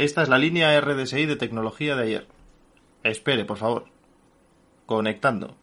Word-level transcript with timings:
Esta 0.00 0.22
es 0.22 0.30
la 0.30 0.38
línea 0.38 0.80
RDSI 0.80 1.26
de 1.26 1.36
tecnología 1.36 1.94
de 1.94 2.04
ayer. 2.04 2.26
Espere, 3.02 3.44
por 3.44 3.58
favor. 3.58 3.84
Conectando. 4.86 5.58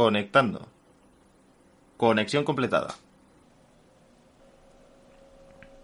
Conectando. 0.00 0.66
Conexión 1.98 2.42
completada. 2.42 2.94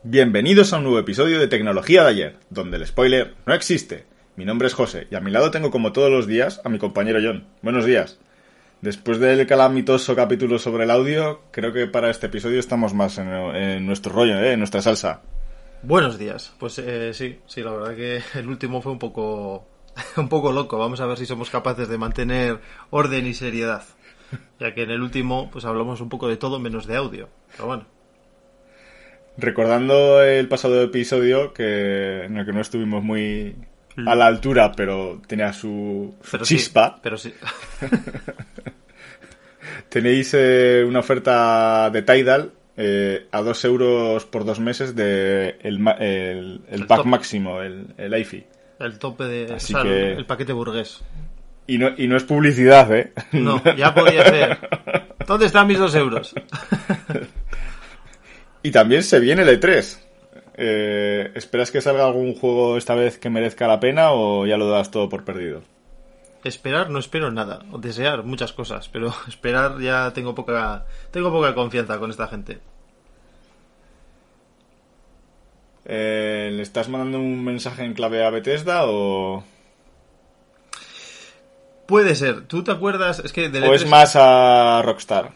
Bienvenidos 0.05 0.73
a 0.73 0.79
un 0.79 0.85
nuevo 0.85 0.99
episodio 0.99 1.39
de 1.39 1.49
Tecnología 1.49 2.03
de 2.03 2.09
ayer, 2.09 2.37
donde 2.49 2.79
el 2.79 2.87
spoiler 2.87 3.35
no 3.45 3.53
existe. 3.53 4.07
Mi 4.37 4.47
nombre 4.47 4.69
es 4.69 4.73
José 4.73 5.07
y 5.11 5.17
a 5.17 5.21
mi 5.21 5.31
lado 5.31 5.51
tengo 5.51 5.71
como 5.71 5.93
todos 5.93 6.11
los 6.11 6.27
días 6.27 6.63
a 6.65 6.71
mi 6.71 6.79
compañero 6.79 7.21
John. 7.23 7.47
Buenos 7.61 7.85
días. 7.85 8.19
Después 8.81 9.21
del 9.21 9.47
calamitoso 9.47 10.17
capítulo 10.17 10.59
sobre 10.59 10.85
el 10.85 10.93
audio, 10.93 11.43
creo 11.51 11.75
que 11.75 11.87
para 11.87 12.09
este 12.09 12.29
episodio 12.29 12.59
estamos 12.59 12.95
más 12.95 13.19
en, 13.19 13.29
en 13.29 13.85
nuestro 13.85 14.15
rollo, 14.15 14.39
¿eh? 14.41 14.53
en 14.53 14.61
nuestra 14.61 14.81
salsa. 14.81 15.21
Buenos 15.83 16.17
días. 16.17 16.55
Pues 16.59 16.79
eh, 16.79 17.13
sí, 17.13 17.39
sí, 17.45 17.63
la 17.63 17.73
verdad 17.73 17.95
que 17.95 18.23
el 18.39 18.49
último 18.49 18.81
fue 18.81 18.93
un 18.93 18.99
poco, 18.99 19.69
un 20.17 20.31
poco 20.31 20.53
loco. 20.53 20.79
Vamos 20.79 21.03
a 21.03 21.07
ver 21.07 21.19
si 21.19 21.27
somos 21.27 21.51
capaces 21.51 21.87
de 21.87 21.99
mantener 21.99 22.61
orden 22.89 23.27
y 23.27 23.35
seriedad. 23.35 23.85
Ya 24.61 24.75
que 24.75 24.83
en 24.85 24.91
el 24.91 25.03
último, 25.03 25.51
pues 25.51 25.65
hablamos 25.65 26.01
un 26.01 26.09
poco 26.09 26.29
de 26.29 26.37
todo 26.37 26.59
menos 26.59 26.87
de 26.87 26.97
audio. 26.97 27.29
Pero 27.53 27.67
bueno. 27.67 27.87
Recordando 29.39 30.23
el 30.23 30.49
pasado 30.49 30.81
episodio, 30.83 31.53
que 31.53 32.25
en 32.25 32.39
el 32.39 32.47
que 32.47 32.53
no 32.55 32.61
estuvimos 32.63 33.05
muy 33.05 33.55
a 34.07 34.15
la 34.15 34.27
altura, 34.27 34.73
pero 34.75 35.21
tenía 35.27 35.53
su, 35.53 36.15
sí, 36.23 36.39
chispa. 36.43 36.99
pero 37.03 37.19
sí. 37.19 37.35
Tenéis 39.89 40.33
eh, 40.35 40.85
una 40.87 41.01
oferta 41.01 41.91
de 41.91 42.03
Tidal 42.03 42.53
eh, 42.77 43.27
a 43.31 43.41
2 43.43 43.65
euros 43.65 44.25
por 44.27 44.45
dos 44.45 44.61
meses 44.61 44.95
de 44.95 45.57
el, 45.63 45.79
ma- 45.79 45.93
el, 45.99 46.63
el 46.69 46.81
El 46.81 46.87
pack 46.87 46.99
top. 46.99 47.07
máximo, 47.07 47.63
el, 47.63 47.95
el 47.97 48.19
IFI. 48.19 48.45
El 48.79 48.99
tope 48.99 49.25
de. 49.25 49.55
Así 49.55 49.75
o 49.75 49.81
sea, 49.81 49.91
que- 49.91 50.13
el 50.13 50.27
paquete 50.27 50.53
burgués. 50.53 51.03
Y 51.67 51.79
no, 51.79 51.91
y 51.97 52.07
no 52.07 52.17
es 52.17 52.25
publicidad, 52.25 52.95
¿eh? 52.95 53.13
No, 53.33 53.63
ya 53.77 53.95
podía 53.95 54.25
ser. 54.25 54.59
¿Dónde 55.27 55.47
están 55.47 55.67
mis 55.67 55.79
dos 55.79 55.95
euros? 55.95 56.35
Y 58.63 58.71
también 58.71 59.03
se 59.03 59.21
viene 59.21 59.43
el 59.43 59.61
E3. 59.61 59.99
Eh, 60.55 61.31
¿Esperas 61.35 61.71
que 61.71 61.81
salga 61.81 62.05
algún 62.05 62.35
juego 62.35 62.77
esta 62.77 62.95
vez 62.95 63.19
que 63.19 63.31
merezca 63.31 63.69
la 63.69 63.79
pena 63.79 64.11
o 64.11 64.47
ya 64.47 64.57
lo 64.57 64.69
das 64.69 64.91
todo 64.91 65.09
por 65.09 65.25
perdido? 65.25 65.63
Esperar 66.43 66.91
no 66.91 66.99
espero 66.99 67.31
nada, 67.31 67.61
o 67.71 67.79
desear 67.79 68.23
muchas 68.25 68.53
cosas, 68.53 68.89
pero 68.89 69.15
esperar 69.29 69.79
ya 69.81 70.13
tengo 70.13 70.35
poca 70.35 70.87
tengo 71.11 71.31
poca 71.31 71.55
confianza 71.55 71.99
con 71.99 72.11
esta 72.11 72.27
gente. 72.29 72.59
Eh, 75.85 76.51
¿Le 76.53 76.63
estás 76.63 76.89
mandando 76.89 77.19
un 77.19 77.45
mensaje 77.45 77.85
en 77.85 77.95
clave 77.95 78.25
a 78.25 78.31
Bethesda 78.31 78.87
o, 78.87 79.45
Puede 81.87 82.15
ser. 82.15 82.43
¿Tú 82.47 82.65
te 82.65 82.73
acuerdas? 82.73 83.21
Es 83.21 83.33
que 83.33 83.47
o 83.47 83.75
es 83.75 83.87
E3 83.87 83.89
más 83.89 84.17
a 84.17 84.83
Rockstar? 84.83 85.33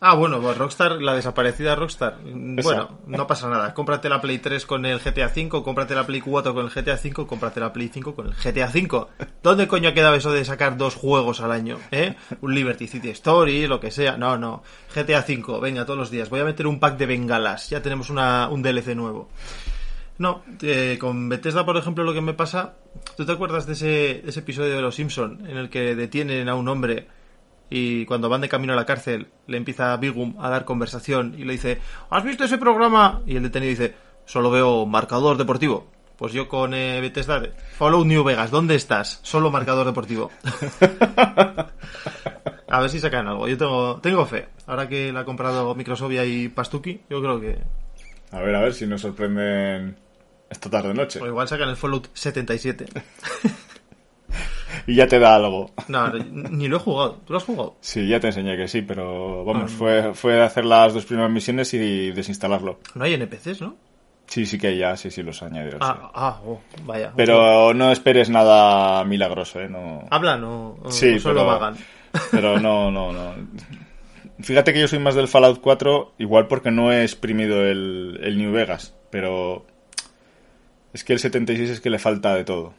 Ah, 0.00 0.14
bueno, 0.14 0.40
pues 0.40 0.56
Rockstar, 0.56 0.92
la 1.02 1.14
desaparecida 1.14 1.74
Rockstar. 1.74 2.18
Bueno, 2.22 3.00
no 3.06 3.26
pasa 3.26 3.48
nada. 3.48 3.74
Cómprate 3.74 4.08
la 4.08 4.20
Play 4.20 4.38
3 4.38 4.64
con 4.64 4.86
el 4.86 4.98
GTA 4.98 5.26
V, 5.26 5.62
cómprate 5.62 5.94
la 5.94 6.06
Play 6.06 6.20
4 6.20 6.54
con 6.54 6.64
el 6.64 6.70
GTA 6.70 6.94
V, 6.94 7.26
cómprate 7.26 7.60
la 7.60 7.72
Play 7.72 7.90
5 7.92 8.14
con 8.14 8.28
el 8.28 8.32
GTA 8.32 8.70
V. 8.72 9.06
¿Dónde 9.42 9.68
coño 9.68 9.90
ha 9.90 9.94
quedado 9.94 10.14
eso 10.14 10.32
de 10.32 10.44
sacar 10.44 10.76
dos 10.76 10.94
juegos 10.94 11.40
al 11.40 11.52
año? 11.52 11.78
¿Eh? 11.90 12.14
Un 12.40 12.54
Liberty 12.54 12.86
City 12.86 13.10
Story, 13.10 13.66
lo 13.66 13.78
que 13.78 13.90
sea. 13.90 14.16
No, 14.16 14.38
no. 14.38 14.62
GTA 14.94 15.24
V, 15.26 15.60
venga, 15.60 15.84
todos 15.84 15.98
los 15.98 16.10
días. 16.10 16.30
Voy 16.30 16.40
a 16.40 16.44
meter 16.44 16.66
un 16.66 16.80
pack 16.80 16.96
de 16.96 17.06
bengalas. 17.06 17.68
Ya 17.68 17.82
tenemos 17.82 18.10
una, 18.10 18.48
un 18.48 18.62
DLC 18.62 18.94
nuevo. 18.96 19.28
No, 20.20 20.42
eh, 20.60 20.98
con 21.00 21.30
Bethesda, 21.30 21.64
por 21.64 21.78
ejemplo, 21.78 22.04
lo 22.04 22.12
que 22.12 22.20
me 22.20 22.34
pasa... 22.34 22.74
¿Tú 23.16 23.24
te 23.24 23.32
acuerdas 23.32 23.66
de 23.66 23.72
ese, 23.72 23.86
de 23.86 24.24
ese 24.26 24.40
episodio 24.40 24.76
de 24.76 24.82
Los 24.82 24.96
Simpson 24.96 25.46
en 25.48 25.56
el 25.56 25.70
que 25.70 25.94
detienen 25.94 26.50
a 26.50 26.56
un 26.56 26.68
hombre 26.68 27.06
y 27.70 28.04
cuando 28.04 28.28
van 28.28 28.42
de 28.42 28.48
camino 28.50 28.74
a 28.74 28.76
la 28.76 28.84
cárcel 28.84 29.28
le 29.46 29.56
empieza 29.56 29.94
a 29.94 29.96
Bigum 29.96 30.34
a 30.38 30.50
dar 30.50 30.66
conversación 30.66 31.34
y 31.38 31.44
le 31.44 31.54
dice 31.54 31.78
¿Has 32.10 32.22
visto 32.22 32.44
ese 32.44 32.58
programa? 32.58 33.22
Y 33.26 33.36
el 33.36 33.44
detenido 33.44 33.70
dice 33.70 33.94
Solo 34.26 34.50
veo 34.50 34.84
marcador 34.84 35.38
deportivo. 35.38 35.90
Pues 36.18 36.34
yo 36.34 36.48
con 36.48 36.74
eh, 36.74 37.00
Bethesda, 37.00 37.40
Follow 37.78 38.04
New 38.04 38.22
Vegas, 38.22 38.50
¿dónde 38.50 38.74
estás? 38.74 39.20
Solo 39.22 39.50
marcador 39.50 39.86
deportivo. 39.86 40.30
a 42.68 42.80
ver 42.80 42.90
si 42.90 43.00
sacan 43.00 43.26
algo. 43.26 43.48
Yo 43.48 43.56
tengo, 43.56 44.00
tengo 44.02 44.26
fe. 44.26 44.48
Ahora 44.66 44.86
que 44.86 45.14
la 45.14 45.20
ha 45.20 45.24
comprado 45.24 45.74
Microsoft 45.74 46.12
y 46.12 46.50
Pastuki, 46.50 47.00
yo 47.08 47.22
creo 47.22 47.40
que... 47.40 47.58
A 48.32 48.40
ver, 48.40 48.54
a 48.54 48.60
ver 48.60 48.74
si 48.74 48.86
nos 48.86 49.00
sorprenden 49.00 49.96
esta 50.50 50.68
tarde 50.68 50.92
noche. 50.92 51.20
O 51.20 51.26
igual 51.26 51.48
sacan 51.48 51.68
el 51.70 51.76
Fallout 51.76 52.08
77. 52.12 52.86
Y 54.86 54.94
ya 54.94 55.06
te 55.06 55.18
da 55.18 55.34
algo. 55.36 55.70
No, 55.88 56.08
ni 56.12 56.66
lo 56.68 56.76
he 56.76 56.80
jugado. 56.80 57.20
¿Tú 57.26 57.32
lo 57.32 57.38
has 57.38 57.44
jugado? 57.44 57.76
Sí, 57.80 58.08
ya 58.08 58.18
te 58.18 58.28
enseñé 58.28 58.56
que 58.56 58.66
sí, 58.66 58.82
pero 58.82 59.44
vamos, 59.44 59.70
Ah. 59.72 59.76
fue, 59.76 60.14
fue 60.14 60.40
hacer 60.42 60.64
las 60.64 60.94
dos 60.94 61.04
primeras 61.04 61.30
misiones 61.30 61.72
y 61.74 62.10
desinstalarlo. 62.12 62.80
No 62.94 63.04
hay 63.04 63.14
NPCs, 63.14 63.60
¿no? 63.60 63.76
Sí, 64.26 64.46
sí 64.46 64.58
que 64.58 64.76
ya, 64.76 64.96
sí, 64.96 65.10
sí, 65.10 65.22
los 65.22 65.42
añadieron. 65.42 65.80
sí. 65.80 65.86
Ah, 65.88 66.10
ah, 66.14 66.40
oh, 66.44 66.60
vaya. 66.84 67.12
Pero 67.16 67.74
no 67.74 67.90
esperes 67.92 68.30
nada 68.30 69.04
milagroso, 69.04 69.60
¿eh? 69.60 69.68
No... 69.68 70.04
¿Hablan 70.10 70.44
o, 70.44 70.78
o 70.82 70.90
Sí, 70.90 71.18
solo 71.18 71.40
pero- 71.40 71.46
vagan? 71.46 71.76
Pero 72.30 72.58
no, 72.58 72.90
no, 72.90 73.12
no. 73.12 73.34
Fíjate 74.40 74.72
que 74.72 74.80
yo 74.80 74.88
soy 74.88 74.98
más 75.00 75.14
del 75.14 75.28
Fallout 75.28 75.60
4, 75.60 76.14
igual 76.18 76.46
porque 76.46 76.70
no 76.70 76.92
he 76.92 77.02
exprimido 77.02 77.64
el, 77.66 78.18
el 78.22 78.38
New 78.38 78.52
Vegas, 78.52 78.94
pero 79.10 79.66
es 80.92 81.04
que 81.04 81.12
el 81.12 81.18
76 81.18 81.70
es 81.70 81.80
que 81.80 81.90
le 81.90 81.98
falta 81.98 82.34
de 82.34 82.44
todo. 82.44 82.74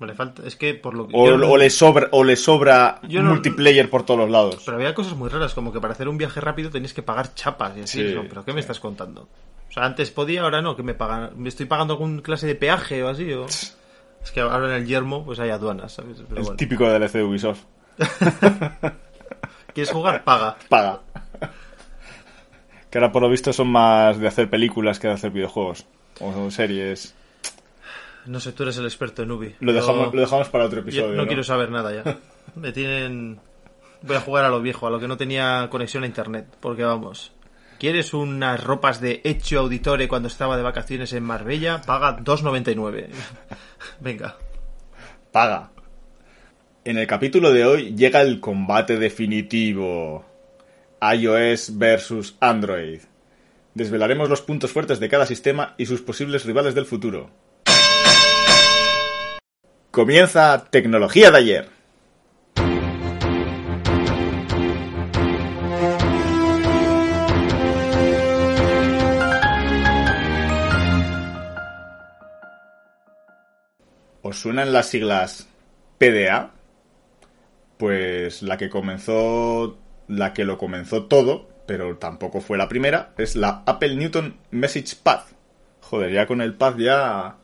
Le 0.00 0.14
falta, 0.14 0.42
es 0.46 0.56
que 0.56 0.74
por 0.74 0.92
lo 0.94 1.08
que... 1.08 1.14
O, 1.16 1.26
yo 1.26 1.38
no- 1.38 1.48
o 1.50 1.56
le 1.56 1.70
sobra, 1.70 2.08
o 2.12 2.22
le 2.22 2.36
sobra 2.36 3.00
Yo 3.08 3.22
no- 3.22 3.30
multiplayer 3.30 3.88
por 3.88 4.04
todos 4.04 4.20
los 4.20 4.30
lados. 4.30 4.62
Pero 4.64 4.76
había 4.76 4.94
cosas 4.94 5.14
muy 5.16 5.30
raras, 5.30 5.54
como 5.54 5.72
que 5.72 5.80
para 5.80 5.94
hacer 5.94 6.08
un 6.08 6.18
viaje 6.18 6.38
rápido 6.40 6.68
tenéis 6.70 6.92
que 6.92 7.02
pagar 7.02 7.34
chapas 7.34 7.76
y 7.78 7.80
así. 7.80 8.06
Sí. 8.08 8.14
¿no? 8.14 8.24
¿Pero 8.28 8.44
qué 8.44 8.52
me 8.52 8.60
estás 8.60 8.78
contando? 8.78 9.22
O 9.68 9.72
sea, 9.72 9.84
antes 9.84 10.10
podía, 10.10 10.42
ahora 10.42 10.60
no, 10.60 10.76
que 10.76 10.82
me 10.82 10.92
pagan. 10.94 11.30
¿Me 11.36 11.48
estoy 11.48 11.64
pagando 11.66 11.94
algún 11.94 12.20
clase 12.20 12.46
de 12.46 12.54
peaje 12.56 13.02
o 13.02 13.08
así? 13.08 13.32
O... 13.32 13.46
Es 14.26 14.32
que 14.32 14.40
ahora 14.40 14.66
en 14.66 14.72
el 14.82 14.86
yermo 14.86 15.24
pues 15.24 15.38
hay 15.38 15.50
aduanas, 15.50 15.92
¿sabes? 15.92 16.18
Pero 16.28 16.40
Es 16.40 16.46
bueno. 16.48 16.56
típico 16.56 16.88
del 16.90 17.08
de 17.08 17.22
Ubisoft. 17.22 17.60
¿Quieres 19.72 19.92
jugar? 19.92 20.24
Paga. 20.24 20.56
Paga. 20.68 21.00
Que 22.90 22.98
ahora 22.98 23.12
por 23.12 23.22
lo 23.22 23.28
visto 23.30 23.52
son 23.52 23.68
más 23.68 24.18
de 24.18 24.26
hacer 24.26 24.50
películas 24.50 24.98
que 24.98 25.06
de 25.08 25.14
hacer 25.14 25.30
videojuegos. 25.30 25.86
O 26.20 26.50
series. 26.50 27.14
No 28.26 28.40
sé, 28.40 28.52
tú 28.52 28.64
eres 28.64 28.76
el 28.78 28.84
experto 28.84 29.22
en 29.22 29.30
Ubi. 29.30 29.54
Lo 29.60 29.72
dejamos, 29.72 30.14
lo 30.14 30.20
dejamos 30.20 30.48
para 30.48 30.64
otro 30.64 30.80
episodio. 30.80 31.08
no, 31.08 31.22
¿no? 31.22 31.26
quiero 31.26 31.44
saber 31.44 31.70
nada 31.70 31.94
ya. 31.94 32.18
Me 32.54 32.72
tienen... 32.72 33.38
Voy 34.02 34.16
a 34.16 34.20
jugar 34.20 34.44
a 34.44 34.48
lo 34.50 34.60
viejo, 34.60 34.86
a 34.86 34.90
lo 34.90 35.00
que 35.00 35.08
no 35.08 35.16
tenía 35.16 35.68
conexión 35.70 36.02
a 36.02 36.06
internet. 36.06 36.46
Porque 36.60 36.84
vamos... 36.84 37.32
¿Quieres 37.78 38.14
unas 38.14 38.64
ropas 38.64 39.02
de 39.02 39.20
hecho 39.24 39.60
auditore 39.60 40.08
cuando 40.08 40.28
estaba 40.28 40.56
de 40.56 40.62
vacaciones 40.62 41.12
en 41.12 41.22
Marbella? 41.24 41.82
Paga 41.82 42.18
2,99. 42.18 43.08
Venga. 44.00 44.36
Paga. 45.30 45.70
En 46.84 46.96
el 46.96 47.06
capítulo 47.06 47.52
de 47.52 47.66
hoy 47.66 47.94
llega 47.94 48.22
el 48.22 48.40
combate 48.40 48.96
definitivo. 48.96 50.24
iOS 51.02 51.76
versus 51.76 52.36
Android. 52.40 53.00
Desvelaremos 53.74 54.30
los 54.30 54.40
puntos 54.40 54.72
fuertes 54.72 54.98
de 54.98 55.10
cada 55.10 55.26
sistema 55.26 55.74
y 55.76 55.84
sus 55.84 56.00
posibles 56.00 56.46
rivales 56.46 56.74
del 56.74 56.86
futuro. 56.86 57.28
Comienza 59.96 60.66
Tecnología 60.68 61.30
de 61.30 61.38
ayer. 61.38 61.68
¿Os 74.20 74.38
suenan 74.38 74.74
las 74.74 74.90
siglas 74.90 75.48
PDA? 75.96 76.50
Pues 77.78 78.42
la 78.42 78.58
que 78.58 78.68
comenzó, 78.68 79.78
la 80.08 80.34
que 80.34 80.44
lo 80.44 80.58
comenzó 80.58 81.04
todo, 81.06 81.48
pero 81.66 81.96
tampoco 81.96 82.42
fue 82.42 82.58
la 82.58 82.68
primera, 82.68 83.14
es 83.16 83.34
la 83.34 83.62
Apple 83.64 83.96
Newton 83.96 84.36
Message 84.50 84.96
Path. 85.02 85.28
Joder, 85.80 86.12
ya 86.12 86.26
con 86.26 86.42
el 86.42 86.52
Path 86.52 86.76
ya... 86.76 87.36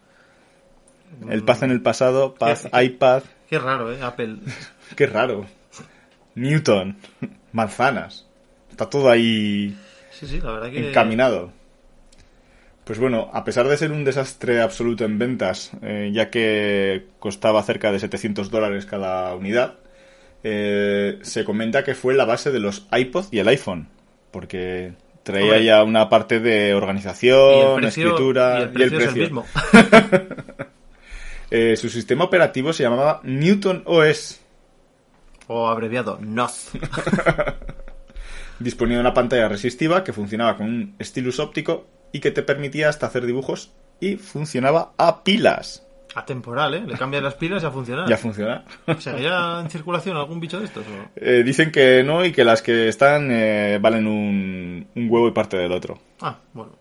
El 1.29 1.43
Path 1.45 1.63
en 1.63 1.71
el 1.71 1.83
pasado, 1.83 2.35
¿Qué- 2.35 2.85
iPad... 2.85 3.23
Qué 3.49 3.59
raro, 3.59 3.93
¿eh? 3.93 3.99
Apple. 4.03 4.37
Qué 4.97 5.07
raro. 5.07 5.47
Newton, 6.35 6.97
manzanas. 7.53 8.27
Está 8.71 8.89
todo 8.89 9.11
ahí 9.11 9.77
Sí, 10.11 10.27
sí, 10.27 10.41
la 10.41 10.53
verdad 10.53 10.71
que... 10.71 10.89
encaminado. 10.89 11.53
Pues 12.85 12.99
bueno, 12.99 13.31
a 13.33 13.45
pesar 13.45 13.69
de 13.69 13.77
ser 13.77 13.93
un 13.93 14.05
desastre 14.05 14.61
absoluto 14.61 15.05
en 15.05 15.19
ventas, 15.19 15.71
eh, 15.83 16.11
ya 16.13 16.31
que 16.31 17.07
costaba 17.19 17.63
cerca 17.63 17.93
de 17.93 17.99
700 18.01 18.51
dólares 18.51 18.87
cada 18.87 19.35
unidad, 19.37 19.75
eh, 20.43 21.19
se 21.23 21.45
comenta 21.45 21.85
que 21.85 21.95
fue 21.95 22.15
la 22.15 22.25
base 22.25 22.51
de 22.51 22.59
los 22.59 22.89
iPod 22.91 23.27
y 23.31 23.39
el 23.39 23.49
iPhone, 23.49 23.89
porque 24.33 24.95
traía 25.23 25.59
ya 25.61 25.85
una 25.85 26.09
parte 26.09 26.41
de 26.41 26.67
Y 26.67 26.71
el 26.71 26.75
organización, 26.77 27.77
precio, 27.81 28.09
escritura 28.09 28.59
y 28.59 28.63
el 28.63 28.71
precio 28.71 28.99
es 28.99 29.07
el 29.07 29.15
mismo. 29.15 29.47
Eh, 31.55 31.77
su 31.77 31.91
sistema 31.91 32.25
operativo 32.25 32.73
se 32.73 32.83
llamaba 32.83 33.21
Newton 33.25 33.83
OS. 33.85 34.41
O 35.49 35.69
abreviado, 35.69 36.19
NOZ. 36.19 36.71
Disponía 38.59 38.97
de 38.97 39.03
una 39.03 39.13
pantalla 39.13 39.51
resistiva 39.51 40.03
que 40.03 40.15
funcionaba 40.15 40.57
con 40.57 40.67
un 40.67 40.97
stylus 40.99 41.41
óptico 41.41 41.87
y 42.11 42.21
que 42.21 42.31
te 42.31 42.43
permitía 42.43 42.89
hasta 42.89 43.05
hacer 43.05 43.27
dibujos 43.27 43.71
y 44.01 44.17
funcionaba 44.17 44.95
a 44.97 45.25
pilas. 45.25 45.87
Atemporal, 46.15 46.73
¿eh? 46.73 46.85
Le 46.87 46.97
cambian 46.97 47.23
las 47.23 47.35
pilas 47.35 47.63
y 47.63 47.67
a 47.67 47.71
funcionar. 47.71 48.09
Ya 48.09 48.17
funciona. 48.17 48.65
¿Seguirá 48.99 49.61
en 49.61 49.69
circulación 49.69 50.17
algún 50.17 50.41
bicho 50.41 50.59
de 50.59 50.65
estos? 50.65 50.87
o? 50.87 51.11
Eh, 51.17 51.43
dicen 51.45 51.71
que 51.71 52.03
no 52.03 52.25
y 52.25 52.33
que 52.33 52.47
las 52.47 52.63
que 52.63 52.89
están 52.89 53.29
eh, 53.31 53.79
valen 53.79 54.07
un, 54.07 54.87
un 54.95 55.11
huevo 55.11 55.29
y 55.29 55.33
parte 55.33 55.59
del 55.59 55.73
otro. 55.73 55.99
Ah, 56.23 56.39
bueno. 56.55 56.73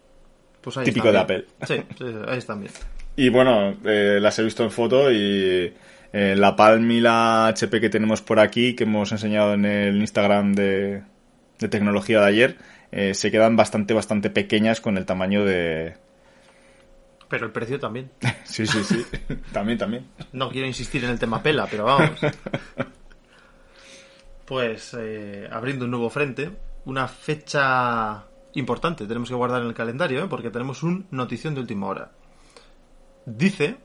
Pues 0.61 0.77
ahí 0.77 0.85
Típico 0.85 1.11
de. 1.11 1.45
Sí, 1.63 1.75
sí, 1.75 1.83
sí, 1.97 2.05
ahí 2.25 2.37
están 2.37 2.61
bien. 2.61 2.71
Y 3.15 3.29
bueno, 3.29 3.77
eh, 3.85 4.19
las 4.21 4.39
he 4.39 4.43
visto 4.43 4.63
en 4.63 4.71
foto 4.71 5.11
y 5.11 5.73
eh, 6.13 6.35
la 6.37 6.55
Palm 6.55 6.89
y 6.91 7.01
la 7.01 7.47
HP 7.47 7.81
que 7.81 7.89
tenemos 7.89 8.21
por 8.21 8.39
aquí, 8.39 8.75
que 8.75 8.83
hemos 8.83 9.11
enseñado 9.11 9.53
en 9.53 9.65
el 9.65 9.97
Instagram 9.97 10.53
de, 10.53 11.03
de 11.59 11.67
tecnología 11.69 12.19
de 12.21 12.27
ayer, 12.27 12.57
eh, 12.91 13.13
se 13.13 13.31
quedan 13.31 13.55
bastante, 13.55 13.93
bastante 13.93 14.29
pequeñas 14.29 14.81
con 14.81 14.97
el 14.97 15.05
tamaño 15.05 15.45
de... 15.45 15.95
Pero 17.29 17.45
el 17.45 17.51
precio 17.51 17.79
también. 17.79 18.11
Sí, 18.43 18.67
sí, 18.67 18.83
sí. 18.83 19.05
también, 19.53 19.77
también. 19.77 20.07
No 20.33 20.49
quiero 20.49 20.67
insistir 20.67 21.03
en 21.05 21.11
el 21.11 21.19
tema 21.19 21.41
pela, 21.41 21.67
pero 21.69 21.85
vamos. 21.85 22.19
Pues 24.45 24.97
eh, 24.99 25.47
abriendo 25.49 25.85
un 25.85 25.91
nuevo 25.91 26.09
frente, 26.09 26.51
una 26.83 27.07
fecha 27.07 28.25
importante 28.53 29.07
tenemos 29.07 29.29
que 29.29 29.35
guardar 29.35 29.61
en 29.61 29.69
el 29.69 29.73
calendario, 29.73 30.21
¿eh? 30.21 30.27
porque 30.29 30.49
tenemos 30.49 30.83
un 30.83 31.07
notición 31.09 31.55
de 31.55 31.61
última 31.61 31.87
hora. 31.87 32.11
Dice, 33.25 33.77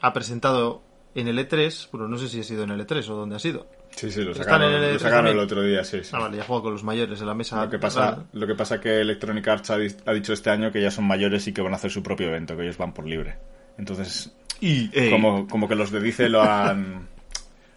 ha 0.00 0.12
presentado 0.12 0.82
en 1.14 1.28
el 1.28 1.38
E3, 1.38 1.88
bueno, 1.92 2.08
no 2.08 2.18
sé 2.18 2.28
si 2.28 2.40
ha 2.40 2.44
sido 2.44 2.64
en 2.64 2.70
el 2.70 2.86
E3 2.86 3.08
o 3.08 3.14
dónde 3.16 3.36
ha 3.36 3.38
sido. 3.38 3.66
Sí, 3.90 4.10
sí, 4.10 4.22
lo 4.22 4.34
sacaron, 4.34 4.72
en 4.72 4.82
el 4.84 4.92
lo 4.94 4.98
sacaron 4.98 5.26
el 5.26 5.32
también. 5.32 5.44
otro 5.44 5.62
día, 5.62 5.82
sí. 5.84 6.04
sí. 6.04 6.10
Ah, 6.12 6.20
vale, 6.20 6.36
ya 6.36 6.44
juego 6.44 6.62
con 6.64 6.72
los 6.72 6.84
mayores 6.84 7.20
en 7.20 7.26
la 7.26 7.34
mesa. 7.34 7.64
Lo 7.64 7.70
que 7.70 7.78
pasa, 7.78 8.26
lo 8.32 8.46
que 8.46 8.54
pasa 8.54 8.80
que 8.80 9.00
Electronic 9.00 9.48
Arts 9.48 9.70
ha, 9.70 9.78
di- 9.78 9.94
ha 10.06 10.12
dicho 10.12 10.32
este 10.32 10.50
año 10.50 10.70
que 10.70 10.80
ya 10.82 10.90
son 10.90 11.06
mayores 11.06 11.46
y 11.48 11.52
que 11.52 11.62
van 11.62 11.72
a 11.72 11.76
hacer 11.76 11.90
su 11.90 12.02
propio 12.02 12.28
evento, 12.28 12.56
que 12.56 12.62
ellos 12.64 12.76
van 12.78 12.92
por 12.92 13.06
libre. 13.06 13.36
Entonces, 13.78 14.32
Y, 14.60 14.88
como, 15.10 15.46
como 15.48 15.68
que 15.68 15.74
los 15.74 15.90
de 15.90 16.00
Dice 16.00 16.28
lo 16.28 16.42
han, 16.42 17.08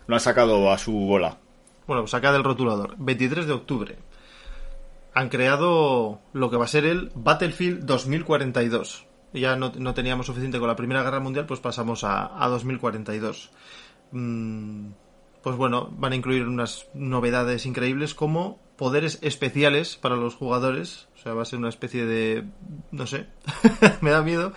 lo 0.08 0.16
han 0.16 0.22
sacado 0.22 0.72
a 0.72 0.78
su 0.78 0.92
bola. 0.94 1.38
Bueno, 1.88 2.06
saca 2.08 2.32
del 2.32 2.44
rotulador. 2.44 2.96
23 2.98 3.48
de 3.48 3.54
octubre. 3.54 3.96
Han 5.14 5.30
creado 5.30 6.20
lo 6.34 6.50
que 6.52 6.58
va 6.58 6.66
a 6.66 6.68
ser 6.70 6.86
el 6.86 7.12
Battlefield 7.16 7.86
2042. 7.86 9.06
Ya 9.34 9.56
no, 9.56 9.72
no 9.78 9.94
teníamos 9.94 10.26
suficiente 10.26 10.60
con 10.60 10.68
la 10.68 10.76
Primera 10.76 11.04
Guerra 11.04 11.20
Mundial, 11.20 11.46
pues 11.46 11.60
pasamos 11.60 12.04
a, 12.04 12.44
a 12.44 12.48
2042. 12.50 13.52
Mm, 14.12 14.90
pues 15.42 15.56
bueno, 15.56 15.90
van 15.94 16.14
a 16.14 16.16
incluir 16.16 16.48
unas 16.48 16.88
novedades 16.94 17.66
increíbles 17.66 18.14
como 18.14 18.60
poderes 18.78 19.20
especiales 19.22 19.96
para 19.96 20.16
los 20.16 20.36
jugadores. 20.36 21.08
O 21.16 21.20
sea, 21.20 21.34
va 21.34 21.44
a 21.44 21.46
ser 21.46 21.60
una 21.60 21.70
especie 21.70 22.06
de... 22.06 22.46
no 22.92 23.08
sé, 23.08 23.28
me 24.02 24.12
da 24.12 24.22
miedo. 24.22 24.54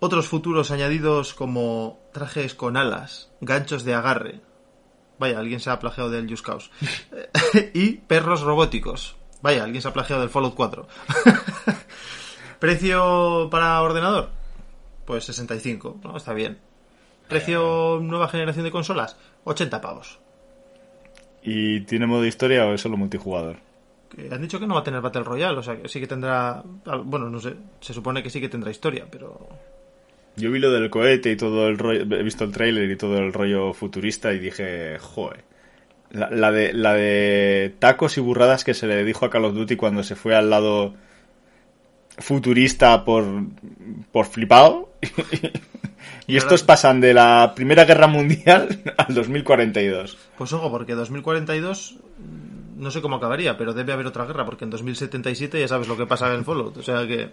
Otros 0.00 0.28
futuros 0.28 0.70
añadidos 0.70 1.34
como 1.34 1.98
trajes 2.12 2.54
con 2.54 2.76
alas, 2.76 3.32
ganchos 3.40 3.84
de 3.84 3.94
agarre, 3.94 4.40
Vaya, 5.18 5.38
alguien 5.38 5.60
se 5.60 5.70
ha 5.70 5.78
plagiado 5.80 6.10
del 6.10 6.28
Just 6.28 6.44
Cause. 6.44 6.70
y 7.74 7.94
perros 7.94 8.42
robóticos. 8.42 9.16
Vaya, 9.42 9.64
alguien 9.64 9.82
se 9.82 9.88
ha 9.88 9.92
plagiado 9.92 10.22
del 10.22 10.30
Fallout 10.30 10.54
4. 10.54 10.86
¿Precio 12.58 13.48
para 13.50 13.80
ordenador? 13.82 14.30
Pues 15.04 15.24
65, 15.24 16.00
¿no? 16.02 16.16
Está 16.16 16.32
bien. 16.34 16.58
¿Precio 17.28 18.00
nueva 18.02 18.28
generación 18.28 18.64
de 18.64 18.70
consolas? 18.70 19.16
80 19.44 19.80
pavos. 19.80 20.18
¿Y 21.42 21.80
tiene 21.82 22.06
modo 22.06 22.24
historia 22.26 22.66
o 22.66 22.74
es 22.74 22.80
solo 22.80 22.96
multijugador? 22.96 23.56
Han 24.30 24.42
dicho 24.42 24.58
que 24.58 24.66
no 24.66 24.74
va 24.74 24.80
a 24.80 24.84
tener 24.84 25.00
Battle 25.00 25.22
Royale, 25.22 25.58
o 25.58 25.62
sea 25.62 25.80
que 25.80 25.88
sí 25.88 26.00
que 26.00 26.06
tendrá... 26.06 26.62
Bueno, 27.04 27.30
no 27.30 27.38
sé, 27.38 27.54
se 27.80 27.92
supone 27.92 28.22
que 28.22 28.30
sí 28.30 28.40
que 28.40 28.48
tendrá 28.48 28.70
historia, 28.70 29.06
pero... 29.10 29.48
Yo 30.36 30.50
vi 30.50 30.58
lo 30.58 30.72
del 30.72 30.88
cohete 30.88 31.32
y 31.32 31.36
todo 31.36 31.68
el 31.68 31.78
rollo, 31.78 32.02
he 32.02 32.22
visto 32.22 32.44
el 32.44 32.52
tráiler 32.52 32.90
y 32.90 32.96
todo 32.96 33.18
el 33.18 33.32
rollo 33.32 33.72
futurista 33.74 34.32
y 34.32 34.38
dije, 34.38 34.98
joder. 34.98 35.44
La, 36.10 36.30
la 36.30 36.50
de, 36.50 36.72
la 36.72 36.94
de 36.94 37.74
tacos 37.78 38.16
y 38.16 38.20
burradas 38.20 38.64
que 38.64 38.72
se 38.72 38.86
le 38.86 39.04
dijo 39.04 39.26
a 39.26 39.30
Call 39.30 39.44
of 39.44 39.54
Duty 39.54 39.76
cuando 39.76 40.02
se 40.02 40.16
fue 40.16 40.34
al 40.34 40.48
lado 40.48 40.94
futurista 42.18 43.04
por, 43.04 43.24
por 44.12 44.26
flipado. 44.26 44.92
y 46.26 46.36
estos 46.36 46.62
pasan 46.62 47.00
de 47.00 47.14
la 47.14 47.52
Primera 47.54 47.84
Guerra 47.84 48.06
Mundial 48.06 48.82
al 48.96 49.14
2042. 49.14 50.18
Pues 50.36 50.52
ojo, 50.52 50.70
porque 50.70 50.94
2042 50.94 51.96
mm, 52.18 52.82
no 52.82 52.90
sé 52.90 53.00
cómo 53.00 53.16
acabaría, 53.16 53.56
pero 53.56 53.72
debe 53.72 53.92
haber 53.92 54.06
otra 54.06 54.24
guerra, 54.24 54.44
porque 54.44 54.64
en 54.64 54.70
2077 54.70 55.60
ya 55.60 55.68
sabes 55.68 55.88
lo 55.88 55.96
que 55.96 56.06
pasa 56.06 56.32
en 56.34 56.44
Fallout, 56.44 56.76
o 56.76 56.82
sea 56.82 57.06
que... 57.06 57.32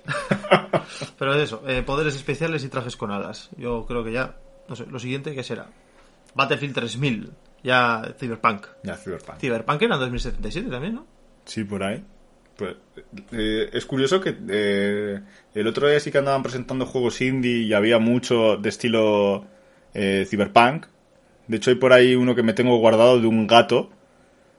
pero 1.19 1.35
es 1.35 1.43
eso, 1.43 1.63
eh, 1.67 1.83
poderes 1.83 2.15
especiales 2.15 2.63
y 2.63 2.69
trajes 2.69 2.97
con 2.97 3.11
alas. 3.11 3.49
Yo 3.57 3.85
creo 3.85 4.03
que 4.03 4.11
ya, 4.11 4.37
no 4.67 4.75
sé, 4.75 4.85
lo 4.87 4.99
siguiente, 4.99 5.35
¿qué 5.35 5.43
será? 5.43 5.67
Battlefield 6.33 6.73
3000, 6.73 7.31
ya 7.63 8.13
Cyberpunk. 8.19 8.67
Ya, 8.83 8.95
Cyberpunk. 8.95 9.39
Cyberpunk 9.39 9.81
era 9.81 9.95
en 9.95 10.01
2077 10.01 10.69
también, 10.69 10.95
¿no? 10.95 11.05
Sí, 11.45 11.63
por 11.63 11.83
ahí. 11.83 12.03
Pues, 12.57 12.75
eh, 13.33 13.69
es 13.73 13.85
curioso 13.85 14.21
que 14.21 14.35
eh, 14.49 15.19
el 15.53 15.67
otro 15.67 15.89
día 15.89 15.99
sí 15.99 16.11
que 16.11 16.17
andaban 16.19 16.41
presentando 16.43 16.85
juegos 16.85 17.19
indie 17.21 17.57
y 17.63 17.73
había 17.73 17.99
mucho 17.99 18.55
de 18.57 18.69
estilo 18.69 19.45
eh, 19.93 20.25
cyberpunk. 20.29 20.85
De 21.47 21.57
hecho, 21.57 21.69
hay 21.69 21.75
por 21.75 21.91
ahí 21.93 22.15
uno 22.15 22.33
que 22.33 22.43
me 22.43 22.53
tengo 22.53 22.77
guardado 22.77 23.19
de 23.19 23.27
un 23.27 23.45
gato 23.45 23.89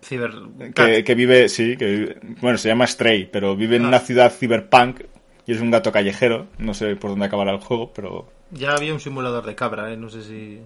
Cyber... 0.05 0.31
que, 0.75 1.03
que 1.05 1.15
vive, 1.15 1.49
sí, 1.49 1.77
que 1.77 1.87
vive- 1.87 2.19
bueno, 2.41 2.59
se 2.59 2.69
llama 2.69 2.87
Stray, 2.87 3.29
pero 3.33 3.57
vive 3.57 3.77
en 3.77 3.87
Ah. 3.87 3.89
una 3.89 3.99
ciudad 3.99 4.31
cyberpunk 4.33 5.01
y 5.47 5.53
es 5.53 5.61
un 5.61 5.71
gato 5.71 5.91
callejero. 5.91 6.47
No 6.59 6.75
sé 6.75 6.95
por 6.97 7.11
dónde 7.11 7.27
acabará 7.27 7.53
el 7.53 7.59
juego, 7.61 7.93
pero 7.95 8.29
Ya 8.53 8.73
había 8.75 8.93
un 8.93 9.01
simulador 9.01 9.45
de 9.47 9.55
cabra, 9.55 9.93
¿eh? 9.93 9.97
No 9.97 10.09
sé 10.11 10.23
si... 10.23 10.61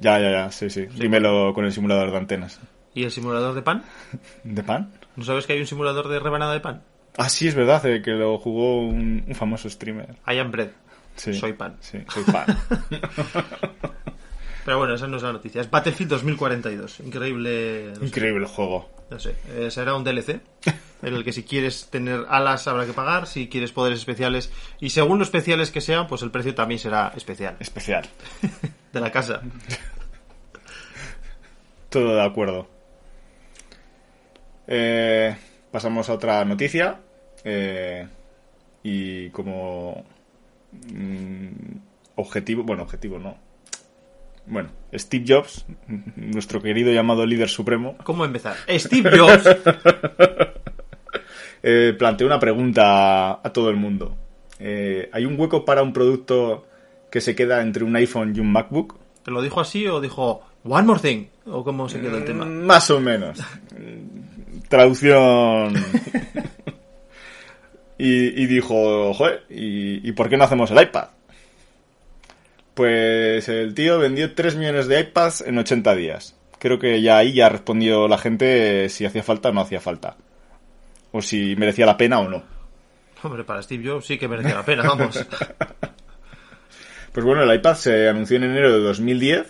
ya, 0.00 0.18
ya, 0.18 0.30
ya, 0.30 0.50
sí, 0.50 0.68
sí. 0.70 0.86
Dímelo 0.86 1.54
con 1.54 1.64
el 1.64 1.72
simulador 1.72 2.10
de 2.10 2.16
antenas. 2.18 2.60
¿Y 2.94 3.04
el 3.04 3.10
simulador 3.10 3.54
de 3.54 3.62
pan? 3.62 3.84
¿De 4.44 4.62
pan? 4.62 4.90
¿No 5.16 5.24
sabes 5.24 5.46
que 5.46 5.52
hay 5.54 5.60
un 5.60 5.66
simulador 5.66 6.08
de 6.08 6.18
rebanada 6.18 6.52
de 6.52 6.60
pan? 6.60 6.82
Ah, 7.18 7.28
sí, 7.28 7.48
es 7.48 7.54
verdad, 7.54 7.84
eh, 7.86 8.00
que 8.02 8.12
lo 8.12 8.38
jugó 8.38 8.80
un, 8.80 9.24
un 9.26 9.34
famoso 9.34 9.68
streamer. 9.68 10.16
I 10.26 10.38
am 10.38 10.50
bread. 10.50 10.70
Sí. 11.16 11.34
Soy 11.34 11.52
pan. 11.52 11.76
Sí, 11.80 11.98
soy 12.12 12.24
pan. 12.24 12.46
Pero 14.64 14.78
bueno, 14.78 14.94
esa 14.94 15.08
no 15.08 15.16
es 15.16 15.22
la 15.22 15.32
noticia. 15.32 15.60
Es 15.60 15.70
Battlefield 15.70 16.10
2042. 16.12 17.00
Increíble. 17.00 17.88
no 17.90 17.96
sé, 17.96 18.04
Increíble 18.06 18.46
juego. 18.46 18.88
No 19.10 19.18
sé. 19.18 19.34
eh, 19.50 19.70
será 19.70 19.94
un 19.94 20.04
DLC. 20.04 20.40
En 21.02 21.14
el 21.14 21.24
que 21.24 21.32
si 21.32 21.42
quieres 21.42 21.88
tener 21.90 22.26
alas 22.28 22.68
habrá 22.68 22.86
que 22.86 22.92
pagar. 22.92 23.26
Si 23.26 23.48
quieres 23.48 23.72
poderes 23.72 23.98
especiales. 23.98 24.52
Y 24.78 24.90
según 24.90 25.18
lo 25.18 25.24
especiales 25.24 25.72
que 25.72 25.80
sean, 25.80 26.06
pues 26.06 26.22
el 26.22 26.30
precio 26.30 26.54
también 26.54 26.78
será 26.78 27.12
especial. 27.16 27.56
Especial. 27.58 28.08
De 28.92 29.00
la 29.00 29.10
casa. 29.10 29.42
Todo 31.88 32.14
de 32.14 32.22
acuerdo. 32.22 32.68
Eh, 34.74 35.36
pasamos 35.70 36.08
a 36.08 36.14
otra 36.14 36.42
noticia. 36.46 36.98
Eh, 37.44 38.06
y 38.82 39.28
como 39.28 40.02
mm, 40.72 41.48
objetivo, 42.16 42.62
bueno, 42.62 42.84
objetivo 42.84 43.18
no. 43.18 43.36
Bueno, 44.46 44.70
Steve 44.94 45.24
Jobs, 45.28 45.66
nuestro 46.16 46.62
querido 46.62 46.90
llamado 46.90 47.26
líder 47.26 47.50
supremo, 47.50 47.96
¿Cómo 48.02 48.24
empezar? 48.24 48.56
Steve 48.66 49.18
Jobs. 49.18 49.44
eh, 51.62 51.94
planteó 51.98 52.26
una 52.26 52.40
pregunta 52.40 53.32
a 53.46 53.52
todo 53.52 53.68
el 53.68 53.76
mundo. 53.76 54.16
Eh, 54.58 55.10
¿Hay 55.12 55.26
un 55.26 55.38
hueco 55.38 55.66
para 55.66 55.82
un 55.82 55.92
producto 55.92 56.66
que 57.10 57.20
se 57.20 57.34
queda 57.34 57.60
entre 57.60 57.84
un 57.84 57.94
iPhone 57.94 58.32
y 58.34 58.40
un 58.40 58.50
MacBook? 58.50 58.96
¿Te 59.22 59.30
lo 59.30 59.42
dijo 59.42 59.60
así 59.60 59.86
o 59.86 60.00
dijo 60.00 60.40
One 60.64 60.86
more 60.86 61.00
thing? 61.00 61.26
¿O 61.46 61.62
cómo 61.62 61.88
se 61.88 62.00
quedó 62.00 62.18
el 62.18 62.24
tema? 62.24 62.44
Más 62.44 62.90
o 62.90 63.00
menos. 63.00 63.38
Traducción. 64.72 65.74
y, 67.98 68.42
y 68.42 68.46
dijo, 68.46 69.12
joder, 69.12 69.44
¿y, 69.50 70.08
y 70.08 70.12
por 70.12 70.30
qué 70.30 70.38
no 70.38 70.44
hacemos 70.44 70.70
el 70.70 70.80
iPad? 70.80 71.08
Pues 72.72 73.50
el 73.50 73.74
tío 73.74 73.98
vendió 73.98 74.34
3 74.34 74.56
millones 74.56 74.88
de 74.88 75.00
iPads 75.00 75.42
en 75.42 75.58
80 75.58 75.94
días. 75.94 76.36
Creo 76.58 76.78
que 76.78 77.02
ya 77.02 77.18
ahí 77.18 77.34
ya 77.34 77.50
respondió 77.50 78.08
la 78.08 78.16
gente 78.16 78.88
si 78.88 79.04
hacía 79.04 79.22
falta 79.22 79.50
o 79.50 79.52
no 79.52 79.60
hacía 79.60 79.78
falta. 79.78 80.16
O 81.10 81.20
si 81.20 81.54
merecía 81.56 81.84
la 81.84 81.98
pena 81.98 82.20
o 82.20 82.28
no. 82.30 82.42
Hombre, 83.22 83.44
para 83.44 83.62
Steve 83.62 83.86
Jobs 83.86 84.06
sí 84.06 84.16
que 84.16 84.26
merecía 84.26 84.54
la 84.54 84.64
pena, 84.64 84.84
vamos. 84.84 85.22
Pues 87.12 87.26
bueno, 87.26 87.42
el 87.42 87.54
iPad 87.54 87.74
se 87.74 88.08
anunció 88.08 88.38
en 88.38 88.44
enero 88.44 88.72
de 88.72 88.80
2010. 88.80 89.46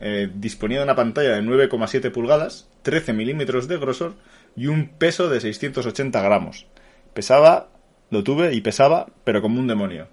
eh, 0.00 0.30
disponía 0.32 0.78
de 0.78 0.84
una 0.84 0.94
pantalla 0.94 1.32
de 1.32 1.42
9,7 1.42 2.10
pulgadas, 2.10 2.66
13 2.80 3.12
milímetros 3.12 3.68
de 3.68 3.76
grosor 3.76 4.14
y 4.56 4.66
un 4.66 4.88
peso 4.88 5.28
de 5.28 5.40
680 5.40 6.20
gramos. 6.22 6.66
Pesaba, 7.14 7.68
lo 8.10 8.22
tuve 8.24 8.54
y 8.54 8.60
pesaba, 8.60 9.06
pero 9.24 9.40
como 9.42 9.60
un 9.60 9.66
demonio. 9.66 10.08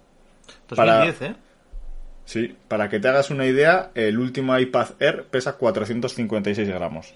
2010, 0.70 1.22
¿eh? 1.22 1.36
Sí, 2.26 2.56
para 2.68 2.90
que 2.90 3.00
te 3.00 3.08
hagas 3.08 3.30
una 3.30 3.46
idea, 3.46 3.92
el 3.94 4.18
último 4.20 4.58
iPad 4.58 4.90
Air 5.00 5.26
pesa 5.30 5.58
456 5.58 6.68
gramos. 6.70 7.14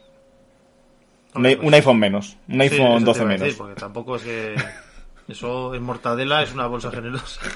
Un, 1.34 1.38
Hombre, 1.38 1.52
i- 1.52 1.56
pues- 1.56 1.68
un 1.68 1.74
iPhone 1.74 2.00
menos, 2.00 2.38
un 2.48 2.56
Sí, 2.56 2.62
iPhone 2.62 2.88
eso 2.88 2.98
te 3.00 3.06
12 3.06 3.20
iba 3.22 3.26
a 3.26 3.28
menos. 3.34 3.42
decir, 3.46 3.58
porque 3.58 3.76
tampoco 3.80 4.16
es 4.16 4.24
que... 4.24 4.56
Eso 5.30 5.76
en 5.76 5.84
mortadela 5.84 6.42
es 6.42 6.54
una 6.54 6.66
bolsa 6.66 6.90
generosa. 6.90 7.40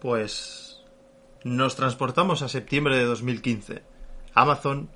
Pues 0.00 0.82
nos 1.44 1.76
transportamos 1.76 2.42
a 2.42 2.48
septiembre 2.48 2.96
de 2.96 3.04
2015. 3.04 3.82
Amazon 4.34 4.88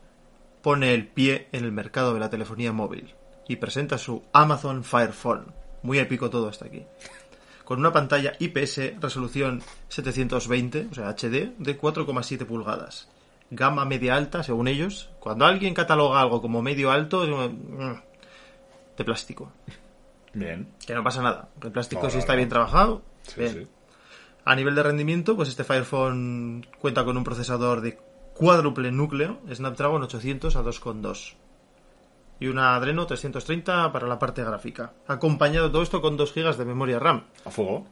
pone 0.63 0.95
el 0.95 1.07
pie 1.09 1.49
en 1.53 1.65
el 1.65 1.73
mercado 1.73 2.15
de 2.15 2.21
la 2.21 2.31
telefonía 2.31 2.73
móvil 2.73 3.15
y 3.49 3.57
presenta 3.57 3.99
su 3.99 4.23
Amazon 4.33 4.85
Fire 4.85 5.13
Phone. 5.13 5.47
Muy 5.83 5.99
épico 5.99 6.31
todo 6.31 6.49
hasta 6.49 6.67
aquí. 6.67 6.85
Con 7.65 7.79
una 7.79 7.93
pantalla 7.93 8.33
IPS 8.39 9.01
resolución 9.01 9.63
720, 9.89 10.89
o 10.91 10.95
sea 10.95 11.09
HD, 11.11 11.55
de 11.59 11.79
4,7 11.81 12.45
pulgadas. 12.45 13.09
Gama 13.51 13.85
media 13.85 14.17
alta, 14.17 14.43
según 14.43 14.69
ellos. 14.69 15.11
Cuando 15.21 15.45
alguien 15.47 15.75
cataloga 15.75 16.21
algo 16.21 16.41
como 16.43 16.63
medio 16.63 16.91
alto, 16.91 17.25
es 17.25 17.31
mm, 17.31 17.93
de 18.97 19.05
plástico. 19.05 19.53
Bien. 20.33 20.69
Que 20.87 20.95
no 20.95 21.03
pasa 21.03 21.23
nada. 21.23 21.49
El 21.63 21.73
plástico 21.73 22.03
No, 22.05 22.11
si 22.11 22.19
está 22.19 22.33
no. 22.35 22.37
bien 22.39 22.49
trabajado, 22.49 23.03
Sí, 23.23 23.41
bien. 23.41 23.53
sí. 23.53 23.67
A 24.45 24.55
nivel 24.57 24.75
de 24.75 24.83
rendimiento, 24.83 25.37
pues 25.37 25.49
este 25.49 25.65
Fire 25.65 25.85
Phone 25.85 26.67
cuenta 26.81 27.05
con 27.05 27.17
un 27.17 27.25
procesador 27.25 27.81
de 27.81 27.99
cuádruple 28.41 28.91
núcleo, 28.91 29.39
Snapdragon 29.53 30.03
800 30.03 30.57
a 30.57 30.63
2,2. 30.63 31.35
Y 32.41 32.47
una 32.49 32.75
Adreno 32.75 33.07
330 33.07 33.93
para 33.93 34.07
la 34.09 34.19
parte 34.19 34.43
gráfica. 34.43 34.95
Acompañado 35.07 35.71
todo 35.71 35.83
esto 35.83 36.01
con 36.01 36.17
2 36.17 36.33
GB 36.35 36.57
de 36.57 36.65
memoria 36.65 36.99
RAM. 36.99 37.25
A 37.45 37.51
fuego. 37.51 37.87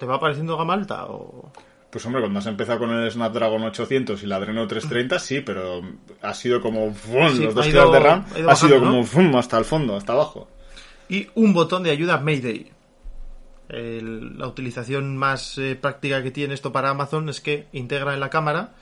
¿Te 0.00 0.04
va 0.06 0.18
pareciendo 0.18 0.56
gama 0.56 0.74
alta? 0.74 1.06
O... 1.06 1.52
Pues 1.90 2.04
hombre, 2.04 2.20
cuando 2.20 2.40
has 2.40 2.46
empezado 2.46 2.80
con 2.80 2.90
el 2.90 3.08
Snapdragon 3.10 3.62
800 3.62 4.20
y 4.22 4.26
la 4.26 4.36
Adreno 4.36 4.66
330, 4.66 5.18
sí, 5.20 5.40
pero 5.42 5.80
ha 6.22 6.34
sido 6.34 6.60
como 6.60 6.92
¡fum! 6.92 7.28
Sí, 7.30 7.44
los 7.44 7.54
dos 7.54 7.64
ha 7.66 7.68
ido- 7.68 7.86
GB 7.88 7.92
de 7.92 8.00
RAM, 8.00 8.24
ha 8.34 8.38
ido 8.40 8.50
ha 8.50 8.56
sido 8.56 8.80
como 8.80 9.38
hasta 9.38 9.56
el 9.58 9.64
fondo, 9.64 9.96
hasta 9.96 10.12
abajo. 10.12 10.48
Y 11.08 11.28
un 11.36 11.54
botón 11.54 11.84
de 11.84 11.90
ayuda 11.92 12.18
Mayday. 12.18 12.72
El- 13.68 14.38
la 14.38 14.48
utilización 14.48 15.16
más 15.16 15.56
eh, 15.58 15.76
práctica 15.80 16.22
que 16.22 16.30
tiene 16.32 16.54
esto 16.54 16.72
para 16.72 16.90
Amazon 16.90 17.28
es 17.28 17.40
que 17.40 17.68
integra 17.72 18.12
en 18.14 18.20
la 18.20 18.28
cámara, 18.30 18.72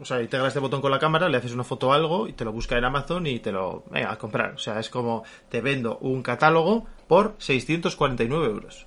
o 0.00 0.04
sea, 0.04 0.20
integra 0.22 0.48
este 0.48 0.58
botón 0.60 0.80
con 0.80 0.90
la 0.90 0.98
cámara, 0.98 1.28
le 1.28 1.36
haces 1.38 1.52
una 1.52 1.64
foto 1.64 1.92
a 1.92 1.96
algo 1.96 2.28
y 2.28 2.32
te 2.32 2.44
lo 2.44 2.52
busca 2.52 2.76
en 2.78 2.84
Amazon 2.84 3.26
y 3.26 3.38
te 3.40 3.52
lo, 3.52 3.84
venga, 3.90 4.12
a 4.12 4.18
comprar. 4.18 4.52
O 4.54 4.58
sea, 4.58 4.78
es 4.80 4.88
como 4.88 5.24
te 5.48 5.60
vendo 5.60 5.98
un 5.98 6.22
catálogo 6.22 6.86
por 7.08 7.34
649 7.38 8.46
euros. 8.46 8.86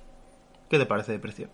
¿Qué 0.68 0.78
te 0.78 0.86
parece 0.86 1.12
de 1.12 1.18
precio? 1.18 1.48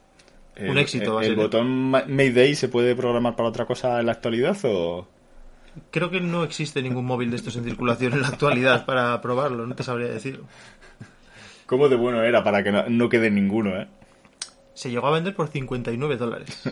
Un 0.59 0.67
El- 0.69 0.79
éxito 0.79 1.21
¿El, 1.21 1.27
ser. 1.29 1.37
botón 1.37 1.69
Ma- 1.91 2.05
Mayday 2.07 2.55
se 2.55 2.69
puede 2.69 2.95
programar 2.95 3.37
para 3.37 3.49
otra 3.49 3.67
cosa 3.67 4.01
en 4.01 4.07
la 4.07 4.13
actualidad 4.13 4.57
o...? 4.65 5.07
Creo 5.91 6.11
que 6.11 6.21
no 6.21 6.45
existe 6.45 6.83
ningún 6.83 7.07
móvil 7.07 7.31
de 7.31 7.37
estos 7.37 7.57
en 7.57 7.65
circulación 7.65 8.13
en 8.13 8.21
la 8.21 8.29
actualidad 8.29 8.85
para 8.85 9.19
probarlo, 9.23 9.67
no 9.67 9.75
te 9.75 9.83
sabría 9.83 10.09
decir. 10.09 10.43
¿Cómo 11.67 11.89
de 11.89 11.97
bueno 11.97 12.23
era 12.23 12.45
para 12.45 12.63
que 12.63 12.71
no, 12.73 12.85
no 12.91 13.09
quede 13.09 13.31
ninguno, 13.31 13.81
eh? 13.81 13.89
Se 14.75 14.91
llegó 14.91 15.07
a 15.09 15.11
vender 15.13 15.35
por 15.35 15.49
59 15.49 16.17
dólares. 16.17 16.63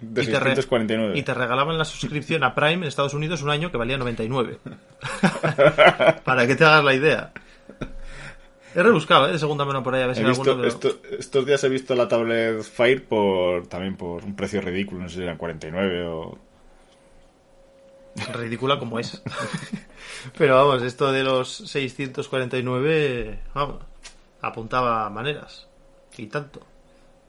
De 0.00 0.22
Y 0.22 0.26
te 0.26 0.38
re- 0.40 0.54
649. 0.56 1.18
Y 1.18 1.22
te 1.22 1.34
regalaban 1.34 1.76
la 1.78 1.84
suscripción 1.84 2.44
a 2.44 2.54
Prime 2.54 2.74
en 2.74 2.84
Estados 2.84 3.14
Unidos 3.14 3.42
un 3.42 3.50
año 3.50 3.70
que 3.70 3.76
valía 3.76 3.96
99. 3.98 4.58
Para 6.24 6.46
que 6.46 6.54
te 6.56 6.64
hagas 6.64 6.84
la 6.84 6.94
idea. 6.94 7.32
He 8.76 8.82
rebuscado, 8.82 9.28
¿eh? 9.28 9.32
De 9.32 9.38
segunda 9.38 9.64
mano 9.64 9.82
por 9.84 9.94
ahí 9.94 10.02
a 10.02 10.06
ver 10.08 10.16
si 10.16 10.24
visto, 10.24 10.42
alguno, 10.50 10.56
pero- 10.68 10.68
esto- 10.68 11.00
estos 11.18 11.46
días 11.46 11.62
he 11.64 11.68
visto 11.68 11.94
la 11.94 12.08
tablet 12.08 12.60
Fire 12.62 13.04
por 13.04 13.66
también 13.68 13.96
por 13.96 14.24
un 14.24 14.34
precio 14.34 14.60
ridículo, 14.60 15.02
no 15.02 15.08
sé 15.08 15.16
si 15.16 15.22
eran 15.22 15.36
49 15.38 16.06
o... 16.08 16.38
ridícula 18.32 18.78
como 18.78 18.98
es. 18.98 19.22
Pero 20.36 20.56
vamos, 20.56 20.82
esto 20.82 21.12
de 21.12 21.22
los 21.22 21.48
649, 21.70 23.38
vamos, 23.54 23.82
apuntaba 24.40 25.08
maneras. 25.10 25.68
Y 26.16 26.26
tanto. 26.26 26.60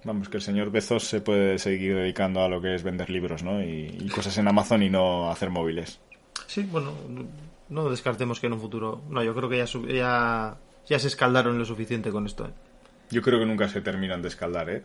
Vamos, 0.05 0.29
que 0.29 0.38
el 0.38 0.43
señor 0.43 0.69
Bezos 0.71 1.03
se 1.03 1.19
puede 1.19 1.57
seguir 1.59 1.95
dedicando 1.95 2.41
a 2.41 2.47
lo 2.47 2.62
que 2.62 2.75
es 2.75 2.83
vender 2.83 3.09
libros, 3.09 3.43
¿no? 3.43 3.62
Y, 3.62 3.97
y 4.00 4.07
cosas 4.09 4.38
en 4.38 4.47
Amazon 4.47 4.83
y 4.83 4.89
no 4.89 5.29
hacer 5.31 5.50
móviles. 5.50 6.00
Sí, 6.47 6.62
bueno, 6.71 6.93
no 7.69 7.89
descartemos 7.89 8.39
que 8.39 8.45
en 8.47 8.53
un 8.53 8.62
futuro... 8.62 9.01
No, 9.09 9.24
yo 9.24 9.33
creo 9.35 9.50
que 9.50 9.57
ya, 9.57 9.65
ya, 9.91 10.57
ya 10.88 11.00
se 11.00 11.07
escaldaron 11.07 11.57
lo 11.57 11.65
suficiente 11.65 12.12
con 12.12 12.27
esto. 12.27 12.45
¿eh? 12.45 12.51
Yo 13.09 13.21
creo 13.24 13.39
que 13.39 13.45
nunca 13.47 13.67
se 13.67 13.81
terminan 13.81 14.21
de 14.21 14.27
escaldar, 14.27 14.69
¿eh? 14.69 14.83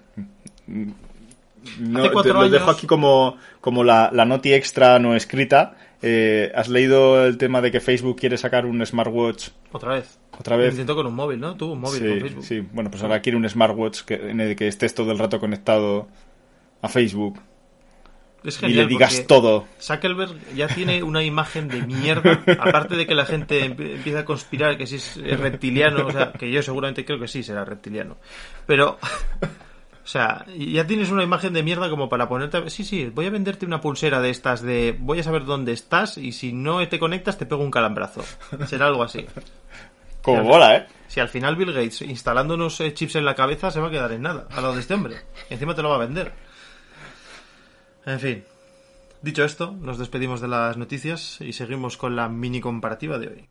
No, 0.66 2.02
te- 2.22 2.28
lo 2.32 2.48
dejo 2.48 2.70
aquí 2.70 2.86
como, 2.86 3.36
como 3.60 3.84
la, 3.84 4.10
la 4.12 4.24
noti 4.24 4.54
extra 4.54 4.98
no 4.98 5.14
escrita. 5.14 5.76
Eh, 6.02 6.50
¿Has 6.54 6.68
leído 6.68 7.26
el 7.26 7.36
tema 7.36 7.60
de 7.60 7.70
que 7.70 7.80
Facebook 7.80 8.18
quiere 8.18 8.38
sacar 8.38 8.64
un 8.64 8.84
smartwatch 8.86 9.48
Otra 9.72 9.94
vez. 9.94 10.18
otra 10.38 10.56
vez? 10.56 10.70
Intentó 10.72 10.94
con 10.94 11.06
un 11.06 11.14
móvil, 11.14 11.38
¿no? 11.40 11.56
Tuvo 11.56 11.74
un 11.74 11.80
móvil 11.80 12.00
sí, 12.00 12.08
con 12.08 12.20
Facebook. 12.20 12.44
sí, 12.44 12.60
bueno, 12.72 12.90
pues 12.90 13.02
ahora 13.02 13.20
quiere 13.20 13.36
un 13.36 13.48
smartwatch 13.48 14.02
que, 14.02 14.14
en 14.14 14.40
el 14.40 14.56
que 14.56 14.66
estés 14.68 14.94
todo 14.94 15.12
el 15.12 15.18
rato 15.18 15.38
conectado 15.38 16.08
a 16.80 16.88
Facebook 16.88 17.38
Es 18.44 18.56
y 18.56 18.60
genial 18.60 18.78
le 18.78 18.86
digas 18.86 19.26
todo. 19.26 19.66
Zuckerberg 19.78 20.54
ya 20.54 20.68
tiene 20.68 21.02
una 21.02 21.22
imagen 21.22 21.68
de 21.68 21.82
mierda, 21.82 22.42
aparte 22.58 22.96
de 22.96 23.06
que 23.06 23.14
la 23.14 23.26
gente 23.26 23.60
empie- 23.68 23.96
empieza 23.96 24.20
a 24.20 24.24
conspirar 24.24 24.78
que 24.78 24.86
si 24.86 24.96
es 24.96 25.16
reptiliano, 25.38 26.06
o 26.06 26.10
sea, 26.12 26.32
que 26.32 26.50
yo 26.50 26.62
seguramente 26.62 27.04
creo 27.04 27.20
que 27.20 27.28
sí 27.28 27.42
será 27.42 27.66
reptiliano. 27.66 28.16
Pero, 28.66 28.98
o 30.02 30.06
sea, 30.06 30.44
ya 30.56 30.86
tienes 30.86 31.10
una 31.10 31.22
imagen 31.22 31.52
de 31.52 31.62
mierda 31.62 31.88
como 31.90 32.08
para 32.08 32.28
ponerte... 32.28 32.56
a- 32.56 32.70
Sí, 32.70 32.84
sí, 32.84 33.06
voy 33.14 33.26
a 33.26 33.30
venderte 33.30 33.66
una 33.66 33.80
pulsera 33.80 34.20
de 34.20 34.30
estas 34.30 34.62
de... 34.62 34.96
Voy 34.98 35.20
a 35.20 35.22
saber 35.22 35.44
dónde 35.44 35.72
estás 35.72 36.16
y 36.18 36.32
si 36.32 36.52
no 36.52 36.86
te 36.88 36.98
conectas 36.98 37.38
te 37.38 37.46
pego 37.46 37.62
un 37.62 37.70
calambrazo. 37.70 38.24
Será 38.66 38.86
algo 38.86 39.02
así. 39.02 39.26
Como 40.22 40.42
Sí, 40.42 40.48
mola, 40.48 40.76
¿eh? 40.76 40.86
Si 41.08 41.20
al 41.20 41.28
final 41.28 41.56
Bill 41.56 41.72
Gates 41.72 42.02
instalándonos 42.02 42.80
eh, 42.80 42.92
chips 42.94 43.16
en 43.16 43.24
la 43.24 43.34
cabeza 43.34 43.70
se 43.70 43.80
va 43.80 43.88
a 43.88 43.90
quedar 43.90 44.12
en 44.12 44.22
nada, 44.22 44.46
a 44.50 44.60
lo 44.60 44.72
de 44.74 44.80
este 44.80 44.94
hombre. 44.94 45.16
Y 45.50 45.54
encima 45.54 45.74
te 45.74 45.82
lo 45.82 45.88
va 45.90 45.96
a 45.96 45.98
vender. 46.06 46.32
En 48.06 48.20
fin. 48.20 48.44
Dicho 49.22 49.44
esto, 49.44 49.72
nos 49.78 49.98
despedimos 49.98 50.40
de 50.40 50.48
las 50.48 50.76
noticias 50.76 51.40
y 51.40 51.52
seguimos 51.52 51.96
con 51.98 52.16
la 52.16 52.28
mini 52.28 52.60
comparativa 52.60 53.18
de 53.18 53.28
hoy. 53.28 53.48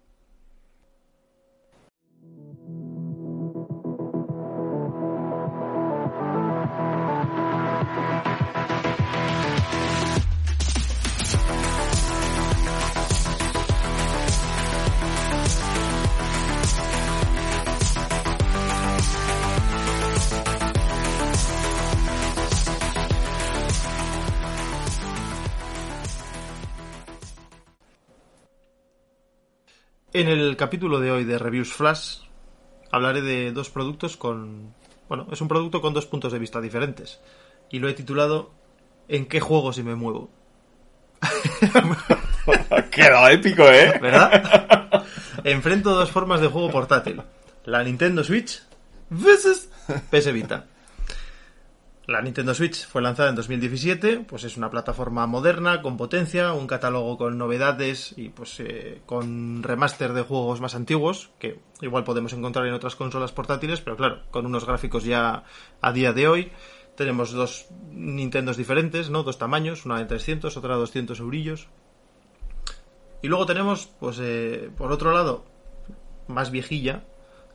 En 30.11 30.27
el 30.27 30.57
capítulo 30.57 30.99
de 30.99 31.11
hoy 31.11 31.23
de 31.23 31.37
Reviews 31.37 31.71
Flash 31.71 32.21
hablaré 32.91 33.21
de 33.21 33.51
dos 33.51 33.69
productos 33.69 34.17
con... 34.17 34.73
Bueno, 35.07 35.27
es 35.31 35.39
un 35.39 35.47
producto 35.47 35.81
con 35.81 35.93
dos 35.93 36.07
puntos 36.07 36.31
de 36.33 36.39
vista 36.39 36.59
diferentes. 36.59 37.19
Y 37.69 37.77
lo 37.77 37.87
he 37.87 37.93
titulado 37.93 38.51
¿En 39.07 39.27
qué 39.27 39.39
juego 39.39 39.71
si 39.71 39.83
me 39.83 39.93
muevo? 39.93 40.31
Quedó 42.91 43.27
épico, 43.27 43.63
¿eh? 43.69 43.99
¿Verdad? 44.01 45.05
Enfrento 45.43 45.93
dos 45.93 46.09
formas 46.09 46.41
de 46.41 46.47
juego 46.47 46.71
portátil. 46.71 47.21
La 47.65 47.83
Nintendo 47.83 48.23
Switch 48.23 48.63
versus 49.11 49.69
PS 50.09 50.33
Vita. 50.33 50.65
La 52.09 52.23
Nintendo 52.23 52.55
Switch 52.55 52.87
fue 52.87 53.03
lanzada 53.03 53.29
en 53.29 53.35
2017, 53.35 54.25
pues 54.27 54.43
es 54.43 54.57
una 54.57 54.71
plataforma 54.71 55.27
moderna, 55.27 55.83
con 55.83 55.95
potencia, 55.95 56.53
un 56.53 56.65
catálogo 56.65 57.19
con 57.19 57.37
novedades 57.37 58.15
y 58.17 58.29
pues 58.29 58.59
eh, 58.61 59.03
con 59.05 59.61
remaster 59.61 60.13
de 60.13 60.23
juegos 60.23 60.59
más 60.59 60.73
antiguos, 60.73 61.29
que 61.37 61.59
igual 61.81 62.03
podemos 62.05 62.33
encontrar 62.33 62.65
en 62.65 62.73
otras 62.73 62.95
consolas 62.95 63.31
portátiles, 63.31 63.81
pero 63.81 63.95
claro, 63.95 64.23
con 64.31 64.47
unos 64.47 64.65
gráficos 64.65 65.03
ya 65.03 65.43
a 65.81 65.93
día 65.93 66.11
de 66.11 66.27
hoy. 66.27 66.51
tenemos 66.95 67.31
dos 67.31 67.67
Nintendos 67.91 68.57
diferentes, 68.57 69.11
¿no? 69.11 69.21
Dos 69.21 69.37
tamaños, 69.37 69.85
una 69.85 69.99
de 69.99 70.05
300, 70.05 70.57
otra 70.57 70.73
de 70.73 70.79
200 70.79 71.19
eurillos. 71.19 71.67
Y 73.21 73.27
luego 73.27 73.45
tenemos, 73.45 73.85
pues, 73.99 74.17
eh, 74.19 74.71
por 74.75 74.91
otro 74.91 75.13
lado, 75.13 75.45
más 76.27 76.49
viejilla, 76.49 77.03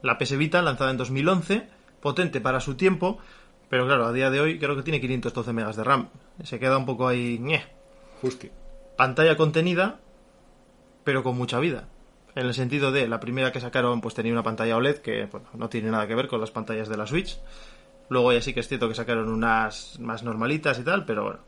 la 0.00 0.16
PS 0.16 0.36
Vita, 0.36 0.62
lanzada 0.62 0.92
en 0.92 0.96
2011, 0.96 1.68
potente 2.00 2.40
para 2.40 2.60
su 2.60 2.76
tiempo, 2.76 3.18
pero 3.74 3.86
claro, 3.86 4.06
a 4.06 4.12
día 4.12 4.30
de 4.30 4.38
hoy 4.38 4.60
creo 4.60 4.76
que 4.76 4.84
tiene 4.84 5.00
512 5.00 5.52
megas 5.52 5.74
de 5.74 5.82
RAM. 5.82 6.08
Se 6.44 6.60
queda 6.60 6.78
un 6.78 6.86
poco 6.86 7.08
ahí... 7.08 7.40
ñe. 7.40 7.60
Justi. 8.22 8.48
Pantalla 8.96 9.36
contenida, 9.36 9.98
pero 11.02 11.24
con 11.24 11.36
mucha 11.36 11.58
vida. 11.58 11.88
En 12.36 12.46
el 12.46 12.54
sentido 12.54 12.92
de, 12.92 13.08
la 13.08 13.18
primera 13.18 13.50
que 13.50 13.58
sacaron 13.58 14.00
pues 14.00 14.14
tenía 14.14 14.30
una 14.30 14.44
pantalla 14.44 14.76
OLED 14.76 14.98
que 14.98 15.26
bueno, 15.26 15.48
no 15.54 15.68
tiene 15.68 15.90
nada 15.90 16.06
que 16.06 16.14
ver 16.14 16.28
con 16.28 16.40
las 16.40 16.52
pantallas 16.52 16.88
de 16.88 16.96
la 16.96 17.04
Switch. 17.08 17.36
Luego 18.10 18.32
ya 18.32 18.40
sí 18.40 18.54
que 18.54 18.60
es 18.60 18.68
cierto 18.68 18.86
que 18.86 18.94
sacaron 18.94 19.28
unas 19.28 19.98
más 19.98 20.22
normalitas 20.22 20.78
y 20.78 20.84
tal, 20.84 21.04
pero 21.04 21.24
bueno. 21.24 21.40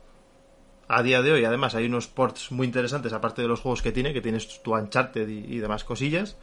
A 0.88 1.04
día 1.04 1.23
de 1.23 1.30
hoy, 1.30 1.45
además, 1.45 1.76
hay 1.76 1.87
unos 1.87 2.09
ports 2.09 2.50
muy 2.50 2.66
interesantes, 2.66 3.12
aparte 3.12 3.40
de 3.40 3.47
los 3.47 3.61
juegos 3.61 3.83
que 3.83 3.92
tiene, 3.92 4.12
que 4.12 4.21
tienes 4.21 4.64
tu 4.64 4.75
Uncharted 4.75 5.28
y, 5.28 5.45
y 5.54 5.59
demás 5.59 5.85
cosillas. 5.85 6.37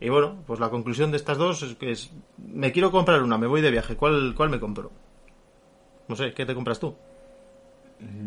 Y 0.00 0.08
bueno, 0.08 0.42
pues 0.46 0.58
la 0.60 0.70
conclusión 0.70 1.10
de 1.10 1.18
estas 1.18 1.36
dos 1.36 1.62
es 1.62 1.74
que 1.76 1.90
es, 1.92 2.10
me 2.38 2.72
quiero 2.72 2.90
comprar 2.90 3.22
una, 3.22 3.36
me 3.36 3.46
voy 3.46 3.60
de 3.60 3.70
viaje, 3.70 3.96
¿cuál, 3.96 4.34
cuál 4.34 4.48
me 4.48 4.58
compro? 4.58 4.90
No 6.08 6.16
sé, 6.16 6.32
¿qué 6.32 6.46
te 6.46 6.54
compras 6.54 6.80
tú? 6.80 6.96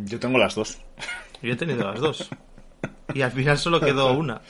Yo 0.06 0.20
tengo 0.20 0.38
las 0.38 0.54
dos. 0.56 0.80
Yo 1.42 1.54
he 1.54 1.56
tenido 1.56 1.84
las 1.90 2.00
dos. 2.00 2.30
Y 3.14 3.22
al 3.22 3.32
final 3.32 3.58
solo 3.58 3.80
quedó 3.80 4.14
una. 4.14 4.42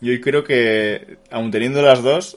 Yo 0.00 0.18
creo 0.20 0.44
que, 0.44 1.18
aun 1.30 1.50
teniendo 1.50 1.82
las 1.82 2.02
dos, 2.02 2.36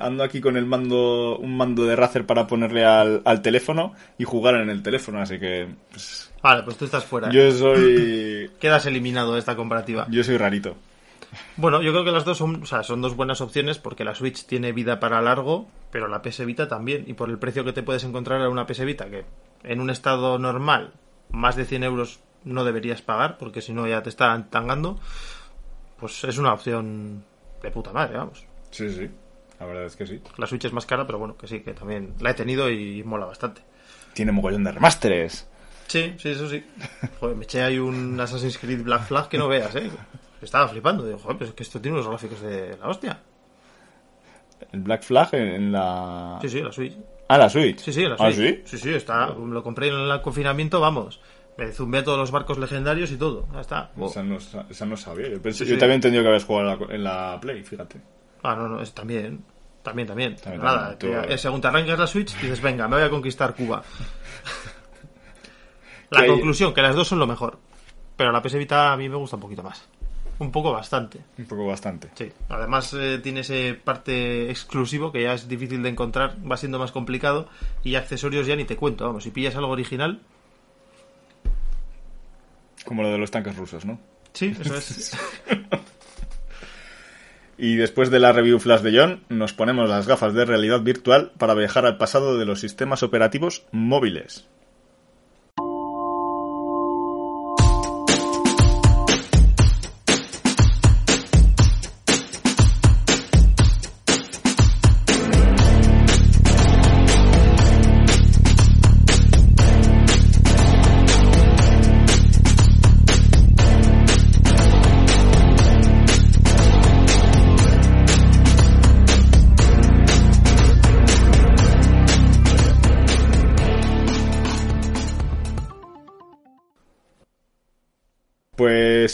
ando 0.00 0.24
aquí 0.24 0.40
con 0.40 0.56
el 0.56 0.66
mando, 0.66 1.38
un 1.38 1.56
mando 1.56 1.84
de 1.86 1.94
Razer 1.94 2.26
para 2.26 2.46
ponerle 2.48 2.84
al, 2.84 3.22
al 3.24 3.42
teléfono 3.42 3.94
y 4.18 4.24
jugar 4.24 4.56
en 4.56 4.70
el 4.70 4.82
teléfono, 4.82 5.20
así 5.20 5.38
que 5.38 5.68
pues, 5.90 6.32
Vale, 6.42 6.64
pues 6.64 6.76
tú 6.76 6.84
estás 6.86 7.04
fuera. 7.04 7.30
yo 7.30 7.50
soy, 7.52 8.50
Quedas 8.60 8.86
eliminado 8.86 9.34
de 9.34 9.38
esta 9.38 9.54
comparativa. 9.56 10.06
yo 10.10 10.24
soy 10.24 10.36
rarito. 10.36 10.76
Bueno, 11.56 11.82
yo 11.82 11.92
creo 11.92 12.04
que 12.04 12.10
las 12.10 12.24
dos 12.24 12.38
son, 12.38 12.62
o 12.62 12.66
sea, 12.66 12.82
son 12.82 13.02
dos 13.02 13.16
buenas 13.16 13.40
opciones 13.40 13.78
porque 13.78 14.04
la 14.04 14.14
Switch 14.14 14.46
tiene 14.46 14.72
vida 14.72 15.00
para 15.00 15.20
largo, 15.20 15.68
pero 15.90 16.08
la 16.08 16.22
PS 16.22 16.44
Vita 16.46 16.68
también. 16.68 17.04
Y 17.06 17.14
por 17.14 17.28
el 17.28 17.38
precio 17.38 17.64
que 17.64 17.72
te 17.72 17.82
puedes 17.82 18.04
encontrar 18.04 18.40
en 18.40 18.48
una 18.48 18.66
PS 18.66 18.84
Vita, 18.84 19.10
que 19.10 19.24
en 19.62 19.80
un 19.80 19.90
estado 19.90 20.38
normal, 20.38 20.94
más 21.30 21.56
de 21.56 21.64
100 21.64 21.84
euros 21.84 22.20
no 22.44 22.64
deberías 22.64 23.02
pagar, 23.02 23.36
porque 23.38 23.60
si 23.60 23.72
no 23.72 23.86
ya 23.86 24.02
te 24.02 24.08
están 24.08 24.50
tangando, 24.50 24.98
pues 25.98 26.24
es 26.24 26.38
una 26.38 26.52
opción 26.52 27.24
de 27.62 27.70
puta 27.70 27.92
madre, 27.92 28.16
vamos. 28.16 28.46
Sí, 28.70 28.88
sí, 28.90 29.10
la 29.58 29.66
verdad 29.66 29.84
es 29.84 29.96
que 29.96 30.06
sí. 30.06 30.22
La 30.36 30.46
Switch 30.46 30.64
es 30.64 30.72
más 30.72 30.86
cara, 30.86 31.06
pero 31.06 31.18
bueno, 31.18 31.36
que 31.36 31.46
sí, 31.46 31.60
que 31.60 31.74
también 31.74 32.14
la 32.20 32.30
he 32.30 32.34
tenido 32.34 32.70
y 32.70 33.02
mola 33.04 33.26
bastante. 33.26 33.62
Tiene 34.14 34.32
mogollón 34.32 34.64
de 34.64 34.72
remasteres. 34.72 35.46
Sí, 35.86 36.14
sí, 36.18 36.28
eso 36.30 36.48
sí. 36.48 36.64
Joder, 37.20 37.36
me 37.36 37.44
eché 37.44 37.62
ahí 37.62 37.78
un 37.78 38.18
Assassin's 38.18 38.58
Creed 38.58 38.82
Black 38.82 39.06
Flag 39.06 39.28
que 39.28 39.38
no 39.38 39.48
veas, 39.48 39.74
¿eh? 39.76 39.90
Estaba 40.42 40.68
flipando. 40.68 41.04
Digo, 41.06 41.18
joder, 41.18 41.38
pero 41.38 41.50
es 41.50 41.54
que 41.56 41.62
esto 41.62 41.80
tiene 41.80 41.96
unos 41.98 42.08
gráficos 42.08 42.40
de 42.40 42.76
la 42.78 42.88
hostia. 42.88 43.20
El 44.72 44.80
Black 44.80 45.02
Flag 45.02 45.28
en, 45.34 45.48
en 45.48 45.72
la... 45.72 46.38
Sí, 46.42 46.48
sí, 46.48 46.60
la 46.62 46.72
Switch. 46.72 46.96
Ah, 47.28 47.38
la 47.38 47.48
Switch. 47.48 47.78
Sí, 47.78 47.92
sí, 47.92 48.02
la 48.04 48.16
¿Ah, 48.18 48.30
Switch. 48.32 48.64
sí? 48.66 48.76
Sí, 48.76 48.78
sí, 48.78 48.94
está. 48.94 49.28
Lo 49.28 49.62
compré 49.62 49.88
en 49.88 49.94
el 49.94 50.20
confinamiento, 50.20 50.80
vamos. 50.80 51.20
Me 51.56 51.72
zumbé 51.72 52.02
todos 52.02 52.18
los 52.18 52.30
barcos 52.30 52.58
legendarios 52.58 53.10
y 53.10 53.16
todo. 53.16 53.46
Ya 53.52 53.60
está. 53.60 53.90
Oh. 53.98 54.06
Esa, 54.06 54.22
no, 54.22 54.40
sa- 54.40 54.66
esa 54.70 54.86
no 54.86 54.96
sabía. 54.96 55.28
Yo, 55.28 55.42
pensé, 55.42 55.64
Sí, 55.64 55.70
yo 55.70 55.74
sí. 55.76 55.80
también 55.80 55.92
he 55.92 55.94
entendido 55.96 56.22
que 56.22 56.28
habías 56.28 56.44
jugado 56.44 56.90
en 56.90 57.04
la, 57.04 57.38
Play, 57.40 57.62
fíjate. 57.62 58.00
Ah, 58.42 58.54
no, 58.54 58.68
no, 58.68 58.80
es 58.80 58.92
también. 58.94 59.44
También, 59.82 60.08
también. 60.08 60.36
También, 60.36 60.62
Nada, 60.62 60.96
también, 60.98 61.22
te- 61.26 61.38
según 61.38 61.60
te 61.60 61.68
arrancas 61.68 61.98
la 61.98 62.06
Switch, 62.06 62.34
dices, 62.40 62.60
venga, 62.60 62.86
me 62.88 62.96
voy 62.96 63.04
a 63.04 63.10
conquistar 63.10 63.54
Cuba. 63.54 63.82
la 66.10 66.20
hay- 66.20 66.28
conclusión, 66.28 66.74
que 66.74 66.82
las 66.82 66.94
dos 66.94 67.08
son 67.08 67.18
lo 67.18 67.26
mejor. 67.26 67.58
Pero 68.16 68.32
la 68.32 68.42
PS 68.42 68.56
Vita 68.58 68.92
a 68.92 68.96
mí 68.96 69.08
me 69.08 69.16
gusta 69.16 69.36
un 69.36 69.42
poquito 69.42 69.62
más. 69.62 69.86
Un 70.40 70.50
poco 70.50 70.72
bastante. 70.72 71.20
Un 71.38 71.44
poco 71.44 71.66
bastante. 71.66 72.08
Sí. 72.14 72.32
Además 72.48 72.92
eh, 72.94 73.20
tiene 73.22 73.40
ese 73.40 73.74
parte 73.74 74.50
exclusivo 74.50 75.12
que 75.12 75.22
ya 75.22 75.34
es 75.34 75.46
difícil 75.46 75.82
de 75.82 75.90
encontrar, 75.90 76.36
va 76.50 76.56
siendo 76.56 76.78
más 76.78 76.92
complicado. 76.92 77.48
Y 77.84 77.94
accesorios 77.94 78.46
ya 78.46 78.56
ni 78.56 78.64
te 78.64 78.74
cuento. 78.76 79.04
Vamos, 79.06 79.22
si 79.22 79.30
pillas 79.30 79.54
algo 79.54 79.70
original, 79.70 80.20
Como 82.84 83.02
lo 83.02 83.10
de 83.12 83.18
los 83.18 83.30
tanques 83.30 83.54
rusos, 83.56 83.84
¿no? 83.84 84.00
sí, 84.32 84.56
eso 84.58 84.74
es. 84.74 85.16
Y 87.62 87.76
después 87.76 88.10
de 88.10 88.20
la 88.20 88.32
review 88.32 88.58
flash 88.58 88.80
de 88.80 88.98
John, 88.98 89.22
nos 89.28 89.52
ponemos 89.52 89.86
las 89.86 90.06
gafas 90.06 90.32
de 90.32 90.46
realidad 90.46 90.80
virtual 90.80 91.32
para 91.36 91.52
viajar 91.52 91.84
al 91.84 91.98
pasado 91.98 92.38
de 92.38 92.46
los 92.46 92.58
sistemas 92.58 93.02
operativos 93.02 93.66
móviles. 93.70 94.48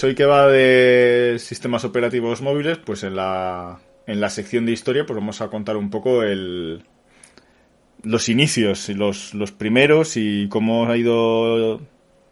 Hoy 0.04 0.14
que 0.14 0.24
va 0.26 0.46
de 0.48 1.36
sistemas 1.38 1.84
operativos 1.84 2.42
móviles, 2.42 2.78
pues 2.78 3.02
en 3.04 3.16
la, 3.16 3.80
en 4.06 4.20
la 4.20 4.30
sección 4.30 4.66
de 4.66 4.72
historia 4.72 5.06
pues 5.06 5.16
vamos 5.18 5.40
a 5.40 5.48
contar 5.48 5.76
un 5.76 5.90
poco 5.90 6.22
el, 6.22 6.84
los 8.02 8.28
inicios, 8.28 8.88
los, 8.90 9.34
los 9.34 9.52
primeros 9.52 10.16
y 10.16 10.48
cómo 10.48 10.86
ha 10.88 10.96
ido, 10.96 11.80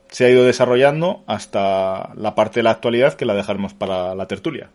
se 0.09 0.25
ha 0.27 0.31
ido 0.31 0.45
desarrollando 0.45 1.25
hasta 1.27 2.15
la 2.15 2.35
parte 2.35 2.61
de 2.61 2.65
la 2.65 2.71
actualidad 2.73 3.15
que 3.15 3.25
la 3.25 3.35
dejaremos 3.35 3.75
para 3.75 4.15
la 4.15 4.27
tertulia. 4.29 4.71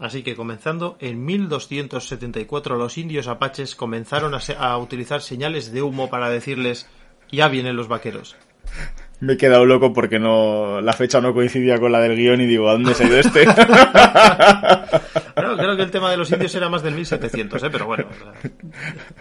Así 0.00 0.22
que 0.24 0.34
comenzando, 0.34 0.96
en 1.00 1.24
1274 1.24 2.76
los 2.76 2.98
indios 2.98 3.28
apaches 3.28 3.76
comenzaron 3.76 4.34
a, 4.34 4.40
se- 4.40 4.56
a 4.58 4.76
utilizar 4.78 5.22
señales 5.22 5.72
de 5.72 5.82
humo 5.82 6.10
para 6.10 6.30
decirles, 6.30 6.88
ya 7.30 7.48
vienen 7.48 7.76
los 7.76 7.88
vaqueros. 7.88 8.36
Me 9.20 9.34
he 9.34 9.36
quedado 9.36 9.64
loco 9.64 9.92
porque 9.92 10.18
no 10.18 10.80
la 10.80 10.92
fecha 10.92 11.20
no 11.20 11.32
coincidía 11.32 11.78
con 11.78 11.92
la 11.92 12.00
del 12.00 12.16
guion 12.16 12.40
y 12.40 12.46
digo, 12.46 12.68
¿a 12.68 12.72
dónde 12.72 12.94
se 12.94 13.04
ha 13.04 13.06
ido 13.06 13.18
este? 13.18 13.44
No, 15.36 15.56
creo 15.56 15.76
que 15.76 15.82
el 15.82 15.90
tema 15.90 16.10
de 16.10 16.16
los 16.16 16.30
indios 16.32 16.54
era 16.54 16.68
más 16.68 16.82
del 16.82 16.94
1700, 16.94 17.62
¿eh? 17.62 17.68
pero 17.70 17.86
bueno, 17.86 18.06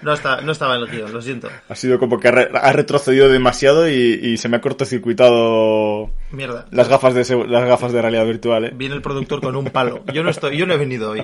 no, 0.03 0.13
está, 0.13 0.41
no 0.41 0.51
estaba 0.51 0.75
en 0.75 0.81
el 0.83 0.87
guion, 0.89 1.11
lo 1.13 1.21
siento. 1.21 1.49
ha 1.67 1.75
sido 1.75 1.99
como 1.99 2.19
que 2.19 2.27
ha, 2.27 2.31
re- 2.31 2.49
ha 2.53 2.71
retrocedido 2.71 3.29
demasiado 3.29 3.89
y, 3.89 3.93
y 4.21 4.37
se 4.37 4.47
me 4.47 4.57
ha 4.57 4.61
cortocircuitado 4.61 6.11
Mierda. 6.31 6.65
las 6.71 6.87
gafas 6.87 7.13
de 7.15 7.45
las 7.47 7.65
gafas 7.67 7.91
de 7.93 8.01
realidad 8.01 8.25
virtual, 8.25 8.65
¿eh? 8.65 8.71
Viene 8.75 8.95
el 8.95 9.01
productor 9.01 9.41
con 9.41 9.55
un 9.55 9.65
palo. 9.65 10.03
Yo 10.13 10.23
no 10.23 10.29
estoy, 10.29 10.55
yo 10.57 10.65
no 10.65 10.73
he 10.73 10.77
venido 10.77 11.11
hoy. 11.11 11.23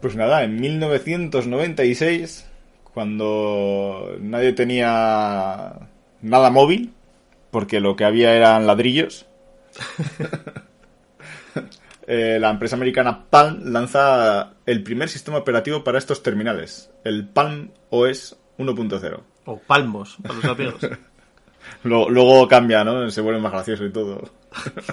Pues 0.00 0.14
nada, 0.14 0.44
en 0.44 0.60
1996, 0.60 2.46
cuando 2.92 4.16
nadie 4.20 4.52
tenía 4.52 5.72
nada 6.26 6.50
móvil, 6.50 6.92
porque 7.50 7.80
lo 7.80 7.96
que 7.96 8.04
había 8.04 8.34
eran 8.34 8.66
ladrillos, 8.66 9.26
eh, 12.06 12.38
la 12.40 12.50
empresa 12.50 12.76
americana 12.76 13.24
Palm 13.30 13.60
lanza 13.64 14.54
el 14.66 14.82
primer 14.82 15.08
sistema 15.08 15.38
operativo 15.38 15.84
para 15.84 15.98
estos 15.98 16.22
terminales, 16.22 16.90
el 17.04 17.28
Palm 17.28 17.70
OS 17.90 18.36
1.0. 18.58 19.20
O 19.44 19.58
palmos, 19.58 20.16
para 20.22 20.34
los 20.34 20.44
amigos. 20.44 20.80
Luego, 21.82 22.08
luego 22.10 22.46
cambia, 22.46 22.84
¿no? 22.84 23.10
Se 23.10 23.20
vuelve 23.20 23.40
más 23.40 23.50
gracioso 23.50 23.84
y 23.84 23.90
todo. 23.90 24.30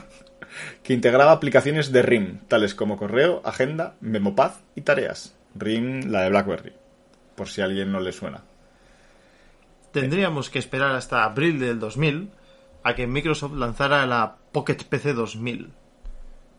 que 0.84 0.94
integraba 0.94 1.32
aplicaciones 1.32 1.92
de 1.92 2.02
RIM, 2.02 2.40
tales 2.48 2.74
como 2.74 2.98
correo, 2.98 3.44
agenda, 3.46 3.96
memopad 4.02 4.54
y 4.76 4.82
tareas. 4.82 5.36
RIM, 5.54 6.10
la 6.10 6.24
de 6.24 6.30
BlackBerry, 6.30 6.74
por 7.36 7.48
si 7.48 7.62
a 7.62 7.66
alguien 7.66 7.92
no 7.92 8.00
le 8.00 8.12
suena. 8.12 8.44
Tendríamos 9.94 10.50
que 10.50 10.58
esperar 10.58 10.96
hasta 10.96 11.24
abril 11.24 11.60
del 11.60 11.80
2000 11.80 12.32
a 12.84 12.96
que 12.96 13.06
Microsoft 13.06 13.54
lanzara 13.54 14.08
la 14.08 14.38
Pocket 14.52 14.78
PC 14.90 15.14
2000. 15.14 15.72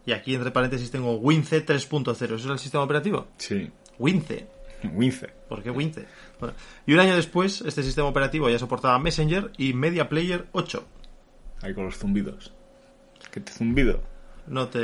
Y 0.07 0.13
aquí 0.13 0.37
entre 0.37 0.53
paréntesis 0.53 0.93
tengo 0.93 1.17
Wince 1.17 1.67
3.0. 1.67 2.13
¿Eso 2.13 2.35
es 2.37 2.47
el 2.47 2.59
sistema 2.61 2.85
operativo? 2.85 3.27
Sí, 3.39 3.71
Wince. 3.99 4.47
Wince. 4.95 5.27
¿Por 5.49 5.65
qué 5.65 5.71
Wince? 5.73 6.07
Bueno, 6.39 6.55
y 6.87 6.95
un 6.95 7.01
año 7.01 7.17
después, 7.17 7.61
este 7.63 7.83
sistema 7.83 8.07
operativo 8.07 8.49
ya 8.49 8.59
soportaba 8.59 9.01
Messenger 9.01 9.51
y 9.59 9.75
Media 9.75 10.09
Player 10.09 10.47
8. 10.53 10.87
Ahí 11.63 11.75
con 11.75 11.87
los 11.87 11.99
zumbidos. 11.99 12.55
¿Qué 13.33 13.41
te 13.41 13.51
zumbido? 13.51 14.01
No 14.47 14.69
te, 14.69 14.81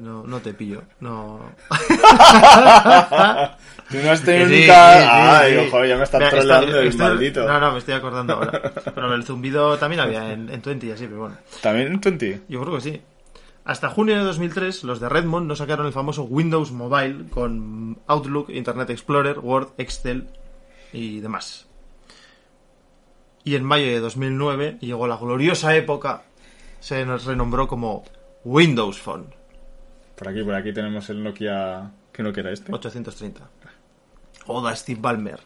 no, 0.00 0.22
no 0.24 0.40
te 0.40 0.54
pillo. 0.54 0.82
No. 1.00 1.40
Tú 3.90 3.96
no 4.04 4.10
has 4.10 4.22
tenido 4.22 4.48
sí, 4.48 4.60
nunca... 4.60 5.44
sí, 5.46 5.50
sí, 5.52 5.56
ojo, 5.66 5.84
ya 5.84 5.96
me 5.96 6.04
están 6.04 6.20
Mira, 6.20 6.30
troleando 6.30 6.78
el 6.80 6.88
estoy- 6.88 6.98
maldito. 7.08 7.46
No, 7.46 7.58
no, 7.60 7.72
me 7.72 7.78
estoy 7.78 7.94
acordando 7.94 8.34
ahora. 8.34 8.72
Pero 8.94 9.14
el 9.14 9.24
zumbido 9.24 9.76
también 9.78 10.00
había 10.00 10.32
en, 10.32 10.48
en 10.48 10.62
20 10.62 10.86
y 10.86 10.90
así, 10.92 11.06
pero 11.06 11.20
bueno. 11.22 11.36
¿También 11.60 11.88
en 11.88 12.00
20? 12.00 12.42
Yo 12.48 12.60
creo 12.62 12.74
que 12.76 12.80
sí. 12.80 13.02
Hasta 13.64 13.88
junio 13.90 14.16
de 14.16 14.22
2003, 14.22 14.84
los 14.84 15.00
de 15.00 15.08
Redmond 15.08 15.46
no 15.46 15.56
sacaron 15.56 15.86
el 15.86 15.92
famoso 15.92 16.22
Windows 16.22 16.70
Mobile 16.72 17.26
con 17.30 17.98
Outlook, 18.06 18.48
Internet 18.50 18.90
Explorer, 18.90 19.38
Word, 19.38 19.68
Excel 19.78 20.28
y 20.92 21.20
demás. 21.20 21.66
Y 23.44 23.56
en 23.56 23.64
mayo 23.64 23.86
de 23.86 24.00
2009 24.00 24.78
llegó 24.80 25.06
la 25.06 25.16
gloriosa 25.16 25.74
época, 25.76 26.22
se 26.80 27.04
nos 27.04 27.24
renombró 27.24 27.68
como 27.68 28.04
Windows 28.44 28.98
Phone 28.98 29.26
Por 30.16 30.28
aquí, 30.28 30.42
por 30.42 30.54
aquí 30.54 30.72
tenemos 30.72 31.08
el 31.10 31.22
Nokia... 31.22 31.90
¿Qué 32.12 32.22
Nokia 32.22 32.40
era 32.40 32.52
este? 32.52 32.72
830. 32.72 33.48
Oda 34.46 34.74
Steve 34.74 35.00
Ballmer. 35.00 35.40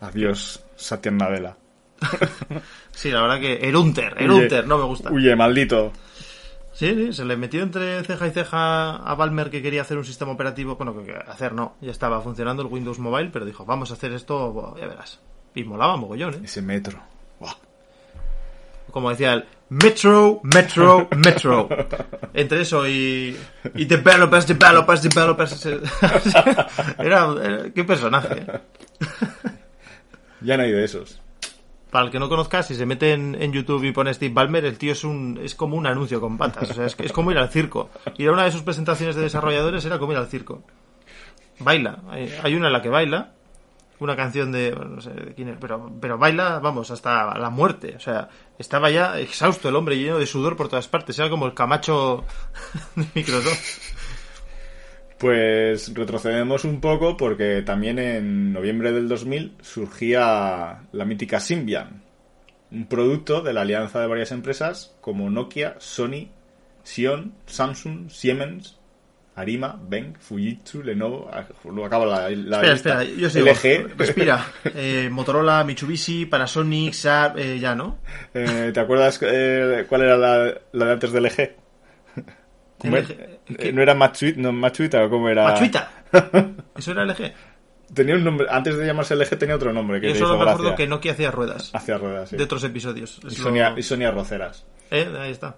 Adiós, 0.00 0.62
Satya 0.76 1.10
Nadella. 1.10 1.56
Sí, 2.92 3.12
la 3.12 3.22
verdad 3.22 3.38
que 3.38 3.68
Erunter, 3.68 4.14
Erunter, 4.18 4.66
no 4.66 4.76
me 4.76 4.84
gusta. 4.84 5.12
Huye, 5.12 5.36
maldito. 5.36 5.92
Sí, 6.72 6.94
sí, 6.94 7.12
se 7.12 7.24
le 7.24 7.36
metió 7.36 7.62
entre 7.62 8.02
ceja 8.02 8.26
y 8.26 8.30
ceja 8.30 8.96
a 8.96 9.14
Balmer 9.14 9.50
que 9.50 9.62
quería 9.62 9.82
hacer 9.82 9.98
un 9.98 10.04
sistema 10.04 10.32
operativo. 10.32 10.74
Bueno, 10.74 11.00
que 11.04 11.12
hacer 11.12 11.52
no, 11.52 11.76
ya 11.80 11.92
estaba 11.92 12.20
funcionando 12.20 12.62
el 12.62 12.68
Windows 12.68 12.98
Mobile, 12.98 13.30
pero 13.32 13.44
dijo, 13.44 13.64
vamos 13.64 13.92
a 13.92 13.94
hacer 13.94 14.12
esto, 14.12 14.74
ya 14.78 14.88
verás. 14.88 15.20
Y 15.54 15.62
molaba 15.62 15.96
mogollón, 15.96 16.34
¿eh? 16.34 16.40
Ese 16.44 16.60
metro. 16.60 17.00
Como 18.90 19.10
decía 19.10 19.34
el 19.34 19.44
Metro, 19.68 20.40
Metro, 20.44 21.08
Metro. 21.16 21.68
Entre 22.34 22.62
eso 22.62 22.88
y, 22.88 23.36
y 23.74 23.84
developers, 23.84 24.46
developers, 24.46 25.02
developers. 25.02 25.66
Era, 26.98 27.26
era- 27.42 27.70
qué 27.74 27.84
personaje. 27.84 28.34
¿eh? 28.46 28.60
Ya 30.40 30.56
no 30.56 30.62
hay 30.62 30.70
de 30.72 30.84
esos. 30.84 31.20
Para 31.90 32.04
el 32.04 32.10
que 32.12 32.18
no 32.20 32.28
conozca, 32.28 32.62
si 32.62 32.74
se 32.76 32.86
mete 32.86 33.12
en, 33.12 33.34
en 33.40 33.52
YouTube 33.52 33.82
y 33.84 33.92
pone 33.92 34.14
Steve 34.14 34.32
Ballmer, 34.32 34.64
el 34.64 34.78
tío 34.78 34.92
es 34.92 35.02
un 35.04 35.40
es 35.42 35.54
como 35.56 35.76
un 35.76 35.86
anuncio 35.86 36.20
con 36.20 36.38
patas. 36.38 36.70
O 36.70 36.74
sea, 36.74 36.86
es, 36.86 36.94
es 36.98 37.12
como 37.12 37.32
ir 37.32 37.38
al 37.38 37.48
circo. 37.50 37.90
Ir 38.18 38.28
a 38.28 38.32
una 38.32 38.44
de 38.44 38.52
sus 38.52 38.62
presentaciones 38.62 39.16
de 39.16 39.22
desarrolladores 39.22 39.84
era 39.84 39.98
como 39.98 40.12
ir 40.12 40.18
al 40.18 40.28
circo. 40.28 40.62
Baila. 41.58 41.98
Hay, 42.08 42.32
hay 42.42 42.54
una 42.54 42.68
en 42.68 42.72
la 42.72 42.82
que 42.82 42.88
baila. 42.88 43.32
Una 44.00 44.14
canción 44.14 44.52
de. 44.52 44.70
no 44.70 45.00
sé 45.00 45.10
de 45.10 45.34
quién 45.34 45.48
es, 45.48 45.56
pero, 45.60 45.92
pero 46.00 46.18
baila, 46.18 46.60
vamos, 46.60 46.90
hasta 46.90 47.36
la 47.36 47.50
muerte. 47.50 47.94
O 47.96 48.00
sea, 48.00 48.28
estaba 48.58 48.90
ya 48.90 49.18
exhausto 49.18 49.68
el 49.68 49.76
hombre, 49.76 49.98
lleno 49.98 50.18
de 50.18 50.26
sudor 50.26 50.56
por 50.56 50.68
todas 50.68 50.88
partes. 50.88 51.18
Era 51.18 51.30
como 51.30 51.46
el 51.46 51.54
camacho 51.54 52.24
de 52.94 53.06
Microsoft. 53.14 53.96
Pues 55.18 55.92
retrocedemos 55.94 56.64
un 56.64 56.80
poco 56.80 57.16
porque 57.16 57.62
también 57.62 57.98
en 57.98 58.52
noviembre 58.52 58.92
del 58.92 59.08
2000 59.08 59.56
surgía 59.60 60.84
la 60.92 61.04
mítica 61.04 61.40
Symbian, 61.40 62.04
un 62.70 62.86
producto 62.86 63.40
de 63.42 63.52
la 63.52 63.62
alianza 63.62 64.00
de 64.00 64.06
varias 64.06 64.30
empresas 64.30 64.96
como 65.00 65.28
Nokia, 65.28 65.74
Sony, 65.78 66.28
Xion, 66.84 67.34
Samsung, 67.46 68.10
Siemens, 68.10 68.77
Arima, 69.38 69.78
Beng, 69.80 70.14
Fujitsu, 70.18 70.82
Lenovo, 70.82 71.30
ah, 71.32 71.44
luego 71.64 71.86
acaba 71.86 72.04
la, 72.06 72.30
la 72.30 72.56
Espera, 72.56 72.72
lista. 72.72 73.02
espera, 73.02 73.18
yo 73.20 73.30
sigo. 73.30 73.46
LG, 73.46 73.96
Respira. 73.96 74.46
Eh, 74.74 75.08
Motorola, 75.10 75.62
Mitsubishi, 75.64 76.26
Panasonic, 76.26 76.92
Saab, 76.92 77.38
eh, 77.38 77.58
ya, 77.58 77.74
¿no? 77.74 77.98
Eh, 78.34 78.70
¿Te 78.74 78.80
acuerdas 78.80 79.18
eh, 79.22 79.84
cuál 79.88 80.02
era 80.02 80.16
la, 80.16 80.54
la 80.72 80.84
de 80.86 80.92
antes 80.92 81.12
del 81.12 81.24
LG? 81.24 81.50
¿Cómo 82.78 82.96
LG, 82.96 83.72
¿No 83.74 83.82
era 83.82 83.94
Machuita, 83.94 84.40
no, 84.40 84.52
Machuita 84.52 85.04
o 85.04 85.10
cómo 85.10 85.28
era? 85.28 85.44
Machuita. 85.44 85.90
Eso 86.76 86.92
era 86.92 87.04
LG. 87.04 87.32
Tenía 87.94 88.16
un 88.16 88.24
nombre, 88.24 88.46
antes 88.50 88.76
de 88.76 88.84
llamarse 88.86 89.16
LG 89.16 89.38
tenía 89.38 89.56
otro 89.56 89.72
nombre 89.72 90.00
que 90.00 90.08
Yo 90.10 90.14
solo 90.16 90.36
me 90.36 90.42
acuerdo 90.42 90.62
gracia. 90.64 90.76
que 90.76 90.86
Nokia 90.86 91.12
hacía 91.12 91.30
ruedas 91.30 91.70
Hacia 91.74 91.96
ruedas, 91.96 92.28
sí. 92.28 92.36
de 92.36 92.44
otros 92.44 92.62
episodios. 92.64 93.18
Y 93.26 93.34
Sonia, 93.34 93.70
lo- 93.70 93.78
y 93.78 93.82
Sonia 93.82 94.10
Roceras. 94.10 94.66
Eh, 94.90 95.08
ahí 95.18 95.30
está. 95.30 95.56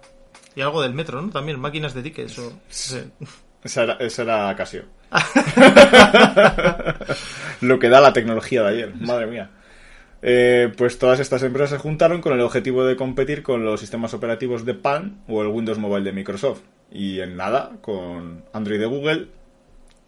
Y 0.55 0.61
algo 0.61 0.81
del 0.81 0.93
metro, 0.93 1.21
¿no? 1.21 1.29
También 1.29 1.59
máquinas 1.59 1.93
de 1.93 2.01
tickets. 2.03 2.39
O... 2.39 2.53
sí. 2.69 3.01
Esa 3.63 3.83
era, 3.83 3.93
esa 3.95 4.21
era 4.23 4.55
Casio. 4.55 4.85
Lo 7.61 7.79
que 7.79 7.89
da 7.89 8.01
la 8.01 8.13
tecnología 8.13 8.63
de 8.63 8.69
ayer, 8.69 8.95
madre 8.95 9.27
mía. 9.27 9.49
Eh, 10.23 10.71
pues 10.77 10.99
todas 10.99 11.19
estas 11.19 11.41
empresas 11.43 11.71
se 11.71 11.77
juntaron 11.77 12.21
con 12.21 12.33
el 12.33 12.41
objetivo 12.41 12.85
de 12.85 12.95
competir 12.95 13.43
con 13.43 13.65
los 13.65 13.79
sistemas 13.79 14.13
operativos 14.13 14.65
de 14.65 14.75
Palm 14.75 15.17
o 15.27 15.41
el 15.41 15.47
Windows 15.47 15.79
Mobile 15.79 16.03
de 16.03 16.13
Microsoft. 16.13 16.61
Y 16.91 17.19
en 17.21 17.37
nada, 17.37 17.71
con 17.81 18.43
Android 18.53 18.79
de 18.79 18.85
Google, 18.85 19.27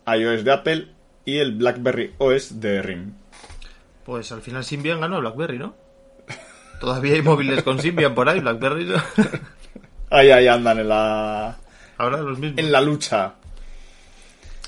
iOS 0.05 0.43
de 0.43 0.51
Apple 0.51 0.87
y 1.25 1.37
el 1.37 1.53
BlackBerry 1.53 2.13
OS 2.17 2.59
de 2.59 2.81
RIM. 2.81 3.13
Pues 4.05 4.31
al 4.31 4.41
final 4.41 4.63
Symbian 4.63 4.99
ganó 4.99 5.17
a 5.17 5.19
BlackBerry, 5.19 5.57
¿no? 5.57 5.75
Todavía 6.79 7.13
hay 7.13 7.21
móviles 7.21 7.63
con 7.63 7.79
Symbian 7.79 8.13
por 8.13 8.27
ahí, 8.27 8.41
BlackBerry. 8.41 8.85
¿no? 8.85 8.95
Ahí, 10.09 10.29
ahí 10.29 10.47
andan 10.47 10.79
en 10.79 10.89
la, 10.89 11.57
Ahora 11.97 12.17
los 12.17 12.37
mismos. 12.37 12.59
en 12.59 12.71
la 12.71 12.81
lucha. 12.81 13.33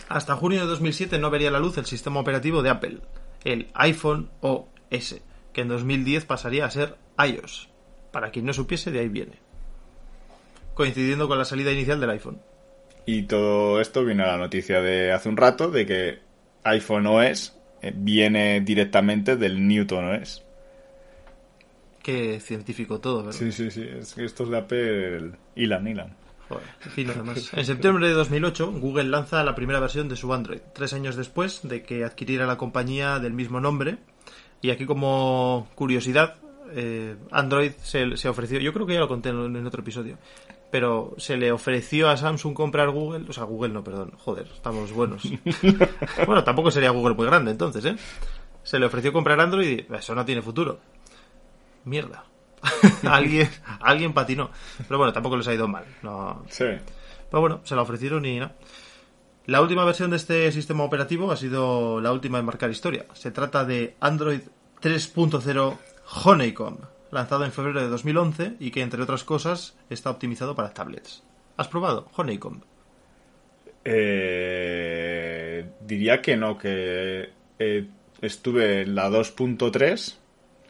Hasta 0.08 0.36
junio 0.36 0.62
de 0.62 0.68
2007 0.68 1.18
no 1.20 1.30
vería 1.30 1.52
la 1.52 1.60
luz 1.60 1.78
el 1.78 1.86
sistema 1.86 2.20
operativo 2.20 2.62
de 2.62 2.70
Apple, 2.70 3.00
el 3.44 3.68
iPhone 3.74 4.30
OS, 4.42 5.22
que 5.52 5.62
en 5.62 5.68
2010 5.68 6.26
pasaría 6.26 6.66
a 6.66 6.72
ser 6.72 6.96
iOS. 7.18 7.70
Para 8.12 8.32
quien 8.32 8.46
no 8.46 8.54
supiese, 8.54 8.92
de 8.92 9.00
ahí 9.00 9.10
viene. 9.10 9.34
Coincidiendo 10.74 11.28
con 11.28 11.38
la 11.38 11.46
salida 11.46 11.72
inicial 11.72 12.00
del 12.00 12.12
iPhone. 12.12 12.40
Y 13.06 13.24
todo 13.24 13.80
esto 13.82 14.04
viene 14.04 14.24
a 14.24 14.28
la 14.28 14.38
noticia 14.38 14.82
de 14.82 15.12
hace 15.12 15.30
un 15.30 15.38
rato 15.38 15.70
de 15.70 15.86
que 15.86 16.20
iPhone 16.64 17.08
OS 17.08 17.56
eh, 17.82 17.94
viene 17.96 18.62
directamente 18.62 19.36
del 19.36 19.68
Newton 19.68 20.06
OS. 20.06 20.44
Qué 22.02 22.40
científico 22.40 23.00
todo, 23.00 23.24
¿verdad? 23.24 23.32
Sí, 23.32 23.52
sí, 23.52 23.72
sí. 23.72 23.84
Es 23.84 24.14
que 24.14 24.26
estos 24.26 24.50
de 24.50 24.58
Apple 24.58 25.32
hilan, 25.56 25.88
hilan. 25.88 26.16
Joder, 26.48 26.64
fino 26.80 27.12
además. 27.14 27.52
En 27.54 27.66
septiembre 27.66 28.08
de 28.08 28.14
2008, 28.14 28.72
Google 28.74 29.06
lanza 29.06 29.44
la 29.44 29.56
primera 29.56 29.80
versión 29.80 30.08
de 30.08 30.16
su 30.16 30.32
Android, 30.34 30.60
tres 30.74 30.94
años 30.94 31.16
después 31.16 31.62
de 31.64 31.84
que 31.84 32.04
adquiriera 32.04 32.46
la 32.46 32.58
compañía 32.58 33.20
del 33.20 33.34
mismo 33.34 33.60
nombre. 33.60 33.98
Y 34.62 34.70
aquí 34.70 34.86
como 34.86 35.68
curiosidad, 35.76 36.36
eh, 36.72 37.16
Android 37.32 37.72
se, 37.82 38.18
se 38.18 38.30
ofreció, 38.30 38.60
yo 38.60 38.74
creo 38.74 38.86
que 38.86 38.94
ya 38.94 39.00
lo 39.00 39.08
conté 39.08 39.30
en, 39.30 39.56
en 39.56 39.68
otro 39.68 39.82
episodio, 39.82 40.18
pero 40.72 41.14
se 41.18 41.38
le 41.38 41.52
ofreció 41.52 42.10
a 42.10 42.18
Samsung 42.18 42.54
comprar 42.54 42.90
Google, 42.90 43.26
o 43.30 43.34
sea, 43.34 43.44
Google 43.44 43.74
no, 43.74 43.84
perdón, 43.84 44.12
joder, 44.18 44.48
estamos 44.54 44.92
buenos. 44.92 45.24
bueno, 46.26 46.44
tampoco 46.44 46.72
sería 46.72 46.90
Google 46.92 47.16
muy 47.16 47.26
grande 47.26 47.52
entonces, 47.52 47.86
¿eh? 47.86 47.96
Se 48.64 48.80
le 48.80 48.88
ofreció 48.88 49.14
comprar 49.14 49.40
Android 49.40 49.86
y 49.90 49.94
eso 49.94 50.16
no 50.16 50.26
tiene 50.26 50.42
futuro. 50.42 50.80
Mierda. 51.84 52.26
alguien, 53.10 53.50
alguien 53.82 54.14
patinó. 54.14 54.50
Pero 54.88 54.98
bueno, 54.98 55.14
tampoco 55.14 55.38
les 55.38 55.48
ha 55.48 55.54
ido 55.54 55.68
mal. 55.68 55.86
No, 56.04 56.44
Sí. 56.50 56.66
pero 57.30 57.42
bueno, 57.42 57.62
se 57.64 57.76
la 57.76 57.82
ofrecieron 57.82 58.26
y 58.26 58.40
no. 58.40 58.52
La 59.48 59.62
última 59.62 59.86
versión 59.86 60.10
de 60.10 60.16
este 60.18 60.52
sistema 60.52 60.84
operativo 60.84 61.32
ha 61.32 61.38
sido 61.38 62.02
la 62.02 62.12
última 62.12 62.40
en 62.40 62.46
marcar 62.46 62.72
historia. 62.72 63.06
Se 63.14 63.30
trata 63.32 63.64
de 63.64 63.96
Android 64.00 64.42
3.0 64.82 65.78
Honeycomb, 66.24 66.80
lanzado 67.12 67.46
en 67.46 67.52
febrero 67.52 67.80
de 67.82 67.88
2011 67.88 68.56
y 68.60 68.72
que, 68.72 68.82
entre 68.82 69.04
otras 69.04 69.24
cosas, 69.24 69.76
está 69.90 70.10
optimizado 70.10 70.56
para 70.56 70.74
tablets. 70.74 71.24
¿Has 71.58 71.68
probado 71.68 72.08
Honeycomb? 72.16 72.64
Eh, 73.88 75.70
diría 75.82 76.22
que 76.22 76.36
no, 76.36 76.58
que 76.58 77.30
eh, 77.60 77.88
estuve 78.22 78.82
en 78.82 78.96
la 78.96 79.10
2.3, 79.10 80.16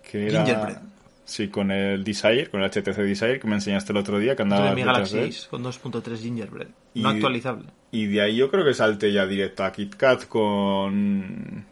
que 0.10 0.27
era... 0.27 0.45
Gingerbread. 0.45 0.81
Sí, 1.25 1.47
con 1.49 1.71
el 1.71 2.03
Desire, 2.03 2.47
con 2.51 2.61
el 2.61 2.69
HTC 2.69 2.95
Desire 2.97 3.39
que 3.39 3.47
me 3.47 3.55
enseñaste 3.55 3.91
el 3.91 3.97
otro 3.97 4.19
día, 4.19 4.35
que 4.35 4.43
andaba 4.43 4.67
Tuve 4.67 4.75
mi 4.75 4.83
Galaxy 4.83 5.17
de 5.17 5.23
él. 5.23 5.33
6 5.33 5.47
con 5.49 5.63
2.3 5.63 6.17
Gingerbread. 6.17 6.67
Y- 6.93 7.01
No 7.01 7.09
actualizable. 7.09 7.65
Y 7.91 8.05
de 8.07 8.21
ahí 8.21 8.35
yo 8.35 8.51
creo 8.51 8.63
que 8.65 8.73
salté 8.73 9.11
ya 9.11 9.25
directo 9.25 9.63
a 9.63 9.71
KitKat 9.71 10.27
con... 10.27 11.65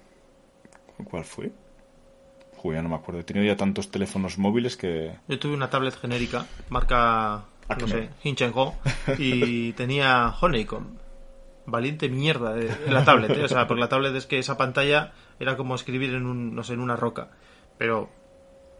¿con 0.97 1.05
¿Cuál 1.05 1.23
fue? 1.25 1.51
Joder, 2.57 2.79
ya 2.79 2.83
no 2.83 2.89
me 2.89 2.95
acuerdo. 2.95 3.19
He 3.19 3.23
tenido 3.23 3.45
ya 3.45 3.57
tantos 3.57 3.91
teléfonos 3.91 4.37
móviles 4.37 4.77
que... 4.77 5.15
Yo 5.27 5.37
tuve 5.37 5.53
una 5.53 5.69
tablet 5.69 5.95
genérica, 5.99 6.45
marca, 6.69 7.43
no 7.69 7.75
Acme. 7.75 7.87
sé, 7.87 8.09
Hinchenko, 8.23 8.75
y 9.17 9.73
tenía 9.77 10.29
Honeycomb. 10.41 10.97
Valiente 11.65 12.09
mierda 12.09 12.53
de, 12.53 12.65
de 12.69 12.91
la 12.91 13.03
tablet, 13.05 13.31
¿eh? 13.37 13.43
O 13.43 13.47
sea, 13.47 13.67
porque 13.67 13.81
la 13.81 13.87
tablet 13.89 14.13
es 14.15 14.25
que 14.25 14.39
esa 14.39 14.57
pantalla 14.57 15.13
era 15.39 15.55
como 15.57 15.75
escribir 15.75 16.13
en 16.13 16.25
un, 16.25 16.55
no 16.55 16.63
sé, 16.63 16.73
en 16.73 16.79
una 16.81 16.95
roca. 16.97 17.29
Pero 17.77 18.09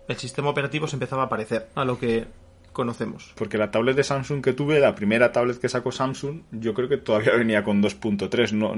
el 0.07 0.15
sistema 0.17 0.49
operativo 0.49 0.87
se 0.87 0.95
empezaba 0.95 1.23
a 1.23 1.29
parecer 1.29 1.69
a 1.75 1.85
lo 1.85 1.97
que 1.99 2.25
conocemos. 2.71 3.31
Porque 3.35 3.57
la 3.57 3.69
tablet 3.71 3.95
de 3.95 4.03
Samsung 4.03 4.41
que 4.43 4.53
tuve, 4.53 4.79
la 4.79 4.95
primera 4.95 5.31
tablet 5.31 5.59
que 5.59 5.69
sacó 5.69 5.91
Samsung, 5.91 6.41
yo 6.51 6.73
creo 6.73 6.89
que 6.89 6.97
todavía 6.97 7.33
venía 7.35 7.63
con 7.63 7.81
2.3. 7.83 8.51
No, 8.53 8.73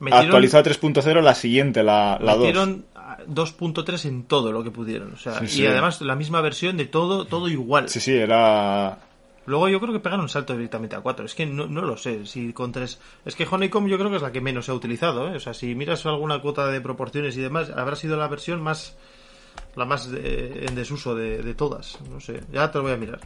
Metieron- 0.00 0.24
actualizado 0.26 0.60
a 0.60 0.72
3.0 0.72 1.22
la 1.22 1.34
siguiente, 1.34 1.82
la, 1.82 2.18
la 2.20 2.32
2. 2.34 2.38
Metieron 2.46 2.84
a 2.94 3.18
2.3 3.26 4.04
en 4.06 4.24
todo 4.24 4.52
lo 4.52 4.62
que 4.64 4.70
pudieron. 4.70 5.12
O 5.12 5.16
sea, 5.16 5.38
Sí, 5.40 5.44
y 5.44 5.48
sí. 5.48 5.66
además 5.66 6.00
la 6.02 6.14
misma 6.16 6.40
versión 6.40 6.76
de 6.76 6.86
todo, 6.86 7.24
todo 7.26 7.48
igual. 7.48 7.88
Sí, 7.88 8.00
sí, 8.00 8.12
era... 8.16 8.98
Luego 9.46 9.68
yo 9.70 9.80
creo 9.80 9.94
que 9.94 10.00
pegaron 10.00 10.24
un 10.24 10.28
salto 10.28 10.52
directamente 10.54 10.94
a 10.94 11.00
4. 11.00 11.24
Es 11.24 11.34
que 11.34 11.46
no, 11.46 11.66
no 11.66 11.80
lo 11.82 11.96
sé. 11.96 12.26
Si 12.26 12.52
con 12.52 12.70
3. 12.70 13.00
Es 13.24 13.34
que 13.34 13.46
Honeycomb 13.50 13.88
yo 13.88 13.96
creo 13.98 14.10
que 14.10 14.16
es 14.16 14.22
la 14.22 14.30
que 14.30 14.42
menos 14.42 14.66
se 14.66 14.72
ha 14.72 14.74
utilizado. 14.74 15.26
¿eh? 15.28 15.36
O 15.36 15.40
sea, 15.40 15.54
si 15.54 15.74
miras 15.74 16.04
alguna 16.04 16.40
cuota 16.42 16.66
de 16.66 16.80
proporciones 16.82 17.34
y 17.36 17.40
demás, 17.40 17.70
habrá 17.70 17.96
sido 17.96 18.16
la 18.18 18.28
versión 18.28 18.60
más. 18.60 18.96
La 19.76 19.84
más 19.84 20.08
eh, 20.14 20.66
en 20.68 20.74
desuso 20.74 21.14
de, 21.14 21.42
de 21.42 21.54
todas. 21.54 21.98
No 22.10 22.20
sé. 22.20 22.40
Ya 22.52 22.70
te 22.70 22.78
lo 22.78 22.84
voy 22.84 22.92
a 22.92 22.96
mirar. 22.96 23.20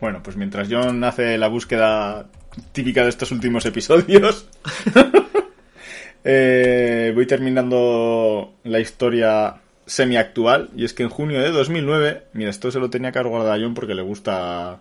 Bueno, 0.00 0.22
pues 0.22 0.36
mientras 0.36 0.68
John 0.70 1.04
hace 1.04 1.36
la 1.36 1.48
búsqueda 1.48 2.26
típica 2.72 3.02
de 3.02 3.10
estos 3.10 3.30
últimos 3.32 3.66
episodios, 3.66 4.48
eh, 6.24 7.12
voy 7.14 7.26
terminando 7.26 8.54
la 8.64 8.80
historia 8.80 9.60
semi-actual. 9.84 10.70
Y 10.74 10.84
es 10.84 10.94
que 10.94 11.02
en 11.02 11.10
junio 11.10 11.40
de 11.40 11.50
2009, 11.50 12.28
mira, 12.32 12.50
esto 12.50 12.70
se 12.70 12.78
lo 12.78 12.88
tenía 12.88 13.12
que 13.12 13.22
guardado 13.22 13.52
a 13.52 13.58
John 13.58 13.74
porque 13.74 13.94
le 13.94 14.02
gusta 14.02 14.80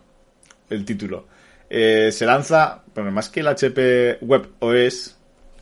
el 0.70 0.86
título. 0.86 1.28
Eh, 1.70 2.12
se 2.12 2.26
lanza, 2.26 2.84
bueno, 2.96 3.12
más 3.12 3.30
que 3.30 3.42
el 3.42 3.48
HP 3.48 4.20
Web 4.22 4.50
OS, 4.60 5.18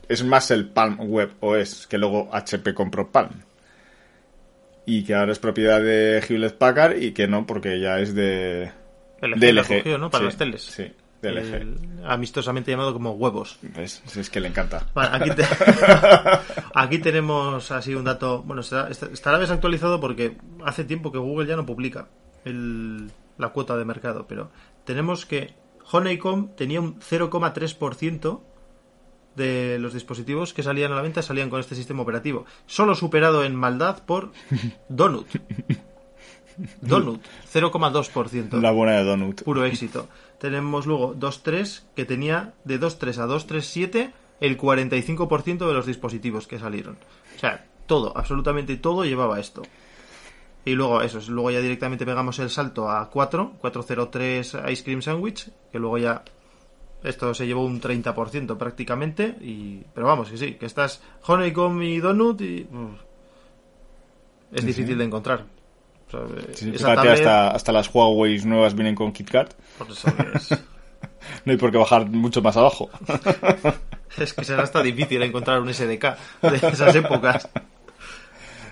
es 0.07 0.23
más 0.23 0.51
el 0.51 0.69
Palm 0.69 0.99
Web 1.01 1.31
OS, 1.39 1.87
que 1.87 1.97
luego 1.97 2.29
HP 2.31 2.73
compró 2.73 3.11
Palm. 3.11 3.31
Y 4.87 5.03
que 5.03 5.13
ahora 5.13 5.33
es 5.33 5.37
propiedad 5.39 5.79
de 5.81 6.23
Hewlett 6.27 6.57
Packard 6.57 6.97
y 6.97 7.11
que 7.11 7.27
no, 7.27 7.45
porque 7.45 7.79
ya 7.79 7.99
es 7.99 8.15
de, 8.15 8.71
LG, 9.21 9.39
de 9.39 9.53
LG. 9.53 9.67
cogió, 9.67 9.97
¿no? 9.99 10.09
Para 10.09 10.21
Sí, 10.21 10.25
las 10.25 10.37
teles. 10.37 10.63
Sí, 10.63 10.91
de 11.21 11.31
LG. 11.31 11.53
El- 11.55 11.77
amistosamente 12.05 12.71
llamado 12.71 12.93
como 12.93 13.11
huevos. 13.11 13.59
¿Ves? 13.61 14.01
Es 14.15 14.29
que 14.29 14.39
le 14.39 14.47
encanta. 14.47 14.87
Vale, 14.95 15.09
aquí, 15.17 15.31
te- 15.35 15.43
aquí 16.73 16.99
tenemos 16.99 17.69
así 17.71 17.93
un 17.95 18.05
dato. 18.05 18.43
Bueno, 18.43 18.61
estará, 18.61 18.89
estará 18.89 19.37
desactualizado 19.39 19.99
porque 19.99 20.37
hace 20.65 20.83
tiempo 20.85 21.11
que 21.11 21.17
Google 21.17 21.47
ya 21.47 21.55
no 21.57 21.65
publica 21.65 22.07
el- 22.45 23.11
la 23.37 23.49
cuota 23.49 23.75
de 23.77 23.83
mercado, 23.85 24.25
pero 24.27 24.51
tenemos 24.85 25.25
que 25.25 25.53
Honeycomb 25.91 26.55
tenía 26.55 26.79
un 26.81 26.99
0,3% 27.01 28.41
de 29.37 29.79
los 29.79 29.93
dispositivos 29.93 30.53
que 30.53 30.63
salían 30.63 30.91
a 30.91 30.95
la 30.95 31.01
venta 31.01 31.21
salían 31.21 31.49
con 31.49 31.61
este 31.61 31.75
sistema 31.75 32.01
operativo, 32.01 32.45
solo 32.65 32.95
superado 32.95 33.45
en 33.45 33.55
maldad 33.55 34.03
por 34.05 34.31
Donut. 34.89 35.27
Donut, 36.81 37.21
0,2%. 37.53 38.59
La 38.59 38.71
buena 38.71 38.93
de 38.93 39.03
Donut. 39.03 39.43
Puro 39.43 39.63
éxito. 39.63 40.09
Tenemos 40.39 40.87
luego 40.87 41.15
2.3 41.15 41.83
que 41.95 42.05
tenía 42.05 42.55
de 42.63 42.79
2.3 42.79 43.19
a 43.19 43.27
2.3.7 43.27 44.11
el 44.39 44.57
45% 44.57 45.67
de 45.67 45.73
los 45.73 45.85
dispositivos 45.85 46.47
que 46.47 46.59
salieron. 46.59 46.97
O 47.35 47.39
sea, 47.39 47.65
todo, 47.85 48.15
absolutamente 48.15 48.75
todo 48.77 49.05
llevaba 49.05 49.39
esto. 49.39 49.61
Y 50.65 50.73
luego 50.73 51.01
eso, 51.01 51.19
luego 51.29 51.51
ya 51.51 51.61
directamente 51.61 52.05
pegamos 52.05 52.39
el 52.39 52.49
salto 52.49 52.89
a 52.89 53.09
4, 53.09 53.53
403 53.61 54.57
Ice 54.69 54.83
Cream 54.83 55.01
Sandwich, 55.01 55.49
que 55.71 55.79
luego 55.79 55.97
ya 55.97 56.23
esto 57.03 57.33
se 57.33 57.45
llevó 57.47 57.63
un 57.65 57.79
30% 57.81 58.57
prácticamente, 58.57 59.35
y 59.41 59.81
pero 59.93 60.07
vamos, 60.07 60.29
que 60.29 60.37
sí, 60.37 60.53
que 60.55 60.65
estás 60.65 61.01
Honeycomb 61.25 61.81
y 61.81 61.99
Donut 61.99 62.41
y... 62.41 62.67
uf, 62.71 62.99
es 64.53 64.61
Sí, 64.61 64.67
difícil 64.67 64.93
sí. 64.93 64.97
de 64.99 65.03
encontrar. 65.05 65.45
O 66.07 66.11
sea, 66.11 66.21
Sí, 66.53 66.69
esa 66.73 66.89
fíjate, 66.91 66.95
tablet- 66.95 67.13
hasta, 67.13 67.47
hasta 67.51 67.71
las 67.73 67.93
Huawei 67.93 68.39
nuevas 68.45 68.73
vienen 68.75 68.95
con 68.95 69.11
KitKat. 69.11 69.53
por 69.77 69.91
eso 69.91 70.07
es- 70.35 70.49
No 71.45 71.51
hay 71.51 71.57
por 71.57 71.71
qué 71.71 71.77
bajar 71.77 72.05
mucho 72.09 72.41
más 72.41 72.55
abajo. 72.57 72.89
Es 74.17 74.33
que 74.33 74.45
será 74.45 74.63
hasta 74.63 74.81
difícil 74.81 75.21
encontrar 75.21 75.59
un 75.61 75.71
SDK 75.71 76.15
de 76.41 76.55
esas 76.71 76.95
épocas. 76.95 77.47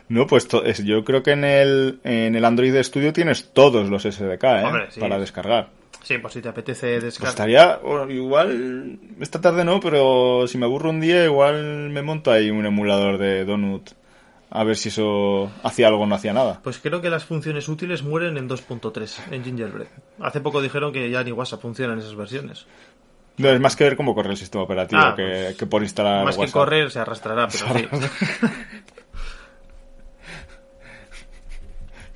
No, 0.07 0.27
pues 0.27 0.47
yo 0.83 1.03
creo 1.03 1.23
que 1.23 1.31
en 1.31 1.43
el, 1.43 1.99
en 2.03 2.35
el 2.35 2.45
Android 2.45 2.75
Studio 2.83 3.11
tienes 3.11 3.51
todos 3.53 3.89
los 3.89 4.03
SDK 4.03 4.43
¿eh? 4.43 4.63
Hombre, 4.63 4.91
sí. 4.91 4.99
para 4.99 5.17
descargar. 5.17 5.69
Sí, 6.05 6.19
pues 6.19 6.33
si 6.35 6.41
te 6.41 6.49
apetece 6.49 6.91
Pues 6.93 7.03
descargar. 7.03 7.29
estaría, 7.31 7.79
igual, 8.13 8.99
esta 9.19 9.41
tarde 9.41 9.65
no, 9.65 9.79
pero 9.79 10.47
si 10.47 10.57
me 10.59 10.65
aburro 10.65 10.91
un 10.91 11.01
día, 11.01 11.25
igual 11.25 11.89
me 11.89 12.03
monto 12.03 12.31
ahí 12.31 12.51
un 12.51 12.63
emulador 12.65 13.17
de 13.17 13.43
Donut. 13.43 13.89
A 14.51 14.63
ver 14.63 14.77
si 14.77 14.89
eso 14.89 15.51
hacía 15.63 15.87
algo 15.87 16.03
o 16.03 16.05
no 16.05 16.13
hacía 16.13 16.31
nada. 16.31 16.59
Pues 16.63 16.77
creo 16.77 17.01
que 17.01 17.09
las 17.09 17.25
funciones 17.25 17.67
útiles 17.67 18.03
mueren 18.03 18.37
en 18.37 18.47
2.3, 18.47 19.33
en 19.33 19.43
Gingerbread. 19.43 19.87
Hace 20.21 20.41
poco 20.41 20.61
dijeron 20.61 20.93
que 20.93 21.09
ya 21.09 21.23
ni 21.23 21.31
WhatsApp 21.31 21.61
funciona 21.61 21.93
en 21.93 21.99
esas 21.99 22.15
versiones. 22.15 22.67
No, 23.37 23.49
es 23.49 23.59
más 23.59 23.75
que 23.75 23.83
ver 23.83 23.97
cómo 23.97 24.13
corre 24.15 24.29
el 24.31 24.37
sistema 24.37 24.63
operativo 24.63 25.01
Ah, 25.03 25.13
que, 25.15 25.23
pues, 25.23 25.57
que 25.57 25.65
por 25.65 25.81
instalar 25.81 26.23
Más 26.23 26.35
que 26.35 26.41
WhatsApp. 26.41 26.53
correr 26.53 26.91
se 26.91 26.99
arrastrará, 26.99 27.47
pero 27.49 27.79
sí. 27.79 27.87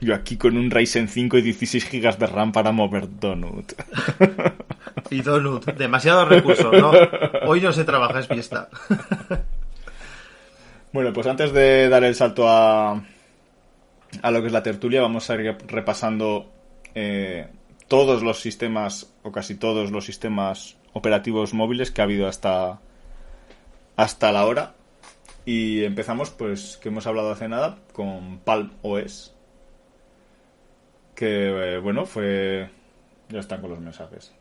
Yo 0.02 0.16
aquí 0.16 0.38
con 0.38 0.58
un 0.58 0.72
Ryzen 0.72 1.08
5 1.08 1.38
y 1.38 1.42
16 1.42 1.92
GB 1.92 2.18
de 2.18 2.28
RAM 2.28 2.52
para 2.52 2.72
mover 2.72 3.20
Donut. 3.20 3.74
Y 5.12 5.22
Donut, 5.22 5.66
demasiado 5.66 6.26
recurso, 6.26 6.72
¿no? 6.72 6.92
Hoy 7.48 7.62
no 7.62 7.72
se 7.74 7.84
trabaja, 7.84 8.20
es 8.20 8.28
fiesta. 8.28 8.70
Bueno, 10.92 11.14
pues 11.14 11.28
antes 11.28 11.54
de 11.54 11.88
dar 11.88 12.04
el 12.04 12.16
salto 12.16 12.50
a, 12.50 13.04
a 14.24 14.32
lo 14.32 14.42
que 14.42 14.48
es 14.48 14.54
la 14.54 14.64
tertulia, 14.64 15.02
vamos 15.02 15.30
a 15.30 15.36
ir 15.36 15.56
repasando 15.68 16.52
eh, 16.96 17.48
todos 17.88 18.24
los 18.24 18.40
sistemas, 18.40 19.14
o 19.22 19.32
casi 19.32 19.54
todos 19.54 19.92
los 19.92 20.06
sistemas 20.06 20.78
operativos 20.94 21.54
móviles 21.54 21.92
que 21.92 22.02
ha 22.02 22.06
habido 22.06 22.28
hasta, 22.28 22.80
hasta 23.98 24.32
la 24.32 24.48
hora. 24.48 24.74
Y 25.46 25.84
empezamos, 25.84 26.32
pues, 26.32 26.78
que 26.82 26.90
hemos 26.90 27.06
hablado 27.06 27.32
hace 27.32 27.48
nada, 27.48 27.78
con 27.94 28.40
Palm 28.40 28.72
OS. 28.82 29.36
Que, 31.20 31.76
eh, 31.76 31.78
bueno, 31.80 32.06
fue... 32.06 32.70
Ya 33.28 33.40
están 33.42 33.60
con 33.60 33.72
los 33.72 33.80
mensajes. 33.82 34.32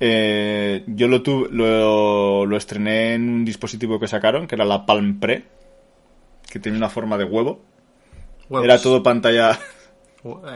Eh, 0.00 0.82
yo 0.88 1.06
lo, 1.06 1.22
tu- 1.22 1.46
lo, 1.50 2.46
lo 2.46 2.56
estrené 2.56 3.14
en 3.14 3.28
un 3.28 3.44
dispositivo 3.44 4.00
que 4.00 4.08
sacaron, 4.08 4.46
que 4.48 4.56
era 4.56 4.64
la 4.64 4.84
Palm 4.86 5.20
Pre, 5.20 5.44
que 6.50 6.58
tenía 6.58 6.78
una 6.78 6.88
forma 6.88 7.16
de 7.16 7.24
huevo. 7.24 7.62
Huevos. 8.48 8.64
Era 8.64 8.80
todo 8.82 9.02
pantalla... 9.02 9.56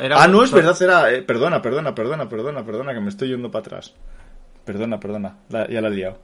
Era 0.00 0.22
ah, 0.22 0.28
no, 0.28 0.42
es 0.42 0.50
verdad, 0.52 0.76
era... 0.82 1.10
eh, 1.12 1.22
perdona, 1.22 1.62
perdona, 1.62 1.94
perdona, 1.94 2.28
perdona, 2.28 2.64
perdona, 2.66 2.92
que 2.94 3.00
me 3.00 3.08
estoy 3.08 3.28
yendo 3.28 3.50
para 3.50 3.60
atrás. 3.60 3.94
Perdona, 4.64 4.98
perdona, 5.00 5.38
la- 5.48 5.68
ya 5.68 5.80
la 5.80 5.88
he 5.88 5.92
liado. 5.92 6.18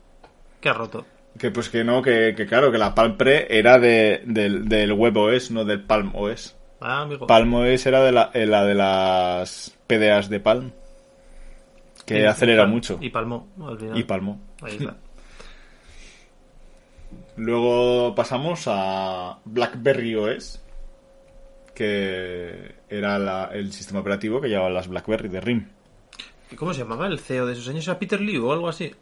Que 0.60 0.68
ha 0.68 0.74
roto. 0.74 1.06
Que 1.38 1.50
pues 1.50 1.68
que 1.70 1.84
no, 1.84 2.02
que, 2.02 2.34
que 2.36 2.46
claro, 2.46 2.72
que 2.72 2.78
la 2.78 2.94
Palm 2.94 3.16
Pre 3.16 3.46
era 3.48 3.78
de, 3.78 4.22
del, 4.26 4.68
del 4.68 4.92
Web 4.92 5.16
OS, 5.16 5.52
no 5.52 5.64
del 5.64 5.82
Palm 5.82 6.10
OS. 6.14 6.56
Ah, 6.80 7.02
amigo. 7.02 7.26
Palm 7.26 7.52
OS 7.54 7.86
era 7.86 8.02
de 8.02 8.12
la, 8.12 8.30
eh, 8.32 8.46
la 8.46 8.64
de 8.64 8.74
las 8.74 9.76
PDAs 9.86 10.28
de 10.30 10.40
Palm. 10.40 10.70
Que 12.06 12.20
Y- 12.20 12.24
acelera 12.24 12.62
y 12.62 12.66
pal- 12.66 12.70
mucho. 12.70 12.98
Y 13.00 13.10
palmó, 13.10 13.48
al 13.66 13.78
final. 13.78 13.98
Y 13.98 14.02
palmo. 14.04 14.40
Ahí 14.62 14.76
está. 14.76 14.96
Luego 17.36 18.14
pasamos 18.14 18.64
a 18.66 19.38
BlackBerry 19.44 20.14
OS, 20.16 20.60
que 21.74 22.74
era 22.88 23.18
la- 23.18 23.50
el 23.52 23.72
sistema 23.72 24.00
operativo 24.00 24.40
que 24.40 24.48
llevaban 24.48 24.74
las 24.74 24.88
BlackBerry 24.88 25.28
de 25.28 25.40
RIM. 25.40 25.68
¿Y 26.50 26.56
¿Cómo 26.56 26.74
se 26.74 26.80
llamaba 26.80 27.06
el 27.06 27.18
CEO 27.20 27.46
de 27.46 27.52
esos 27.52 27.68
años? 27.68 27.86
¿Era 27.86 27.98
Peter 27.98 28.20
Liu 28.20 28.46
o 28.48 28.52
algo 28.52 28.68
así? 28.68 28.92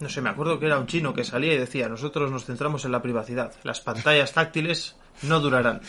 No 0.00 0.08
sé, 0.08 0.20
me 0.20 0.30
acuerdo 0.30 0.58
que 0.58 0.66
era 0.66 0.78
un 0.78 0.86
chino 0.88 1.14
que 1.14 1.22
salía 1.22 1.54
y 1.54 1.58
decía, 1.58 1.88
nosotros 1.88 2.30
nos 2.30 2.44
centramos 2.44 2.84
en 2.84 2.92
la 2.92 3.02
privacidad. 3.02 3.52
Las 3.62 3.80
pantallas 3.80 4.32
táctiles 4.32 4.96
no 5.22 5.40
durarán. 5.40 5.80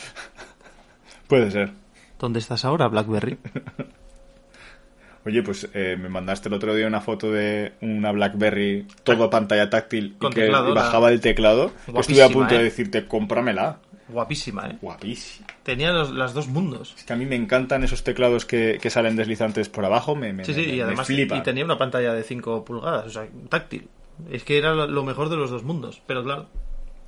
Puede 1.28 1.50
ser. 1.50 1.72
¿Dónde 2.18 2.38
estás 2.38 2.64
ahora, 2.64 2.88
BlackBerry? 2.88 3.38
Oye, 5.26 5.42
pues 5.42 5.68
eh, 5.72 5.96
me 5.98 6.10
mandaste 6.10 6.48
el 6.48 6.54
otro 6.54 6.74
día 6.74 6.86
una 6.86 7.00
foto 7.00 7.32
de 7.32 7.72
una 7.80 8.12
BlackBerry 8.12 8.86
todo 9.04 9.30
pantalla 9.30 9.70
táctil 9.70 10.16
Con 10.18 10.32
y 10.32 10.34
que 10.34 10.40
teclado, 10.42 10.70
y 10.70 10.74
la- 10.74 10.82
bajaba 10.82 11.10
el 11.10 11.20
teclado. 11.22 11.72
Guapísima, 11.86 12.00
Estuve 12.00 12.22
a 12.22 12.28
punto 12.28 12.54
¿eh? 12.54 12.58
de 12.58 12.64
decirte, 12.64 13.06
cómpramela. 13.06 13.78
Guapísima, 14.08 14.66
¿eh? 14.68 14.76
Guapísima. 14.82 15.46
Tenía 15.62 15.92
los, 15.92 16.10
las 16.12 16.34
dos 16.34 16.46
mundos. 16.48 16.94
Es 16.98 17.04
que 17.04 17.14
a 17.14 17.16
mí 17.16 17.24
me 17.24 17.36
encantan 17.36 17.82
esos 17.84 18.04
teclados 18.04 18.44
que, 18.44 18.78
que 18.82 18.90
salen 18.90 19.16
deslizantes 19.16 19.70
por 19.70 19.86
abajo. 19.86 20.14
Me, 20.14 20.34
me, 20.34 20.44
Sí, 20.44 20.52
sí, 20.52 20.60
me- 20.60 20.66
y 20.74 20.76
me 20.76 20.82
además 20.82 21.08
y 21.08 21.26
tenía 21.42 21.64
una 21.64 21.78
pantalla 21.78 22.12
de 22.12 22.22
5 22.22 22.62
pulgadas, 22.66 23.06
o 23.06 23.10
sea, 23.10 23.26
táctil. 23.48 23.88
Es 24.30 24.44
que 24.44 24.58
era 24.58 24.74
lo, 24.74 25.02
mejor 25.04 25.30
de 25.30 25.36
los 25.36 25.50
dos 25.50 25.62
mundos, 25.64 26.02
pero 26.06 26.22
claro, 26.22 26.48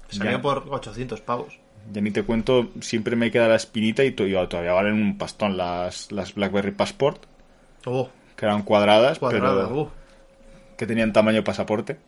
salió 0.09 0.33
Ya. 0.33 0.43
por 0.43 0.65
800 0.71 1.21
pavos. 1.21 1.59
Ya 1.93 2.01
ni 2.01 2.11
te 2.11 2.23
cuento, 2.25 2.71
siempre 2.81 3.17
me 3.17 3.31
queda 3.31 3.49
la 3.49 3.57
espinita 3.57 4.05
y 4.05 4.11
to- 4.11 4.27
y 4.27 4.33
todavía 4.49 4.73
valen 4.73 4.95
un 4.95 5.19
pastón 5.19 5.57
las, 5.57 6.11
las 6.13 6.35
BlackBerry 6.35 6.73
Passport, 6.73 7.23
Oh, 7.87 8.11
que 8.37 8.45
eran 8.47 8.63
cuadradas, 8.63 9.19
cuadrada, 9.19 9.69
pero 9.69 9.81
uh. 9.83 9.91
que 10.77 10.87
tenían 10.87 11.13
tamaño 11.13 11.45
pasaporte. 11.45 11.99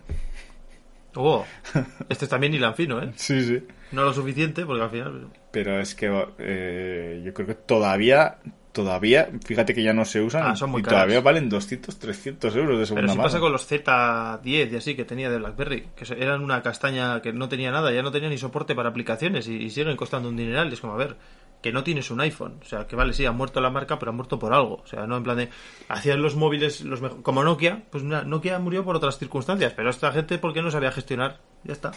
Oh, 1.14 1.44
este 2.08 2.24
es 2.24 2.28
también 2.28 2.54
hilan 2.54 2.74
fino, 2.74 3.00
¿eh? 3.02 3.12
Sí, 3.16 3.42
sí. 3.42 3.62
No 3.92 4.02
lo 4.04 4.12
suficiente, 4.12 4.66
porque 4.66 4.82
al 4.82 4.90
final... 4.90 5.28
Pero 5.50 5.80
es 5.80 5.94
que 5.94 6.10
eh, 6.38 7.22
yo 7.24 7.32
creo 7.32 7.46
que 7.46 7.54
todavía, 7.54 8.38
todavía, 8.72 9.28
fíjate 9.44 9.74
que 9.74 9.82
ya 9.82 9.92
no 9.92 10.04
se 10.04 10.20
usan 10.20 10.42
Ah, 10.46 10.56
son 10.56 10.70
muy 10.70 10.80
y 10.80 10.84
caras. 10.84 10.96
todavía 10.98 11.20
valen 11.20 11.48
200, 11.48 11.98
300 11.98 12.54
euros 12.56 12.70
de 12.70 12.74
Pero 12.76 12.86
segunda 12.86 13.12
si 13.12 13.16
mano. 13.18 13.26
pasa 13.26 13.40
con 13.40 13.52
los 13.52 13.70
Z10 13.70 14.72
y 14.72 14.76
así 14.76 14.94
que 14.94 15.04
tenía 15.04 15.30
de 15.30 15.38
BlackBerry, 15.38 15.88
que 15.96 16.04
eran 16.18 16.42
una 16.42 16.62
castaña 16.62 17.20
que 17.22 17.32
no 17.32 17.48
tenía 17.48 17.70
nada, 17.70 17.92
ya 17.92 18.02
no 18.02 18.10
tenía 18.10 18.28
ni 18.28 18.38
soporte 18.38 18.74
para 18.74 18.90
aplicaciones 18.90 19.48
y, 19.48 19.56
y 19.56 19.70
siguen 19.70 19.96
costando 19.96 20.28
un 20.28 20.36
dineral. 20.36 20.68
Y 20.70 20.74
es 20.74 20.80
como, 20.80 20.94
a 20.94 20.96
ver, 20.96 21.16
que 21.62 21.72
no 21.72 21.82
tienes 21.82 22.10
un 22.12 22.20
iPhone. 22.20 22.60
O 22.62 22.64
sea, 22.64 22.86
que 22.86 22.94
vale, 22.94 23.12
sí, 23.12 23.24
ha 23.26 23.32
muerto 23.32 23.60
la 23.60 23.70
marca, 23.70 23.98
pero 23.98 24.10
ha 24.12 24.14
muerto 24.14 24.38
por 24.38 24.52
algo. 24.54 24.80
O 24.84 24.86
sea, 24.86 25.06
no 25.06 25.16
en 25.16 25.24
plan 25.24 25.36
de. 25.38 25.48
Hacían 25.88 26.22
los 26.22 26.36
móviles 26.36 26.82
los 26.82 27.00
mejores. 27.00 27.24
Como 27.24 27.42
Nokia, 27.42 27.82
pues 27.90 28.04
mira, 28.04 28.22
Nokia 28.22 28.58
murió 28.60 28.84
por 28.84 28.94
otras 28.96 29.18
circunstancias, 29.18 29.72
pero 29.74 29.90
esta 29.90 30.12
gente, 30.12 30.38
¿por 30.38 30.52
qué 30.54 30.62
no 30.62 30.70
sabía 30.70 30.92
gestionar? 30.92 31.38
Ya 31.64 31.72
está. 31.72 31.92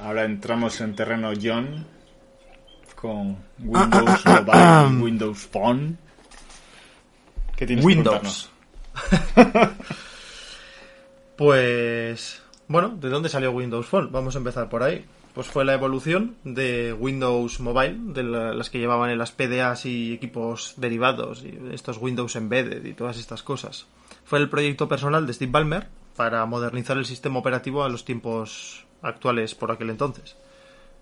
Ahora 0.00 0.24
entramos 0.24 0.80
en 0.80 0.94
terreno 0.94 1.32
John 1.40 1.86
con 3.04 3.36
Windows 3.58 4.24
Mobile, 4.24 5.02
Windows 5.02 5.38
Phone. 5.52 5.98
¿Qué 7.54 7.66
tienes 7.66 7.84
que 7.84 7.86
Windows. 7.86 8.50
pues. 11.36 12.42
Bueno, 12.66 12.96
¿de 12.98 13.10
dónde 13.10 13.28
salió 13.28 13.50
Windows 13.50 13.86
Phone? 13.86 14.10
Vamos 14.10 14.34
a 14.34 14.38
empezar 14.38 14.70
por 14.70 14.82
ahí. 14.82 15.04
Pues 15.34 15.48
fue 15.48 15.66
la 15.66 15.74
evolución 15.74 16.36
de 16.44 16.94
Windows 16.98 17.60
Mobile, 17.60 17.96
de 18.14 18.22
la- 18.22 18.54
las 18.54 18.70
que 18.70 18.78
llevaban 18.78 19.10
en 19.10 19.18
las 19.18 19.32
PDAs 19.32 19.84
y 19.84 20.14
equipos 20.14 20.72
derivados, 20.78 21.44
y 21.44 21.58
estos 21.72 21.98
Windows 21.98 22.36
Embedded 22.36 22.86
y 22.86 22.94
todas 22.94 23.18
estas 23.18 23.42
cosas. 23.42 23.86
Fue 24.24 24.38
el 24.38 24.48
proyecto 24.48 24.88
personal 24.88 25.26
de 25.26 25.34
Steve 25.34 25.52
Ballmer 25.52 25.88
para 26.16 26.46
modernizar 26.46 26.96
el 26.96 27.04
sistema 27.04 27.38
operativo 27.40 27.84
a 27.84 27.90
los 27.90 28.06
tiempos 28.06 28.86
actuales 29.02 29.54
por 29.54 29.72
aquel 29.72 29.90
entonces. 29.90 30.36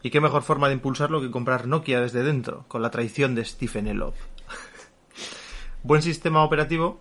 Y 0.03 0.11
qué 0.11 0.21
mejor 0.21 0.43
forma 0.43 0.69
de 0.69 0.75
impulsarlo 0.75 1.21
que 1.21 1.31
comprar 1.31 1.67
Nokia 1.67 2.01
desde 2.01 2.23
dentro, 2.23 2.65
con 2.69 2.83
la 2.83 2.91
traición 2.91 3.35
de 3.35 3.45
Stephen 3.45 3.87
Elop. 3.87 4.15
Buen 5.85 6.03
sistema 6.03 6.45
operativo, 6.45 7.01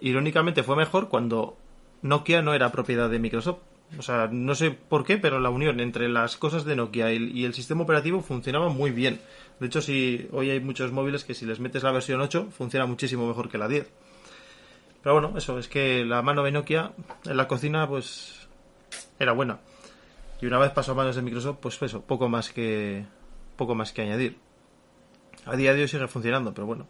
irónicamente 0.00 0.62
fue 0.62 0.76
mejor 0.76 1.08
cuando 1.08 1.56
Nokia 2.02 2.42
no 2.42 2.54
era 2.54 2.72
propiedad 2.72 3.08
de 3.08 3.18
Microsoft. 3.18 3.58
O 3.98 4.02
sea, 4.02 4.28
no 4.30 4.54
sé 4.54 4.70
por 4.70 5.04
qué, 5.04 5.18
pero 5.18 5.40
la 5.40 5.50
unión 5.50 5.80
entre 5.80 6.08
las 6.08 6.36
cosas 6.36 6.64
de 6.64 6.76
Nokia 6.76 7.12
y 7.12 7.44
el, 7.44 7.54
sistema 7.54 7.82
operativo 7.82 8.20
funcionaba 8.20 8.68
muy 8.68 8.92
bien. 8.92 9.20
De 9.58 9.66
hecho, 9.66 9.82
si 9.82 10.28
hoy 10.32 10.50
hay 10.50 10.60
muchos 10.60 10.92
móviles 10.92 11.24
que 11.24 11.34
si 11.34 11.44
les 11.44 11.58
metes 11.58 11.82
la 11.82 11.90
versión 11.90 12.20
8 12.20 12.48
funciona 12.50 12.86
muchísimo 12.86 13.26
mejor 13.26 13.48
que 13.48 13.58
la 13.58 13.66
10. 13.66 13.90
Pero 15.02 15.14
bueno, 15.14 15.36
eso 15.36 15.58
es 15.58 15.66
que 15.66 16.04
la 16.04 16.22
mano 16.22 16.44
de 16.44 16.52
Nokia 16.52 16.92
en 17.24 17.36
la 17.36 17.48
cocina 17.48 17.88
pues 17.88 18.48
era 19.18 19.32
buena. 19.32 19.58
Y 20.40 20.46
una 20.46 20.58
vez 20.58 20.70
pasó 20.70 20.92
a 20.92 20.94
manos 20.94 21.16
de 21.16 21.22
Microsoft, 21.22 21.58
pues 21.60 21.80
eso, 21.82 22.02
poco 22.02 22.28
más 22.28 22.50
que 22.50 23.04
poco 23.56 23.74
más 23.74 23.92
que 23.92 24.02
añadir. 24.02 24.36
A 25.44 25.54
día 25.56 25.74
de 25.74 25.82
hoy 25.82 25.88
sigue 25.88 26.08
funcionando, 26.08 26.54
pero 26.54 26.66
bueno. 26.66 26.86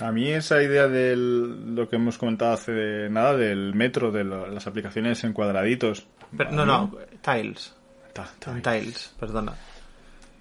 A 0.00 0.10
mí 0.10 0.28
esa 0.30 0.60
idea 0.62 0.88
de 0.88 1.14
lo 1.16 1.88
que 1.88 1.96
hemos 1.96 2.18
comentado 2.18 2.52
hace 2.52 3.08
nada, 3.10 3.36
del 3.36 3.74
metro, 3.74 4.10
de 4.10 4.24
lo- 4.24 4.48
las 4.48 4.66
aplicaciones 4.66 5.22
en 5.22 5.32
cuadraditos. 5.32 6.06
Pero, 6.36 6.50
no, 6.50 6.66
no, 6.66 6.96
Tiles. 7.22 7.74
Ta- 8.12 8.28
ta- 8.38 8.50
En 8.52 8.62
Tiles, 8.62 9.14
perdona. 9.20 9.54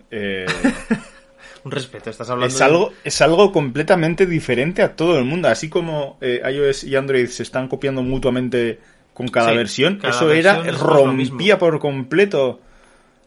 eh, 0.10 0.46
Un 1.64 1.72
respeto, 1.72 2.10
estás 2.10 2.28
hablando 2.30 2.48
es, 2.52 2.58
de- 2.58 2.66
algo, 2.66 2.94
es 3.04 3.22
algo 3.22 3.52
completamente 3.52 4.26
diferente 4.26 4.82
a 4.82 4.96
todo 4.96 5.20
el 5.20 5.26
mundo. 5.26 5.48
Así 5.50 5.70
como 5.70 6.18
eh, 6.22 6.42
iOS 6.52 6.86
y 6.86 6.96
Android 6.96 7.28
se 7.28 7.44
están 7.44 7.68
copiando 7.68 8.02
mutuamente 8.02 8.80
con 9.14 9.28
cada 9.28 9.52
Sí, 9.52 9.58
versión, 9.58 9.98
cada 9.98 10.14
eso 10.14 10.32
era, 10.32 10.60
versión 10.62 10.88
rompía 10.88 11.58
por 11.60 11.80
completo. 11.80 12.60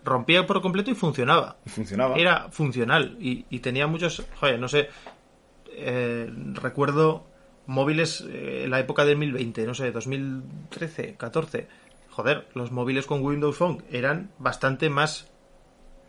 rompía 0.04 0.46
por 0.46 0.60
completo 0.62 0.90
y 0.90 0.94
funcionaba. 0.94 1.56
Y 1.66 1.70
funcionaba. 1.70 2.16
Era 2.16 2.48
funcional 2.50 3.16
y, 3.20 3.44
y 3.50 3.60
tenía 3.60 3.86
muchos, 3.86 4.24
joder, 4.38 4.58
no 4.58 4.68
sé, 4.68 4.88
eh, 5.76 6.30
recuerdo 6.54 7.26
móviles 7.66 8.24
eh, 8.28 8.62
en 8.64 8.70
la 8.70 8.80
época 8.80 9.04
del 9.04 9.16
2020, 9.18 9.66
no 9.66 9.74
sé, 9.74 9.90
2013, 9.92 11.14
14. 11.16 11.68
Joder, 12.10 12.46
los 12.54 12.70
móviles 12.70 13.06
con 13.06 13.22
Windows 13.22 13.56
Phone 13.56 13.82
eran 13.90 14.30
bastante 14.38 14.88
más 14.88 15.30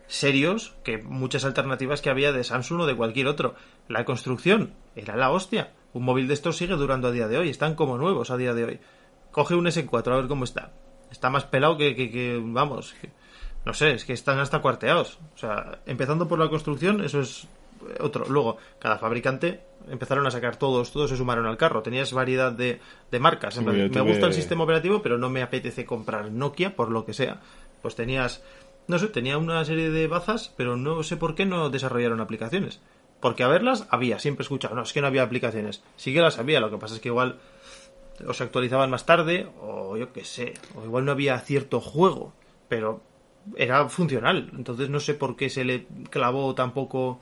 serios 0.06 0.74
que 0.84 0.98
muchas 0.98 1.44
alternativas 1.44 2.00
que 2.00 2.10
había 2.10 2.30
de 2.30 2.44
Samsung 2.44 2.82
o 2.82 2.86
de 2.86 2.94
cualquier 2.94 3.26
otro. 3.26 3.54
La 3.88 4.04
construcción 4.04 4.72
era 4.94 5.16
la 5.16 5.30
hostia. 5.30 5.72
Un 5.92 6.04
móvil 6.04 6.28
de 6.28 6.34
estos 6.34 6.58
sigue 6.58 6.74
durando 6.74 7.08
a 7.08 7.10
día 7.12 7.26
de 7.26 7.38
hoy, 7.38 7.48
están 7.48 7.74
como 7.74 7.98
nuevos 7.98 8.30
a 8.30 8.36
día 8.36 8.54
de 8.54 8.64
hoy. 8.64 8.80
Coge 9.36 9.54
un 9.54 9.66
S4 9.66 10.12
a 10.12 10.16
ver 10.16 10.28
cómo 10.28 10.44
está. 10.44 10.72
Está 11.10 11.28
más 11.28 11.44
pelado 11.44 11.76
que, 11.76 11.94
que- 11.94 12.10
que- 12.10 12.40
vamos, 12.42 12.94
que- 12.98 13.10
no 13.66 13.74
sé, 13.74 13.92
es 13.92 14.06
que 14.06 14.14
están 14.14 14.38
hasta 14.38 14.60
cuarteados. 14.60 15.18
O 15.34 15.38
sea, 15.38 15.80
empezando 15.84 16.26
por 16.26 16.38
la 16.38 16.48
construcción, 16.48 17.04
eso 17.04 17.20
es 17.20 17.46
otro. 18.00 18.24
Luego, 18.30 18.56
cada 18.78 18.96
fabricante 18.98 19.60
empezaron 19.90 20.26
a 20.26 20.30
sacar 20.30 20.56
todos, 20.56 20.90
todos 20.90 21.10
se 21.10 21.18
sumaron 21.18 21.44
al 21.44 21.58
carro. 21.58 21.82
Tenías 21.82 22.14
variedad 22.14 22.50
de, 22.50 22.80
de 23.10 23.20
marcas. 23.20 23.58
En 23.58 23.64
plan, 23.64 23.76
Me 24.04 24.10
gusta 24.12 24.26
el 24.26 24.32
sistema 24.36 24.64
operativo, 24.64 25.02
pero 25.02 25.18
no 25.18 25.28
me 25.28 25.42
apetece 25.42 25.84
comprar 25.84 26.30
Nokia 26.32 26.74
por 26.74 26.90
lo 26.90 27.04
que 27.04 27.12
sea. 27.12 27.40
Pues 27.82 27.94
tenías, 27.94 28.42
no 28.88 28.98
sé, 28.98 29.08
tenía 29.08 29.36
una 29.36 29.62
serie 29.66 29.90
de 29.90 30.06
bazas, 30.06 30.54
pero 30.56 30.78
no 30.78 31.02
sé 31.02 31.18
por 31.18 31.34
qué 31.34 31.44
no 31.44 31.68
desarrollaron 31.68 32.20
aplicaciones. 32.22 32.80
Porque 33.20 33.42
a 33.44 33.48
verlas 33.48 33.86
había, 33.90 34.18
siempre 34.18 34.42
he 34.42 34.46
escuchado, 34.46 34.74
no, 34.74 34.82
es 34.82 34.92
que 34.94 35.00
no 35.02 35.06
había 35.08 35.22
aplicaciones. 35.24 35.82
Sí 35.96 36.14
que 36.14 36.20
las 36.20 36.38
había, 36.38 36.60
lo 36.60 36.70
que 36.70 36.78
pasa 36.78 36.94
es 36.94 37.00
que 37.00 37.08
igual 37.08 37.38
o 38.26 38.32
se 38.32 38.44
actualizaban 38.44 38.90
más 38.90 39.04
tarde, 39.06 39.46
o 39.60 39.96
yo 39.96 40.12
qué 40.12 40.24
sé, 40.24 40.54
o 40.74 40.84
igual 40.84 41.04
no 41.04 41.12
había 41.12 41.38
cierto 41.40 41.80
juego, 41.80 42.32
pero 42.68 43.00
era 43.56 43.88
funcional. 43.88 44.50
Entonces 44.56 44.88
no 44.90 45.00
sé 45.00 45.14
por 45.14 45.36
qué 45.36 45.50
se 45.50 45.64
le 45.64 45.86
clavó 46.10 46.54
tampoco, 46.54 47.20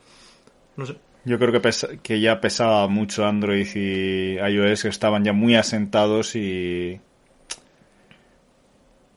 no 0.77 0.85
sé. 0.85 0.95
Yo 1.25 1.39
creo 1.39 1.51
que, 1.51 1.59
pesa- 1.61 1.97
que 2.03 2.19
ya 2.21 2.39
pesaba 2.39 2.87
mucho 2.87 3.25
Android 3.25 3.67
y 3.75 4.35
iOS, 4.37 4.83
que 4.83 4.89
estaban 4.89 5.23
ya 5.23 5.33
muy 5.33 5.55
asentados 5.55 6.35
y. 6.35 6.99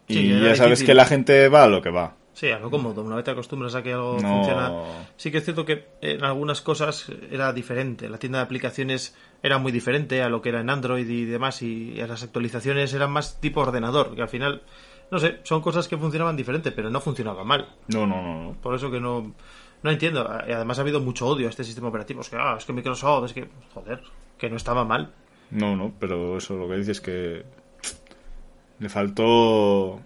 Y 0.08 0.14
Sí, 0.14 0.40
ya 0.40 0.54
sabes 0.56 0.82
que 0.82 0.94
la 0.94 1.04
gente 1.04 1.48
va 1.48 1.64
a 1.64 1.68
lo 1.68 1.82
que 1.82 1.90
va. 1.90 2.14
Sí, 2.32 2.50
algo 2.50 2.70
cómodo. 2.70 3.02
Una 3.02 3.16
vez 3.16 3.24
te 3.24 3.32
acostumbras 3.32 3.74
a 3.74 3.82
que 3.82 3.92
algo 3.92 4.14
No. 4.14 4.20
funciona. 4.22 4.72
Sí 5.16 5.30
que 5.30 5.38
es 5.38 5.44
cierto 5.44 5.64
que 5.66 5.84
en 6.00 6.24
algunas 6.24 6.62
cosas 6.62 7.10
era 7.30 7.52
diferente. 7.52 8.08
La 8.08 8.16
tienda 8.18 8.38
de 8.38 8.44
aplicaciones 8.44 9.14
era 9.42 9.58
muy 9.58 9.72
diferente 9.72 10.22
a 10.22 10.28
lo 10.28 10.42
que 10.42 10.48
era 10.48 10.60
en 10.60 10.70
Android 10.70 11.08
y 11.08 11.24
demás. 11.24 11.62
Y 11.62 11.94
las 11.94 12.22
actualizaciones 12.22 12.92
eran 12.94 13.10
más 13.10 13.40
tipo 13.40 13.60
ordenador. 13.60 14.14
Que 14.14 14.22
al 14.22 14.28
final, 14.28 14.62
no 15.10 15.18
sé, 15.18 15.40
son 15.44 15.60
cosas 15.60 15.88
que 15.88 15.96
funcionaban 15.96 16.36
diferente, 16.36 16.72
pero 16.72 16.90
no 16.90 17.00
funcionaban 17.00 17.46
mal. 17.46 17.68
No, 17.88 18.06
no, 18.06 18.22
no. 18.22 18.44
no. 18.44 18.52
Por 18.60 18.74
eso 18.74 18.90
que 18.90 19.00
no, 19.00 19.34
no 19.82 19.90
entiendo. 19.90 20.28
Y 20.46 20.52
además 20.52 20.78
ha 20.78 20.82
habido 20.82 21.00
mucho 21.00 21.26
odio 21.26 21.46
a 21.46 21.50
este 21.50 21.64
sistema 21.64 21.88
operativo. 21.88 22.20
Es 22.20 22.28
que, 22.28 22.36
ah, 22.36 22.56
es 22.58 22.64
que 22.64 22.72
Microsoft, 22.72 23.26
es 23.26 23.32
que, 23.32 23.48
joder, 23.74 24.02
que 24.36 24.50
no 24.50 24.56
estaba 24.56 24.84
mal. 24.84 25.12
No, 25.50 25.76
no, 25.76 25.92
pero 25.98 26.36
eso 26.36 26.56
lo 26.56 26.68
que 26.68 26.76
dices 26.76 26.98
es 26.98 27.00
que. 27.00 27.44
Le 28.80 28.88
faltó. 28.88 30.00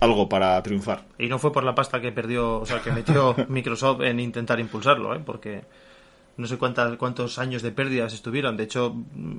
Algo 0.00 0.30
para 0.30 0.62
triunfar. 0.62 1.04
Y 1.18 1.28
no 1.28 1.38
fue 1.38 1.52
por 1.52 1.62
la 1.62 1.74
pasta 1.74 2.00
que 2.00 2.10
perdió, 2.10 2.60
o 2.60 2.64
sea, 2.64 2.80
que 2.80 2.90
metió 2.90 3.36
Microsoft 3.48 4.00
en 4.00 4.18
intentar 4.18 4.58
impulsarlo, 4.58 5.14
¿eh? 5.14 5.20
Porque 5.22 5.64
no 6.36 6.46
sé 6.46 6.56
cuántas, 6.58 6.96
cuántos 6.96 7.38
años 7.38 7.62
de 7.62 7.72
pérdidas 7.72 8.12
estuvieron. 8.14 8.56
De 8.56 8.64
hecho, 8.64 8.94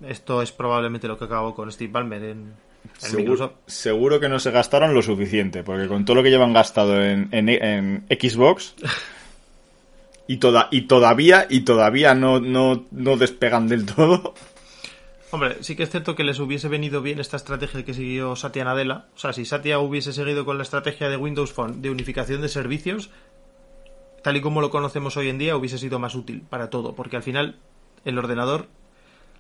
esto 0.07 0.41
es 0.41 0.51
probablemente 0.51 1.07
lo 1.07 1.17
que 1.17 1.25
acabó 1.25 1.53
con 1.55 1.71
Steve 1.71 1.91
Ballmer 1.91 2.23
en. 2.23 2.53
Seguro, 2.97 3.53
seguro 3.67 4.19
que 4.19 4.27
no 4.27 4.39
se 4.39 4.49
gastaron 4.51 4.93
lo 4.95 5.01
suficiente, 5.03 5.63
porque 5.63 5.87
con 5.87 6.03
todo 6.03 6.15
lo 6.15 6.23
que 6.23 6.31
llevan 6.31 6.51
gastado 6.53 7.03
en, 7.03 7.29
en- 7.31 7.49
en 7.49 8.05
Xbox. 8.09 8.73
Y, 10.27 10.37
toda, 10.37 10.67
y 10.71 10.83
todavía, 10.83 11.45
y 11.49 11.61
todavía 11.61 12.15
no, 12.15 12.39
no, 12.39 12.85
no 12.91 13.17
despegan 13.17 13.67
del 13.67 13.85
todo. 13.85 14.33
Hombre, 15.31 15.57
sí 15.61 15.75
que 15.75 15.83
es 15.83 15.89
cierto 15.89 16.15
que 16.15 16.23
les 16.23 16.39
hubiese 16.39 16.67
venido 16.69 17.01
bien 17.01 17.19
esta 17.19 17.37
estrategia 17.37 17.83
que 17.85 17.93
siguió 17.93 18.35
Satya 18.35 18.63
Nadella. 18.65 19.05
O 19.15 19.19
sea, 19.19 19.31
si 19.33 19.45
Satya 19.45 19.79
hubiese 19.79 20.11
seguido 20.13 20.43
con 20.45 20.57
la 20.57 20.63
estrategia 20.63 21.09
de 21.09 21.17
Windows 21.17 21.51
Phone 21.53 21.81
de 21.81 21.89
unificación 21.89 22.41
de 22.41 22.49
servicios, 22.49 23.09
tal 24.21 24.37
y 24.37 24.41
como 24.41 24.61
lo 24.61 24.69
conocemos 24.69 25.17
hoy 25.17 25.29
en 25.29 25.37
día, 25.37 25.55
hubiese 25.55 25.77
sido 25.77 25.99
más 25.99 26.15
útil 26.15 26.43
para 26.49 26.69
todo. 26.69 26.95
Porque 26.95 27.15
al 27.15 27.23
final, 27.23 27.59
el 28.05 28.17
ordenador. 28.17 28.67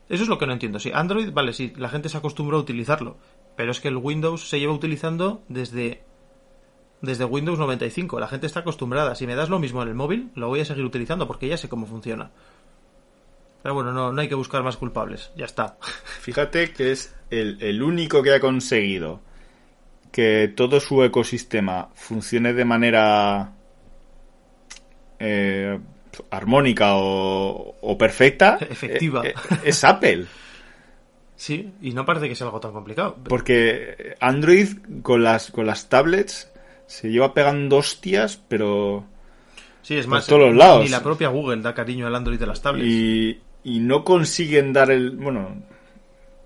Eso 0.09 0.23
es 0.23 0.29
lo 0.29 0.37
que 0.37 0.45
no 0.45 0.53
entiendo. 0.53 0.79
Sí, 0.79 0.91
Android, 0.93 1.31
vale, 1.31 1.53
sí, 1.53 1.73
la 1.77 1.89
gente 1.89 2.09
se 2.09 2.17
acostumbró 2.17 2.57
a 2.57 2.61
utilizarlo. 2.61 3.17
Pero 3.55 3.71
es 3.71 3.79
que 3.79 3.87
el 3.87 3.97
Windows 3.97 4.49
se 4.49 4.59
lleva 4.59 4.73
utilizando 4.73 5.43
desde. 5.47 6.03
Desde 7.01 7.25
Windows 7.25 7.57
95. 7.57 8.19
La 8.19 8.27
gente 8.27 8.45
está 8.45 8.59
acostumbrada. 8.59 9.15
Si 9.15 9.25
me 9.25 9.35
das 9.35 9.49
lo 9.49 9.57
mismo 9.57 9.81
en 9.81 9.89
el 9.89 9.95
móvil, 9.95 10.29
lo 10.35 10.49
voy 10.49 10.59
a 10.59 10.65
seguir 10.65 10.85
utilizando 10.85 11.27
porque 11.27 11.47
ya 11.47 11.57
sé 11.57 11.67
cómo 11.67 11.87
funciona. 11.87 12.31
Pero 13.63 13.75
bueno, 13.75 13.91
no, 13.91 14.11
no 14.11 14.21
hay 14.21 14.27
que 14.27 14.35
buscar 14.35 14.63
más 14.63 14.77
culpables. 14.77 15.31
Ya 15.35 15.45
está. 15.45 15.77
Fíjate 16.21 16.73
que 16.73 16.91
es 16.91 17.15
el, 17.31 17.57
el 17.61 17.81
único 17.81 18.21
que 18.21 18.33
ha 18.33 18.39
conseguido 18.39 19.21
que 20.11 20.51
todo 20.55 20.79
su 20.79 21.03
ecosistema 21.03 21.89
funcione 21.95 22.53
de 22.53 22.65
manera 22.65 23.53
eh, 25.21 25.79
armónica 26.29 26.95
o, 26.95 27.75
o 27.81 27.97
perfecta. 27.97 28.57
Efectiva. 28.69 29.25
eh, 29.25 29.33
eh, 29.51 29.55
es 29.65 29.83
Apple. 29.83 30.25
Sí, 31.35 31.71
y 31.81 31.91
no 31.93 32.05
parece 32.05 32.27
que 32.29 32.35
sea 32.35 32.47
algo 32.47 32.59
tan 32.59 32.71
complicado. 32.71 33.17
Porque 33.27 34.15
Android 34.19 34.67
con 35.01 35.23
las, 35.23 35.49
con 35.51 35.65
las 35.65 35.89
tablets 35.89 36.51
se 36.85 37.09
lleva 37.09 37.33
pegando 37.33 37.77
hostias, 37.77 38.41
pero... 38.47 39.05
Sí, 39.81 39.97
es 39.97 40.05
por 40.05 40.11
más, 40.15 40.27
todos 40.27 40.41
los 40.49 40.55
lados. 40.55 40.83
ni 40.83 40.89
la 40.89 41.01
propia 41.01 41.29
Google 41.29 41.61
da 41.63 41.73
cariño 41.73 42.05
al 42.05 42.15
Android 42.15 42.37
de 42.39 42.45
las 42.45 42.61
tablets. 42.61 42.87
Y, 42.87 43.39
y 43.63 43.79
no 43.79 44.03
consiguen 44.03 44.71
dar 44.73 44.91
el... 44.91 45.11
Bueno, 45.11 45.63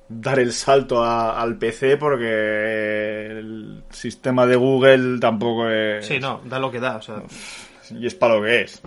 dar 0.07 0.39
el 0.39 0.53
salto 0.53 1.03
a- 1.03 1.41
al 1.41 1.57
PC 1.57 1.97
porque 1.97 3.25
el 3.31 3.83
sistema 3.89 4.45
de 4.45 4.55
Google 4.55 5.19
tampoco 5.19 5.67
es... 5.69 6.05
Sí, 6.05 6.19
no, 6.19 6.39
da 6.45 6.57
lo 6.59 6.71
que 6.71 6.79
da. 6.79 6.95
O 6.97 7.01
sea, 7.01 7.21
Y 7.99 8.05
es 8.07 8.15
para 8.15 8.35
lo 8.35 8.43
que 8.43 8.61
es. 8.61 8.81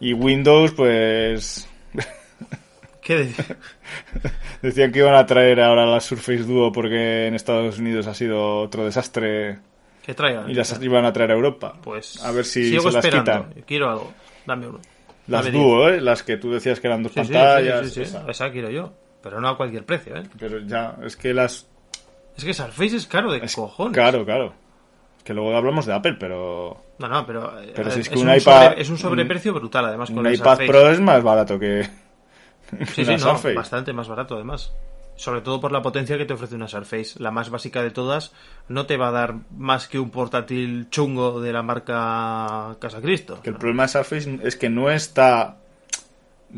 Y 0.00 0.12
Windows, 0.14 0.72
pues 0.72 1.68
¿Qué 3.00 3.16
decir? 3.16 3.56
decían 4.62 4.92
que 4.92 5.00
iban 5.00 5.14
a 5.14 5.26
traer 5.26 5.60
ahora 5.60 5.86
la 5.86 6.00
Surface 6.00 6.42
Duo 6.44 6.72
porque 6.72 7.26
en 7.26 7.34
Estados 7.34 7.78
Unidos 7.78 8.06
ha 8.06 8.14
sido 8.14 8.58
otro 8.60 8.84
desastre 8.84 9.58
Que 10.04 10.14
traigan. 10.14 10.48
y 10.50 10.54
las 10.54 10.80
iban 10.82 11.04
a 11.04 11.12
traer 11.12 11.32
a 11.32 11.34
Europa. 11.34 11.74
Pues 11.82 12.22
a 12.24 12.30
ver 12.32 12.44
si 12.44 12.68
sigo 12.70 12.82
se 12.82 12.92
las 12.92 13.04
esperando. 13.04 13.48
quitan. 13.48 13.64
Quiero 13.66 13.90
algo. 13.90 14.12
Dame 14.46 14.68
uno. 14.68 14.80
Las 15.28 15.44
Dame 15.46 15.56
Duo, 15.58 15.88
¿eh? 15.88 16.00
Las 16.00 16.22
que 16.24 16.36
tú 16.36 16.52
decías 16.52 16.80
que 16.80 16.88
eran 16.88 17.02
dos 17.04 17.12
Sí, 17.12 17.20
pantallas. 17.20 17.80
sí, 17.82 17.88
sí, 17.88 17.94
sí. 17.94 18.02
esa. 18.02 18.28
Esa 18.28 18.50
quiero 18.50 18.70
yo. 18.70 18.92
Pero 19.22 19.40
no 19.40 19.48
a 19.48 19.56
cualquier 19.56 19.84
precio, 19.84 20.16
¿eh? 20.16 20.24
Pero 20.38 20.58
ya, 20.66 20.96
es 21.04 21.16
que 21.16 21.32
las... 21.32 21.68
Es 22.36 22.44
que 22.44 22.52
Surface 22.54 22.96
es 22.96 23.06
caro 23.06 23.30
de 23.32 23.38
es- 23.38 23.54
cojones. 23.54 23.94
Claro, 23.94 24.24
claro. 24.24 24.52
Que 25.22 25.32
luego 25.32 25.56
hablamos 25.56 25.86
de 25.86 25.92
Apple, 25.94 26.16
pero 26.18 26.82
No, 27.02 27.08
no, 27.08 27.26
pero, 27.26 27.60
eh, 27.60 27.72
Pero 27.74 27.90
si 27.90 28.00
es 28.00 28.08
que 28.08 28.14
es, 28.14 28.20
un 28.20 28.28
un 28.28 28.34
iPad- 28.34 28.40
sobre- 28.70 28.80
es 28.82 28.90
un 28.90 28.98
sobreprecio 28.98 29.52
brutal, 29.54 29.84
además, 29.86 30.08
con 30.10 30.18
un 30.20 30.26
el 30.28 30.34
iPad 30.34 30.50
Surface. 30.58 30.66
Pro 30.68 30.90
es 30.90 31.00
más 31.00 31.22
barato 31.22 31.58
que 31.58 31.82
Sí, 32.94 33.04
sí, 33.04 33.12
no, 33.12 33.18
Surface. 33.18 33.54
bastante 33.54 33.92
más 33.92 34.08
barato, 34.08 34.34
además. 34.34 34.72
Sobre 35.14 35.42
todo 35.42 35.60
por 35.60 35.72
la 35.72 35.82
potencia 35.82 36.16
que 36.16 36.24
te 36.24 36.32
ofrece 36.32 36.54
una 36.54 36.68
Surface. 36.68 37.22
La 37.22 37.30
más 37.30 37.50
básica 37.50 37.82
de 37.82 37.90
todas 37.90 38.32
no 38.68 38.86
te 38.86 38.96
va 38.96 39.08
a 39.08 39.12
dar 39.12 39.34
más 39.56 39.86
que 39.86 39.98
un 39.98 40.10
portátil 40.10 40.88
chungo 40.90 41.40
de 41.42 41.52
la 41.52 41.62
marca 41.62 42.76
Casa 42.80 43.00
Cristo. 43.02 43.40
Que 43.42 43.50
el 43.50 43.56
problema 43.56 43.82
de 43.82 43.88
Surface 43.90 44.38
es 44.42 44.56
que 44.56 44.70
no 44.70 44.90
está. 44.90 45.58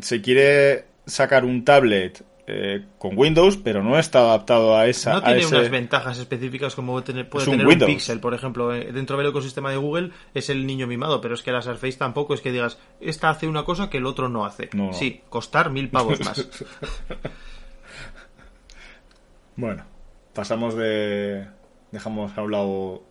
Se 0.01 0.21
quiere 0.21 0.85
sacar 1.05 1.43
un 1.43 1.65
tablet 1.65 2.23
eh, 2.47 2.85
con 2.99 3.17
Windows, 3.17 3.57
pero 3.57 3.81
no 3.83 3.97
está 3.97 4.19
adaptado 4.19 4.77
a 4.77 4.85
esa. 4.87 5.13
No 5.13 5.23
tiene 5.23 5.39
ese- 5.39 5.55
unas 5.55 5.69
ventajas 5.71 6.19
específicas 6.19 6.75
como 6.75 7.03
tener, 7.03 7.27
puede 7.27 7.49
un 7.49 7.57
tener 7.57 7.67
un. 7.67 7.85
Pixel, 7.87 8.19
por 8.19 8.33
ejemplo. 8.35 8.73
Eh, 8.73 8.91
Dentro 8.91 9.17
del 9.17 9.27
ecosistema 9.27 9.71
de 9.71 9.77
Google 9.77 10.11
es 10.33 10.49
el 10.49 10.65
niño 10.67 10.85
mimado, 10.85 11.21
pero 11.21 11.33
es 11.33 11.41
que 11.41 11.51
la 11.51 11.61
Surface 11.63 11.97
tampoco 11.97 12.33
es 12.35 12.41
que 12.41 12.51
digas, 12.51 12.77
esta 13.01 13.29
hace 13.29 13.47
una 13.47 13.63
cosa 13.63 13.89
que 13.89 13.97
el 13.97 14.05
otro 14.05 14.29
no 14.29 14.45
hace. 14.45 14.69
No. 14.73 14.93
Sí, 14.93 15.21
costar 15.29 15.71
mil 15.71 15.89
pavos 15.89 16.19
más. 16.23 16.47
Bueno, 19.55 19.83
pasamos 20.33 20.75
de. 20.75 21.47
Dejamos 21.91 22.37
a 22.37 22.41
un 22.41 22.51
lado 22.51 23.03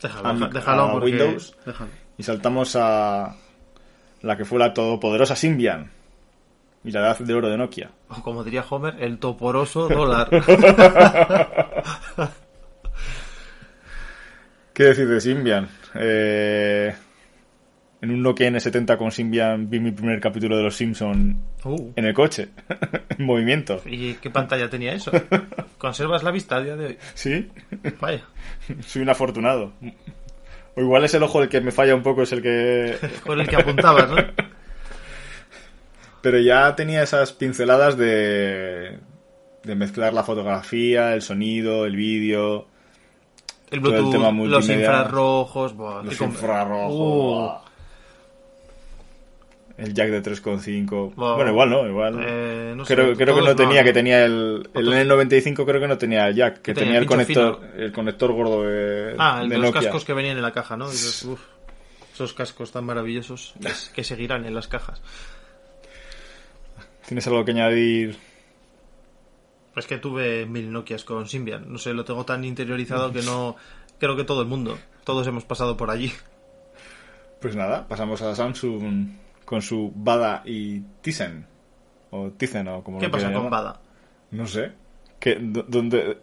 Déjalo, 0.00 0.28
A- 0.46 0.48
déjalo 0.48 0.82
a 0.84 0.92
porque- 0.92 1.06
Windows. 1.10 1.56
déjalo. 1.66 1.90
y 2.16 2.22
saltamos 2.22 2.76
a 2.76 3.34
la 4.22 4.36
que 4.36 4.44
fue 4.44 4.58
la 4.58 4.72
todopoderosa 4.72 5.34
Symbian 5.34 5.90
y 6.84 6.90
la 6.90 7.00
edad 7.00 7.18
de 7.18 7.34
oro 7.34 7.48
de 7.48 7.58
Nokia. 7.58 7.90
O 8.08 8.22
como 8.22 8.44
diría 8.44 8.64
Homer, 8.68 8.96
el 9.00 9.18
toporoso 9.18 9.88
dólar. 9.88 10.28
¿Qué 14.72 14.84
decir 14.84 15.08
de 15.08 15.20
Symbian? 15.20 15.68
Eh, 15.94 16.94
en 18.00 18.10
un 18.10 18.22
Nokia 18.22 18.48
N70 18.48 18.96
con 18.96 19.10
Symbian 19.10 19.68
vi 19.68 19.80
mi 19.80 19.90
primer 19.90 20.20
capítulo 20.20 20.56
de 20.56 20.62
Los 20.62 20.76
Simpson 20.76 21.50
Uh, 21.62 21.92
en 21.94 22.06
el 22.06 22.14
coche, 22.14 22.48
en 23.18 23.26
movimiento. 23.26 23.82
¿Y 23.84 24.14
qué 24.14 24.30
pantalla 24.30 24.70
tenía 24.70 24.94
eso? 24.94 25.10
¿Conservas 25.78 26.22
la 26.22 26.30
vista 26.30 26.56
a 26.56 26.62
día 26.62 26.74
de 26.74 26.86
hoy? 26.86 26.96
Sí, 27.12 27.50
Vaya. 28.00 28.22
soy 28.86 29.02
un 29.02 29.10
afortunado. 29.10 29.74
O 30.74 30.80
igual 30.80 31.04
es 31.04 31.12
el 31.12 31.22
ojo 31.22 31.42
el 31.42 31.50
que 31.50 31.60
me 31.60 31.70
falla 31.70 31.94
un 31.94 32.02
poco, 32.02 32.22
es 32.22 32.32
el 32.32 32.40
que... 32.40 32.96
Con 33.26 33.38
el 33.38 33.46
que 33.46 33.56
apuntabas, 33.56 34.08
¿no? 34.08 34.16
Pero 36.22 36.38
ya 36.38 36.74
tenía 36.76 37.02
esas 37.02 37.32
pinceladas 37.32 37.96
de, 37.96 38.98
de 39.62 39.74
mezclar 39.74 40.12
la 40.12 40.22
fotografía, 40.22 41.14
el 41.14 41.22
sonido, 41.22 41.86
el 41.86 41.96
vídeo, 41.96 42.66
El 43.70 43.80
Todo 43.80 43.94
el 43.96 44.02
Bluetooth, 44.02 44.12
tema 44.12 44.30
los 44.46 44.68
infrarrojos. 44.68 45.74
buah, 45.74 46.02
los 46.02 46.20
infrarrojos, 46.20 47.62
Uh, 47.62 47.70
el 49.78 49.94
jack 49.94 50.10
de 50.10 50.22
3.5. 50.22 51.14
Buah. 51.14 51.36
Bueno, 51.36 51.50
igual 51.52 51.70
no, 51.70 51.86
igual. 51.88 52.18
eh, 52.22 52.74
no 52.76 52.84
sé, 52.84 52.94
creo 52.94 53.14
creo 53.16 53.34
que 53.34 53.40
no 53.42 53.56
tenía, 53.56 53.82
que 53.82 53.94
tenía 53.94 54.24
el, 54.26 54.68
el 54.74 54.86
Otros- 54.88 54.94
N95 55.30 55.64
creo 55.64 55.80
que 55.80 55.88
no 55.88 55.96
tenía 55.96 56.28
el 56.28 56.34
jack, 56.34 56.56
que 56.56 56.60
¿Qué 56.60 56.74
tenía 56.74 56.86
tenía, 56.88 56.98
el 57.00 57.06
conector, 57.06 57.60
el 57.78 57.92
conector 57.92 58.32
gordo 58.32 58.62
de, 58.64 59.14
Ah, 59.18 59.40
el 59.42 59.48
de 59.48 59.54
de 59.54 59.60
los 59.62 59.70
Nokia. 59.72 59.88
cascos 59.88 60.04
que 60.04 60.12
venían 60.12 60.36
en 60.36 60.42
la 60.42 60.52
caja, 60.52 60.76
¿no? 60.76 60.90
Dices, 60.90 61.24
uf, 61.24 61.40
esos 62.12 62.34
cascos 62.34 62.72
tan 62.72 62.84
maravillosos 62.84 63.54
que 63.94 64.04
seguirán 64.04 64.44
en 64.44 64.54
las 64.54 64.68
cajas. 64.68 65.00
¿Tienes 67.10 67.26
algo 67.26 67.44
que 67.44 67.50
añadir? 67.50 68.16
Es 69.74 69.84
que 69.88 69.98
tuve 69.98 70.46
mil 70.46 70.70
Nokias 70.70 71.02
con 71.02 71.26
Symbian. 71.26 71.64
No 71.72 71.76
sé, 71.76 71.92
lo 71.92 72.04
tengo 72.04 72.24
tan 72.24 72.44
interiorizado 72.44 73.12
que 73.12 73.20
no... 73.22 73.56
Creo 73.98 74.14
que 74.14 74.22
todo 74.22 74.42
el 74.42 74.46
mundo, 74.46 74.78
todos 75.02 75.26
hemos 75.26 75.42
pasado 75.42 75.76
por 75.76 75.90
allí. 75.90 76.12
Pues 77.40 77.56
nada, 77.56 77.88
pasamos 77.88 78.22
a 78.22 78.32
Samsung 78.36 79.08
con 79.44 79.60
su 79.60 79.90
Bada 79.92 80.42
y 80.44 80.82
Tizen. 81.00 81.46
O 82.10 82.30
Tizen, 82.30 82.68
o 82.68 82.84
como 82.84 83.00
¿Qué 83.00 83.06
lo 83.06 83.10
pasa 83.10 83.24
con 83.32 83.34
llamar. 83.34 83.50
Bada? 83.50 83.80
No 84.30 84.46
sé. 84.46 84.70
¿Qué, 85.18 85.36
¿Dónde 85.40 86.18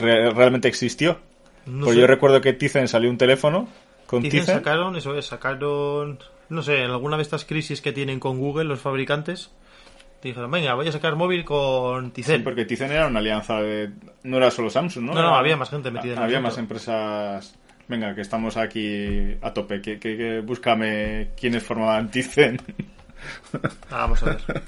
realmente 0.00 0.66
existió? 0.66 1.20
No 1.66 1.84
pues 1.84 1.94
sé. 1.94 2.00
yo 2.00 2.08
recuerdo 2.08 2.40
que 2.40 2.52
Tizen 2.52 2.88
salió 2.88 3.10
un 3.10 3.18
teléfono 3.18 3.68
con 4.08 4.22
Dicen, 4.24 4.40
Tizen. 4.40 4.56
sacaron, 4.56 4.96
eso 4.96 5.16
es, 5.16 5.26
sacaron, 5.26 6.18
no 6.48 6.62
sé, 6.62 6.82
en 6.82 6.90
alguna 6.90 7.16
de 7.16 7.22
estas 7.22 7.44
crisis 7.44 7.80
que 7.80 7.92
tienen 7.92 8.18
con 8.18 8.38
Google 8.40 8.64
los 8.64 8.80
fabricantes, 8.80 9.52
dijeron, 10.22 10.50
venga, 10.50 10.74
voy 10.74 10.88
a 10.88 10.92
sacar 10.92 11.14
móvil 11.16 11.44
con 11.44 12.06
Sí, 12.06 12.12
Tizen. 12.12 12.42
porque 12.44 12.64
Tizen 12.64 12.90
era 12.92 13.06
una 13.06 13.20
alianza 13.20 13.60
de... 13.60 13.90
No 14.24 14.36
era 14.38 14.50
solo 14.50 14.70
Samsung, 14.70 15.04
¿no? 15.06 15.14
No, 15.14 15.22
no, 15.22 15.28
Era- 15.28 15.38
había 15.38 15.56
más 15.56 15.70
gente 15.70 15.90
metida 15.90 16.14
en 16.14 16.18
Había 16.20 16.40
más 16.40 16.58
empresas... 16.58 17.56
Venga, 17.88 18.14
que 18.16 18.20
estamos 18.22 18.56
aquí 18.56 19.36
a 19.42 19.52
tope. 19.54 19.80
Que, 19.80 20.00
que, 20.00 20.16
que 20.16 20.40
búscame 20.40 21.28
quiénes 21.40 21.62
formaban 21.62 22.10
Tizen. 22.10 22.60
Ah, 23.90 24.00
vamos 24.02 24.22
a 24.22 24.26
ver. 24.26 24.38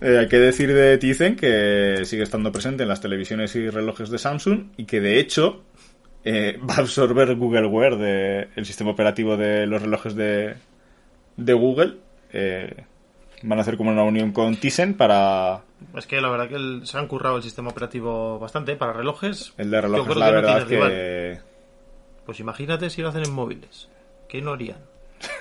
Eh, 0.00 0.16
hay 0.18 0.28
que 0.28 0.38
decir 0.38 0.72
de 0.72 0.96
Tizen 0.98 1.34
que 1.34 2.02
sigue 2.04 2.22
estando 2.22 2.52
presente 2.52 2.84
en 2.84 2.88
las 2.88 3.00
televisiones 3.00 3.56
y 3.56 3.68
relojes 3.68 4.10
de 4.10 4.18
Samsung 4.18 4.66
y 4.76 4.84
que 4.84 5.00
de 5.00 5.18
hecho 5.18 5.64
eh, 6.24 6.56
va 6.68 6.74
a 6.76 6.80
absorber 6.82 7.34
Google 7.34 7.66
Wear 7.66 7.96
de, 7.96 8.48
el 8.54 8.64
sistema 8.64 8.90
operativo 8.92 9.36
de 9.36 9.66
los 9.66 9.82
relojes 9.82 10.14
de, 10.14 10.54
de 11.36 11.52
Google. 11.52 11.96
Eh, 12.32 12.84
van 13.42 13.58
a 13.58 13.62
hacer 13.62 13.76
como 13.76 13.90
una 13.90 14.02
unión 14.02 14.32
con 14.32 14.56
Tizen 14.56 14.94
para 14.94 15.60
Es 15.96 16.06
que 16.06 16.20
la 16.20 16.28
verdad 16.28 16.48
que 16.48 16.56
el- 16.56 16.86
se 16.86 16.98
han 16.98 17.06
currado 17.08 17.36
el 17.36 17.42
sistema 17.42 17.70
operativo 17.70 18.38
bastante 18.38 18.72
¿eh? 18.72 18.76
para 18.76 18.92
relojes. 18.92 19.52
el 19.58 19.70
de 19.70 19.80
relojes. 19.80 20.16
La 20.16 20.26
que 20.26 20.32
no 20.32 20.40
verdad 20.42 20.66
rival. 20.66 20.90
que 20.90 21.38
Pues 22.26 22.40
imagínate 22.40 22.90
si 22.90 23.02
lo 23.02 23.08
hacen 23.08 23.24
en 23.24 23.32
móviles. 23.32 23.88
¿Qué 24.28 24.42
no 24.42 24.52
harían? 24.52 24.78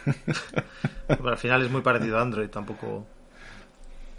Pero 1.07 1.29
al 1.29 1.37
final 1.37 1.61
es 1.63 1.71
muy 1.71 1.81
parecido 1.81 2.17
a 2.17 2.21
Android, 2.21 2.49
tampoco... 2.49 3.05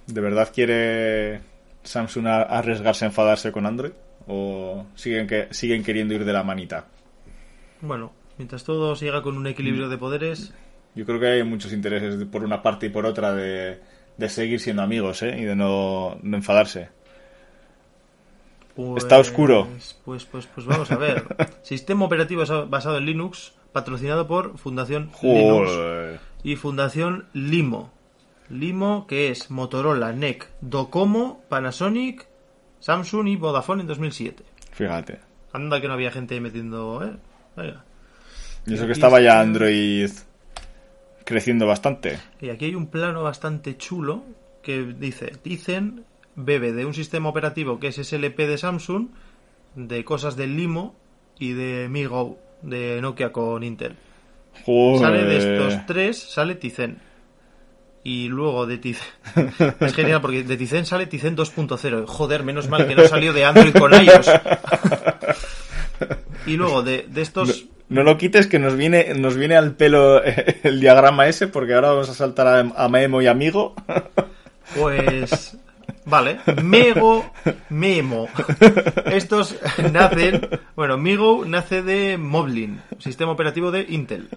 de 0.06 0.20
verdad 0.20 0.50
quiere 0.54 1.40
Samsung 1.82 2.26
arriesgarse 2.26 3.04
a 3.04 3.08
enfadarse 3.08 3.52
con 3.52 3.66
Android 3.66 3.92
o 4.26 4.86
siguen 4.94 5.26
que 5.26 5.48
siguen 5.50 5.82
queriendo 5.82 6.14
ir 6.14 6.24
de 6.24 6.32
la 6.32 6.42
manita. 6.42 6.84
Bueno, 7.80 8.12
mientras 8.36 8.64
todo 8.64 8.94
llega 8.94 9.22
con 9.22 9.36
un 9.36 9.46
equilibrio 9.46 9.88
de 9.88 9.98
poderes, 9.98 10.52
Yo 10.98 11.06
creo 11.06 11.20
que 11.20 11.26
hay 11.28 11.44
muchos 11.44 11.72
intereses 11.72 12.24
por 12.24 12.42
una 12.42 12.60
parte 12.60 12.86
y 12.86 12.88
por 12.88 13.06
otra 13.06 13.32
de, 13.32 13.78
de 14.16 14.28
seguir 14.28 14.58
siendo 14.58 14.82
amigos 14.82 15.22
¿eh? 15.22 15.36
y 15.38 15.44
de 15.44 15.54
no, 15.54 16.18
no 16.22 16.36
enfadarse. 16.36 16.88
Pues, 18.74 19.04
Está 19.04 19.18
oscuro. 19.18 19.68
Pues, 20.04 20.24
pues, 20.24 20.46
pues 20.46 20.66
vamos 20.66 20.90
a 20.90 20.96
ver. 20.96 21.24
Sistema 21.62 22.04
operativo 22.04 22.40
basa- 22.42 22.64
basado 22.68 22.98
en 22.98 23.06
Linux, 23.06 23.52
patrocinado 23.72 24.26
por 24.26 24.58
Fundación 24.58 25.10
Linux 25.22 25.70
Joder. 25.70 26.20
y 26.42 26.56
Fundación 26.56 27.26
Limo. 27.32 27.92
Limo, 28.50 29.06
que 29.06 29.30
es 29.30 29.50
Motorola, 29.52 30.12
NEC, 30.12 30.48
Docomo, 30.62 31.44
Panasonic, 31.48 32.26
Samsung 32.80 33.28
y 33.28 33.36
Vodafone 33.36 33.82
en 33.82 33.86
2007. 33.88 34.42
Fíjate. 34.72 35.20
Anda 35.52 35.80
que 35.80 35.86
no 35.86 35.94
había 35.94 36.10
gente 36.10 36.40
metiendo, 36.40 37.04
¿eh? 37.04 37.74
Y 38.66 38.74
eso 38.74 38.86
que 38.86 38.92
estaba 38.92 39.20
ya 39.20 39.28
está- 39.30 39.40
Android 39.42 40.10
creciendo 41.28 41.66
bastante. 41.66 42.18
Y 42.40 42.48
aquí 42.48 42.64
hay 42.64 42.74
un 42.74 42.86
plano 42.86 43.22
bastante 43.22 43.76
chulo 43.76 44.24
que 44.62 44.82
dice, 44.82 45.32
dicen, 45.44 46.04
bebe 46.34 46.72
de 46.72 46.86
un 46.86 46.94
sistema 46.94 47.28
operativo 47.28 47.78
que 47.78 47.88
es 47.88 47.96
SLP 47.96 48.38
de 48.38 48.56
Samsung, 48.56 49.08
de 49.74 50.04
cosas 50.04 50.36
del 50.36 50.56
Limo 50.56 50.96
y 51.38 51.52
de 51.52 51.86
MiGo 51.90 52.38
de 52.62 53.02
Nokia 53.02 53.30
con 53.30 53.62
Intel. 53.62 53.96
Joder. 54.64 55.00
Sale 55.00 55.24
de 55.24 55.36
estos 55.36 55.86
tres, 55.86 56.18
sale 56.18 56.54
Tizen. 56.54 56.98
Y 58.02 58.28
luego 58.28 58.64
de 58.66 58.78
Tizen... 58.78 59.06
Es 59.80 59.92
genial 59.92 60.22
porque 60.22 60.44
de 60.44 60.56
Tizen 60.56 60.86
sale 60.86 61.06
Tizen 61.06 61.36
2.0. 61.36 62.06
Joder, 62.06 62.42
menos 62.42 62.70
mal 62.70 62.88
que 62.88 62.94
no 62.94 63.06
salió 63.06 63.34
de 63.34 63.44
Android 63.44 63.74
con 63.74 63.92
iOS. 63.92 64.30
Y 66.46 66.56
luego 66.56 66.82
de, 66.82 67.04
de 67.06 67.20
estos... 67.20 67.68
No 67.88 68.02
lo 68.02 68.18
quites 68.18 68.46
que 68.46 68.58
nos 68.58 68.76
viene, 68.76 69.14
nos 69.14 69.36
viene 69.36 69.56
al 69.56 69.74
pelo 69.74 70.22
el 70.24 70.80
diagrama 70.80 71.26
ese 71.26 71.48
porque 71.48 71.74
ahora 71.74 71.90
vamos 71.90 72.10
a 72.10 72.14
saltar 72.14 72.46
a, 72.46 72.58
a 72.60 72.88
Memo 72.88 73.22
y 73.22 73.26
Amigo. 73.26 73.74
Pues. 74.76 75.56
Vale. 76.04 76.40
Mego, 76.62 77.30
Memo. 77.68 78.28
Estos 79.06 79.56
nacen. 79.92 80.40
Bueno, 80.74 80.96
Migo 80.96 81.44
nace 81.44 81.82
de 81.82 82.16
Moblin, 82.16 82.80
sistema 82.98 83.32
operativo 83.32 83.70
de 83.70 83.84
Intel. 83.88 84.28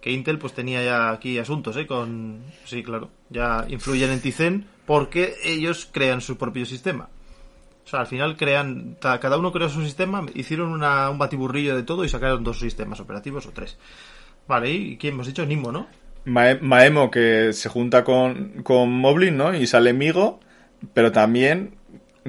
que 0.00 0.10
Intel 0.10 0.38
pues 0.38 0.54
tenía 0.54 0.82
ya 0.82 1.10
aquí 1.10 1.38
asuntos, 1.38 1.76
¿eh? 1.76 1.86
Con... 1.86 2.40
Sí, 2.64 2.82
claro, 2.82 3.10
ya 3.28 3.64
influyen 3.68 4.10
en 4.10 4.20
Tizen 4.20 4.66
porque 4.86 5.34
ellos 5.44 5.88
crean 5.92 6.20
su 6.20 6.36
propio 6.36 6.66
sistema. 6.66 7.08
O 7.90 7.92
sea, 7.92 8.00
al 8.00 8.06
final 8.06 8.36
crean, 8.36 8.96
cada 9.00 9.36
uno 9.36 9.50
creó 9.50 9.68
su 9.68 9.82
sistema, 9.82 10.24
hicieron 10.34 10.70
una- 10.70 11.10
un 11.10 11.18
batiburrillo 11.18 11.74
de 11.74 11.82
todo 11.82 12.04
y 12.04 12.08
sacaron 12.08 12.44
dos 12.44 12.60
sistemas 12.60 13.00
operativos 13.00 13.46
o 13.46 13.50
tres. 13.50 13.78
Vale, 14.46 14.70
¿y 14.70 14.96
quién 14.96 15.14
hemos 15.14 15.26
dicho? 15.26 15.44
Nimo, 15.44 15.72
¿no? 15.72 15.88
Mae- 16.24 16.60
Maemo 16.60 17.10
que 17.10 17.52
se 17.52 17.68
junta 17.68 18.04
con, 18.04 18.62
con 18.62 18.92
Moblin, 18.92 19.36
¿no? 19.36 19.52
Y 19.54 19.66
sale 19.66 19.92
Migo, 19.92 20.38
pero 20.94 21.10
también 21.10 21.74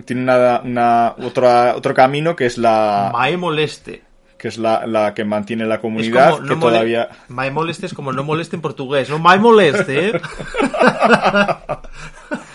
tiene 0.05 0.24
una, 0.24 0.62
una- 0.64 1.16
otra, 1.24 1.76
otro 1.76 1.93
camino 1.93 2.36
que 2.36 2.47
es 2.47 2.57
la 2.57 3.12
Mae 3.14 3.38
moleste. 3.38 4.01
que 4.39 4.47
es 4.47 4.57
la, 4.57 4.88
la 4.88 5.14
que 5.14 5.26
mantiene 5.26 5.68
la 5.68 5.80
comunidad 5.80 6.32
como 6.38 6.47
que 6.47 6.55
mole- 6.55 6.72
todavía 6.74 7.09
Mae 7.28 7.51
moleste 7.51 7.86
es 7.86 7.93
como 7.93 8.12
no 8.14 8.24
moleste 8.24 8.55
en 8.55 8.64
portugués, 8.64 9.12
¿no? 9.12 9.20
Mae 9.20 9.38
moleste, 9.38 10.07
¿eh? 10.07 10.12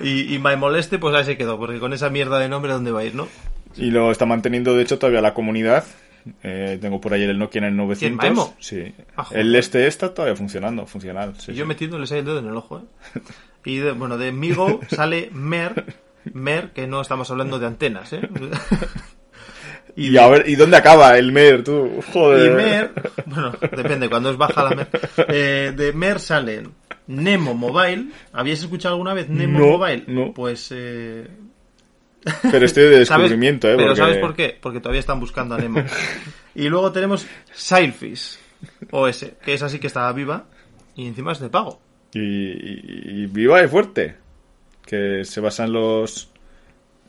y, 0.00 0.34
y 0.34 0.38
Mae 0.38 0.56
moleste, 0.56 0.98
pues 0.98 1.14
ahí 1.14 1.24
se 1.24 1.36
quedó, 1.36 1.58
porque 1.58 1.78
con 1.78 1.92
esa 1.92 2.10
mierda 2.10 2.38
de 2.38 2.48
nombre, 2.48 2.72
¿dónde 2.72 2.90
va 2.90 3.00
a 3.00 3.04
ir, 3.04 3.14
no? 3.14 3.28
y 3.76 3.90
lo 3.90 4.10
está 4.10 4.26
manteniendo 4.26 4.74
de 4.74 4.82
hecho 4.82 4.98
todavía 4.98 5.20
la 5.20 5.34
comunidad. 5.34 5.84
Eh, 6.42 6.78
tengo 6.80 7.00
por 7.00 7.14
ahí 7.14 7.22
el 7.22 7.38
Nokia 7.38 7.60
en 7.60 7.64
el 7.64 7.76
900. 7.76 8.16
Maemo? 8.18 8.54
Sí. 8.58 8.92
Ah, 9.16 9.28
el 9.30 9.54
este 9.54 9.86
está 9.86 10.12
todavía 10.12 10.36
funcionando, 10.36 10.84
funcional. 10.86 11.34
sí, 11.38 11.52
Y 11.52 11.54
yo 11.54 11.64
sí. 11.64 11.68
metiéndoles 11.68 12.10
ahí 12.12 12.18
el 12.18 12.24
dedo 12.24 12.38
en 12.40 12.48
el 12.48 12.56
ojo, 12.56 12.78
¿eh? 12.80 13.20
Y 13.64 13.76
de- 13.78 13.92
bueno, 13.92 14.18
de 14.18 14.32
Migo 14.32 14.80
sale 14.88 15.30
Mer, 15.32 15.84
Mer, 16.32 16.72
que 16.72 16.86
no 16.86 17.00
estamos 17.00 17.30
hablando 17.30 17.58
de 17.58 17.66
antenas, 17.66 18.12
¿eh? 18.12 18.20
Y, 20.00 20.16
a 20.16 20.28
ver, 20.28 20.48
¿y 20.48 20.54
dónde 20.54 20.76
acaba 20.76 21.18
el 21.18 21.32
Mer, 21.32 21.64
tú? 21.64 22.00
Joder. 22.12 22.52
Y 22.52 22.54
Mer, 22.54 22.92
bueno, 23.26 23.52
depende, 23.76 24.08
cuando 24.08 24.30
es 24.30 24.36
baja 24.36 24.62
la 24.64 24.70
Mer. 24.76 24.88
Eh, 25.28 25.72
de 25.76 25.92
Mer 25.92 26.20
salen 26.20 26.72
Nemo 27.08 27.54
Mobile. 27.54 28.06
¿Habíais 28.32 28.60
escuchado 28.60 28.94
alguna 28.94 29.14
vez 29.14 29.28
Nemo 29.28 29.58
No, 29.58 29.66
Mobile? 29.78 30.04
no. 30.06 30.32
Pues, 30.32 30.68
eh, 30.74 31.26
Pero 32.50 32.64
estoy 32.66 32.84
de 32.84 32.98
descubrimiento, 33.00 33.68
¿eh? 33.68 33.74
Pero 33.76 33.88
porque- 33.88 34.00
¿sabes 34.00 34.18
por 34.18 34.34
qué? 34.36 34.56
Porque 34.60 34.80
todavía 34.80 35.00
están 35.00 35.20
buscando 35.20 35.54
a 35.54 35.58
Nemo. 35.58 35.82
Y 36.54 36.68
luego 36.68 36.90
tenemos 36.92 37.24
Sailfish 37.52 38.38
OS, 38.90 39.26
que 39.44 39.54
es 39.54 39.62
así 39.62 39.78
que 39.78 39.86
está 39.86 40.10
viva 40.12 40.46
y 40.96 41.06
encima 41.06 41.30
es 41.32 41.38
de 41.40 41.48
pago. 41.50 41.80
Y, 42.12 42.20
y- 42.20 43.22
y 43.22 43.26
viva 43.26 43.62
y 43.62 43.68
fuerte. 43.68 44.16
Que 44.84 45.24
se 45.24 45.40
basa 45.40 45.64
en 45.64 45.72
los. 45.74 46.30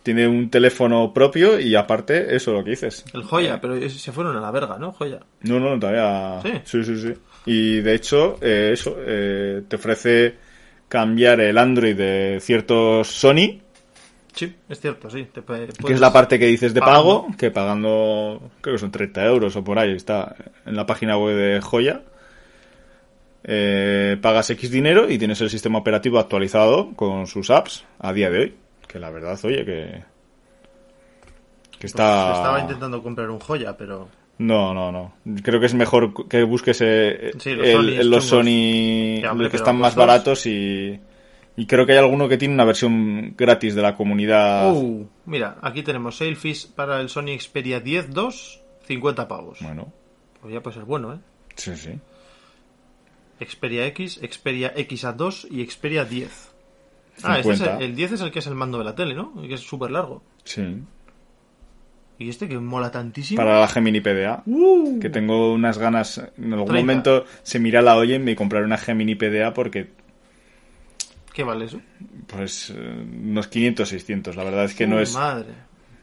Tiene 0.10 0.28
un 0.28 0.50
teléfono 0.50 1.14
propio 1.14 1.60
y 1.60 1.76
aparte, 1.76 2.36
eso 2.36 2.52
lo 2.52 2.64
que 2.64 2.72
dices. 2.72 3.06
El 3.14 3.22
Joya, 3.22 3.62
pero 3.62 3.80
se 3.88 4.12
fueron 4.12 4.36
a 4.36 4.42
la 4.42 4.50
verga, 4.50 4.80
¿no? 4.80 4.92
Joya. 4.92 5.20
No, 5.44 5.60
no, 5.60 5.78
todavía. 5.78 6.42
¿Sí? 6.42 6.62
sí, 6.64 6.84
sí. 6.84 7.00
sí. 7.00 7.14
Y 7.46 7.82
de 7.82 7.94
hecho, 7.94 8.40
eh, 8.42 8.72
eso 8.74 8.96
eh, 8.98 9.62
te 9.68 9.76
ofrece 9.76 10.34
cambiar 10.88 11.42
el 11.42 11.60
Android 11.60 11.96
de 11.96 12.40
ciertos 12.42 13.08
Sony, 13.08 13.62
Sí, 14.34 14.52
es 14.68 14.80
cierto, 14.80 15.12
sí. 15.12 15.28
Te 15.32 15.44
que 15.44 15.94
es 15.94 16.00
la 16.00 16.12
parte 16.12 16.40
que 16.40 16.48
dices 16.48 16.74
de 16.74 16.80
pagando. 16.80 17.22
pago, 17.22 17.38
que 17.38 17.52
pagando, 17.52 18.50
creo 18.62 18.78
que 18.78 18.80
son 18.80 18.90
30 18.90 19.26
euros 19.28 19.56
o 19.56 19.64
por 19.64 19.78
ahí, 19.78 19.92
está 19.92 20.36
en 20.66 20.76
la 20.76 20.88
página 20.88 21.20
web 21.20 21.36
de 21.36 21.62
Joya. 21.62 22.02
Eh, 23.44 24.18
pagas 24.24 24.50
X 24.50 24.72
dinero 24.72 25.08
y 25.08 25.20
tienes 25.20 25.40
el 25.42 25.52
sistema 25.52 25.78
operativo 25.78 26.18
actualizado 26.18 26.94
con 26.96 27.28
sus 27.28 27.52
apps 27.52 27.86
a 28.00 28.12
día 28.12 28.32
de 28.32 28.40
hoy. 28.40 28.56
Que 28.90 29.00
la 29.00 29.10
verdad, 29.12 29.40
oye, 29.46 29.64
que. 29.64 30.04
Que 31.72 31.78
Pues 31.80 31.86
está. 31.94 32.34
Estaba 32.34 32.60
intentando 32.60 33.02
comprar 33.02 33.30
un 33.30 33.40
Joya, 33.40 33.78
pero... 33.78 34.10
No, 34.40 34.74
no, 34.74 34.92
no. 34.92 35.14
Creo 35.44 35.60
que 35.60 35.66
es 35.68 35.74
mejor 35.74 36.28
que 36.28 36.44
busques 36.44 36.80
eh, 36.82 37.32
Sí, 37.40 37.54
los 37.54 37.68
el- 37.68 38.10
los. 38.10 38.26
Sony 38.26 39.22
Ya, 39.22 39.32
hombre, 39.32 39.46
los 39.46 39.52
que 39.52 39.58
están 39.58 39.78
más 39.78 39.96
baratos 39.96 40.46
y, 40.46 41.00
y 41.58 41.66
creo 41.68 41.86
que 41.86 41.92
hay 41.94 41.98
alguno 42.00 42.28
que 42.30 42.38
tiene 42.38 42.54
una 42.54 42.64
versión 42.66 43.36
gratis 43.38 43.76
de 43.76 43.82
la 43.82 43.96
comunidad. 43.96 44.72
Uh, 44.74 45.08
mira, 45.26 45.58
aquí 45.62 45.84
tenemos 45.84 46.18
Sailfish 46.18 46.70
para 46.74 47.00
el 47.02 47.10
Sony 47.10 47.38
Xperia 47.40 47.80
10 47.82 48.12
2, 48.12 48.62
50 48.88 49.28
pavos. 49.28 49.60
Bueno, 49.62 49.92
Pues 50.42 50.54
ya 50.54 50.62
puede 50.62 50.76
ser 50.78 50.86
bueno, 50.86 51.14
¿eh? 51.14 51.20
sí, 51.56 51.76
sí. 51.76 51.92
Xperia 53.46 53.86
X, 53.88 54.20
Xperia 54.22 54.74
XA2 54.76 55.48
y 55.52 55.66
Xperia 55.66 56.06
10. 56.06 56.49
Ah, 57.24 57.40
este 57.40 57.54
es 57.54 57.60
el, 57.62 57.66
50. 57.68 57.86
el 57.86 57.96
10 57.96 58.12
es 58.14 58.22
el 58.22 58.32
que 58.32 58.40
es 58.40 58.48
el 58.48 58.56
mando 58.56 58.78
de 58.78 58.84
la 58.84 58.96
tele, 58.96 59.14
¿no? 59.16 59.34
Que 59.42 59.54
es 59.54 59.62
súper 59.62 59.92
largo. 59.92 60.24
Sí. 60.44 60.82
Y 62.18 62.28
este 62.30 62.50
que 62.50 62.60
mola 62.60 62.92
tantísimo. 62.92 63.38
Para 63.38 63.60
la 63.62 63.68
Gemini 63.68 64.02
PDA. 64.02 64.44
Uh, 64.46 65.00
Que 65.00 65.10
tengo 65.10 65.54
unas 65.54 65.78
ganas. 65.78 66.18
En 66.38 66.52
algún 66.54 66.68
30. 66.68 66.74
momento 66.74 67.26
se 67.44 67.60
mira 67.60 67.82
la 67.82 67.96
oye 67.96 68.16
y 68.16 68.20
me 68.20 68.36
compraré 68.36 68.66
una 68.66 68.78
Gemini 68.78 69.16
PDA 69.16 69.54
porque, 69.54 69.88
¿Qué 71.34 71.44
vale 71.44 71.66
eso? 71.66 71.80
pues, 72.28 72.72
eh, 72.72 72.76
unos 72.78 73.48
500, 73.48 73.88
600. 73.88 74.36
La 74.36 74.44
verdad 74.44 74.66
es 74.66 74.76
que 74.76 74.86
no 74.88 75.00
es. 75.00 75.14
Madre. 75.14 75.54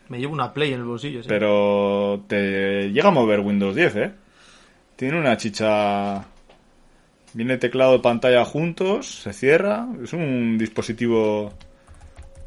Me 0.09 0.19
llevo 0.19 0.33
una 0.33 0.55
Play 0.55 0.73
en 0.73 0.81
el 0.81 0.87
bolsillo. 0.87 1.23
sí. 1.23 1.29
Pero 1.29 2.25
te 2.29 2.91
llega 2.93 3.09
a 3.09 3.13
mover 3.13 3.41
Windows 3.41 3.75
10, 3.75 3.97
¿eh? 3.97 4.13
Tiene 4.97 5.19
una 5.21 5.37
chicha. 5.37 6.25
Viene 7.37 7.59
teclado 7.59 7.97
y 7.97 7.99
pantalla 7.99 8.47
juntos, 8.47 9.07
se 9.23 9.35
cierra. 9.35 9.87
Es 10.03 10.15
un 10.15 10.57
dispositivo 10.57 11.53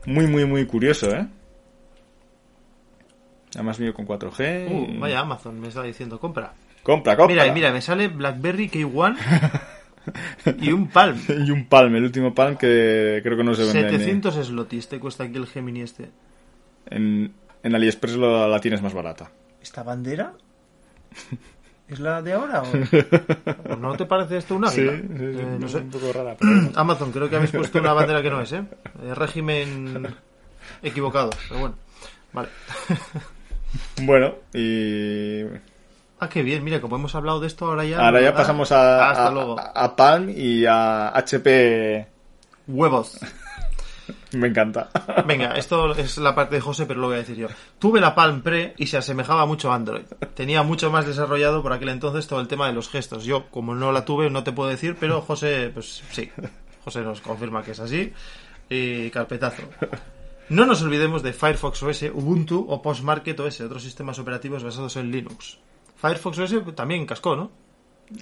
muy, 0.07 0.25
muy, 0.25 0.45
muy 0.45 0.65
curioso, 0.65 1.11
¿eh? 1.15 1.27
Además 3.53 3.77
viene 3.77 3.93
con 3.93 4.07
4G. 4.07 4.67
Uh, 4.67 4.91
y- 4.95 4.97
vaya 4.97 5.19
Amazon, 5.19 5.59
me 5.59 5.67
está 5.67 5.83
diciendo 5.83 6.19
compra. 6.19 6.53
Compra, 6.81 7.15
compra. 7.15 7.43
Mira, 7.43 7.53
mira, 7.53 7.71
me 7.71 7.81
sale 7.81 8.07
BlackBerry 8.07 8.67
K1 8.69 9.15
y 10.59 10.71
un 10.71 10.87
Palm. 10.87 11.19
Y 11.45 11.51
un 11.51 11.67
Palm, 11.67 11.95
el 11.95 12.05
último 12.05 12.33
Palm 12.33 12.57
que 12.57 13.19
creo 13.21 13.37
que 13.37 13.43
no 13.43 13.53
se 13.53 13.65
vende 13.65 13.83
ni- 13.91 13.97
700 13.99 14.47
slotis 14.47 14.87
te 14.87 14.99
cuesta 14.99 15.23
aquí 15.25 15.37
el 15.37 15.45
Gemini 15.45 15.81
este. 15.81 16.09
En, 16.87 17.31
en 17.61 17.75
AliExpress 17.75 18.15
lo- 18.15 18.47
la 18.47 18.59
tienes 18.59 18.81
más 18.81 18.95
barata. 18.95 19.29
¿Esta 19.61 19.83
bandera? 19.83 20.33
¿Es 21.89 21.99
la 21.99 22.21
de 22.21 22.33
ahora? 22.33 22.61
¿O, 22.63 23.75
no 23.77 23.95
te 23.97 24.05
parece 24.05 24.37
esto 24.37 24.55
un 24.55 24.65
águila? 24.65 24.93
Eh, 24.93 25.57
no 25.59 25.67
sé. 25.67 25.77
un 25.79 25.89
poco 25.89 26.13
rara. 26.13 26.35
pero. 26.39 26.51
Amazon, 26.75 27.11
creo 27.11 27.29
que 27.29 27.35
habéis 27.35 27.51
puesto 27.51 27.79
una 27.79 27.93
bandera 27.93 28.21
que 28.21 28.29
no 28.29 28.41
es, 28.41 28.51
¿eh? 28.53 28.63
Eh, 29.03 29.15
régimen 29.15 30.07
equivocado, 30.83 31.29
pero 31.47 31.59
bueno. 31.61 31.75
Vale. 32.33 32.49
Bueno, 34.01 34.33
y 34.53 35.43
Ah, 36.19 36.27
qué 36.27 36.41
bien, 36.41 36.63
mira, 36.63 36.81
como 36.81 36.95
hemos 36.95 37.13
hablado 37.15 37.39
de 37.39 37.45
esto, 37.47 37.65
ahora 37.65 37.85
ya... 37.85 37.99
ahora 38.03 38.19
ya 38.19 38.29
Ah, 38.29 38.33
pasamos 38.33 38.71
a, 38.71 39.09
Hasta 39.11 39.27
a- 39.27 39.31
luego. 39.31 39.57
a 39.59 39.95
Palm 39.95 40.29
y 40.35 40.65
a 40.65 41.09
HP. 41.15 42.07
Huevos. 42.67 43.19
Me 44.31 44.47
encanta. 44.47 44.89
Venga, 45.25 45.55
esto 45.57 45.93
es 45.95 46.17
la 46.17 46.35
parte 46.35 46.55
de 46.55 46.61
José, 46.61 46.85
pero 46.85 46.99
lo 46.99 47.07
voy 47.07 47.15
a 47.15 47.19
decir 47.19 47.35
yo. 47.35 47.47
Tuve 47.79 47.99
la 47.99 48.15
Palm 48.15 48.41
Pre 48.41 48.73
y 48.77 48.87
se 48.87 48.97
asemejaba 48.97 49.45
mucho 49.45 49.71
a 49.71 49.75
Android. 49.75 50.05
Tenía 50.33 50.63
mucho 50.63 50.91
más 50.91 51.05
desarrollado 51.05 51.61
por 51.61 51.73
aquel 51.73 51.89
entonces 51.89 52.27
todo 52.27 52.41
el 52.41 52.47
tema 52.47 52.67
de 52.67 52.73
los 52.73 52.89
gestos. 52.89 53.23
Yo, 53.23 53.49
como 53.49 53.75
no 53.75 53.91
la 53.91 54.05
tuve, 54.05 54.29
no 54.29 54.43
te 54.43 54.51
puedo 54.51 54.69
decir, 54.69 54.95
pero 54.99 55.21
José, 55.21 55.71
pues 55.73 56.03
sí. 56.11 56.29
José 56.83 57.01
nos 57.01 57.21
confirma 57.21 57.63
que 57.63 57.71
es 57.71 57.79
así. 57.79 58.13
Y 58.69 59.09
carpetazo. 59.09 59.63
No 60.49 60.65
nos 60.65 60.81
olvidemos 60.81 61.21
de 61.21 61.31
Firefox 61.31 61.83
OS, 61.83 62.03
Ubuntu 62.13 62.65
o 62.67 62.81
Postmarket 62.81 63.39
OS, 63.39 63.61
otros 63.61 63.83
sistemas 63.83 64.17
operativos 64.17 64.63
basados 64.63 64.95
en 64.95 65.11
Linux. 65.11 65.59
Firefox 65.95 66.39
OS 66.39 66.75
también 66.75 67.05
cascó, 67.05 67.35
¿no? 67.35 67.51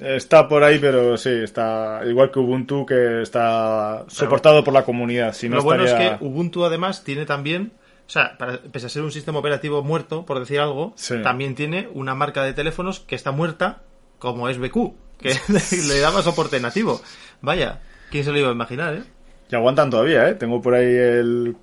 Está 0.01 0.47
por 0.47 0.63
ahí, 0.63 0.79
pero 0.79 1.17
sí, 1.17 1.29
está 1.29 2.01
igual 2.05 2.29
que 2.31 2.39
Ubuntu, 2.39 2.85
que 2.85 3.21
está 3.21 4.03
soportado 4.07 4.63
por 4.63 4.73
la 4.73 4.83
comunidad. 4.83 5.33
Si 5.33 5.47
no 5.49 5.57
Lo 5.57 5.63
bueno 5.63 5.85
estaría- 5.85 6.13
es 6.13 6.17
que 6.19 6.25
Ubuntu 6.25 6.65
además 6.65 7.03
tiene 7.03 7.25
también, 7.25 7.71
o 8.05 8.09
sea, 8.09 8.37
para- 8.37 8.57
pese 8.59 8.87
a 8.87 8.89
ser 8.89 9.03
un 9.03 9.11
sistema 9.11 9.39
operativo 9.39 9.81
muerto, 9.83 10.25
por 10.25 10.39
decir 10.39 10.59
algo, 10.59 10.93
Sí. 10.95 11.15
también 11.23 11.55
tiene 11.55 11.87
una 11.93 12.15
marca 12.15 12.43
de 12.43 12.53
teléfonos 12.53 12.99
que 12.99 13.15
está 13.15 13.31
muerta, 13.31 13.81
como 14.19 14.49
es 14.49 14.57
BQ, 14.59 14.93
que 15.19 15.29
le 15.87 15.99
daba 15.99 16.21
soporte 16.21 16.59
nativo. 16.59 16.99
Vaya, 17.41 17.79
¿quién 18.11 18.23
se 18.23 18.31
lo 18.31 18.39
iba 18.39 18.49
a 18.49 18.53
imaginar, 18.53 18.93
eh? 18.95 19.03
Y 19.49 19.55
aguantan 19.55 19.89
todavía, 19.89 20.27
¿eh? 20.29 20.35
Tengo 20.35 20.61
por 20.61 20.73
ahí 20.75 20.85
el... 20.93 21.55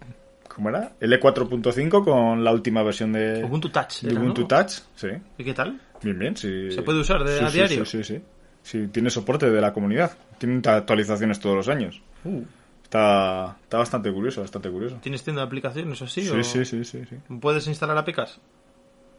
¿Cómo 0.49 0.69
era? 0.69 0.93
El 1.01 1.13
E4.5 1.13 2.05
con 2.05 2.45
la 2.45 2.53
última 2.53 2.83
versión 2.85 3.13
de 3.13 3.43
Ubuntu 3.45 3.71
Touch. 3.71 4.03
de 4.03 4.13
era, 4.13 4.21
Ubuntu 4.21 4.43
¿no? 4.43 4.47
Touch. 4.47 4.71
Sí, 4.95 5.09
¿Y 5.37 5.43
qué 5.45 5.53
tal? 5.53 5.81
Bien, 6.03 6.19
bien. 6.19 6.37
Sí. 6.37 6.71
¿Se 6.73 6.83
puede 6.83 7.01
usar 7.01 7.25
de- 7.25 7.39
Sí, 7.39 7.45
a 7.45 7.49
sí, 7.51 7.57
diario? 7.59 7.85
Sí, 7.85 8.03
sí, 8.05 8.15
sí. 8.15 8.23
Sí, 8.63 8.89
tiene 8.89 9.11
soporte 9.11 9.51
de 9.51 9.61
la 9.61 9.73
comunidad. 9.73 10.17
Tiene 10.39 10.61
actualizaciones 10.65 11.39
todos 11.41 11.57
los 11.57 11.69
años. 11.69 12.01
Uh, 12.25 12.43
Está, 12.83 13.57
está 13.63 13.79
bastante 13.79 14.13
curioso, 14.13 14.41
bastante 14.41 14.71
curioso. 14.71 14.97
¿Tienes 15.03 15.25
tienda 15.25 15.43
de 15.43 15.47
aplicaciones 15.47 16.01
así? 16.01 16.23
Sí, 16.23 16.29
o 16.29 16.45
sí, 16.45 16.65
sí, 16.65 16.85
sí, 16.85 17.03
sí. 17.09 17.17
¿Puedes 17.41 17.67
instalar 17.67 17.99
APKs? 17.99 18.39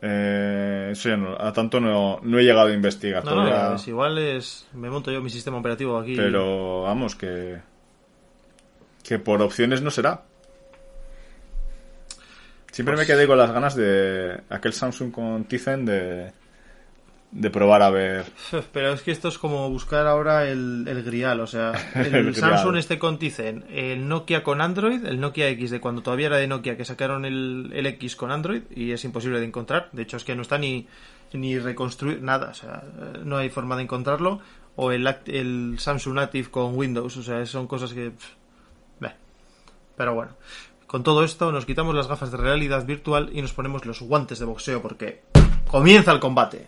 Eh, 0.02 0.92
sí, 0.96 1.10
no, 1.18 1.36
a 1.38 1.52
tanto 1.52 1.80
no, 1.82 2.20
no 2.24 2.40
he 2.40 2.44
llegado 2.44 2.68
a 2.68 2.74
investigar 2.74 3.26
No, 3.26 3.32
no, 3.32 3.44
todavía, 3.44 3.70
pues 3.72 3.88
igual 3.88 4.18
es... 4.18 4.68
Me 4.74 4.90
monto 4.90 5.12
yo 5.12 5.22
mi 5.22 5.30
sistema 5.30 5.58
operativo 5.58 5.98
aquí. 5.98 6.16
pero 6.16 6.84
vamos 6.84 7.16
que 7.16 7.58
que 9.04 9.20
por 9.20 9.42
opciones 9.42 9.82
no 9.82 9.92
será. 9.92 10.24
Siempre 12.72 12.96
Pues- 12.96 13.08
me 13.08 13.14
quedé 13.14 13.28
con 13.28 13.38
las 13.38 13.52
ganas 13.52 13.76
de 13.76 14.42
aquel 14.50 14.74
Samsung 14.74 15.12
con 15.12 15.44
Tizen 15.46 15.86
de 15.86 16.32
de 17.32 17.50
probar 17.50 17.82
a 17.82 17.90
ver. 17.90 18.26
Pero 18.72 18.94
es 18.94 19.02
que 19.02 19.12
esto 19.12 19.28
es 19.28 19.38
como 19.38 19.70
buscar 19.70 20.08
ahora 20.08 20.48
el, 20.48 20.86
el 20.88 21.04
grial, 21.04 21.40
o 21.40 21.48
sea, 21.48 21.74
el, 21.96 22.16
El 22.16 22.36
Samsung 22.36 22.78
este 22.78 23.00
con 23.00 23.20
Tizen, 23.20 23.66
el 23.70 24.08
Nokia 24.08 24.44
con 24.44 24.62
Android, 24.62 25.06
el 25.06 25.20
Nokia 25.20 25.50
X 25.50 25.72
de 25.72 25.80
cuando 25.80 26.02
todavía 26.02 26.28
era 26.28 26.38
de 26.38 26.48
Nokia, 26.48 26.78
que 26.78 26.86
sacaron 26.86 27.26
el, 27.26 27.72
el 27.74 27.86
X 27.88 28.16
con 28.16 28.32
Android 28.32 28.64
y 28.76 28.92
es 28.92 29.04
imposible 29.04 29.40
de 29.40 29.46
encontrar. 29.46 29.90
De 29.92 30.04
hecho, 30.04 30.18
es 30.18 30.24
que 30.24 30.36
no 30.36 30.42
está 30.42 30.58
ni, 30.58 30.88
ni 31.34 31.60
reconstruir 31.60 32.22
nada, 32.22 32.50
o 32.50 32.54
sea, 32.54 32.84
no 33.24 33.38
hay 33.38 33.50
forma 33.50 33.76
de 33.76 33.84
encontrarlo. 33.84 34.40
O 34.78 34.92
el, 34.92 35.08
el 35.28 35.76
Samsung 35.80 36.20
Active 36.20 36.50
con 36.52 36.76
Windows, 36.76 37.16
o 37.16 37.24
sea, 37.24 37.46
son 37.46 37.66
cosas 37.66 37.94
que... 37.94 38.12
pff. 38.12 38.36
Pero 39.96 40.14
bueno, 40.14 40.34
con 40.88 41.04
todo 41.04 41.24
esto 41.24 41.52
nos 41.52 41.66
quitamos 41.66 41.96
las 41.96 42.08
gafas 42.08 42.32
de 42.32 42.38
realidad 42.38 42.86
virtual 42.86 43.30
y 43.34 43.42
nos 43.42 43.54
ponemos 43.54 43.86
los 43.86 44.02
guantes 44.02 44.40
de 44.40 44.46
boxeo 44.46 44.82
porque 44.82 45.24
comienza 45.68 46.12
el 46.12 46.20
combate. 46.20 46.68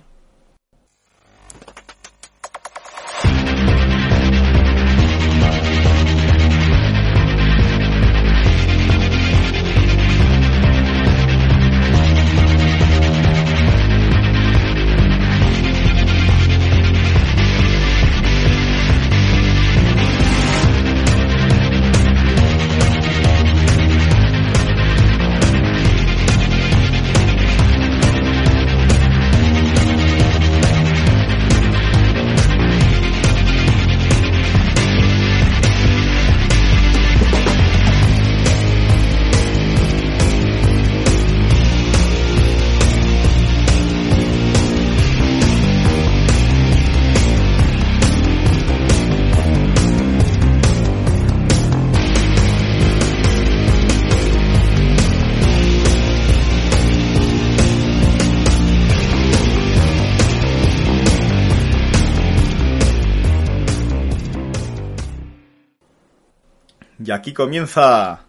Comienza 67.38 68.22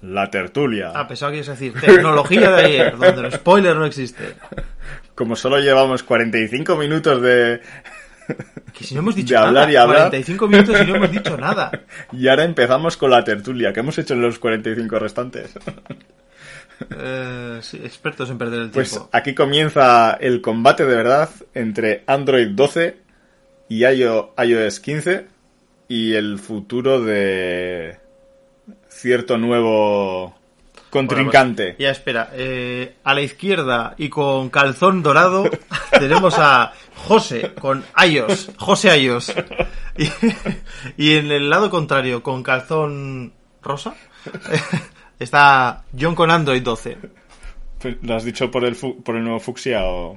la 0.00 0.30
tertulia. 0.30 0.92
Ah, 0.94 1.06
pensaba 1.06 1.30
que 1.32 1.36
ibas 1.38 1.48
a 1.50 1.52
decir 1.52 1.74
tecnología 1.78 2.50
de 2.50 2.64
ayer, 2.64 2.96
donde 2.96 3.26
el 3.28 3.32
spoiler 3.32 3.76
no 3.76 3.84
existe. 3.84 4.34
Como 5.14 5.36
solo 5.36 5.58
llevamos 5.60 6.02
45 6.02 6.76
minutos 6.76 7.20
de... 7.22 7.60
Que 8.72 8.84
si 8.84 8.94
no 8.94 9.00
hemos 9.00 9.14
dicho 9.14 9.34
De 9.34 9.38
hablar 9.38 9.54
nada, 9.68 9.72
y 9.72 9.76
hablar. 9.76 9.96
45 10.10 10.48
minutos 10.48 10.80
y 10.80 10.86
no 10.86 10.96
hemos 10.96 11.10
dicho 11.12 11.36
nada. 11.36 11.70
Y 12.12 12.26
ahora 12.28 12.44
empezamos 12.44 12.96
con 12.96 13.10
la 13.10 13.22
tertulia. 13.22 13.72
¿Qué 13.72 13.80
hemos 13.80 13.98
hecho 13.98 14.14
en 14.14 14.22
los 14.22 14.38
45 14.38 14.98
restantes? 14.98 15.50
Eh, 16.96 17.58
sí, 17.62 17.76
expertos 17.84 18.30
en 18.30 18.38
perder 18.38 18.62
el 18.62 18.70
Pues 18.70 18.90
tiempo. 18.90 19.08
aquí 19.12 19.34
comienza 19.34 20.14
el 20.20 20.40
combate 20.40 20.84
de 20.86 20.96
verdad 20.96 21.30
entre 21.54 22.02
Android 22.06 22.48
12 22.48 22.96
y 23.68 23.80
iO- 23.84 24.32
iOS 24.44 24.80
15 24.80 25.26
y 25.88 26.14
el 26.14 26.38
futuro 26.38 27.00
de 27.02 27.98
cierto 28.88 29.36
nuevo 29.38 30.34
contrincante. 30.90 31.62
Bueno, 31.64 31.78
ya 31.78 31.90
espera, 31.90 32.30
eh, 32.34 32.96
a 33.04 33.14
la 33.14 33.20
izquierda 33.22 33.94
y 33.98 34.08
con 34.08 34.48
calzón 34.50 35.02
dorado 35.02 35.44
tenemos 35.98 36.36
a 36.38 36.72
José 37.06 37.52
con 37.54 37.84
iOS, 38.08 38.50
José 38.58 38.96
iOS. 39.00 39.34
Y, 39.98 40.08
y 40.96 41.16
en 41.16 41.30
el 41.32 41.50
lado 41.50 41.68
contrario, 41.70 42.22
con 42.22 42.42
calzón 42.42 43.32
rosa, 43.62 43.94
está 45.18 45.84
John 45.98 46.14
con 46.14 46.30
Android 46.30 46.62
12. 46.62 46.98
Pues, 47.80 47.96
¿Lo 48.02 48.14
has 48.14 48.24
dicho 48.24 48.50
por 48.50 48.64
el, 48.64 48.74
fu- 48.76 49.02
por 49.02 49.16
el 49.16 49.22
nuevo 49.24 49.40
fucsia 49.40 49.84
o...? 49.84 50.16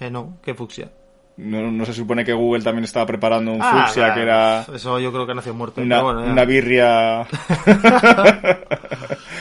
Eh, 0.00 0.10
no, 0.10 0.38
qué 0.42 0.54
fucsia. 0.54 0.90
No, 1.42 1.70
no 1.70 1.84
se 1.84 1.92
supone 1.92 2.24
que 2.24 2.32
Google 2.32 2.62
también 2.62 2.84
estaba 2.84 3.04
preparando 3.06 3.52
un 3.52 3.60
Ah, 3.62 3.84
fucsia 3.86 4.14
que 4.14 4.22
era 4.22 4.64
Eso 4.74 4.98
yo 5.00 5.12
creo 5.12 5.26
que 5.26 5.34
nació 5.34 5.52
muerto. 5.54 5.80
una, 5.80 5.96
pero 5.96 6.04
bueno, 6.04 6.24
ya. 6.26 6.32
una 6.32 6.44
birria 6.44 7.26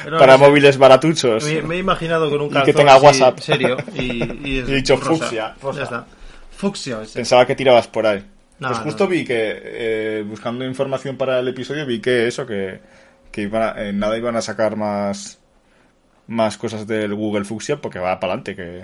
Pero 0.04 0.18
para 0.18 0.34
no 0.38 0.39
móviles 0.39 0.78
baratuchos. 0.78 1.43
Me, 1.45 1.62
me 1.62 1.76
he 1.76 1.80
imaginado 1.80 2.30
con 2.30 2.41
un 2.41 2.47
Y 2.47 2.52
calzón 2.52 2.66
que 2.66 2.74
tenga 2.74 2.97
WhatsApp. 2.97 3.39
serio 3.39 3.78
y, 3.95 4.49
y 4.49 4.60
es 4.60 4.68
dicho 4.68 4.95
rosa. 4.95 5.10
fucsia, 5.26 5.56
rosa. 5.62 5.78
Ya 5.80 5.84
está. 5.84 6.06
Fucsia. 6.52 7.02
ese. 7.04 7.20
Pensaba 7.20 7.45
que 7.45 7.56
tirabas 7.56 7.88
por 7.88 8.06
ahí. 8.08 8.24
No, 8.60 8.68
pues 8.70 8.80
justo 8.80 9.06
no. 9.06 9.10
vi 9.10 9.24
que, 9.26 9.60
eh, 9.64 10.24
buscando 10.28 10.66
información 10.66 11.18
para 11.18 11.39
el 11.39 11.47
episodio, 11.47 11.86
vi 11.86 11.99
que 11.99 12.28
eso, 12.28 12.45
que, 12.45 12.80
que 13.32 13.41
iban 13.43 13.62
a- 13.64 13.82
en 13.88 13.97
nada 13.97 14.18
iban 14.18 14.36
a 14.36 14.41
sacar 14.41 14.76
más, 14.76 15.39
más 16.28 16.58
cosas 16.58 16.86
del 16.86 17.14
Google 17.16 17.45
Fuchsia 17.45 17.78
porque 17.78 17.97
va 17.99 18.20
para 18.20 18.34
adelante, 18.34 18.56
que, 18.56 18.84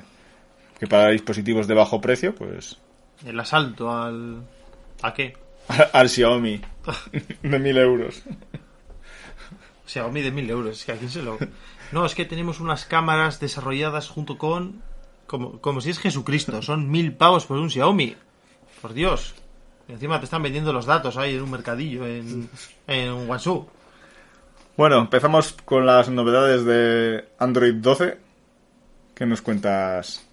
que 0.79 0.87
para 0.87 1.09
dispositivos 1.09 1.67
de 1.67 1.75
bajo 1.75 2.01
precio, 2.01 2.33
pues 2.33 2.77
El 3.25 3.39
asalto 3.39 3.91
al... 3.91 4.43
¿A 5.01 5.13
qué? 5.13 5.35
al 5.93 6.09
Xiaomi 6.09 6.61
de 7.43 7.59
mil 7.59 7.77
euros. 7.77 8.23
Xiaomi 9.85 10.21
de 10.21 10.31
mil 10.31 10.49
euros. 10.49 10.79
Es 10.79 10.85
que 10.85 10.91
aquí 10.93 11.07
se 11.07 11.21
lo... 11.21 11.37
No, 11.91 12.05
es 12.05 12.15
que 12.15 12.25
tenemos 12.25 12.59
unas 12.59 12.85
cámaras 12.85 13.39
desarrolladas 13.39 14.09
junto 14.09 14.37
con... 14.37 14.81
Como, 15.25 15.59
como 15.59 15.81
si 15.81 15.89
es 15.89 15.99
Jesucristo. 15.99 16.61
Son 16.61 16.89
mil 16.89 17.13
pavos 17.13 17.45
por 17.45 17.57
un 17.57 17.69
Xiaomi. 17.69 18.15
Por 18.81 18.93
Dios. 18.93 19.35
Y 19.87 19.93
encima 19.93 20.19
te 20.19 20.25
están 20.25 20.43
vendiendo 20.43 20.73
los 20.73 20.85
datos 20.85 21.17
ahí 21.17 21.35
en 21.35 21.43
un 21.43 21.51
mercadillo 21.51 22.05
en, 22.05 22.49
en 22.87 23.27
Guangzhou. 23.27 23.69
Bueno, 24.75 24.99
empezamos 24.99 25.53
con 25.65 25.85
las 25.85 26.09
novedades 26.09 26.63
de 26.65 27.29
Android 27.39 27.75
12. 27.75 28.17
¿Qué 29.15 29.25
nos 29.25 29.41
cuentas? 29.41 30.26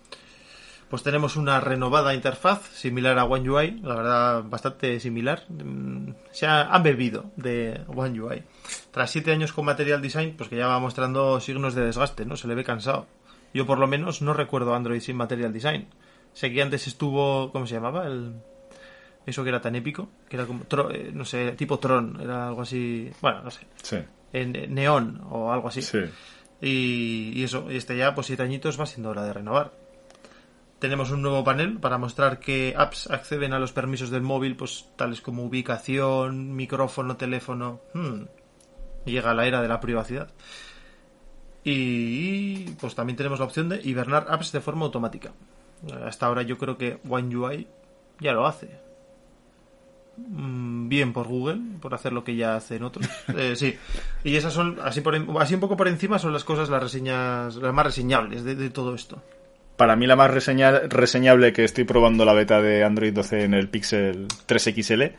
Pues 0.95 1.03
tenemos 1.03 1.35
una 1.35 1.59
renovada 1.59 2.15
interfaz 2.15 2.69
similar 2.69 3.19
a 3.19 3.25
One 3.25 3.51
UI, 3.51 3.81
la 3.83 3.97
verdad 3.97 4.45
bastante 4.45 5.01
similar. 5.01 5.43
Mm, 5.49 6.11
Se 6.31 6.47
ha- 6.47 6.73
han 6.73 6.85
bebido 6.85 7.33
de 7.35 7.81
One 7.89 8.21
UI. 8.21 8.45
Tras 8.93 9.11
siete 9.11 9.33
años 9.33 9.53
con 9.53 9.65
Material 9.65 10.01
Design, 10.01 10.35
pues 10.39 10.49
que 10.49 10.57
ya 10.57 10.69
va 10.69 10.79
mostrando 10.79 11.41
signos 11.41 11.75
de 11.75 11.85
desgaste, 11.85 12.25
¿no? 12.25 12.37
Se 12.37 12.47
le 12.47 12.55
ve 12.55 12.63
cansado. 12.63 13.09
Yo 13.53 13.67
por 13.67 13.81
lo 13.81 13.89
menos 13.89 14.23
no 14.23 14.35
recuerdo 14.35 14.73
Android 14.73 15.01
sin 15.01 15.17
Material 15.17 15.53
Design. 15.53 15.89
Sé 16.33 16.53
que 16.53 16.63
antes 16.63 16.87
estuvo, 16.87 17.51
¿cómo 17.51 17.67
se 17.67 17.75
llamaba? 17.75 18.07
El 18.07 18.35
eso 19.27 19.43
que 19.43 19.49
era 19.49 19.61
tan 19.61 19.75
épico, 19.75 20.09
que 20.29 20.37
era 20.37 20.47
como, 20.47 20.63
eh, 20.93 21.11
no 21.13 21.25
sé, 21.25 21.53
tipo 21.57 21.81
Tron, 21.81 22.21
era 22.21 22.47
algo 22.47 22.63
así, 22.63 23.11
bueno, 23.21 23.43
no 23.43 23.51
sé, 23.51 23.67
Sí, 23.83 23.97
en 24.33 24.73
Neon 24.73 25.23
o 25.29 25.51
algo 25.53 25.67
así. 25.67 25.83
sí. 25.83 25.99
Y, 26.61 27.33
y 27.35 27.43
eso, 27.43 27.67
y 27.69 27.77
este 27.79 27.97
ya, 27.97 28.15
pues 28.15 28.29
siete 28.29 28.45
añitos 28.45 28.79
va 28.81 28.87
siendo 28.87 29.11
hora 29.11 29.25
de 29.25 29.33
renovar. 29.33 29.83
Tenemos 30.85 31.11
un 31.13 31.23
nuevo 31.23 31.43
panel 31.43 31.79
para 31.79 31.97
mostrar 31.97 32.39
que 32.39 32.75
apps 32.77 33.11
acceden 33.11 33.55
a 33.55 33.59
los 33.59 33.73
permisos 33.73 34.11
del 34.11 34.21
móvil, 34.21 34.55
pues 34.55 34.87
tales 34.97 35.23
como 35.23 35.43
ubicación, 35.45 36.55
micrófono, 36.55 37.17
teléfono. 37.17 37.81
Hmm, 37.95 38.25
Llega 39.07 39.33
la 39.33 39.47
era 39.47 39.63
de 39.63 39.69
la 39.69 39.81
privacidad. 39.81 40.29
Y 41.65 42.69
pues 42.73 42.95
también 42.95 43.17
tenemos 43.17 43.39
la 43.39 43.47
opción 43.47 43.71
de 43.71 43.81
hibernar 43.83 44.27
apps 44.29 44.53
de 44.53 44.61
forma 44.61 44.85
automática. 44.85 45.33
Hasta 46.05 46.27
ahora 46.27 46.43
yo 46.43 46.59
creo 46.59 46.77
que 46.77 46.99
One 47.09 47.35
UI 47.35 47.67
ya 48.21 48.35
lo 48.35 48.47
hace. 48.47 48.79
Mm, 50.19 50.89
Bien 50.91 51.15
por 51.15 51.27
Google, 51.27 51.61
por 51.81 51.95
hacer 51.95 52.13
lo 52.13 52.25
que 52.25 52.37
ya 52.37 52.57
hacen 52.57 52.83
otros. 52.85 53.09
Eh, 53.35 53.57
sí. 53.57 53.75
Y 54.23 54.37
esas 54.37 54.53
son, 54.53 54.79
así, 54.85 55.01
por, 55.01 55.15
en- 55.15 55.35
así 55.39 55.55
un 55.55 55.61
poco 55.61 55.79
por 55.79 55.89
encima, 55.89 56.19
son 56.19 56.35
las 56.35 56.45
cosas, 56.45 56.69
las 56.69 56.83
reseñas, 56.83 57.57
las 57.57 57.73
más 57.73 57.87
reseñables 57.87 58.45
de, 58.45 58.55
de 58.55 58.69
todo 58.69 58.95
esto. 58.95 59.23
Para 59.77 59.97
mí 59.97 60.07
la 60.07 60.15
más 60.17 60.31
reseña- 60.31 60.83
reseñable 60.89 61.53
que 61.53 61.65
estoy 61.65 61.85
probando 61.85 62.25
la 62.25 62.33
beta 62.33 62.63
de 62.63 62.85
Android 62.85 63.13
12 63.13 63.45
en 63.45 63.55
el 63.55 63.69
Pixel 63.69 64.29
3XL 64.47 65.13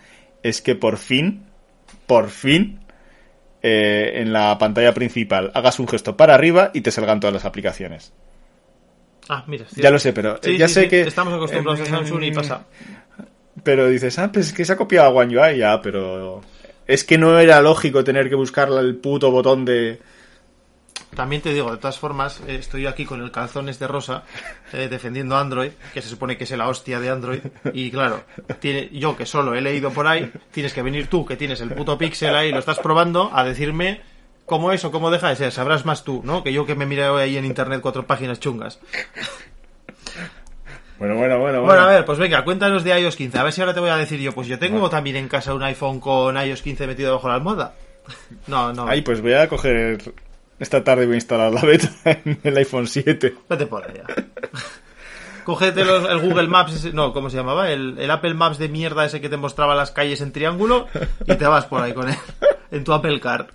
es 0.44 0.62
que 0.62 0.76
por 0.76 0.98
fin, 0.98 1.44
por 2.08 2.30
fin, 2.30 2.80
eh, 3.62 4.14
en 4.22 4.32
la 4.32 4.58
pantalla 4.58 4.94
principal 4.94 5.52
hagas 5.54 5.80
un 5.80 5.88
gesto 5.88 6.16
para 6.16 6.36
arriba 6.36 6.72
y 6.74 6.82
te 6.82 6.92
salgan 6.92 7.20
todas 7.20 7.34
las 7.34 7.46
aplicaciones. 7.46 8.14
Ah, 9.28 9.44
mira. 9.48 9.66
Ya 9.76 9.90
lo 9.90 9.98
sé, 10.00 10.14
pero 10.14 10.38
Sí, 10.42 10.56
ya 10.58 10.68
sí, 10.68 10.74
sé 10.76 10.82
sí, 10.84 10.88
que... 10.90 11.02
Estamos 11.02 11.34
acostumbrados 11.34 11.82
a 11.82 11.86
Samsung 11.86 12.24
y 12.24 12.32
pasa. 12.32 12.66
Pero 13.64 13.88
dices, 13.90 14.20
ah, 14.20 14.32
pues 14.32 14.48
es 14.48 14.54
que 14.54 14.64
se 14.66 14.74
ha 14.74 14.78
copiado 14.78 15.08
a 15.08 15.12
One 15.24 15.36
UI, 15.38 15.58
ya, 15.58 15.82
pero... 15.82 16.42
Es 16.86 17.04
que 17.04 17.18
no 17.18 17.40
era 17.40 17.60
lógico 17.62 18.04
tener 18.04 18.30
que 18.30 18.36
buscar 18.36 18.70
el 18.70 18.96
puto 18.98 19.32
botón 19.32 19.66
de... 19.66 20.00
También 21.16 21.42
te 21.42 21.54
digo, 21.54 21.72
de 21.72 21.78
todas 21.78 21.98
formas, 21.98 22.42
eh, 22.48 22.56
estoy 22.56 22.88
aquí 22.88 23.06
con 23.06 23.22
el 23.22 23.32
calzones 23.32 23.80
de 23.80 23.88
rosa 23.88 24.24
eh, 24.74 24.88
defendiendo 24.90 25.38
Android, 25.38 25.72
que 25.94 26.02
se 26.02 26.10
supone 26.10 26.38
que 26.38 26.44
es 26.44 26.52
la 26.52 26.68
hostia 26.68 27.00
de 27.00 27.10
Android. 27.10 27.40
Y 27.74 27.90
claro, 27.90 28.24
tiene, 28.60 28.90
yo 28.92 29.16
que 29.16 29.26
solo 29.26 29.56
he 29.56 29.62
leído 29.62 29.92
por 29.92 30.08
ahí, 30.08 30.32
tienes 30.52 30.74
que 30.74 30.82
venir 30.82 31.08
tú, 31.08 31.26
que 31.26 31.38
tienes 31.38 31.62
el 31.62 31.70
puto 31.70 31.98
pixel 31.98 32.36
ahí, 32.36 32.52
lo 32.52 32.60
estás 32.60 32.80
probando, 32.80 33.32
a 33.34 33.44
decirme 33.44 34.02
cómo 34.46 34.72
es 34.72 34.84
o 34.86 34.92
cómo 34.92 35.10
deja 35.10 35.30
de 35.30 35.36
ser. 35.36 35.52
Sabrás 35.52 35.86
más 35.86 36.04
tú, 36.04 36.22
¿no? 36.24 36.44
Que 36.44 36.54
yo 36.54 36.66
que 36.66 36.76
me 36.76 36.86
miré 36.86 37.06
ahí 37.06 37.38
en 37.38 37.46
internet 37.46 37.82
cuatro 37.82 38.06
páginas 38.06 38.40
chungas. 38.40 38.80
Bueno, 40.98 41.16
bueno, 41.16 41.40
bueno. 41.40 41.62
Bueno, 41.62 41.82
a 41.82 41.88
ver, 41.88 42.06
pues 42.06 42.18
venga, 42.18 42.44
cuéntanos 42.46 42.84
de 42.84 42.98
iOS 42.98 43.18
15. 43.18 43.38
A 43.38 43.44
ver 43.44 43.52
si 43.52 43.62
ahora 43.62 43.74
te 43.74 43.82
voy 43.82 43.90
a 43.90 43.98
decir 43.98 44.20
yo, 44.20 44.32
pues 44.34 44.48
yo 44.48 44.58
tengo 44.58 44.90
también 44.90 45.18
en 45.18 45.28
casa 45.28 45.54
un 45.54 45.64
iPhone 45.64 46.00
con 46.00 46.38
iOS 46.38 46.62
15 46.62 46.88
metido 46.88 47.10
debajo 47.10 47.28
de 47.28 47.32
la 47.32 47.36
almohada. 47.36 47.76
No, 48.48 48.72
no. 48.72 48.88
Ahí, 48.88 49.02
pues 49.02 49.22
voy 49.22 49.34
a 49.34 49.48
coger. 49.48 50.14
Esta 50.60 50.84
tarde 50.84 51.06
voy 51.06 51.14
a 51.16 51.18
instalar 51.18 51.52
la 51.52 51.62
beta 51.62 51.90
en 52.06 52.40
el 52.44 52.58
iPhone 52.58 52.88
7. 52.88 53.36
Vete 53.50 53.66
por 53.68 53.84
allá. 53.84 54.04
Cógete 55.44 55.84
los- 55.86 56.10
el 56.10 56.20
Google 56.20 56.48
Maps, 56.48 56.74
ese- 56.74 56.94
no, 56.94 57.14
¿cómo 57.14 57.30
se 57.30 57.38
llamaba? 57.38 57.70
El, 57.70 57.98
el 58.00 58.10
Apple 58.10 58.34
Maps 58.34 58.58
de 58.58 58.70
mierda 58.70 59.06
ese 59.06 59.22
que 59.22 59.30
te 59.30 59.38
mostraba 59.38 59.76
las 59.76 59.92
calles 59.92 60.22
en 60.22 60.32
triángulo 60.32 60.88
y 61.28 61.36
te 61.36 61.46
vas 61.46 61.66
por 61.66 61.82
ahí 61.84 61.94
con 61.94 62.10
él, 62.10 62.16
en 62.72 62.84
tu 62.84 62.94
Apple 62.94 63.20
Car, 63.20 63.48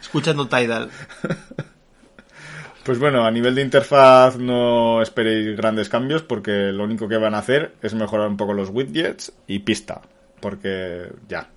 escuchando 0.00 0.46
Tidal. 0.48 0.88
Pues 2.84 2.98
bueno, 2.98 3.24
a 3.24 3.30
nivel 3.30 3.54
de 3.54 3.62
interfaz 3.62 4.36
no 4.38 5.00
esperéis 5.00 5.56
grandes 5.56 5.88
cambios 5.88 6.22
porque 6.22 6.70
lo 6.72 6.84
único 6.84 7.08
que 7.08 7.16
van 7.16 7.34
a 7.34 7.38
hacer 7.38 7.74
es 7.82 7.94
mejorar 7.94 8.28
un 8.28 8.36
poco 8.36 8.52
los 8.52 8.68
widgets 8.70 9.32
y 9.46 9.60
pista. 9.60 10.02
Porque 10.40 11.08
ya. 11.26 11.48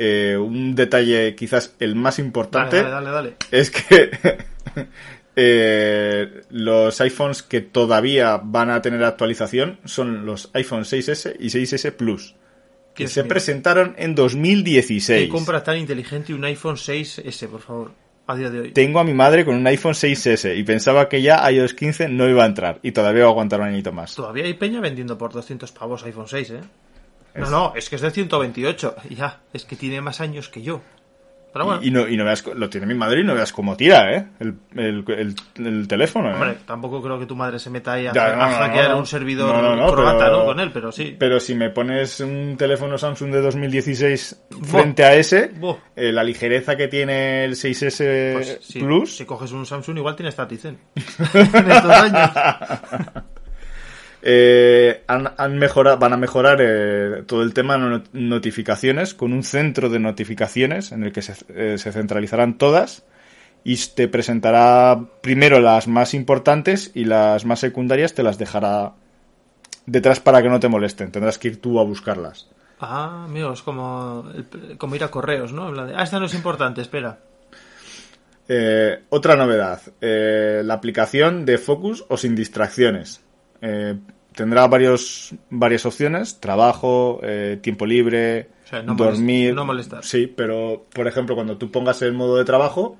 Eh, 0.00 0.36
un 0.36 0.76
detalle 0.76 1.34
quizás 1.34 1.74
el 1.80 1.96
más 1.96 2.20
importante 2.20 2.76
Dale, 2.76 2.88
dale, 2.88 3.10
dale, 3.10 3.30
dale. 3.30 3.36
es 3.50 3.72
que 3.72 4.10
eh, 5.34 6.42
los 6.50 7.00
iPhones 7.00 7.42
que 7.42 7.62
todavía 7.62 8.40
van 8.40 8.70
a 8.70 8.80
tener 8.80 9.02
actualización 9.02 9.80
son 9.84 10.24
los 10.24 10.50
iPhone 10.52 10.84
6S 10.84 11.34
y 11.40 11.46
6S 11.46 11.92
Plus. 11.94 12.36
Que 12.94 13.08
se 13.08 13.24
presentaron 13.24 13.96
en 13.98 14.14
2016. 14.14 15.26
¿Qué 15.26 15.28
compra 15.28 15.64
tan 15.64 15.78
inteligente 15.78 16.32
un 16.32 16.44
iPhone 16.44 16.76
6S, 16.76 17.48
por 17.48 17.60
favor, 17.60 17.90
a 18.28 18.36
día 18.36 18.50
de 18.50 18.60
hoy? 18.60 18.72
Tengo 18.72 19.00
a 19.00 19.04
mi 19.04 19.14
madre 19.14 19.44
con 19.44 19.56
un 19.56 19.66
iPhone 19.66 19.94
6S 19.94 20.56
y 20.56 20.62
pensaba 20.62 21.08
que 21.08 21.22
ya 21.22 21.48
iOS 21.50 21.74
15 21.74 22.08
no 22.08 22.28
iba 22.28 22.44
a 22.44 22.46
entrar 22.46 22.78
y 22.84 22.92
todavía 22.92 23.22
va 23.22 23.30
a 23.30 23.32
aguantar 23.32 23.60
un 23.60 23.66
añito 23.66 23.92
más. 23.92 24.14
Todavía 24.14 24.44
hay 24.44 24.54
peña 24.54 24.80
vendiendo 24.80 25.18
por 25.18 25.32
200 25.32 25.72
pavos 25.72 26.04
iPhone 26.04 26.28
6, 26.28 26.50
¿eh? 26.50 26.60
No, 27.34 27.50
no, 27.50 27.72
es 27.76 27.88
que 27.88 27.96
es 27.96 28.02
de 28.02 28.10
128. 28.10 28.96
Ya, 29.10 29.40
es 29.52 29.64
que 29.64 29.76
tiene 29.76 30.00
más 30.00 30.20
años 30.20 30.48
que 30.48 30.62
yo. 30.62 30.80
Pero 31.50 31.64
bueno, 31.64 31.80
Y, 31.82 31.88
y 31.88 31.90
no, 31.90 32.06
y 32.06 32.14
no 32.16 32.26
veas, 32.26 32.44
lo 32.46 32.68
tiene 32.68 32.86
mi 32.86 32.92
madre 32.94 33.20
y 33.22 33.24
no 33.24 33.34
veas 33.34 33.52
cómo 33.54 33.74
tira, 33.74 34.14
¿eh? 34.14 34.26
El, 34.38 34.58
el- 34.76 35.02
el- 35.08 35.66
el 35.66 35.88
teléfono, 35.88 36.30
¿eh? 36.30 36.34
hombre, 36.34 36.58
tampoco 36.66 37.00
creo 37.02 37.18
que 37.18 37.24
tu 37.24 37.34
madre 37.34 37.58
se 37.58 37.70
meta 37.70 37.94
ahí 37.94 38.06
a, 38.06 38.12
Ya, 38.12 38.36
no, 38.36 38.42
a 38.42 38.50
hackear 38.50 38.90
no. 38.90 38.98
un 38.98 39.06
servidor 39.06 39.50
croata, 39.90 40.26
pero- 40.26 40.38
¿no? 40.40 40.44
Con 40.44 40.60
él, 40.60 40.70
pero 40.74 40.92
sí. 40.92 41.16
Pero 41.18 41.40
si 41.40 41.54
me 41.54 41.70
pones 41.70 42.20
un 42.20 42.54
teléfono 42.58 42.98
Samsung 42.98 43.32
de 43.32 43.40
2016 43.40 44.42
frente 44.64 45.04
a 45.04 45.14
ese, 45.14 45.52
eh, 45.96 46.12
la 46.12 46.22
ligereza 46.22 46.76
que 46.76 46.86
tiene 46.88 47.44
el 47.46 47.52
6S 47.56 48.32
Pues, 48.34 48.58
Plus, 48.78 49.16
si 49.16 49.24
coges 49.24 49.50
un 49.50 49.64
Samsung, 49.64 49.96
igual 49.96 50.16
tienes 50.16 50.36
Tatizen. 50.36 50.78
en 51.34 51.70
estos 51.70 51.90
años. 51.90 52.30
Eh, 54.30 55.04
han, 55.06 55.32
han 55.38 55.58
van 55.98 56.12
a 56.12 56.16
mejorar 56.18 56.58
eh, 56.60 57.22
todo 57.26 57.42
el 57.42 57.54
tema 57.54 57.78
de 57.78 57.88
not- 57.88 58.12
notificaciones 58.12 59.14
con 59.14 59.32
un 59.32 59.42
centro 59.42 59.88
de 59.88 59.98
notificaciones 59.98 60.92
en 60.92 61.02
el 61.04 61.12
que 61.12 61.22
se, 61.22 61.32
eh, 61.48 61.78
se 61.78 61.92
centralizarán 61.92 62.58
todas 62.58 63.06
y 63.64 63.78
te 63.94 64.06
presentará 64.06 65.00
primero 65.22 65.60
las 65.60 65.88
más 65.88 66.12
importantes 66.12 66.90
y 66.94 67.06
las 67.06 67.46
más 67.46 67.60
secundarias 67.60 68.12
te 68.12 68.22
las 68.22 68.36
dejará 68.36 68.92
detrás 69.86 70.20
para 70.20 70.42
que 70.42 70.50
no 70.50 70.60
te 70.60 70.68
molesten. 70.68 71.10
Tendrás 71.10 71.38
que 71.38 71.48
ir 71.48 71.60
tú 71.62 71.80
a 71.80 71.84
buscarlas. 71.84 72.50
Ah, 72.80 73.24
amigo, 73.24 73.54
es 73.54 73.62
como, 73.62 74.30
como 74.76 74.94
ir 74.94 75.04
a 75.04 75.10
correos, 75.10 75.54
¿no? 75.54 75.68
Ah, 75.68 76.02
esta 76.02 76.20
no 76.20 76.26
es 76.26 76.34
importante, 76.34 76.82
espera. 76.82 77.18
Otra 79.08 79.36
novedad, 79.36 79.80
la 80.00 80.74
aplicación 80.74 81.46
de 81.46 81.56
Focus 81.56 82.04
o 82.08 82.18
sin 82.18 82.34
distracciones. 82.34 83.22
Eh, 83.60 83.96
tendrá 84.38 84.68
varios, 84.68 85.34
varias 85.50 85.84
opciones, 85.84 86.38
trabajo, 86.38 87.18
eh, 87.24 87.58
tiempo 87.60 87.84
libre, 87.86 88.50
O 88.64 88.68
sea, 88.68 88.84
no 88.84 88.94
dormir. 88.94 89.52
no 89.52 89.64
molestar. 89.64 90.04
Sí, 90.04 90.28
pero 90.28 90.86
por 90.94 91.08
ejemplo, 91.08 91.34
cuando 91.34 91.58
tú 91.58 91.72
pongas 91.72 92.00
el 92.02 92.12
modo 92.12 92.36
de 92.36 92.44
trabajo, 92.44 92.96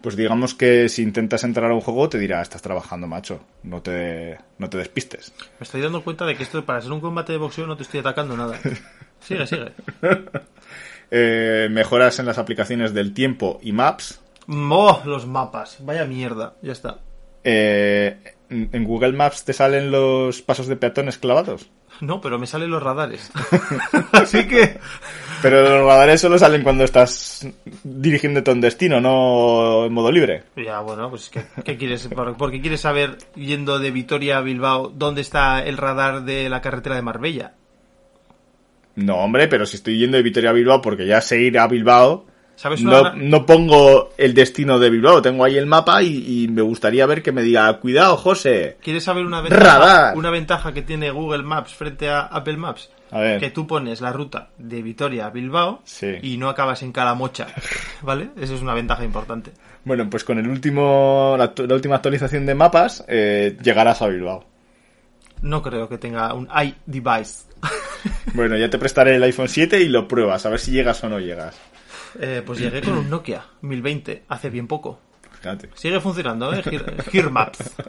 pues 0.00 0.14
digamos 0.14 0.54
que 0.54 0.88
si 0.88 1.02
intentas 1.02 1.42
entrar 1.42 1.72
a 1.72 1.74
un 1.74 1.80
juego 1.80 2.08
te 2.08 2.20
dirá, 2.20 2.40
estás 2.40 2.62
trabajando, 2.62 3.08
macho, 3.08 3.40
no 3.64 3.82
te, 3.82 4.38
no 4.58 4.70
te 4.70 4.78
despistes. 4.78 5.34
Me 5.58 5.64
estoy 5.64 5.80
dando 5.80 6.04
cuenta 6.04 6.24
de 6.24 6.36
que 6.36 6.44
esto 6.44 6.64
para 6.64 6.80
ser 6.80 6.92
un 6.92 7.00
combate 7.00 7.32
de 7.32 7.38
boxeo 7.38 7.66
no 7.66 7.76
te 7.76 7.82
estoy 7.82 7.98
atacando 7.98 8.36
nada. 8.36 8.56
Sigue, 9.20 9.46
sigue. 9.46 9.72
Eh, 11.08 11.68
mejoras 11.70 12.18
en 12.18 12.26
las 12.26 12.36
aplicaciones 12.36 12.92
del 12.92 13.14
tiempo 13.14 13.60
y 13.62 13.70
Maps. 13.70 14.20
¡Oh! 14.48 15.00
Los 15.04 15.24
mapas. 15.24 15.78
Vaya 15.82 16.04
mierda. 16.04 16.56
Ya 16.62 16.72
está. 16.72 16.98
Eh, 17.44 18.18
en 18.50 18.84
Google 18.84 19.12
Maps 19.12 19.44
te 19.44 19.52
salen 19.52 19.90
los 19.90 20.42
pasos 20.42 20.66
de 20.66 20.76
peatones 20.76 21.18
clavados. 21.18 21.68
No, 22.00 22.20
pero 22.20 22.38
me 22.38 22.46
salen 22.46 22.70
los 22.70 22.82
radares. 22.82 23.30
Así 24.12 24.46
que... 24.46 24.78
Pero 25.42 25.62
los 25.62 25.86
radares 25.86 26.20
solo 26.20 26.38
salen 26.38 26.62
cuando 26.62 26.84
estás 26.84 27.46
dirigiéndote 27.84 28.50
a 28.50 28.54
un 28.54 28.60
destino, 28.60 29.00
no 29.00 29.84
en 29.86 29.92
modo 29.92 30.10
libre. 30.12 30.44
Ya, 30.56 30.80
bueno, 30.80 31.08
pues 31.10 31.28
¿qué, 31.30 31.42
qué 31.64 31.76
quieres? 31.76 32.08
Por- 32.08 32.36
Porque 32.36 32.60
quieres 32.60 32.80
saber, 32.80 33.18
yendo 33.34 33.78
de 33.78 33.90
Vitoria 33.90 34.38
a 34.38 34.42
Bilbao, 34.42 34.88
dónde 34.94 35.20
está 35.22 35.62
el 35.64 35.76
radar 35.76 36.22
de 36.24 36.48
la 36.48 36.60
carretera 36.60 36.96
de 36.96 37.02
Marbella. 37.02 37.52
No, 38.94 39.16
hombre, 39.16 39.46
pero 39.48 39.66
si 39.66 39.76
estoy 39.76 39.98
yendo 39.98 40.16
de 40.16 40.22
Vitoria 40.22 40.50
a 40.50 40.54
Bilbao 40.54 40.80
porque 40.80 41.06
ya 41.06 41.20
sé 41.20 41.40
ir 41.42 41.58
a 41.58 41.68
Bilbao, 41.68 42.26
¿Sabes 42.56 42.80
una, 42.80 43.12
no, 43.12 43.16
no 43.16 43.46
pongo 43.46 44.10
el 44.16 44.32
destino 44.34 44.78
de 44.78 44.88
Bilbao, 44.90 45.20
tengo 45.22 45.44
ahí 45.44 45.56
el 45.58 45.66
mapa 45.66 46.02
y, 46.02 46.44
y 46.44 46.48
me 46.48 46.62
gustaría 46.62 47.04
ver 47.06 47.22
que 47.22 47.30
me 47.30 47.42
diga, 47.42 47.70
cuidado, 47.80 48.16
José. 48.16 48.78
¿Quieres 48.82 49.04
saber 49.04 49.26
una 49.26 49.42
ventaja, 49.42 49.62
Radar. 49.78 50.16
una 50.16 50.30
ventaja 50.30 50.72
que 50.72 50.80
tiene 50.82 51.10
Google 51.10 51.42
Maps 51.42 51.74
frente 51.74 52.08
a 52.08 52.20
Apple 52.22 52.56
Maps? 52.56 52.90
A 53.10 53.20
ver. 53.20 53.38
Que 53.40 53.50
tú 53.50 53.66
pones 53.66 54.00
la 54.00 54.10
ruta 54.12 54.48
de 54.58 54.82
Vitoria 54.82 55.26
a 55.26 55.30
Bilbao 55.30 55.80
Sí. 55.84 56.14
y 56.22 56.38
no 56.38 56.48
acabas 56.48 56.82
en 56.82 56.92
Calamocha, 56.92 57.46
¿vale? 58.02 58.30
Eso 58.40 58.54
es 58.54 58.62
una 58.62 58.74
ventaja 58.74 59.04
importante. 59.04 59.52
Bueno, 59.84 60.08
pues 60.10 60.24
con 60.24 60.38
el 60.38 60.48
último, 60.48 61.36
la 61.38 61.52
última 61.74 61.96
actualización 61.96 62.46
de 62.46 62.54
mapas, 62.54 63.04
eh, 63.06 63.56
llegarás 63.62 64.00
a 64.02 64.08
Bilbao. 64.08 64.44
No 65.42 65.60
creo 65.62 65.88
que 65.88 65.98
tenga 65.98 66.32
un 66.32 66.48
iDevice. 66.48 67.44
Bueno, 68.34 68.56
ya 68.56 68.68
te 68.70 68.78
prestaré 68.78 69.16
el 69.16 69.22
iPhone 69.22 69.48
7 69.48 69.80
y 69.80 69.88
lo 69.88 70.08
pruebas, 70.08 70.44
a 70.46 70.50
ver 70.50 70.58
si 70.58 70.70
llegas 70.72 71.02
o 71.04 71.08
no 71.08 71.20
llegas. 71.20 71.54
Eh, 72.20 72.42
pues 72.44 72.58
llegué 72.58 72.80
con 72.82 72.98
un 72.98 73.10
Nokia 73.10 73.44
1020 73.62 74.24
hace 74.28 74.50
bien 74.50 74.66
poco. 74.66 75.00
Fíjate. 75.40 75.70
Sigue 75.74 76.00
funcionando, 76.00 76.52
¿eh? 76.54 76.62
Gear, 76.62 77.02
Gear 77.10 77.30
Maps. 77.30 77.74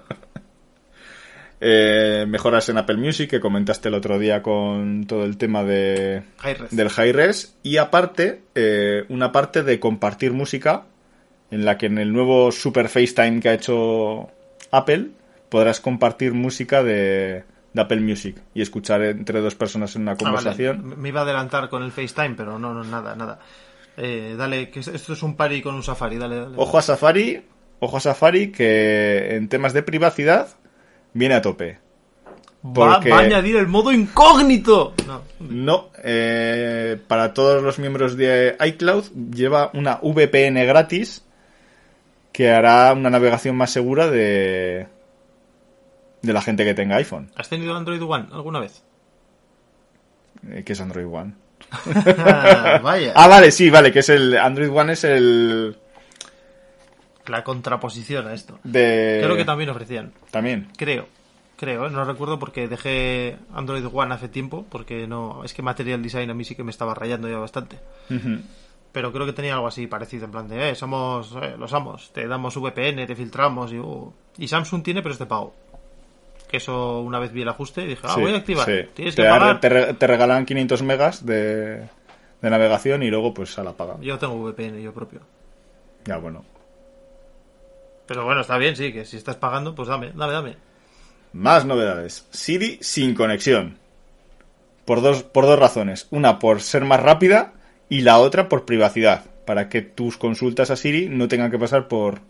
Eh, 1.60 2.26
mejoras 2.28 2.70
en 2.70 2.78
Apple 2.78 2.98
Music, 2.98 3.30
que 3.32 3.40
comentaste 3.40 3.90
el 3.90 3.96
otro 3.96 4.20
día 4.20 4.44
con 4.44 5.06
todo 5.08 5.26
el 5.26 5.38
tema 5.38 5.64
de, 5.64 6.22
Hi-Res. 6.44 6.76
del 6.76 6.90
high 6.90 7.12
res. 7.14 7.58
Y 7.64 7.78
aparte, 7.78 8.44
eh, 8.54 9.06
una 9.10 9.32
parte 9.32 9.64
de 9.64 9.80
compartir 9.80 10.34
música, 10.34 10.84
en 11.50 11.66
la 11.66 11.78
que 11.80 11.88
en 11.88 11.98
el 11.98 12.14
nuevo 12.14 12.52
Super 12.52 12.90
FaceTime 12.90 13.40
que 13.40 13.50
ha 13.50 13.54
hecho 13.54 14.30
Apple, 14.70 15.08
podrás 15.50 15.80
compartir 15.80 16.34
música 16.36 16.84
de, 16.84 17.44
de 17.74 17.82
Apple 17.82 18.02
Music 18.02 18.38
y 18.54 18.62
escuchar 18.62 19.02
entre 19.02 19.42
dos 19.42 19.56
personas 19.56 19.96
en 19.96 20.04
una 20.04 20.12
Ah, 20.12 20.16
vale. 20.20 20.36
conversación. 20.36 20.94
Me 21.02 21.10
iba 21.10 21.22
a 21.22 21.24
adelantar 21.24 21.70
con 21.70 21.82
el 21.82 21.92
FaceTime, 21.92 22.36
pero 22.36 22.60
no, 22.60 22.72
no, 22.76 22.84
nada, 22.84 23.16
nada. 23.16 23.40
Eh, 23.98 24.36
dale, 24.38 24.70
que 24.70 24.80
esto 24.82 25.14
es 25.14 25.24
un 25.24 25.36
party 25.36 25.62
con 25.62 25.74
un 25.76 25.82
Safari, 25.84 26.18
dale, 26.18 26.40
dale. 26.40 26.54
Ojo 26.58 26.78
a 26.78 26.82
Safari, 26.84 27.42
ojo 27.80 27.98
a 27.98 28.00
Safari, 28.00 28.52
que 28.52 29.36
en 29.36 29.50
temas 29.50 29.74
de 29.74 29.82
privacidad 29.84 30.50
viene 31.14 31.34
a 31.36 31.42
tope. 31.42 31.80
Va, 32.64 32.96
porque- 32.96 33.10
va 33.10 33.18
a 33.18 33.22
añadir 33.22 33.56
el 33.56 33.68
modo 33.68 33.92
incógnito. 33.92 34.94
No, 35.08 35.22
No, 35.40 35.90
eh, 36.04 36.98
para 37.08 37.34
todos 37.34 37.64
los 37.64 37.80
miembros 37.80 38.16
de 38.18 38.56
iCloud 38.68 39.06
lleva 39.34 39.72
una 39.74 40.00
VPN 40.02 40.64
gratis 40.66 41.24
que 42.32 42.52
hará 42.52 42.94
una 42.94 43.10
navegación 43.10 43.56
más 43.56 43.72
segura 43.72 44.10
de, 44.10 44.88
de 46.22 46.34
la 46.34 46.42
gente 46.42 46.66
que 46.66 46.74
tenga 46.76 46.98
iPhone, 46.98 47.32
¿Has 47.36 47.50
tenido 47.50 47.76
Android 47.76 48.02
One 48.04 48.28
alguna 48.32 48.60
vez? 48.60 48.84
eh, 50.52 50.64
que 50.64 50.74
es 50.74 50.82
Android 50.82 51.08
One. 51.08 51.34
Ah, 51.72 52.80
Vaya. 52.84 53.14
Ah, 53.16 53.28
vale, 53.28 53.52
sí, 53.52 53.70
vale, 53.70 53.92
que 53.92 54.00
es 54.00 54.10
el 54.10 54.38
Android 54.38 54.70
One 54.72 54.94
es 54.94 55.04
el 55.04 55.76
La 57.26 57.44
contraposición 57.44 58.28
a 58.28 58.34
esto. 58.34 58.60
de 58.64 59.20
Creo 59.24 59.36
que 59.36 59.46
también 59.46 59.70
ofrecían. 59.70 60.14
también. 60.32 60.70
Creo. 60.78 61.08
Creo, 61.58 61.88
¿eh? 61.88 61.90
no 61.90 62.06
recuerdo 62.06 62.38
porque 62.38 62.68
dejé 62.68 63.36
Android 63.52 63.84
One 63.92 64.14
hace 64.14 64.30
tiempo, 64.30 64.66
porque 64.70 65.08
no, 65.08 65.44
es 65.44 65.56
que 65.56 65.64
Material 65.64 66.04
Design 66.04 66.30
a 66.30 66.36
mí 66.36 66.46
sí 66.46 66.54
que 66.54 66.64
me 66.64 66.70
estaba 66.70 66.94
rayando 66.94 67.28
ya 67.28 67.40
bastante. 67.40 67.80
Pero 68.92 69.12
creo 69.12 69.26
que 69.26 69.34
tenía 69.34 69.56
algo 69.56 69.68
así 69.68 69.88
parecido, 69.88 70.26
en 70.26 70.32
plan 70.32 70.48
de, 70.48 70.70
eh, 70.70 70.76
somos 70.76 71.36
eh, 71.42 71.56
los 71.58 71.74
amos, 71.74 72.12
te 72.14 72.28
damos 72.28 72.56
VPN, 72.56 73.06
te 73.08 73.16
filtramos 73.16 73.74
y, 73.74 73.80
uh. 73.80 74.14
y 74.38 74.48
Samsung 74.48 74.84
tiene, 74.84 75.02
pero 75.02 75.14
es 75.14 75.20
de 75.20 75.26
pago. 75.26 75.56
Que 76.48 76.58
eso 76.58 77.00
una 77.02 77.20
vez 77.20 77.32
vi 77.34 77.42
el 77.42 77.50
ajuste 77.50 77.82
y 77.84 77.88
dije, 77.88 78.02
ah, 78.06 78.14
Sí, 78.16 78.22
voy 78.22 78.34
a 78.34 78.38
activar. 78.38 78.66
sí. 78.66 78.90
Tienes 78.94 79.16
te, 79.16 79.24
que 79.24 79.28
pagar. 79.30 79.60
te 79.60 79.70
re- 79.70 79.94
te 79.94 80.08
regalan 80.08 80.46
500 80.46 80.82
megas 80.84 81.26
de, 81.26 81.80
de 82.42 82.50
navegación 82.50 83.04
y 83.04 83.10
luego 83.10 83.34
pues 83.34 83.58
a 83.60 83.64
la 83.64 83.74
paga. 83.74 83.98
Yo 84.02 84.18
tengo 84.18 84.36
VPN 84.36 84.82
yo 84.82 84.94
propio. 84.94 85.20
Ya, 86.06 86.18
bueno. 86.18 86.46
Pero 88.06 88.24
bueno, 88.24 88.42
está 88.42 88.58
bien, 88.58 88.76
sí, 88.78 88.94
que 88.94 89.04
si 89.04 89.18
estás 89.18 89.36
pagando, 89.36 89.76
pues 89.76 89.90
dame, 89.90 90.12
dame, 90.16 90.34
dame. 90.34 90.56
Más 91.34 91.66
novedades. 91.66 92.26
Siri 92.32 92.78
sin 92.82 93.14
conexión. 93.14 93.78
Por 94.86 95.02
dos, 95.02 95.24
por 95.24 95.46
dos 95.46 95.60
razones. 95.60 96.08
Una 96.12 96.40
por 96.40 96.62
ser 96.62 96.86
más 96.86 97.02
rápida 97.02 97.54
y 97.90 98.02
la 98.02 98.20
otra 98.20 98.48
por 98.48 98.66
privacidad. 98.66 99.26
Para 99.46 99.68
que 99.68 99.82
tus 99.82 100.18
consultas 100.18 100.72
a 100.72 100.78
Siri 100.78 101.10
no 101.10 101.28
tengan 101.28 101.52
que 101.52 101.60
pasar 101.60 101.90
por 101.90 102.22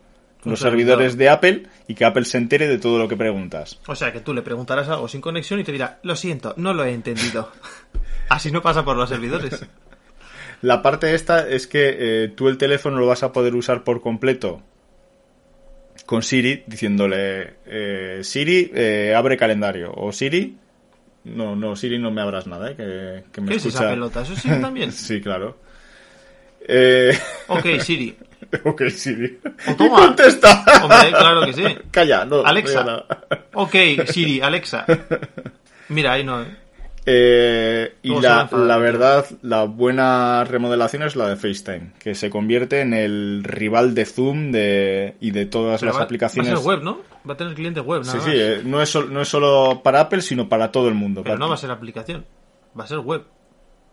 Los 0.50 0.60
servidor. 0.60 0.98
servidores 0.98 1.18
de 1.18 1.30
Apple 1.30 1.64
y 1.88 1.96
que 1.96 2.06
Apple 2.06 2.26
se 2.26 2.38
entere 2.38 2.68
de 2.68 2.78
todo 2.78 2.98
lo 2.98 3.08
que 3.08 3.18
preguntas. 3.18 3.80
O 3.88 3.96
sea, 3.96 4.12
que 4.12 4.22
tú 4.22 4.34
le 4.34 4.42
preguntarás 4.42 4.90
algo 4.90 5.08
sin 5.08 5.22
conexión 5.22 5.60
y 5.60 5.64
te 5.64 5.72
dirá, 5.72 6.00
lo 6.04 6.16
siento, 6.16 6.54
no 6.58 6.74
lo 6.74 6.84
he 6.84 6.94
entendido. 6.94 7.52
Así 8.30 8.52
no 8.52 8.62
pasa 8.62 8.84
por 8.84 8.98
los 8.98 9.10
servidores. 9.10 9.66
La 10.62 10.82
parte 10.82 11.14
esta 11.14 11.48
es 11.48 11.68
que 11.68 11.96
eh, 12.00 12.28
tú 12.30 12.48
el 12.48 12.58
teléfono 12.58 12.98
lo 12.98 13.08
vas 13.08 13.24
a 13.24 13.32
poder 13.32 13.56
usar 13.56 13.84
por 13.84 14.02
completo 14.02 14.64
con 16.06 16.24
Siri 16.24 16.64
diciéndole 16.66 17.56
eh, 17.66 18.20
Siri 18.24 18.72
eh, 18.74 19.14
abre 19.16 19.36
calendario 19.36 19.92
o 19.94 20.12
Siri 20.12 20.56
no 21.26 21.56
no 21.56 21.76
Siri 21.76 22.00
no 22.00 22.12
me 22.12 22.22
abras 22.22 22.48
nada 22.48 22.72
eh, 22.72 22.76
que, 23.26 23.32
que 23.32 23.42
me 23.42 23.50
¿Qué 23.50 23.58
es 23.58 23.66
esa 23.66 23.90
pelota? 23.90 24.22
¿Eso 24.22 24.36
sí 24.36 24.48
también? 24.62 24.92
sí 24.94 25.20
claro 25.22 25.58
eh, 26.68 27.18
Ok, 27.48 27.66
Siri. 27.80 28.18
ok 28.64 28.84
Siri 28.90 29.40
O 29.68 29.72
y 29.72 29.76
toma. 29.76 29.96
contesta 30.08 30.64
Hombre, 30.84 31.10
claro 31.12 31.46
que 31.46 31.54
sí. 31.54 31.64
calla 31.92 32.26
no 32.26 32.46
Alexa. 32.46 32.84
no. 32.84 33.04
Ok, 33.54 33.76
Siri, 34.08 34.42
Alexa. 34.42 34.86
Mira, 35.90 36.14
ahí 36.14 36.24
no. 36.24 36.42
¿eh? 36.42 36.56
Eh, 37.10 37.94
y 38.04 38.20
la, 38.20 38.44
verdad, 38.78 39.26
la 39.42 39.64
buena 39.64 40.44
remodelación 40.44 41.04
es 41.04 41.16
la 41.16 41.30
de 41.30 41.38
FaceTime, 41.38 41.94
que 42.00 42.16
se 42.16 42.30
convierte 42.30 42.82
en 42.82 42.94
el 42.94 43.46
rival 43.46 43.96
de 43.96 44.06
Zoom 44.06 44.52
de, 44.52 45.16
y 45.22 45.32
de 45.32 45.46
todas 45.46 45.80
Pero 45.80 45.94
las 45.94 46.02
va, 46.02 46.04
aplicaciones. 46.04 46.52
Va 46.52 46.56
a 46.56 46.58
ser 46.58 46.66
web, 46.68 46.84
¿no? 46.84 47.00
Va 47.28 47.34
a 47.36 47.38
tener 47.38 47.54
cliente 47.54 47.80
web, 47.80 48.02
nada 48.02 48.12
Sí, 48.12 48.18
más. 48.18 48.26
sí, 48.26 48.32
eh, 48.36 48.62
no 48.66 48.82
es, 48.82 48.94
no 49.10 49.22
es 49.22 49.28
solo 49.30 49.80
para 49.82 50.02
Apple, 50.02 50.22
sino 50.22 50.50
para 50.50 50.70
todo 50.70 50.90
el 50.90 50.96
mundo. 50.96 51.24
Pero 51.24 51.38
no 51.38 51.48
va 51.48 51.54
a 51.56 51.58
ser 51.58 51.72
aplicación. 51.72 52.26
Va 52.78 52.84
a 52.84 52.88
ser 52.88 53.00
web. 53.00 53.24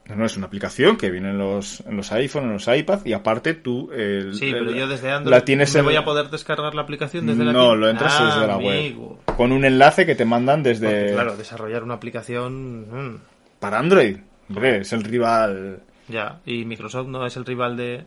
No, 0.07 0.17
no, 0.17 0.27
es 0.27 0.37
una 0.37 0.47
aplicación 0.47 0.99
que 0.99 1.11
viene 1.11 1.31
en 1.31 1.39
los, 1.39 1.81
en 1.81 1.97
los 1.97 2.13
iPhone, 2.13 2.45
en 2.45 2.53
los 2.53 2.69
iPad, 2.69 3.07
y 3.07 3.15
aparte 3.15 3.55
tú... 3.55 3.91
el- 3.91 4.35
Sí, 4.35 4.51
el- 4.51 4.59
pero 4.59 4.71
yo 4.73 4.87
desde 4.87 5.11
Android 5.11 5.31
la 5.35 5.45
tienes 5.45 5.73
¿me 5.73 5.81
en- 5.81 5.87
voy 5.87 5.97
a 5.97 6.05
poder 6.05 6.29
descargar 6.29 6.75
la 6.75 6.83
aplicación 6.83 7.27
desde 7.27 7.43
la 7.45 7.53
No, 7.55 7.75
lo 7.75 7.89
entras 7.89 8.15
Ah, 8.21 8.27
desde 8.35 8.47
la 8.47 8.59
web. 8.59 9.17
Con 9.37 9.51
un 9.53 9.65
enlace 9.65 10.05
que 10.05 10.15
te 10.15 10.27
mandan 10.27 10.63
Porque, 10.63 10.79
desde... 10.79 11.13
claro, 11.15 11.37
desarrollar 11.39 11.83
una 11.83 11.95
aplicación... 11.95 13.13
mm, 13.15 13.19
Para 13.61 13.79
Android. 13.79 14.19
Hombre, 14.51 14.79
es 14.83 14.93
el 14.93 15.05
rival... 15.05 15.81
ya. 16.09 16.41
¿Y 16.45 16.67
Microsoft 16.67 17.07
no 17.09 17.25
es 17.25 17.35
el 17.39 17.47
rival 17.47 17.79
de 17.79 18.05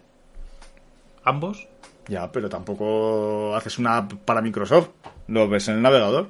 ambos? 1.24 1.68
Ya, 2.08 2.32
pero 2.32 2.48
tampoco 2.48 3.56
haces 3.56 3.80
una 3.80 3.98
app 3.98 4.14
para 4.14 4.42
Microsoft. 4.42 4.90
Lo 5.28 5.50
ves 5.50 5.68
en 5.68 5.78
el 5.78 5.82
navegador. 5.82 6.30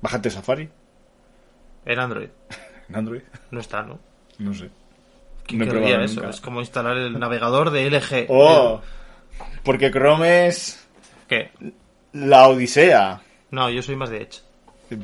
Bájate 0.00 0.30
Safari 0.30 0.68
En 1.84 1.98
Android. 1.98 2.28
en 2.88 2.96
Android. 2.96 3.20
No 3.50 3.60
está, 3.60 3.82
¿no? 3.82 3.98
No 4.38 4.54
sé. 4.54 4.70
¿Quién 5.46 5.60
No 5.60 5.64
he 5.74 6.04
eso? 6.04 6.16
nunca. 6.16 6.30
Es 6.30 6.40
como 6.40 6.60
instalar 6.60 6.96
el 6.96 7.18
navegador 7.18 7.70
de 7.70 7.90
LG. 7.90 8.26
¡Oh! 8.28 8.80
Porque 9.64 9.90
Chrome 9.90 10.46
es 10.48 10.86
¿Qué? 11.28 11.50
la 12.12 12.48
odisea. 12.48 13.20
No, 13.50 13.70
yo 13.70 13.82
soy 13.82 13.96
más 13.96 14.10
de 14.10 14.22
Edge. 14.22 14.42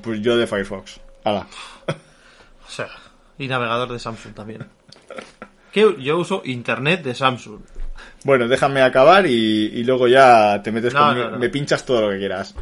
Pues 0.03 0.21
yo 0.21 0.37
de 0.37 0.47
Firefox. 0.47 1.01
Hala. 1.25 1.47
O 1.89 2.71
sea, 2.71 2.89
y 3.39 3.49
navegador 3.49 3.93
de 3.93 3.99
Samsung 3.99 4.35
también. 4.35 4.67
Que 5.73 5.97
yo 6.01 6.19
uso 6.19 6.43
internet 6.45 7.03
de 7.03 7.15
Samsung. 7.15 7.61
Bueno, 8.25 8.49
déjame 8.49 8.83
acabar 8.83 9.27
y, 9.27 9.33
y 9.67 9.85
luego 9.85 10.09
ya 10.09 10.61
te 10.63 10.73
metes 10.73 10.95
No, 10.95 11.01
con 11.09 11.19
no, 11.19 11.31
no. 11.31 11.39
me 11.39 11.49
pinchas 11.49 11.85
todo 11.85 12.03
lo 12.03 12.11
que 12.11 12.19
quieras. 12.19 12.55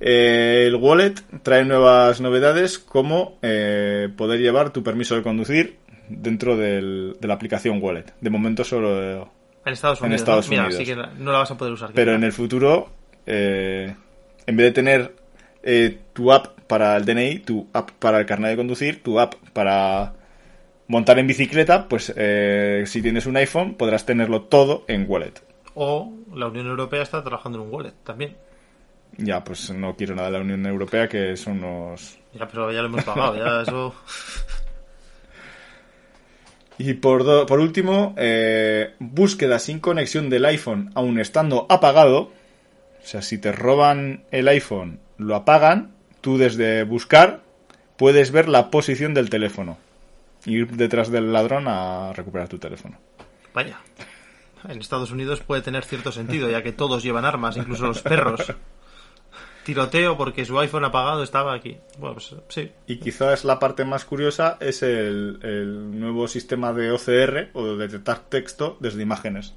Eh, 0.00 0.64
el 0.66 0.74
wallet 0.76 1.14
trae 1.42 1.64
nuevas 1.64 2.20
novedades 2.20 2.78
como 2.78 3.38
eh, 3.42 4.08
poder 4.16 4.40
llevar 4.40 4.70
tu 4.70 4.82
permiso 4.82 5.14
de 5.14 5.22
conducir 5.22 5.78
dentro 6.20 6.56
del- 6.56 7.16
de 7.20 7.28
la 7.28 7.34
aplicación 7.34 7.78
wallet. 7.82 8.06
De 8.20 8.30
momento 8.30 8.64
solo 8.64 9.30
En 9.64 9.72
Estados 9.72 10.00
En 10.00 10.06
Unidos. 10.06 10.20
Estados 10.22 10.46
¿no? 10.46 10.50
Mira, 10.50 10.64
Unidos. 10.64 10.78
sí 10.78 10.84
que 10.86 10.96
no 10.96 11.32
la 11.32 11.38
vas 11.38 11.50
a 11.50 11.56
poder 11.56 11.72
usar. 11.72 11.90
Pero 11.94 12.14
en 12.14 12.24
el 12.24 12.32
futuro, 12.32 12.90
eh, 13.26 13.94
en 14.46 14.56
vez 14.56 14.66
de 14.66 14.72
tener 14.72 15.14
eh, 15.62 15.98
tu 16.12 16.32
app 16.32 16.58
para 16.66 16.96
el 16.96 17.04
DNI, 17.04 17.38
tu 17.40 17.68
app 17.72 17.90
para 17.92 18.18
el 18.18 18.26
carnet 18.26 18.50
de 18.50 18.56
conducir, 18.56 19.02
tu 19.02 19.20
app 19.20 19.34
para 19.52 20.14
montar 20.88 21.18
en 21.20 21.26
bicicleta, 21.28 21.86
pues 21.88 22.12
eh, 22.16 22.82
si 22.86 23.00
tienes 23.00 23.26
un 23.26 23.36
iPhone 23.36 23.74
podrás 23.74 24.04
tenerlo 24.04 24.42
todo 24.42 24.84
en 24.88 25.06
wallet. 25.08 25.34
O 25.74 26.12
la 26.34 26.48
Unión 26.48 26.66
Europea 26.66 27.02
está 27.02 27.22
trabajando 27.22 27.58
en 27.60 27.66
un 27.68 27.74
wallet 27.74 27.94
también. 28.04 28.36
Ya, 29.18 29.44
pues 29.44 29.70
no 29.70 29.94
quiero 29.94 30.14
nada 30.14 30.28
de 30.30 30.38
la 30.38 30.40
Unión 30.44 30.66
Europea, 30.66 31.06
que 31.08 31.36
son 31.36 31.62
unos... 31.62 32.18
Ya, 32.32 32.48
pero 32.48 32.72
ya 32.72 32.80
lo 32.80 32.86
hemos 32.88 33.04
pagado, 33.04 33.36
ya 33.36 33.62
eso. 33.62 33.94
Y 36.78 36.94
por, 36.94 37.24
do- 37.24 37.46
por 37.46 37.60
último, 37.60 38.14
eh, 38.16 38.94
búsqueda 38.98 39.58
sin 39.58 39.78
conexión 39.80 40.30
del 40.30 40.44
iPhone 40.46 40.90
aún 40.94 41.18
estando 41.20 41.66
apagado. 41.68 42.18
O 43.02 43.06
sea, 43.06 43.22
si 43.22 43.38
te 43.38 43.52
roban 43.52 44.24
el 44.30 44.48
iPhone, 44.48 44.98
lo 45.18 45.34
apagan, 45.36 45.92
tú 46.20 46.38
desde 46.38 46.84
buscar 46.84 47.42
puedes 47.96 48.30
ver 48.32 48.48
la 48.48 48.70
posición 48.70 49.14
del 49.14 49.30
teléfono. 49.30 49.78
Ir 50.44 50.68
detrás 50.72 51.10
del 51.10 51.32
ladrón 51.32 51.64
a 51.68 52.12
recuperar 52.14 52.48
tu 52.48 52.58
teléfono. 52.58 52.98
Vaya. 53.54 53.78
En 54.68 54.80
Estados 54.80 55.10
Unidos 55.12 55.40
puede 55.40 55.62
tener 55.62 55.84
cierto 55.84 56.10
sentido, 56.12 56.48
ya 56.50 56.62
que 56.62 56.72
todos 56.72 57.02
llevan 57.02 57.24
armas, 57.24 57.56
incluso 57.56 57.86
los 57.86 58.02
perros. 58.02 58.52
Tiroteo 59.64 60.16
porque 60.16 60.44
su 60.44 60.58
iPhone 60.58 60.84
apagado 60.84 61.22
estaba 61.22 61.54
aquí. 61.54 61.78
Bueno, 61.98 62.16
pues 62.16 62.34
sí. 62.48 62.72
Y 62.86 62.96
quizás 62.96 63.44
la 63.44 63.58
parte 63.58 63.84
más 63.84 64.04
curiosa 64.04 64.56
es 64.60 64.82
el, 64.82 65.38
el 65.42 65.98
nuevo 66.00 66.26
sistema 66.26 66.72
de 66.72 66.90
OCR 66.90 67.50
o 67.52 67.66
de 67.66 67.76
detectar 67.76 68.20
texto 68.28 68.76
desde 68.80 69.02
imágenes. 69.02 69.54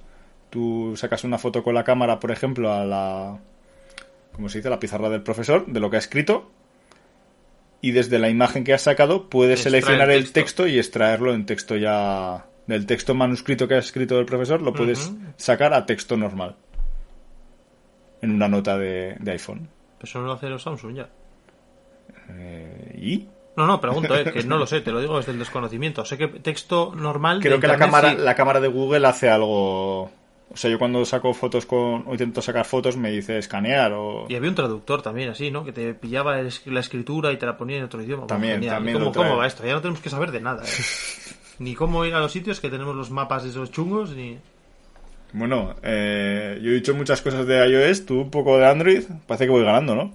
Tú 0.49 0.93
sacas 0.95 1.24
una 1.24 1.38
foto 1.38 1.64
con 1.64 1.74
la 1.74 1.84
cámara, 1.84 2.20
por 2.20 2.32
ejemplo, 2.32 2.72
a 2.72 2.86
la. 2.86 3.39
¿Cómo 4.34 4.47
se 4.49 4.60
dice? 4.60 4.70
La 4.70 4.80
pizarra 4.80 5.10
del 5.10 5.24
profesor, 5.24 5.66
de 5.66 5.80
lo 5.80 5.89
que 5.89 5.95
ha 5.95 5.99
escrito. 5.99 6.51
Y 7.82 7.91
desde 7.91 8.20
la 8.20 8.30
imagen 8.30 8.64
que 8.64 8.74
has 8.74 8.84
sacado 8.84 9.30
puedes 9.30 9.62
seleccionar 9.62 10.10
el 10.12 10.24
texto. 10.32 10.64
texto 10.64 10.68
y 10.68 10.80
extraerlo 10.80 11.34
en 11.34 11.45
texto 11.45 11.76
ya. 11.76 12.45
Del 12.68 12.86
texto 12.86 13.14
manuscrito 13.14 13.68
que 13.68 13.76
ha 13.76 13.80
escrito 13.80 14.20
el 14.20 14.26
profesor, 14.26 14.62
lo 14.62 14.74
puedes 14.74 15.12
sacar 15.38 15.74
a 15.74 15.86
texto 15.86 16.18
normal. 16.18 16.56
En 18.22 18.32
una 18.32 18.47
nota 18.47 18.78
de, 18.78 19.16
de 19.20 19.32
iPhone. 19.32 19.70
Eso 20.01 20.19
no 20.19 20.27
lo 20.27 20.33
hace 20.33 20.49
los 20.49 20.63
Samsung 20.63 20.95
ya. 20.95 21.09
Eh, 22.29 22.99
¿Y? 23.01 23.27
No, 23.55 23.65
no, 23.65 23.79
pregunto, 23.79 24.15
eh, 24.15 24.31
que 24.31 24.43
no 24.43 24.57
lo 24.57 24.67
sé, 24.67 24.81
te 24.81 24.91
lo 24.91 24.99
digo 24.99 25.17
desde 25.17 25.31
el 25.31 25.39
desconocimiento. 25.39 26.05
Sé 26.05 26.17
que 26.17 26.27
texto 26.27 26.93
normal. 26.95 27.39
de 27.39 27.49
Creo 27.49 27.59
que 27.59 27.67
la 27.67 27.77
cámara, 27.77 28.11
sí. 28.11 28.17
la 28.19 28.35
cámara 28.35 28.59
de 28.59 28.67
Google 28.67 29.07
hace 29.07 29.29
algo. 29.29 30.11
O 30.47 30.57
sea, 30.57 30.69
yo 30.69 30.77
cuando 30.77 31.03
saco 31.05 31.33
fotos 31.33 31.65
con. 31.65 32.03
o 32.07 32.11
intento 32.11 32.41
sacar 32.41 32.65
fotos 32.65 32.97
me 32.97 33.11
dice 33.11 33.37
escanear 33.37 33.93
o. 33.93 34.25
Y 34.29 34.35
había 34.35 34.49
un 34.49 34.55
traductor 34.55 35.01
también, 35.01 35.29
así, 35.29 35.51
¿no? 35.51 35.63
Que 35.63 35.71
te 35.71 35.93
pillaba 35.93 36.37
la 36.37 36.79
escritura 36.79 37.31
y 37.31 37.37
te 37.37 37.45
la 37.45 37.57
ponía 37.57 37.77
en 37.77 37.85
otro 37.85 38.01
idioma. 38.01 38.27
También, 38.27 38.65
también 38.65 38.99
¿Cómo. 38.99 39.11
¿Cómo 39.11 39.37
va 39.37 39.47
esto? 39.47 39.65
Ya 39.65 39.73
no 39.73 39.81
tenemos 39.81 40.01
que 40.01 40.09
saber 40.09 40.31
de 40.31 40.41
nada, 40.41 40.63
¿eh? 40.63 40.67
Ni 41.59 41.73
cómo 41.73 42.03
ir 42.05 42.13
a 42.13 42.19
los 42.19 42.31
sitios 42.31 42.59
que 42.59 42.69
tenemos 42.69 42.95
los 42.95 43.11
mapas 43.11 43.45
esos 43.45 43.71
chungos, 43.71 44.11
ni... 44.11 44.37
Bueno, 45.36 45.75
eh, 45.83 46.57
yo 46.61 46.71
he 46.71 46.75
dicho 46.75 46.95
muchas 46.95 47.21
cosas 47.21 47.45
de 47.45 47.67
iOS, 47.67 48.05
tú 48.05 48.21
un 48.21 48.31
poco 48.31 48.57
de 48.57 48.67
Android. 48.67 49.03
Parece 49.27 49.43
que 49.43 49.51
voy 49.51 49.65
ganando, 49.65 49.93
¿no? 49.93 50.13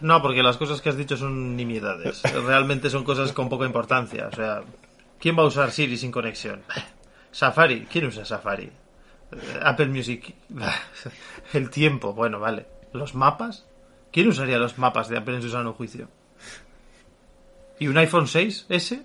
No, 0.00 0.20
porque 0.20 0.42
las 0.42 0.56
cosas 0.56 0.80
que 0.80 0.88
has 0.88 0.96
dicho 0.96 1.16
son 1.16 1.54
nimiedades. 1.54 2.22
Realmente 2.44 2.90
son 2.90 3.04
cosas 3.04 3.32
con 3.32 3.48
poca 3.48 3.66
importancia. 3.66 4.26
O 4.26 4.34
sea, 4.34 4.62
¿quién 5.20 5.38
va 5.38 5.44
a 5.44 5.46
usar 5.46 5.70
Siri 5.70 5.96
sin 5.96 6.10
conexión? 6.10 6.62
Safari, 7.30 7.86
¿quién 7.88 8.06
usa 8.06 8.24
Safari? 8.24 8.64
Eh, 8.64 9.60
Apple 9.62 9.86
Music, 9.86 10.34
el 11.52 11.70
tiempo, 11.70 12.12
bueno, 12.12 12.40
vale. 12.40 12.66
¿Los 12.92 13.14
mapas? 13.14 13.64
¿Quién 14.10 14.26
usaría 14.26 14.58
los 14.58 14.76
mapas 14.76 15.08
de 15.08 15.18
Apple 15.18 15.36
en 15.36 15.42
su 15.42 15.50
sano 15.50 15.72
juicio? 15.72 16.08
¿Y 17.78 17.86
un 17.86 17.96
iPhone 17.96 18.26
6S? 18.26 19.04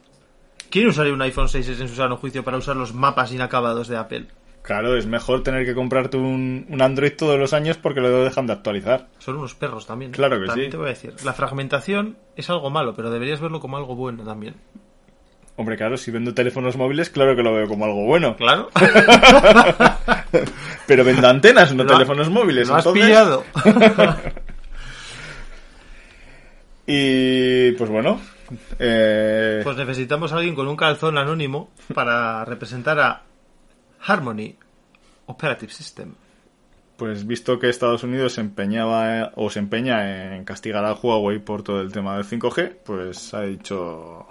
¿Quién 0.71 0.87
usaría 0.87 1.13
un 1.13 1.21
iPhone 1.21 1.47
6S 1.47 1.79
en 1.79 1.89
su 1.89 1.95
sano 1.95 2.17
juicio 2.17 2.43
para 2.43 2.57
usar 2.57 2.75
los 2.75 2.95
mapas 2.95 3.31
inacabados 3.31 3.87
de 3.87 3.97
Apple? 3.97 4.27
Claro, 4.67 4.97
es 4.97 5.07
mejor 5.07 5.43
tener 5.43 5.65
que 5.65 5.73
comprarte 5.73 6.17
un, 6.17 6.65
un 6.69 6.81
Android 6.81 7.13
todos 7.17 7.39
los 7.39 7.53
años 7.53 7.77
porque 7.77 8.01
lo 8.01 8.25
dejan 8.25 8.47
de 8.47 8.53
actualizar. 8.53 9.07
Son 9.17 9.37
unos 9.37 9.55
perros 9.55 9.87
también. 9.87 10.11
¿eh? 10.11 10.15
Claro 10.15 10.41
que 10.41 10.45
También 10.47 10.67
sí. 10.67 10.71
te 10.71 10.77
voy 10.77 10.87
a 10.87 10.89
decir. 10.89 11.13
La 11.23 11.31
fragmentación 11.31 12.17
es 12.35 12.49
algo 12.49 12.69
malo, 12.69 12.93
pero 12.93 13.09
deberías 13.09 13.39
verlo 13.39 13.61
como 13.61 13.77
algo 13.77 13.95
bueno 13.95 14.25
también. 14.25 14.55
Hombre, 15.55 15.77
claro, 15.77 15.95
si 15.95 16.11
vendo 16.11 16.33
teléfonos 16.33 16.75
móviles, 16.75 17.09
claro 17.09 17.33
que 17.33 17.43
lo 17.43 17.53
veo 17.53 17.69
como 17.69 17.85
algo 17.85 18.03
bueno. 18.05 18.35
Claro. 18.35 18.69
Pero 20.85 21.03
vendo 21.03 21.27
antenas, 21.27 21.73
no 21.73 21.85
teléfonos 21.85 22.29
móviles. 22.29 22.69
Has 22.69 22.85
entonces- 22.85 23.05
pillado. 23.05 23.43
Y 26.85 27.71
pues 27.73 27.89
bueno. 27.89 28.19
eh, 28.79 29.61
Pues 29.63 29.77
necesitamos 29.77 30.31
a 30.31 30.37
alguien 30.37 30.55
con 30.55 30.67
un 30.67 30.75
calzón 30.77 31.17
anónimo 31.17 31.71
para 31.93 32.45
representar 32.45 32.99
a 32.99 33.21
Harmony 34.05 34.55
Operative 35.25 35.71
System. 35.71 36.13
Pues 36.97 37.27
visto 37.27 37.59
que 37.59 37.69
Estados 37.69 38.03
Unidos 38.03 38.33
se 38.33 38.41
empeñaba 38.41 39.31
o 39.35 39.49
se 39.49 39.59
empeña 39.59 40.35
en 40.35 40.45
castigar 40.45 40.83
a 40.83 40.93
Huawei 40.93 41.39
por 41.39 41.61
todo 41.61 41.81
el 41.81 41.91
tema 41.91 42.15
del 42.17 42.25
5G, 42.25 42.77
pues 42.83 43.33
ha 43.33 43.41
dicho 43.41 44.25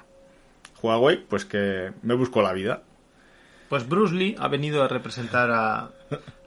Huawei 0.83 1.25
pues 1.25 1.45
que 1.45 1.93
me 2.03 2.15
busco 2.15 2.43
la 2.43 2.53
vida. 2.53 2.83
Pues 3.69 3.89
Bruce 3.89 4.15
Lee 4.15 4.37
ha 4.39 4.49
venido 4.49 4.83
a 4.83 4.89
representar 4.89 5.51
a 5.51 5.91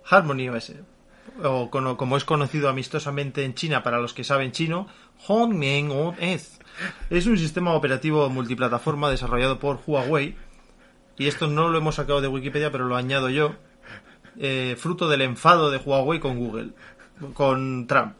Harmony 0.09 0.49
OS, 0.49 0.73
o 1.43 1.69
como 1.69 2.17
es 2.17 2.25
conocido 2.25 2.69
amistosamente 2.69 3.43
en 3.43 3.53
China 3.53 3.83
para 3.83 3.99
los 3.99 4.13
que 4.13 4.23
saben 4.23 4.51
chino, 4.51 4.87
Hongmeng 5.27 5.91
OS. 5.91 6.59
Es 7.09 7.27
un 7.27 7.37
sistema 7.37 7.73
operativo 7.73 8.29
multiplataforma 8.29 9.09
desarrollado 9.09 9.59
por 9.59 9.79
Huawei, 9.85 10.35
y 11.19 11.27
esto 11.27 11.47
no 11.47 11.69
lo 11.69 11.77
hemos 11.77 11.95
sacado 11.95 12.21
de 12.21 12.27
Wikipedia, 12.27 12.71
pero 12.71 12.85
lo 12.85 12.95
añado 12.95 13.29
yo, 13.29 13.53
eh, 14.39 14.75
fruto 14.79 15.07
del 15.09 15.21
enfado 15.21 15.69
de 15.69 15.77
Huawei 15.77 16.19
con 16.19 16.39
Google, 16.39 16.69
con 17.33 17.85
Trump. 17.87 18.13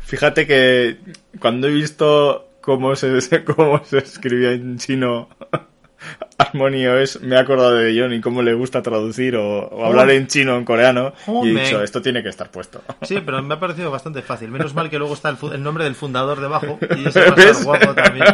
Fíjate 0.00 0.46
que 0.46 0.98
cuando 1.38 1.68
he 1.68 1.72
visto 1.72 2.48
cómo 2.60 2.96
se, 2.96 3.44
cómo 3.56 3.82
se 3.84 3.98
escribía 3.98 4.52
en 4.52 4.78
chino 4.78 5.28
Harmony 6.38 6.86
OS, 6.86 7.20
me 7.22 7.36
he 7.36 7.38
acordado 7.38 7.74
de 7.74 7.98
John 7.98 8.12
y 8.12 8.20
cómo 8.20 8.42
le 8.42 8.54
gusta 8.54 8.82
traducir 8.82 9.36
o, 9.36 9.66
o 9.68 9.84
hablar 9.84 10.10
en 10.10 10.26
chino 10.26 10.54
o 10.54 10.58
en 10.58 10.64
coreano. 10.64 11.12
Y 11.42 11.56
he 11.56 11.60
dicho, 11.62 11.82
esto 11.82 12.00
tiene 12.02 12.22
que 12.22 12.28
estar 12.28 12.50
puesto. 12.50 12.82
Sí, 13.02 13.20
pero 13.24 13.42
me 13.42 13.54
ha 13.54 13.60
parecido 13.60 13.90
bastante 13.90 14.22
fácil. 14.22 14.50
Menos 14.50 14.74
mal 14.74 14.90
que 14.90 14.98
luego 14.98 15.14
está 15.14 15.28
el, 15.30 15.36
el 15.52 15.62
nombre 15.62 15.84
del 15.84 15.94
fundador 15.94 16.40
debajo 16.40 16.78
y 16.96 17.08
ese 17.08 17.20
va 17.20 17.36
a 17.36 17.40
estar 17.40 17.64
guapo 17.64 17.94
también. 17.94 18.26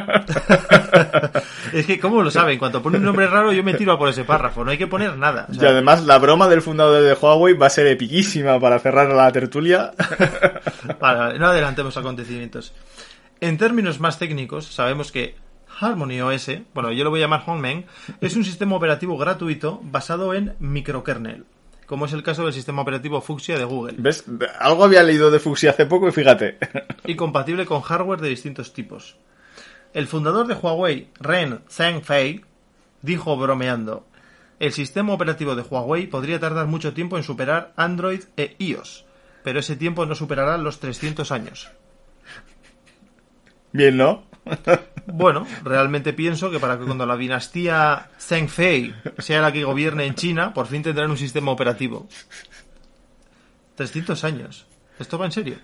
Es 1.75 1.87
que, 1.87 1.99
¿cómo 1.99 2.23
lo 2.23 2.31
saben? 2.31 2.59
Cuando 2.59 2.83
pone 2.83 2.99
un 2.99 3.05
nombre 3.05 3.27
raro, 3.27 3.53
yo 3.53 3.65
me 3.65 3.75
tiro 3.75 3.93
a 3.93 3.99
por 3.99 4.09
ese 4.09 4.25
párrafo. 4.25 4.65
No 4.65 4.71
hay 4.71 4.79
que 4.79 4.87
poner 4.87 5.17
nada. 5.17 5.49
O 5.51 5.55
Y 5.55 5.67
además 5.67 6.05
la 6.05 6.19
broma 6.19 6.49
del 6.49 6.63
fundador 6.63 7.03
de 7.03 7.15
Huawei 7.15 7.55
va 7.55 7.67
a 7.67 7.71
ser 7.71 7.87
epiquísima 7.89 8.61
para 8.61 8.79
cerrar 8.79 9.13
la 9.13 9.31
tertulia. 9.33 9.93
Vale, 11.01 11.19
vale, 11.19 11.39
no 11.39 11.47
adelantemos 11.47 11.97
acontecimientos. 11.97 12.73
En 13.41 13.59
términos 13.59 14.01
más 14.01 14.19
técnicos, 14.19 14.67
sabemos 14.67 15.11
que 15.13 15.35
Harmony 15.81 16.21
OS, 16.21 16.51
bueno, 16.73 16.93
yo 16.93 17.05
lo 17.05 17.11
voy 17.11 17.21
a 17.21 17.25
llamar 17.25 17.43
Hongmeng, 17.47 17.87
es 18.21 18.37
un 18.37 18.45
sistema 18.45 18.77
operativo 18.77 19.17
gratuito 19.17 19.81
basado 19.83 20.35
en 20.35 20.55
microkernel, 20.61 21.45
como 21.87 22.07
es 22.07 22.13
el 22.13 22.23
caso 22.23 22.45
del 22.45 22.53
sistema 22.53 22.83
operativo 22.83 23.21
Fuchsia 23.21 23.59
de 23.59 23.65
Google, 23.65 23.97
¿Ves? 23.99 24.25
Algo 24.61 24.85
había 24.85 25.03
leído 25.03 25.31
de 25.31 25.39
Fuxi 25.41 25.67
hace 25.67 25.87
poco 25.87 26.09
y 26.09 26.13
fíjate. 26.13 26.59
y 27.07 27.17
compatible 27.17 27.67
con 27.67 27.81
hardware 27.81 28.21
de 28.21 28.29
distintos 28.29 28.73
tipos. 28.73 29.17
El 29.95 30.09
fundador 30.09 30.49
de 30.49 30.55
Huawei, 30.55 31.09
Ren 31.21 31.61
Zhengfei, 31.71 32.45
dijo 33.03 33.37
bromeando, 33.37 34.05
el 34.59 34.73
sistema 34.73 35.13
operativo 35.13 35.55
de 35.55 35.63
Huawei 35.63 36.09
podría 36.09 36.41
tardar 36.41 36.67
mucho 36.67 36.95
tiempo 36.95 37.17
en 37.17 37.23
superar 37.23 37.73
Android 37.77 38.25
e 38.37 38.57
iOS, 38.59 39.05
pero 39.45 39.61
ese 39.61 39.77
tiempo 39.77 40.05
no 40.05 40.17
superará 40.17 40.59
los 40.59 40.81
300 40.81 41.31
años. 41.31 41.71
Bien, 43.73 43.97
¿no? 43.97 44.25
Bueno, 45.07 45.47
realmente 45.63 46.15
pienso 46.15 46.51
que 46.51 46.59
para 46.59 46.79
que 46.79 46.87
cuando 46.87 47.05
la 47.05 47.19
dinastía 47.19 48.09
Zhengfei 48.19 48.95
sea 49.19 49.43
la 49.43 49.53
que 49.53 49.65
gobierne 49.65 50.07
en 50.07 50.15
China, 50.15 50.55
por 50.55 50.67
fin 50.67 50.83
tendrán 50.83 51.11
un 51.11 51.19
sistema 51.19 51.53
operativo. 51.53 52.09
300 53.77 54.25
años. 54.25 54.67
¿Esto 54.99 55.19
va 55.19 55.27
en 55.27 55.33
serio? 55.33 55.59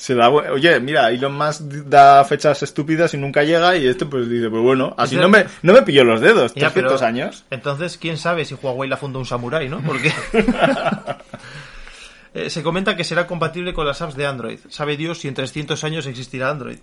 Se 0.00 0.14
da, 0.14 0.30
oye, 0.30 0.80
mira, 0.80 1.10
Elon 1.10 1.36
Musk 1.36 1.60
da 1.60 2.24
fechas 2.24 2.62
estúpidas 2.62 3.12
y 3.12 3.18
nunca 3.18 3.42
llega 3.42 3.76
y 3.76 3.86
este 3.86 4.06
pues 4.06 4.30
dice, 4.30 4.48
pues 4.48 4.62
bueno, 4.62 4.94
así 4.96 5.16
no 5.16 5.28
me, 5.28 5.44
no 5.60 5.74
me 5.74 5.82
pilló 5.82 6.04
los 6.04 6.22
dedos, 6.22 6.54
Ya, 6.54 6.70
300 6.70 6.94
pero- 6.94 7.06
años. 7.06 7.44
Entonces, 7.50 7.98
¿quién 7.98 8.16
sabe 8.16 8.46
si 8.46 8.54
Huawei 8.54 8.88
la 8.88 8.96
fundó 8.96 9.18
un 9.18 9.26
samurái, 9.26 9.68
no? 9.68 9.82
Porque... 9.82 10.10
Eh, 12.32 12.48
se 12.48 12.62
comenta 12.62 12.96
que 12.96 13.02
será 13.02 13.26
compatible 13.26 13.74
con 13.74 13.84
las 13.84 14.00
apps 14.02 14.14
de 14.14 14.24
Android. 14.24 14.60
Sabe 14.68 14.96
Dios 14.96 15.18
si 15.18 15.26
en 15.26 15.34
300 15.34 15.82
años 15.82 16.06
existirá 16.06 16.48
Android. 16.48 16.78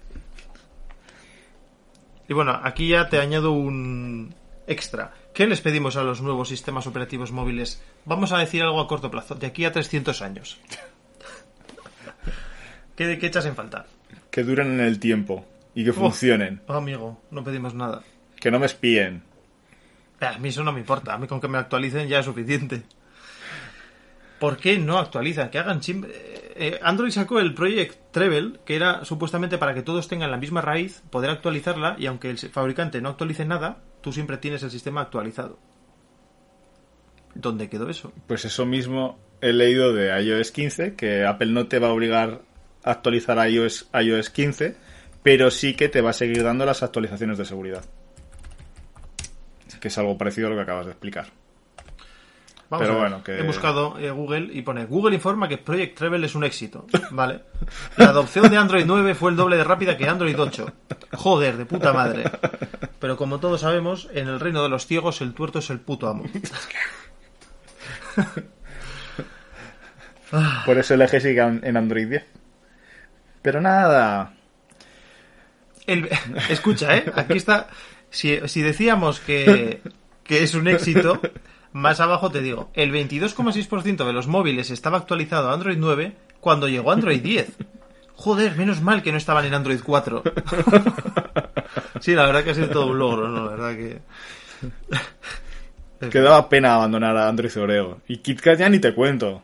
Y 2.27 2.33
bueno, 2.33 2.59
aquí 2.61 2.89
ya 2.89 3.07
te 3.07 3.21
añado 3.21 3.53
un 3.53 4.35
extra. 4.67 5.13
¿Qué 5.33 5.47
les 5.47 5.61
pedimos 5.61 5.95
a 5.95 6.03
los 6.03 6.19
nuevos 6.21 6.49
sistemas 6.49 6.85
operativos 6.85 7.31
móviles? 7.31 7.81
Vamos 8.03 8.33
a 8.33 8.39
decir 8.39 8.61
algo 8.61 8.81
a 8.81 8.89
corto 8.89 9.09
plazo, 9.09 9.35
de 9.35 9.47
aquí 9.47 9.63
a 9.63 9.71
300 9.71 10.21
años. 10.21 10.59
¿Qué, 12.97 13.17
qué 13.17 13.27
echas 13.27 13.45
en 13.45 13.55
falta? 13.55 13.85
Que 14.31 14.43
duren 14.43 14.73
en 14.73 14.81
el 14.81 14.99
tiempo 14.99 15.45
y 15.73 15.85
que 15.85 15.93
funcionen. 15.93 16.61
Oh, 16.67 16.73
amigo, 16.73 17.21
no 17.31 17.43
pedimos 17.43 17.73
nada. 17.73 18.03
Que 18.39 18.51
no 18.51 18.59
me 18.59 18.65
espíen. 18.65 19.23
Eh, 20.19 20.25
A 20.25 20.37
mí 20.39 20.49
eso 20.49 20.63
no 20.63 20.71
me 20.73 20.79
importa, 20.81 21.13
a 21.13 21.17
mí 21.17 21.27
con 21.27 21.39
que 21.39 21.47
me 21.47 21.57
actualicen 21.59 22.07
ya 22.09 22.19
es 22.19 22.25
suficiente. 22.25 22.81
¿Por 24.39 24.57
qué 24.57 24.77
no 24.77 24.97
actualizan? 24.99 25.49
Que 25.49 25.57
hagan 25.59 25.81
siempre... 25.81 26.11
eh, 26.55 26.79
Android 26.83 27.11
sacó 27.11 27.39
el 27.39 27.53
Project 27.55 28.11
Treble, 28.11 28.59
que 28.65 28.75
era 28.75 29.03
supuestamente 29.05 29.57
para 29.57 29.73
que 29.73 29.81
todos 29.81 30.07
tengan 30.07 30.29
la 30.31 30.37
misma 30.37 30.61
raíz, 30.61 31.01
poder 31.09 31.29
actualizarla, 31.31 31.95
y 31.97 32.05
aunque 32.07 32.29
el 32.29 32.37
fabricante 32.37 33.01
no 33.01 33.09
actualice 33.09 33.45
nada, 33.45 33.79
tú 34.01 34.11
siempre 34.13 34.37
tienes 34.37 34.61
el 34.63 34.69
sistema 34.71 35.01
actualizado. 35.01 35.57
¿Dónde 37.35 37.69
quedó 37.69 37.89
eso? 37.89 38.11
Pues 38.27 38.45
eso 38.45 38.65
mismo 38.65 39.19
he 39.41 39.53
leído 39.53 39.93
de 39.93 40.19
iOS 40.23 40.51
15, 40.51 40.95
que 40.95 41.25
Apple 41.25 41.51
no 41.51 41.67
te 41.67 41.79
va 41.79 41.87
a 41.89 41.93
obligar 41.93 42.41
actualizar 42.91 43.37
a 43.39 43.49
iOS, 43.49 43.89
iOS 43.93 44.29
15, 44.29 44.75
pero 45.23 45.51
sí 45.51 45.73
que 45.75 45.89
te 45.89 46.01
va 46.01 46.11
a 46.11 46.13
seguir 46.13 46.43
dando 46.43 46.65
las 46.65 46.83
actualizaciones 46.83 47.37
de 47.37 47.45
seguridad. 47.45 47.83
Que 49.79 49.89
es 49.89 49.97
algo 49.97 50.17
parecido 50.17 50.47
a 50.47 50.49
lo 50.51 50.55
que 50.55 50.63
acabas 50.63 50.85
de 50.87 50.91
explicar. 50.93 51.27
Vamos 52.69 52.85
Pero 52.85 52.99
bueno, 52.99 53.23
que- 53.23 53.37
He 53.39 53.43
buscado 53.43 53.97
eh, 53.97 54.11
Google 54.11 54.49
y 54.51 54.61
pone 54.61 54.85
Google 54.85 55.15
informa 55.15 55.47
que 55.47 55.57
Project 55.57 55.97
Treble 55.97 56.25
es 56.25 56.35
un 56.35 56.43
éxito. 56.43 56.85
Vale. 57.11 57.41
La 57.95 58.09
adopción 58.09 58.49
de 58.49 58.57
Android 58.57 58.83
9 58.85 59.15
fue 59.15 59.31
el 59.31 59.37
doble 59.37 59.55
de 59.55 59.63
rápida 59.63 59.95
que 59.95 60.05
Android 60.07 60.37
8. 60.37 60.73
Joder, 61.13 61.55
de 61.57 61.65
puta 61.65 61.93
madre. 61.93 62.23
Pero 62.99 63.15
como 63.15 63.39
todos 63.39 63.61
sabemos, 63.61 64.09
en 64.13 64.27
el 64.27 64.39
reino 64.39 64.63
de 64.63 64.69
los 64.69 64.85
ciegos 64.85 65.21
el 65.21 65.33
tuerto 65.33 65.59
es 65.59 65.69
el 65.69 65.79
puto 65.79 66.09
amo. 66.09 66.25
Por 70.65 70.77
eso 70.77 70.93
el 70.93 71.01
eje 71.01 71.21
sigue 71.21 71.41
en 71.41 71.77
Android 71.77 72.09
10. 72.09 72.25
Pero 73.47 73.61
nada. 73.61 74.33
El- 75.85 76.09
escucha, 76.49 76.97
¿eh? 76.97 77.05
Aquí 77.15 77.37
está. 77.37 77.69
Si, 78.09 78.37
si 78.45 78.61
decíamos 78.61 79.21
que, 79.21 79.79
que 80.25 80.43
es 80.43 80.53
un 80.53 80.67
éxito, 80.67 81.21
más 81.71 82.01
abajo 82.01 82.29
te 82.29 82.41
digo, 82.41 82.69
el 82.73 82.91
22,6% 82.91 84.05
de 84.05 84.11
los 84.11 84.27
móviles 84.27 84.69
estaba 84.69 84.97
actualizado 84.97 85.49
a 85.49 85.53
Android 85.53 85.77
9 85.79 86.13
cuando 86.41 86.67
llegó 86.67 86.91
Android 86.91 87.21
10. 87.21 87.47
Joder, 88.15 88.57
menos 88.57 88.81
mal 88.81 89.01
que 89.01 89.13
no 89.13 89.17
estaban 89.17 89.45
en 89.45 89.53
Android 89.53 89.79
4. 89.81 90.23
Sí, 92.01 92.15
la 92.15 92.25
verdad 92.25 92.43
que 92.43 92.51
ha 92.51 92.55
sido 92.55 92.69
todo 92.69 92.87
un 92.87 92.99
logro, 92.99 93.29
¿no? 93.29 93.45
La 93.45 93.51
verdad 93.51 93.75
que... 93.75 94.01
Que 96.09 96.19
daba 96.19 96.49
pena 96.49 96.75
abandonar 96.75 97.15
a 97.15 97.29
Android 97.29 97.55
Oreo. 97.57 98.01
Y 98.09 98.17
KitKat 98.17 98.59
ya 98.59 98.67
ni 98.69 98.79
te 98.79 98.93
cuento. 98.93 99.41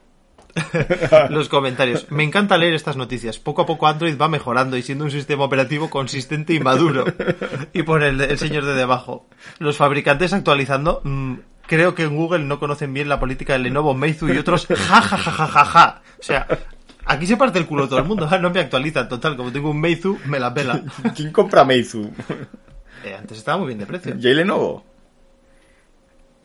Los 1.30 1.50
comentarios. 1.50 2.12
Me 2.12 2.24
encanta 2.24 2.58
leer 2.58 2.74
estas 2.74 2.96
noticias. 2.98 3.40
Poco 3.40 3.64
a 3.64 3.66
poco 3.66 3.88
Android 3.88 4.16
va 4.20 4.28
mejorando 4.28 4.78
y 4.78 4.82
siendo 4.84 5.06
un 5.06 5.12
sistema 5.12 5.44
operativo 5.46 5.90
consistente 5.90 6.54
y 6.54 6.60
maduro. 6.60 7.06
Y 7.74 7.84
pone 7.84 8.10
el, 8.10 8.22
el 8.22 8.38
señor 8.38 8.66
de 8.66 8.74
debajo. 8.76 9.28
Los 9.60 9.78
fabricantes 9.78 10.34
actualizando. 10.34 11.02
mm, 11.04 11.34
creo 11.66 11.96
que 11.96 12.04
en 12.04 12.16
Google 12.16 12.44
no 12.44 12.60
conocen 12.60 12.94
bien 12.94 13.10
la 13.10 13.20
política 13.20 13.54
de 13.54 13.60
Lenovo, 13.60 13.94
Meizu 13.94 14.30
y 14.30 14.38
otros. 14.38 14.68
Ja, 14.68 15.02
ja, 15.02 15.18
ja, 15.18 15.32
ja, 15.32 15.48
ja, 15.48 15.66
ja. 15.66 16.02
O 16.20 16.24
sea, 16.24 16.48
aquí 17.06 17.26
se 17.26 17.38
parte 17.38 17.58
el 17.60 17.66
culo 17.66 17.88
todo 17.88 18.00
el 18.00 18.06
mundo. 18.06 18.28
Ah, 18.30 18.38
No 18.38 18.50
me 18.52 18.60
actualizan. 18.60 19.10
Total, 19.10 19.36
como 19.36 19.52
tengo 19.52 19.72
un 19.72 19.82
Meizu, 19.82 20.20
me 20.26 20.40
la 20.40 20.54
pela. 20.54 20.82
¿Quién 21.16 21.32
compra 21.32 21.64
Meizu? 21.66 22.12
Eh, 23.04 23.16
antes 23.18 23.38
estaba 23.40 23.58
muy 23.58 23.68
bien 23.68 23.80
de 23.80 23.86
precio. 23.86 24.16
¿Y 24.18 24.34
Lenovo? 24.34 24.86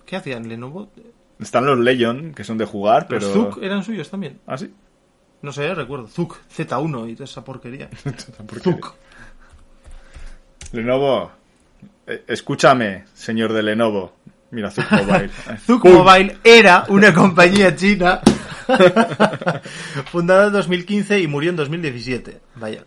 ¿Qué 0.07 0.17
hacían 0.17 0.49
Lenovo? 0.49 0.91
Están 1.41 1.66
los 1.66 1.78
Legion, 1.78 2.32
que 2.34 2.43
son 2.45 2.59
de 2.59 2.64
jugar, 2.64 3.07
Los 3.11 3.24
pero... 3.24 3.32
Zuk 3.32 3.62
eran 3.62 3.84
suyos 3.84 4.11
también. 4.11 4.41
¿Ah, 4.47 4.59
sí? 4.59 4.72
No 5.43 5.53
sé, 5.53 5.72
recuerdo. 5.74 6.09
Zuk, 6.09 6.36
Z1 6.57 7.11
y 7.11 7.14
toda 7.14 7.24
esa 7.24 7.45
porquería. 7.45 7.89
Porque 8.47 8.61
Zuk. 8.70 8.95
Lenovo, 10.72 11.30
eh, 12.07 12.24
escúchame, 12.26 13.05
señor 13.14 13.53
de 13.53 13.62
Lenovo. 13.62 14.14
Mira, 14.51 14.70
Zuk 14.70 14.91
Mobile. 14.91 15.30
¡Pum! 15.66 15.93
Mobile 15.93 16.39
era 16.43 16.84
una 16.89 17.14
compañía 17.14 17.74
china 17.76 18.20
fundada 20.07 20.49
en 20.49 20.53
2015 20.53 21.20
y 21.20 21.26
murió 21.26 21.51
en 21.51 21.57
2017. 21.57 22.41
Vaya, 22.57 22.84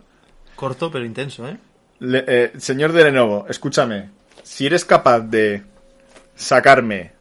corto 0.55 0.91
pero 0.91 1.05
intenso, 1.05 1.47
¿eh? 1.47 1.57
Le- 1.99 2.25
eh, 2.27 2.51
señor 2.57 2.91
de 2.93 3.03
Lenovo, 3.05 3.45
escúchame. 3.49 4.09
Si 4.43 4.65
eres 4.65 4.85
capaz 4.85 5.21
de 5.21 5.63
sacarme 6.35 7.13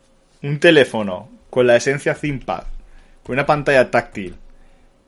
un 0.43 0.59
teléfono 0.61 1.28
con 1.51 1.66
la 1.66 1.76
esencia 1.76 2.14
ThinkPad, 2.14 2.64
con 3.22 3.34
una 3.34 3.47
pantalla 3.47 3.91
táctil 3.91 4.36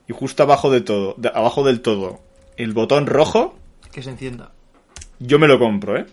y 0.07 0.13
justo 0.13 0.43
abajo 0.43 0.69
de 0.69 0.81
todo, 0.81 1.15
de- 1.17 1.31
abajo 1.33 1.63
del 1.63 1.81
todo, 1.81 2.19
el 2.57 2.73
botón 2.73 3.07
rojo, 3.07 3.57
Que 3.91 4.01
se 4.03 4.09
encienda. 4.11 4.51
yo 5.19 5.39
me 5.39 5.47
lo 5.47 5.57
compro, 5.59 5.97
¿eh? 5.97 6.05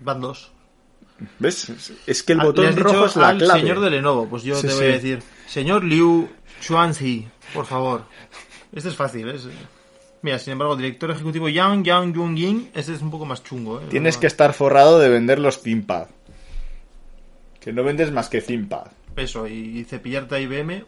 Van 0.00 0.20
dos. 0.20 0.52
¿Ves? 1.38 1.72
Es 2.06 2.22
que 2.22 2.34
el 2.34 2.40
Ah, 2.40 2.44
botón 2.44 2.66
dicho 2.74 2.82
rojo 2.82 3.06
es 3.06 3.16
la 3.16 3.28
al 3.28 3.38
clave. 3.38 3.60
señor 3.60 3.80
de 3.80 3.90
Lenovo. 3.90 4.26
Pues 4.28 4.42
yo 4.42 4.54
Sí, 4.56 4.66
te 4.66 4.74
voy 4.74 4.82
sí. 4.82 4.88
a 4.90 4.92
decir, 4.92 5.22
señor 5.46 5.82
Liu 5.84 6.28
Xuanzi, 6.60 7.26
por 7.54 7.64
favor. 7.64 8.02
Este 8.72 8.90
es 8.90 8.96
fácil, 8.96 9.28
¿eh? 9.30 9.36
Mira, 10.20 10.38
sin 10.38 10.52
embargo, 10.54 10.76
director 10.76 11.10
ejecutivo 11.10 11.48
Yang 11.48 11.84
Yang 11.84 12.14
Jung 12.16 12.36
Ying, 12.36 12.70
este 12.74 12.92
es 12.92 13.00
un 13.00 13.10
poco 13.10 13.24
más 13.24 13.42
chungo, 13.42 13.80
¿eh? 13.80 13.84
Tienes 13.88 14.18
que 14.18 14.26
estar 14.26 14.52
forrado 14.52 14.98
de 14.98 15.08
vender 15.08 15.38
los 15.38 15.62
ThinkPad. 15.62 16.08
Que 17.66 17.72
no 17.72 17.82
vendes 17.82 18.12
más 18.12 18.28
que 18.28 18.40
ThinkPad. 18.40 18.86
Eso, 19.16 19.48
y 19.48 19.82
cepillarte 19.82 20.36
a 20.36 20.38
IBM. 20.38 20.84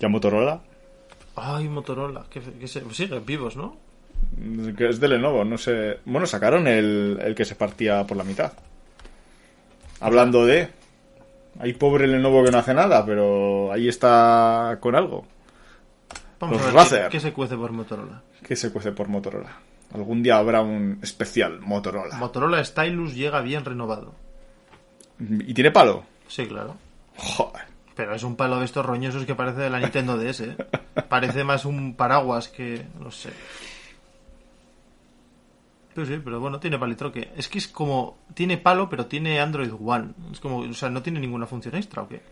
¿Ya 0.00 0.08
Motorola? 0.08 0.60
Ay, 1.36 1.68
Motorola, 1.68 2.26
que, 2.28 2.40
que 2.40 2.66
se, 2.66 2.82
siguen 2.92 3.24
vivos, 3.24 3.56
¿no? 3.56 3.76
Que 4.76 4.88
es 4.88 4.98
de 4.98 5.06
Lenovo, 5.06 5.44
no 5.44 5.56
sé. 5.56 6.00
Bueno, 6.04 6.26
sacaron 6.26 6.66
el, 6.66 7.16
el 7.22 7.36
que 7.36 7.44
se 7.44 7.54
partía 7.54 8.04
por 8.04 8.16
la 8.16 8.24
mitad. 8.24 8.54
Hablando 10.00 10.46
de. 10.46 10.68
Hay 11.60 11.74
pobre 11.74 12.08
Lenovo 12.08 12.42
que 12.42 12.50
no 12.50 12.58
hace 12.58 12.74
nada, 12.74 13.06
pero 13.06 13.70
ahí 13.70 13.86
está 13.86 14.78
con 14.80 14.96
algo. 14.96 15.28
Vamos 16.40 16.60
Los 16.60 16.92
a 16.92 16.96
ver 16.96 17.02
qué, 17.04 17.18
qué 17.18 17.20
se 17.20 17.32
cuece 17.32 17.54
por 17.56 17.70
Motorola. 17.70 18.20
Que 18.42 18.56
se 18.56 18.72
cuece 18.72 18.90
por 18.90 19.06
Motorola. 19.06 19.60
Algún 19.92 20.22
día 20.22 20.38
habrá 20.38 20.62
un 20.62 20.98
especial 21.02 21.60
Motorola. 21.60 22.16
Motorola 22.16 22.64
Stylus 22.64 23.14
llega 23.14 23.40
bien 23.40 23.64
renovado. 23.64 24.14
¿Y 25.18 25.54
tiene 25.54 25.70
palo? 25.70 26.04
Sí, 26.28 26.46
claro. 26.46 26.76
Joder. 27.16 27.62
Pero 27.94 28.14
es 28.14 28.22
un 28.22 28.36
palo 28.36 28.58
de 28.58 28.64
estos 28.64 28.84
roñosos 28.84 29.26
que 29.26 29.34
parece 29.34 29.60
de 29.60 29.70
la 29.70 29.80
Nintendo 29.80 30.16
DS. 30.16 30.40
¿eh? 30.40 30.56
Parece 31.08 31.44
más 31.44 31.64
un 31.64 31.94
paraguas 31.94 32.48
que. 32.48 32.86
No 32.98 33.10
sé. 33.10 33.30
Pues 35.94 36.08
sí, 36.08 36.18
pero 36.24 36.40
bueno, 36.40 36.58
tiene 36.58 36.78
palitroque. 36.78 37.32
Es 37.36 37.48
que 37.48 37.58
es 37.58 37.68
como. 37.68 38.18
Tiene 38.34 38.56
palo, 38.56 38.88
pero 38.88 39.06
tiene 39.06 39.40
Android 39.40 39.72
One. 39.78 40.14
Es 40.32 40.40
como. 40.40 40.60
O 40.60 40.72
sea, 40.72 40.88
no 40.88 41.02
tiene 41.02 41.20
ninguna 41.20 41.46
función 41.46 41.76
extra, 41.76 42.02
¿o 42.02 42.08
qué? 42.08 42.22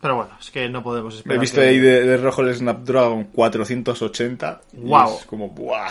Pero 0.00 0.16
bueno, 0.16 0.30
es 0.40 0.50
que 0.50 0.68
no 0.68 0.82
podemos 0.82 1.14
He 1.14 1.18
esperar. 1.18 1.40
visto 1.40 1.60
que- 1.60 1.66
ahí 1.68 1.78
de, 1.78 2.02
de 2.04 2.16
rojo 2.18 2.42
el 2.42 2.54
Snapdragon 2.54 3.24
480. 3.24 4.60
y 4.74 4.76
Guau. 4.80 5.16
Es 5.18 5.24
como, 5.26 5.48
¡buah! 5.50 5.88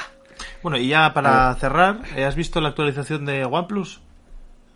Bueno, 0.63 0.77
y 0.77 0.87
ya 0.89 1.13
para 1.13 1.53
cerrar, 1.55 1.99
¿eh, 2.15 2.23
¿has 2.25 2.35
visto 2.35 2.61
la 2.61 2.69
actualización 2.69 3.25
de 3.25 3.43
OnePlus? 3.45 4.01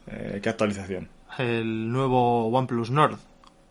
Eh, 0.08 0.40
¿Qué 0.42 0.50
actualización? 0.50 1.08
El 1.38 1.92
nuevo 1.92 2.48
OnePlus 2.48 2.92
Nord. 2.92 3.18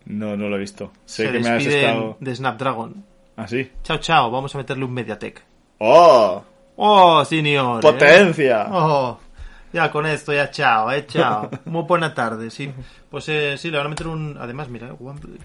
No, 0.05 0.35
no 0.35 0.49
lo 0.49 0.55
he 0.55 0.59
visto. 0.59 0.91
Sé 1.05 1.25
Se 1.27 1.31
que 1.31 1.39
me 1.39 1.49
has 1.49 1.65
estado. 1.65 2.17
de 2.19 2.35
Snapdragon. 2.35 3.05
¿Ah, 3.37 3.47
sí? 3.47 3.69
Chao, 3.83 3.97
chao, 3.97 4.31
vamos 4.31 4.53
a 4.55 4.57
meterle 4.57 4.85
un 4.85 4.93
MediaTek. 4.93 5.43
¡Oh! 5.79 6.43
¡Oh, 6.77 7.23
señor! 7.25 7.79
¿eh? 7.79 7.81
¡Potencia! 7.81 8.67
Oh, 8.71 9.19
ya 9.73 9.91
con 9.91 10.05
esto, 10.05 10.33
ya 10.33 10.49
chao, 10.51 10.91
eh, 10.91 11.05
chao. 11.07 11.49
Muy 11.65 11.83
buena 11.83 12.13
tarde, 12.13 12.49
sí. 12.49 12.71
Pues 13.09 13.27
eh, 13.29 13.55
sí, 13.57 13.69
le 13.71 13.77
van 13.77 13.87
a 13.87 13.89
meter 13.89 14.07
un... 14.07 14.37
Además, 14.39 14.69
mira, 14.69 14.89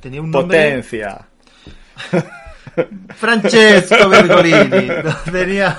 tenía 0.00 0.20
un 0.20 0.30
nombre... 0.30 0.58
¡Potencia! 0.58 1.26
Francesco 3.16 4.08
Bergolini. 4.08 4.88
No, 5.04 5.14
tenía... 5.32 5.78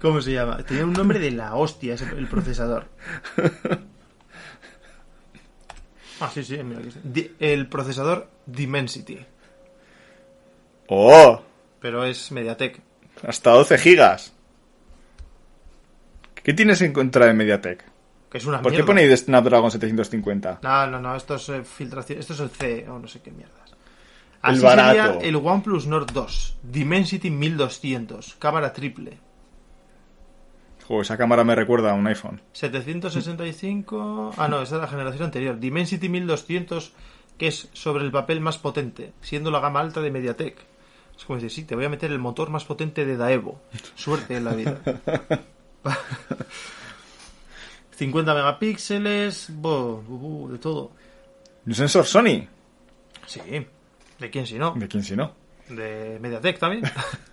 ¿Cómo 0.00 0.20
se 0.20 0.32
llama? 0.32 0.58
Tenía 0.58 0.84
un 0.84 0.92
nombre 0.92 1.18
de 1.18 1.30
la 1.30 1.54
hostia 1.54 1.94
ese- 1.94 2.16
el 2.16 2.26
procesador. 2.28 2.86
Ah, 6.20 6.30
sí, 6.32 6.44
sí, 6.44 6.58
mira 6.62 6.80
El 7.40 7.66
procesador 7.68 8.30
Dimensity. 8.46 9.18
¡Oh! 10.88 11.40
Pero 11.80 12.04
es 12.04 12.30
MediaTek. 12.32 12.80
Hasta 13.26 13.50
12 13.50 13.78
gigas. 13.78 14.32
¿Qué 16.34 16.52
tienes 16.52 16.82
en 16.82 16.92
contra 16.92 17.26
de 17.26 17.34
MediaTek? 17.34 17.84
Que 18.30 18.38
es 18.38 18.46
una 18.46 18.60
¿Por 18.60 18.74
qué 18.74 18.84
ponéis 18.84 19.08
de 19.08 19.16
Snapdragon 19.16 19.70
750? 19.70 20.58
No, 20.62 20.86
no, 20.88 21.00
no, 21.00 21.14
esto 21.16 21.36
es 21.36 21.48
eh, 21.48 21.62
filtración. 21.64 22.18
Esto 22.18 22.32
es 22.34 22.40
el 22.40 22.50
C 22.50 22.86
o 22.88 22.98
no 22.98 23.08
sé 23.08 23.20
qué 23.20 23.30
mierdas. 23.30 23.72
El 24.42 24.56
Así 24.56 24.60
barato. 24.60 25.14
sería 25.14 25.28
el 25.28 25.36
OnePlus 25.36 25.86
Nord 25.86 26.12
2. 26.12 26.56
Dimensity 26.64 27.30
1200. 27.30 28.34
Cámara 28.38 28.72
triple. 28.72 29.18
Joder, 30.86 31.02
esa 31.02 31.16
cámara 31.16 31.44
me 31.44 31.54
recuerda 31.54 31.92
a 31.92 31.94
un 31.94 32.06
iPhone. 32.06 32.42
765. 32.52 34.34
Ah, 34.36 34.48
no, 34.48 34.60
esa 34.60 34.74
es 34.76 34.80
la 34.82 34.88
generación 34.88 35.24
anterior. 35.24 35.58
Dimensity 35.58 36.10
1200, 36.10 36.92
que 37.38 37.46
es 37.46 37.70
sobre 37.72 38.04
el 38.04 38.10
papel 38.12 38.40
más 38.40 38.58
potente, 38.58 39.14
siendo 39.22 39.50
la 39.50 39.60
gama 39.60 39.80
alta 39.80 40.02
de 40.02 40.10
MediaTek. 40.10 40.73
Es 41.16 41.24
como 41.24 41.36
decir, 41.36 41.50
sí, 41.50 41.64
te 41.64 41.74
voy 41.74 41.84
a 41.84 41.88
meter 41.88 42.10
el 42.10 42.18
motor 42.18 42.50
más 42.50 42.64
potente 42.64 43.04
de 43.06 43.16
Daevo. 43.16 43.60
Suerte 43.94 44.36
en 44.36 44.44
la 44.44 44.54
vida. 44.54 44.80
50 47.96 48.34
megapíxeles, 48.34 49.50
bo, 49.50 50.02
bu, 50.02 50.18
bu, 50.18 50.52
de 50.52 50.58
todo. 50.58 50.90
¿Un 51.66 51.74
sensor 51.74 52.04
Sony? 52.04 52.46
Sí, 53.26 53.40
¿de 54.18 54.30
quién 54.30 54.46
si 54.46 54.58
no? 54.58 54.74
¿De 54.74 54.88
quién 54.88 55.02
si 55.02 55.16
no? 55.16 55.32
De 55.68 56.18
Mediatek 56.20 56.58
también. 56.58 56.82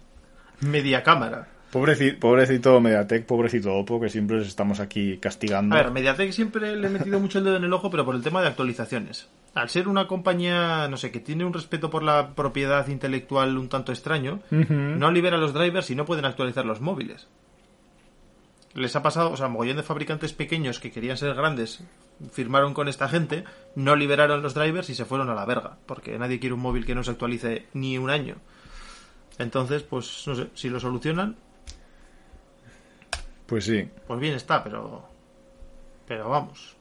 Media 0.61 1.03
cámara. 1.03 1.47
Pobrecito, 1.71 2.19
pobrecito 2.19 2.79
Mediatek, 2.79 3.25
pobrecito 3.25 3.73
Oppo, 3.73 3.99
que 3.99 4.09
siempre 4.09 4.41
estamos 4.41 4.79
aquí 4.79 5.17
castigando. 5.17 5.75
A 5.75 5.81
ver, 5.81 5.91
Mediatek 5.91 6.31
siempre 6.31 6.75
le 6.75 6.87
he 6.87 6.89
metido 6.89 7.19
mucho 7.19 7.39
el 7.39 7.45
dedo 7.45 7.57
en 7.57 7.63
el 7.63 7.73
ojo, 7.73 7.89
pero 7.89 8.05
por 8.05 8.15
el 8.15 8.21
tema 8.21 8.41
de 8.41 8.49
actualizaciones. 8.49 9.29
Al 9.53 9.69
ser 9.69 9.87
una 9.89 10.07
compañía, 10.07 10.87
no 10.87 10.95
sé, 10.95 11.11
que 11.11 11.19
tiene 11.19 11.43
un 11.43 11.53
respeto 11.53 11.89
por 11.89 12.03
la 12.03 12.35
propiedad 12.35 12.87
intelectual 12.87 13.57
un 13.57 13.67
tanto 13.67 13.91
extraño, 13.91 14.39
no 14.49 15.11
libera 15.11 15.37
los 15.37 15.53
drivers 15.53 15.89
y 15.89 15.95
no 15.95 16.05
pueden 16.05 16.25
actualizar 16.25 16.65
los 16.65 16.79
móviles. 16.79 17.27
Les 18.73 18.95
ha 18.95 19.03
pasado, 19.03 19.31
o 19.31 19.35
sea, 19.37 19.49
mogollón 19.49 19.75
de 19.75 19.83
fabricantes 19.83 20.31
pequeños 20.31 20.79
que 20.79 20.91
querían 20.91 21.17
ser 21.17 21.33
grandes 21.33 21.83
firmaron 22.31 22.73
con 22.73 22.87
esta 22.87 23.09
gente, 23.09 23.43
no 23.75 23.95
liberaron 23.95 24.41
los 24.41 24.53
drivers 24.53 24.89
y 24.89 24.95
se 24.95 25.05
fueron 25.05 25.29
a 25.29 25.35
la 25.35 25.45
verga, 25.45 25.77
porque 25.85 26.17
nadie 26.19 26.39
quiere 26.39 26.53
un 26.53 26.61
móvil 26.61 26.85
que 26.85 26.95
no 26.95 27.03
se 27.03 27.11
actualice 27.11 27.65
ni 27.73 27.97
un 27.97 28.09
año. 28.09 28.35
Entonces, 29.39 29.81
pues, 29.83 30.23
no 30.27 30.35
sé, 30.35 30.47
si 30.53 30.69
lo 30.69 30.79
solucionan, 30.79 31.35
Pues 33.47 33.65
sí. 33.65 33.89
pues 34.07 34.19
bien 34.19 34.35
está, 34.35 34.63
pero 34.63 35.03
pero 36.07 36.29
vamos. 36.29 36.75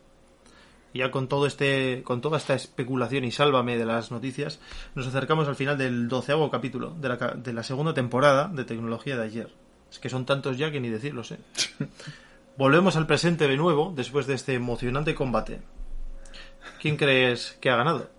Ya 0.93 1.11
con 1.11 1.28
todo 1.28 1.47
este 1.47 2.03
con 2.05 2.20
toda 2.20 2.38
esta 2.38 2.55
especulación 2.55 3.24
y 3.24 3.30
sálvame 3.30 3.76
de 3.76 3.84
las 3.84 4.11
noticias, 4.11 4.61
nos 4.95 5.07
acercamos 5.07 5.47
al 5.49 5.57
final 5.57 5.78
del 5.78 6.09
doceavo 6.09 6.51
capítulo 6.51 6.91
de 6.91 7.09
la, 7.09 7.16
de 7.16 7.53
la 7.53 7.62
segunda 7.62 7.95
temporada 7.95 8.49
de 8.49 8.64
Tecnología 8.64 9.16
de 9.16 9.24
ayer. 9.24 9.55
Es 9.90 9.98
que 9.98 10.09
son 10.09 10.27
tantos 10.27 10.59
ya 10.59 10.70
que 10.70 10.81
ni 10.81 10.89
decirlo 10.89 11.24
sé. 11.24 11.39
Volvemos 12.56 12.97
al 12.97 13.06
presente 13.06 13.48
de 13.48 13.56
nuevo 13.56 13.93
después 13.94 14.27
de 14.27 14.35
este 14.35 14.55
emocionante 14.55 15.15
combate. 15.15 15.60
¿Quién 16.81 16.97
crees 16.97 17.56
que 17.60 17.70
ha 17.70 17.77
ganado? 17.77 18.10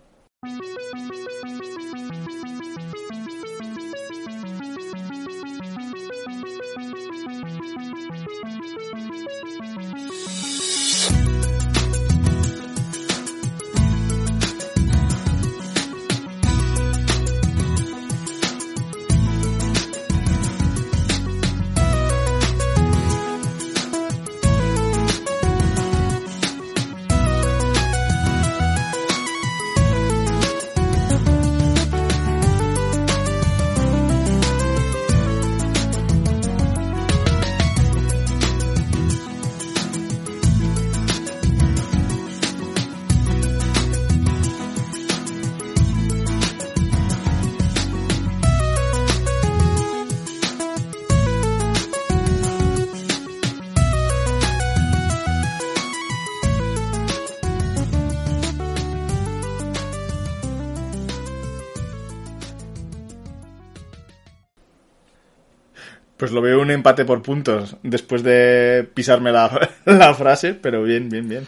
Pues 66.31 66.35
lo 66.35 66.41
veo 66.47 66.61
un 66.61 66.71
empate 66.71 67.03
por 67.03 67.21
puntos 67.21 67.75
después 67.83 68.23
de 68.23 68.89
pisarme 68.93 69.33
la, 69.33 69.69
la 69.85 70.13
frase, 70.13 70.53
pero 70.53 70.81
bien, 70.81 71.09
bien, 71.09 71.27
bien. 71.27 71.45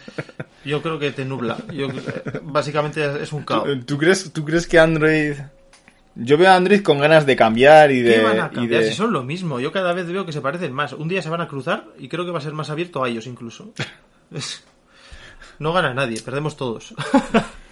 Yo 0.62 0.82
creo 0.82 0.98
que 0.98 1.10
te 1.10 1.24
nubla. 1.24 1.56
Yo, 1.72 1.88
básicamente 2.42 3.02
es 3.22 3.32
un 3.32 3.44
caos. 3.44 3.66
¿Tú 3.86 3.96
crees, 3.96 4.30
¿Tú 4.34 4.44
crees 4.44 4.66
que 4.66 4.78
Android... 4.78 5.36
Yo 6.16 6.36
veo 6.36 6.50
a 6.50 6.56
Android 6.56 6.82
con 6.82 6.98
ganas 6.98 7.24
de 7.24 7.34
cambiar 7.34 7.92
y 7.92 8.02
de... 8.02 8.16
¿Qué 8.16 8.22
van 8.22 8.40
a 8.40 8.50
cambiar? 8.50 8.82
de- 8.82 8.90
Si 8.90 8.94
son 8.94 9.10
lo 9.10 9.22
mismo. 9.22 9.58
Yo 9.58 9.72
cada 9.72 9.94
vez 9.94 10.06
veo 10.06 10.26
que 10.26 10.32
se 10.32 10.42
parecen 10.42 10.74
más. 10.74 10.92
Un 10.92 11.08
día 11.08 11.22
se 11.22 11.30
van 11.30 11.40
a 11.40 11.48
cruzar 11.48 11.86
y 11.98 12.08
creo 12.08 12.26
que 12.26 12.30
va 12.30 12.38
a 12.40 12.42
ser 12.42 12.52
más 12.52 12.68
abierto 12.68 13.02
a 13.02 13.08
ellos 13.08 13.26
incluso. 13.26 13.72
No 15.60 15.72
gana 15.72 15.94
nadie, 15.94 16.20
perdemos 16.20 16.56
todos. 16.58 16.94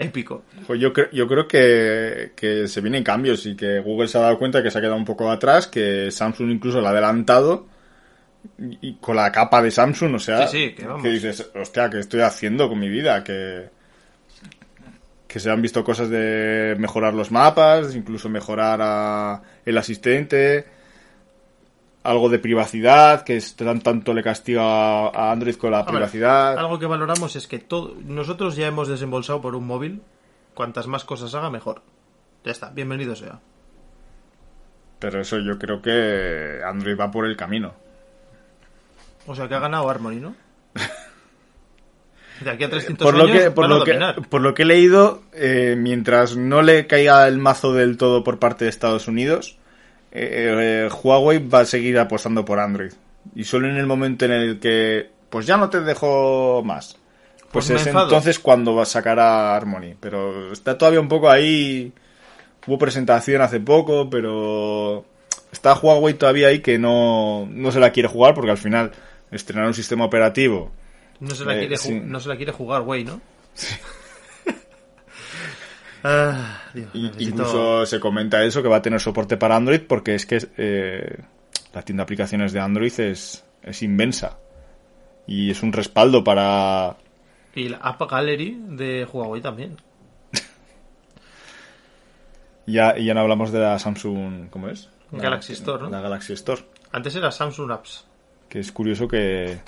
Épico. 0.00 0.42
Yo, 0.68 0.92
cre- 0.92 1.10
yo 1.12 1.26
creo 1.28 1.46
que, 1.46 2.32
que 2.34 2.66
se 2.68 2.80
vienen 2.80 3.04
cambios 3.04 3.44
y 3.46 3.54
que 3.54 3.80
Google 3.80 4.08
se 4.08 4.18
ha 4.18 4.22
dado 4.22 4.38
cuenta 4.38 4.62
que 4.62 4.70
se 4.70 4.78
ha 4.78 4.80
quedado 4.80 4.96
un 4.96 5.04
poco 5.04 5.30
atrás, 5.30 5.66
que 5.66 6.10
Samsung 6.10 6.50
incluso 6.50 6.80
lo 6.80 6.86
ha 6.86 6.90
adelantado 6.90 7.66
y, 8.58 8.94
con 8.94 9.16
la 9.16 9.30
capa 9.30 9.62
de 9.62 9.70
Samsung, 9.70 10.14
o 10.14 10.18
sea, 10.18 10.46
Sí, 10.48 10.68
sí, 10.68 10.74
que 10.74 10.86
vamos. 10.86 11.04
dices, 11.04 11.50
hostia, 11.54 11.90
¿qué 11.90 11.98
estoy 11.98 12.20
haciendo 12.22 12.68
con 12.68 12.78
mi 12.78 12.88
vida? 12.88 13.22
Que, 13.22 13.68
que 15.26 15.38
se 15.38 15.50
han 15.50 15.62
visto 15.62 15.84
cosas 15.84 16.08
de 16.10 16.74
mejorar 16.78 17.14
los 17.14 17.30
mapas, 17.30 17.94
incluso 17.94 18.28
mejorar 18.28 18.80
a 18.82 19.42
el 19.64 19.78
asistente, 19.78 20.64
algo 22.02 22.28
de 22.28 22.38
privacidad, 22.38 23.22
que 23.24 23.36
es- 23.36 23.54
tan- 23.56 23.80
tanto 23.80 24.14
le 24.14 24.22
castiga 24.22 25.08
a 25.08 25.32
Android 25.32 25.56
con 25.56 25.70
la 25.72 25.80
A 25.80 25.82
ver, 25.82 25.92
privacidad. 25.94 26.58
algo 26.58 26.78
que 26.78 26.86
valoramos 26.86 27.36
es 27.36 27.46
que 27.46 27.58
todo, 27.58 27.94
nosotros 28.04 28.56
ya 28.56 28.66
hemos 28.66 28.88
desembolsado 28.88 29.40
por 29.40 29.54
un 29.54 29.66
móvil. 29.66 30.02
Cuantas 30.54 30.86
más 30.86 31.04
cosas 31.04 31.34
haga, 31.34 31.50
mejor. 31.50 31.82
Ya 32.44 32.52
está, 32.52 32.70
bienvenido 32.70 33.14
sea. 33.16 33.38
Pero 34.98 35.20
eso 35.20 35.38
yo 35.38 35.58
creo 35.58 35.80
que 35.80 36.60
Android 36.66 36.98
va 36.98 37.10
por 37.10 37.24
el 37.26 37.36
camino. 37.36 37.72
O 39.26 39.34
sea 39.34 39.48
que 39.48 39.54
ha 39.54 39.58
ganado 39.60 39.88
Harmony, 39.88 40.16
¿no? 40.20 40.34
De 42.40 42.50
aquí 42.50 42.64
a 42.64 42.70
300 42.70 43.04
por 43.04 43.14
lo 43.16 43.24
años 43.24 43.38
que 43.38 43.50
por 43.50 43.68
lo 43.68 43.84
que 43.84 43.98
por 44.30 44.40
lo 44.40 44.54
que 44.54 44.62
he 44.62 44.66
leído 44.66 45.22
eh, 45.34 45.74
mientras 45.78 46.36
no 46.36 46.62
le 46.62 46.86
caiga 46.86 47.28
el 47.28 47.36
mazo 47.38 47.74
del 47.74 47.98
todo 47.98 48.24
por 48.24 48.38
parte 48.38 48.64
de 48.64 48.70
Estados 48.70 49.08
Unidos 49.08 49.58
eh, 50.12 50.86
eh, 50.86 50.88
Huawei 51.02 51.38
va 51.46 51.60
a 51.60 51.64
seguir 51.64 51.98
apostando 51.98 52.44
por 52.44 52.58
Android. 52.58 52.92
Y 53.34 53.44
solo 53.44 53.68
en 53.68 53.76
el 53.76 53.86
momento 53.86 54.24
en 54.24 54.32
el 54.32 54.58
que 54.60 55.10
pues 55.28 55.46
ya 55.46 55.56
no 55.56 55.70
te 55.70 55.80
dejo 55.80 56.62
más. 56.64 56.96
Pues, 57.52 57.68
Pues 57.68 57.82
es 57.82 57.86
entonces 57.86 58.38
cuando 58.38 58.74
va 58.74 58.82
a 58.82 58.86
sacar 58.86 59.18
a 59.20 59.54
Harmony. 59.56 59.94
Pero 60.00 60.52
está 60.52 60.76
todavía 60.78 61.00
un 61.00 61.08
poco 61.08 61.30
ahí. 61.30 61.92
Hubo 62.66 62.78
presentación 62.78 63.40
hace 63.42 63.58
poco 63.60 64.08
pero 64.10 65.04
está 65.50 65.74
Huawei 65.74 66.14
todavía 66.14 66.48
ahí 66.48 66.60
que 66.60 66.78
no 66.78 67.46
no 67.50 67.72
se 67.72 67.80
la 67.80 67.90
quiere 67.90 68.08
jugar 68.08 68.34
porque 68.34 68.50
al 68.50 68.58
final 68.58 68.92
estrenar 69.30 69.66
un 69.66 69.74
sistema 69.74 70.04
operativo 70.04 70.70
No 71.20 71.34
se 71.34 71.44
la, 71.46 71.54
Eh, 71.56 71.60
quiere, 71.60 71.76
sí. 71.78 71.98
no 72.04 72.20
se 72.20 72.28
la 72.28 72.36
quiere 72.36 72.52
jugar, 72.52 72.82
güey, 72.82 73.04
¿no? 73.04 73.20
Ah, 76.02 76.62
Dios, 76.74 76.88
Y- 76.94 77.02
necesito- 77.08 77.22
Incluso 77.30 77.86
se 77.86 78.00
comenta 78.00 78.42
eso, 78.44 78.62
que 78.62 78.68
va 78.68 78.76
a 78.76 78.82
tener 78.82 79.00
soporte 79.00 79.36
para 79.36 79.56
Android, 79.56 79.82
porque 79.86 80.14
es 80.14 80.26
que 80.26 80.38
eh, 80.56 81.18
la 81.74 81.82
tienda 81.82 82.02
de 82.02 82.04
aplicaciones 82.04 82.52
de 82.52 82.60
Android 82.60 82.92
es, 83.00 83.44
es 83.62 83.82
inmensa. 83.82 84.38
Y 85.26 85.50
es 85.50 85.62
un 85.62 85.72
respaldo 85.72 86.24
para... 86.24 86.96
Y 87.54 87.68
la 87.68 87.78
App 87.78 88.00
Gallery 88.10 88.58
de 88.70 89.04
Huawei 89.12 89.40
también. 89.42 89.76
Ya, 92.66 92.96
y 92.96 93.04
ya 93.06 93.14
no 93.14 93.20
hablamos 93.20 93.52
de 93.52 93.58
la 93.60 93.78
Samsung... 93.78 94.48
¿Cómo 94.50 94.68
es? 94.68 94.88
La- 95.12 95.22
Galaxy 95.22 95.54
Store, 95.54 95.82
¿no? 95.84 95.90
La 95.90 96.00
Galaxy 96.00 96.32
Store. 96.34 96.62
Antes 96.92 97.14
era 97.16 97.30
Samsung 97.32 97.70
Apps. 97.72 98.06
Que 98.48 98.60
es 98.60 98.70
curioso 98.72 99.08
que... 99.08 99.58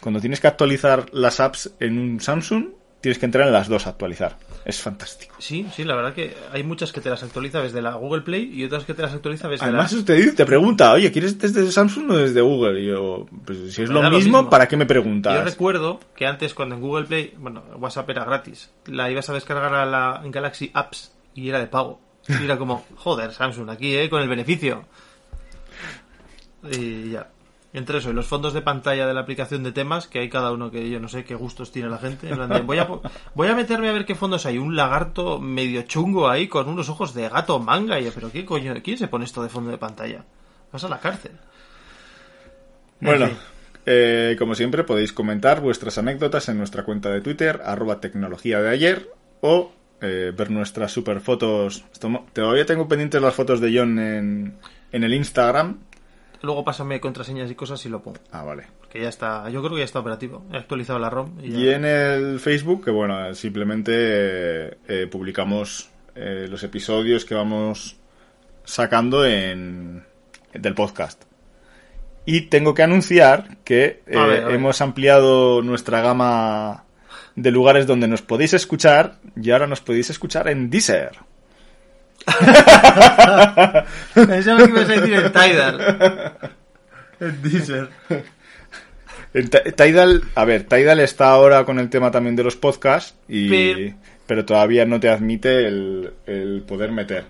Cuando 0.00 0.20
tienes 0.20 0.40
que 0.40 0.46
actualizar 0.48 1.06
las 1.12 1.40
apps 1.40 1.74
en 1.80 1.98
un 1.98 2.20
Samsung, 2.20 2.68
tienes 3.00 3.18
que 3.18 3.26
entrar 3.26 3.46
en 3.46 3.52
las 3.52 3.68
dos 3.68 3.86
a 3.86 3.90
actualizar. 3.90 4.36
Es 4.64 4.80
fantástico. 4.80 5.34
Sí, 5.38 5.66
sí, 5.74 5.84
la 5.84 5.94
verdad 5.94 6.14
que 6.14 6.34
hay 6.50 6.62
muchas 6.62 6.90
que 6.90 7.02
te 7.02 7.10
las 7.10 7.22
actualiza 7.22 7.60
desde 7.60 7.82
la 7.82 7.94
Google 7.96 8.22
Play 8.22 8.50
y 8.54 8.64
otras 8.64 8.84
que 8.84 8.94
te 8.94 9.02
las 9.02 9.12
actualiza 9.12 9.46
desde 9.48 9.64
Además, 9.66 9.92
la... 9.92 10.04
te, 10.04 10.14
dice- 10.14 10.32
te 10.32 10.46
pregunta, 10.46 10.92
oye, 10.92 11.12
¿quieres 11.12 11.38
desde 11.38 11.70
Samsung 11.70 12.10
o 12.10 12.16
desde 12.16 12.40
Google? 12.40 12.80
Y 12.80 12.86
yo, 12.86 13.26
pues 13.44 13.74
si 13.74 13.82
es 13.82 13.90
lo 13.90 14.00
mismo, 14.00 14.10
lo 14.10 14.16
mismo. 14.16 14.50
¿para 14.50 14.66
qué 14.66 14.78
me 14.78 14.86
preguntas? 14.86 15.34
Yo 15.34 15.44
recuerdo 15.44 16.00
que 16.16 16.26
antes 16.26 16.54
cuando 16.54 16.76
en 16.76 16.80
Google 16.80 17.04
Play, 17.06 17.34
bueno, 17.36 17.62
WhatsApp 17.78 18.08
era 18.08 18.24
gratis, 18.24 18.70
la 18.86 19.10
ibas 19.10 19.28
a 19.28 19.34
descargar 19.34 19.74
a 19.74 19.84
la 19.84 20.22
Galaxy 20.24 20.70
Apps 20.72 21.12
y 21.34 21.48
era 21.50 21.58
de 21.58 21.66
pago. 21.66 22.00
Y 22.26 22.44
era 22.44 22.56
como, 22.56 22.86
joder, 22.96 23.32
Samsung, 23.32 23.68
aquí, 23.68 23.94
¿eh? 23.94 24.08
Con 24.08 24.22
el 24.22 24.28
beneficio. 24.30 24.86
Y 26.72 27.10
ya. 27.10 27.28
Entre 27.74 27.98
eso 27.98 28.08
y 28.10 28.12
los 28.14 28.26
fondos 28.28 28.54
de 28.54 28.62
pantalla 28.62 29.04
de 29.06 29.12
la 29.14 29.20
aplicación 29.22 29.64
de 29.64 29.72
temas, 29.72 30.06
que 30.06 30.20
hay 30.20 30.30
cada 30.30 30.52
uno 30.52 30.70
que 30.70 30.88
yo 30.88 31.00
no 31.00 31.08
sé 31.08 31.24
qué 31.24 31.34
gustos 31.34 31.72
tiene 31.72 31.90
la 31.90 31.98
gente. 31.98 32.28
en 32.28 32.36
plan 32.36 32.48
de, 32.48 32.60
voy, 32.60 32.78
a, 32.78 32.88
voy 33.34 33.48
a 33.48 33.54
meterme 33.54 33.88
a 33.88 33.92
ver 33.92 34.06
qué 34.06 34.14
fondos 34.14 34.46
hay. 34.46 34.58
Un 34.58 34.76
lagarto 34.76 35.40
medio 35.40 35.82
chungo 35.82 36.28
ahí 36.30 36.46
con 36.46 36.68
unos 36.68 36.88
ojos 36.88 37.12
de 37.14 37.28
gato 37.28 37.58
manga. 37.58 37.98
Y 38.00 38.04
yo, 38.04 38.12
pero 38.14 38.30
¿qué 38.30 38.44
coño? 38.44 38.72
¿Quién 38.82 38.96
se 38.96 39.08
pone 39.08 39.24
esto 39.24 39.42
de 39.42 39.48
fondo 39.48 39.70
de 39.72 39.78
pantalla? 39.78 40.24
Vas 40.72 40.84
a 40.84 40.88
la 40.88 41.00
cárcel. 41.00 41.32
En 43.00 43.06
Bueno, 43.08 43.26
fin. 43.26 43.36
eh, 43.86 44.36
como 44.38 44.54
siempre 44.54 44.84
podéis 44.84 45.12
comentar 45.12 45.60
vuestras 45.60 45.98
anécdotas 45.98 46.48
en 46.48 46.58
nuestra 46.58 46.84
cuenta 46.84 47.10
de 47.10 47.20
Twitter, 47.20 47.60
arroba 47.64 48.00
tecnología 48.00 48.60
de 48.62 48.70
ayer, 48.70 49.10
o 49.40 49.72
eh, 50.00 50.32
ver 50.36 50.50
nuestras 50.50 50.92
super 50.92 51.20
fotos. 51.20 51.84
Todavía 52.32 52.66
tengo 52.66 52.86
pendientes 52.88 53.20
las 53.20 53.34
fotos 53.34 53.60
de 53.60 53.76
John 53.76 53.98
en, 53.98 54.54
en 54.92 55.04
el 55.04 55.12
Instagram. 55.14 55.80
Luego 56.42 56.64
pásame 56.64 57.00
contraseñas 57.00 57.50
y 57.50 57.54
cosas 57.54 57.84
y 57.86 57.88
lo 57.88 58.02
pongo. 58.02 58.18
Ah, 58.30 58.42
vale. 58.42 58.66
Que 58.90 59.00
ya 59.00 59.08
está, 59.08 59.48
yo 59.50 59.60
creo 59.60 59.72
que 59.72 59.78
ya 59.78 59.84
está 59.84 60.00
operativo. 60.00 60.44
He 60.52 60.56
actualizado 60.56 60.98
la 60.98 61.10
ROM 61.10 61.38
y 61.42 61.50
ya. 61.50 61.58
Y 61.58 61.68
en 61.70 61.84
el 61.84 62.40
Facebook, 62.40 62.84
que 62.84 62.90
bueno, 62.90 63.34
simplemente 63.34 63.92
eh, 63.94 64.78
eh, 64.88 65.06
publicamos 65.10 65.90
eh, 66.14 66.46
los 66.48 66.62
episodios 66.62 67.24
que 67.24 67.34
vamos 67.34 67.96
sacando 68.64 69.24
en 69.24 70.04
del 70.52 70.74
podcast. 70.74 71.24
Y 72.26 72.42
tengo 72.42 72.74
que 72.74 72.82
anunciar 72.82 73.58
que 73.64 74.02
A 74.06 74.26
ver, 74.26 74.44
a 74.44 74.46
ver. 74.46 74.54
hemos 74.54 74.80
ampliado 74.80 75.60
nuestra 75.62 76.00
gama 76.00 76.84
de 77.36 77.50
lugares 77.50 77.86
donde 77.86 78.08
nos 78.08 78.22
podéis 78.22 78.54
escuchar 78.54 79.18
y 79.36 79.50
ahora 79.50 79.66
nos 79.66 79.80
podéis 79.80 80.10
escuchar 80.10 80.48
en 80.48 80.70
Deezer. 80.70 81.18
Pensaba 84.14 84.64
que 84.64 84.70
ibas 84.70 84.88
a 84.88 84.92
decir 84.92 85.14
el 85.14 85.32
Tidal. 85.32 86.32
El 87.20 87.42
Deezer. 87.42 87.88
En 89.32 89.48
Ti- 89.50 89.72
Tidal, 89.76 90.22
a 90.34 90.44
ver, 90.44 90.64
Tidal 90.64 91.00
está 91.00 91.30
ahora 91.30 91.64
con 91.64 91.78
el 91.78 91.90
tema 91.90 92.10
también 92.10 92.36
de 92.36 92.44
los 92.44 92.56
podcasts, 92.56 93.14
y, 93.28 93.48
Pero- 93.50 93.96
pero 94.26 94.44
todavía 94.44 94.84
no 94.86 95.00
te 95.00 95.08
admite 95.08 95.66
el, 95.66 96.12
el 96.26 96.62
poder 96.66 96.92
meter. 96.92 97.24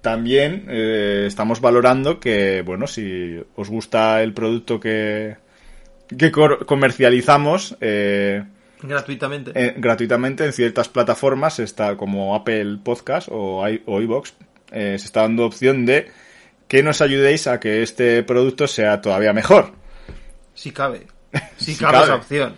También 0.00 0.64
eh, 0.68 1.24
estamos 1.26 1.60
valorando 1.60 2.20
que, 2.20 2.62
bueno, 2.62 2.86
si 2.86 3.38
os 3.56 3.68
gusta 3.68 4.22
el 4.22 4.32
producto 4.32 4.80
que, 4.80 5.36
que 6.16 6.30
comercializamos 6.32 7.76
eh, 7.82 8.44
Gratuitamente. 8.82 9.52
eh, 9.54 9.74
gratuitamente 9.76 10.44
en 10.44 10.52
ciertas 10.52 10.88
plataformas, 10.88 11.58
está 11.58 11.96
como 11.96 12.34
Apple 12.34 12.78
Podcast 12.82 13.28
o, 13.30 13.66
i- 13.68 13.82
o 13.86 14.00
iVoox, 14.00 14.32
eh, 14.72 14.96
se 14.98 15.04
está 15.06 15.22
dando 15.22 15.44
opción 15.46 15.84
de 15.86 16.10
que 16.68 16.82
nos 16.82 17.00
ayudéis 17.00 17.46
a 17.46 17.58
que 17.60 17.82
este 17.82 18.22
producto 18.22 18.66
sea 18.68 19.00
todavía 19.00 19.32
mejor. 19.32 19.72
Si 20.54 20.70
cabe. 20.72 21.06
Si, 21.58 21.74
Si 21.74 21.76
cabe, 21.80 21.92
cabe. 21.92 22.04
esa 22.06 22.14
opción. 22.16 22.56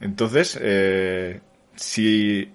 Entonces, 0.00 0.58
eh, 0.60 1.40
si 1.74 2.52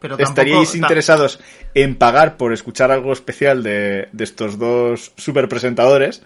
Pero 0.00 0.16
tampoco, 0.16 0.22
estaríais 0.30 0.72
ta- 0.72 0.78
interesados 0.78 1.40
en 1.74 1.96
pagar 1.96 2.36
por 2.36 2.52
escuchar 2.52 2.90
algo 2.90 3.12
especial 3.12 3.62
de, 3.62 4.08
de 4.12 4.24
estos 4.24 4.58
dos 4.58 5.12
super 5.16 5.48
presentadores, 5.48 6.22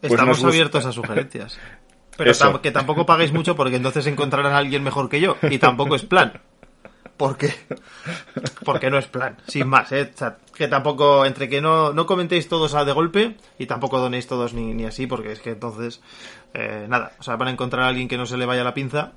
pues 0.00 0.12
Estamos 0.12 0.42
abiertos 0.44 0.84
a 0.86 0.92
sugerencias. 0.92 1.58
Pero 2.18 2.32
tam- 2.32 2.60
que 2.60 2.70
tampoco 2.72 3.06
paguéis 3.06 3.32
mucho 3.32 3.56
porque 3.56 3.76
entonces 3.76 4.06
encontrarán 4.06 4.52
a 4.52 4.58
alguien 4.58 4.82
mejor 4.84 5.08
que 5.08 5.20
yo. 5.20 5.36
Y 5.50 5.58
tampoco 5.58 5.94
es 5.94 6.02
plan. 6.04 6.34
¿Por 7.16 7.36
qué? 7.36 7.52
Porque 8.64 8.90
no 8.90 8.98
es 8.98 9.06
plan, 9.06 9.36
sin 9.48 9.66
más, 9.66 9.90
¿eh? 9.90 10.10
O 10.14 10.16
sea, 10.16 10.36
que 10.54 10.68
tampoco, 10.68 11.24
entre 11.26 11.48
que 11.48 11.60
no, 11.60 11.92
no 11.92 12.06
comentéis 12.06 12.48
todos 12.48 12.74
a 12.74 12.84
de 12.84 12.92
golpe 12.92 13.36
y 13.58 13.66
tampoco 13.66 13.98
donéis 13.98 14.26
todos 14.28 14.52
ni, 14.54 14.72
ni 14.74 14.84
así, 14.84 15.06
porque 15.08 15.32
es 15.32 15.40
que 15.40 15.50
entonces, 15.50 16.00
eh, 16.54 16.86
nada, 16.88 17.12
o 17.18 17.22
sea, 17.24 17.34
van 17.34 17.48
a 17.48 17.50
encontrar 17.50 17.82
a 17.84 17.88
alguien 17.88 18.06
que 18.06 18.16
no 18.16 18.24
se 18.26 18.36
le 18.36 18.46
vaya 18.46 18.62
la 18.62 18.72
pinza. 18.74 19.12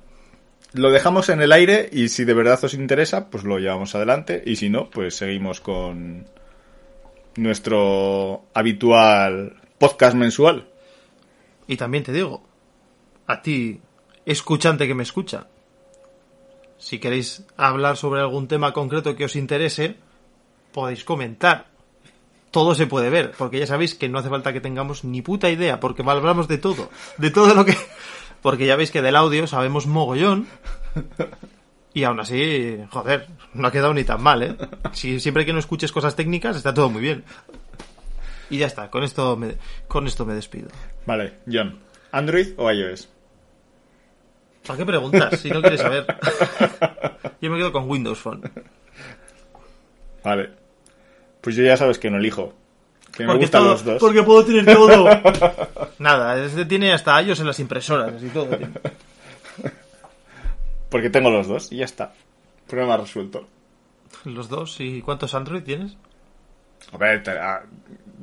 lo 0.72 0.90
dejamos 0.90 1.28
en 1.28 1.42
el 1.42 1.52
aire 1.52 1.88
y 1.92 2.08
si 2.08 2.24
de 2.24 2.34
verdad 2.34 2.58
os 2.64 2.74
interesa, 2.74 3.30
pues 3.30 3.44
lo 3.44 3.58
llevamos 3.58 3.94
adelante 3.94 4.42
y 4.44 4.56
si 4.56 4.68
no, 4.68 4.90
pues 4.90 5.14
seguimos 5.14 5.60
con 5.60 6.26
nuestro 7.36 8.46
habitual 8.54 9.60
podcast 9.78 10.14
mensual. 10.16 10.68
Y 11.66 11.76
también 11.76 12.02
te 12.04 12.12
digo, 12.12 12.42
a 13.26 13.42
ti, 13.42 13.80
escuchante 14.26 14.86
que 14.86 14.94
me 14.94 15.02
escucha, 15.02 15.48
si 16.78 16.98
queréis 16.98 17.44
hablar 17.56 17.96
sobre 17.96 18.20
algún 18.20 18.48
tema 18.48 18.72
concreto 18.72 19.14
que 19.14 19.24
os 19.24 19.36
interese, 19.36 19.96
podéis 20.72 21.04
comentar. 21.04 21.72
todo 22.52 22.74
se 22.74 22.86
puede 22.86 23.10
ver, 23.10 23.32
porque 23.36 23.58
ya 23.58 23.66
sabéis 23.66 23.94
que 23.94 24.08
no 24.08 24.18
hace 24.18 24.28
falta 24.28 24.52
que 24.52 24.60
tengamos 24.60 25.04
ni 25.04 25.22
puta 25.22 25.50
idea, 25.50 25.80
porque 25.80 26.02
hablamos 26.02 26.46
de 26.46 26.58
todo, 26.58 26.90
de 27.18 27.30
todo 27.30 27.54
lo 27.54 27.64
que... 27.64 27.76
Porque 28.42 28.66
ya 28.66 28.76
veis 28.76 28.90
que 28.90 29.02
del 29.02 29.16
audio 29.16 29.46
sabemos 29.46 29.86
mogollón, 29.86 30.48
y 31.94 32.04
aún 32.04 32.18
así, 32.18 32.76
joder, 32.90 33.28
no 33.54 33.68
ha 33.68 33.72
quedado 33.72 33.94
ni 33.94 34.02
tan 34.04 34.22
mal, 34.22 34.42
¿eh? 34.42 34.56
Si 34.92 35.20
siempre 35.20 35.46
que 35.46 35.52
no 35.52 35.60
escuches 35.60 35.92
cosas 35.92 36.16
técnicas, 36.16 36.56
está 36.56 36.74
todo 36.74 36.90
muy 36.90 37.02
bien. 37.02 37.24
Y 38.50 38.58
ya 38.58 38.66
está, 38.66 38.90
con 38.90 39.04
esto 39.04 39.36
me, 39.36 39.56
con 39.86 40.06
esto 40.06 40.26
me 40.26 40.34
despido. 40.34 40.68
Vale, 41.06 41.34
John, 41.50 41.78
¿Android 42.12 42.48
o 42.56 42.70
iOS? 42.70 43.08
¿Para 44.66 44.76
qué 44.78 44.86
preguntas 44.86 45.40
si 45.40 45.50
no 45.50 45.60
quieres 45.60 45.80
saber? 45.80 46.06
Yo 47.40 47.50
me 47.50 47.58
quedo 47.58 47.72
con 47.72 47.90
Windows 47.90 48.20
Phone. 48.20 48.42
Vale. 50.22 50.50
Pues 51.40 51.56
yo 51.56 51.64
ya 51.64 51.76
sabes 51.76 51.98
que 51.98 52.08
no 52.08 52.18
elijo. 52.18 52.54
Que 53.12 53.24
me 53.24 53.30
Porque 53.30 53.40
gustan 53.46 53.62
todo- 53.62 53.70
los 53.72 53.84
dos. 53.84 54.00
Porque 54.00 54.22
puedo 54.22 54.44
tener 54.44 54.64
todo. 54.64 55.08
Nada, 55.98 56.40
este 56.44 56.64
tiene 56.66 56.92
hasta 56.92 57.20
iOS 57.20 57.40
en 57.40 57.46
las 57.48 57.58
impresoras 57.58 58.22
y 58.22 58.28
todo. 58.28 58.46
tiene. 58.56 58.72
Porque 60.88 61.10
tengo 61.10 61.30
los 61.30 61.48
dos 61.48 61.72
y 61.72 61.78
ya 61.78 61.84
está. 61.84 62.12
Problema 62.68 62.96
resuelto. 62.96 63.48
Los 64.24 64.48
dos, 64.48 64.78
¿y 64.80 65.02
cuántos 65.02 65.34
Android 65.34 65.64
tienes? 65.64 65.96
A 66.92 66.96
ver, 66.98 67.24
te- 67.24 67.30
a- 67.32 67.64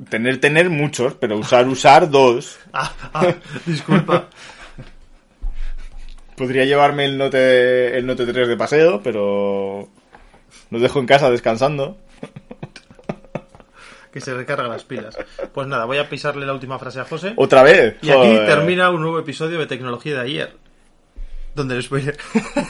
tener, 0.08 0.40
tener 0.40 0.70
muchos, 0.70 1.14
pero 1.14 1.38
usar, 1.38 1.68
usar 1.68 2.10
dos. 2.10 2.58
Ah, 2.72 2.92
ah, 3.12 3.34
disculpa. 3.66 4.28
Podría 6.36 6.64
llevarme 6.64 7.04
el 7.04 7.18
Note, 7.18 7.98
el 7.98 8.06
Note 8.06 8.24
3 8.24 8.48
de 8.48 8.56
paseo, 8.56 9.02
pero 9.02 9.88
lo 10.70 10.78
dejo 10.78 11.00
en 11.00 11.06
casa 11.06 11.30
descansando. 11.30 11.98
Que 14.12 14.20
se 14.20 14.34
recarga 14.34 14.66
las 14.66 14.82
pilas. 14.82 15.16
Pues 15.54 15.68
nada, 15.68 15.84
voy 15.84 15.98
a 15.98 16.08
pisarle 16.08 16.44
la 16.44 16.52
última 16.52 16.80
frase 16.80 16.98
a 16.98 17.04
José. 17.04 17.32
Otra 17.36 17.62
vez. 17.62 17.96
Y 18.02 18.10
aquí 18.10 18.34
termina 18.44 18.90
un 18.90 19.02
nuevo 19.02 19.20
episodio 19.20 19.60
de 19.60 19.68
Tecnología 19.68 20.14
de 20.14 20.20
ayer. 20.20 20.56
Donde 21.54 21.76
el 21.76 21.82
spoiler. 21.84 22.16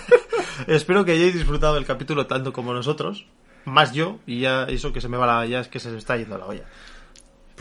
Espero 0.67 1.05
que 1.07 1.13
hayáis 1.13 1.33
disfrutado 1.33 1.77
del 1.77 1.87
capítulo 1.87 2.27
tanto 2.27 2.53
como 2.53 2.75
nosotros. 2.75 3.27
Más 3.65 3.93
yo, 3.93 4.19
y 4.27 4.41
ya 4.41 4.65
eso 4.65 4.93
que 4.93 5.01
se 5.01 5.09
me 5.09 5.17
va 5.17 5.27
la. 5.27 5.47
Ya 5.47 5.61
es 5.61 5.69
que 5.69 5.81
se 5.81 5.91
me 5.91 5.97
está 5.97 6.19
yendo 6.19 6.37
la 6.37 6.45
olla. 6.45 6.65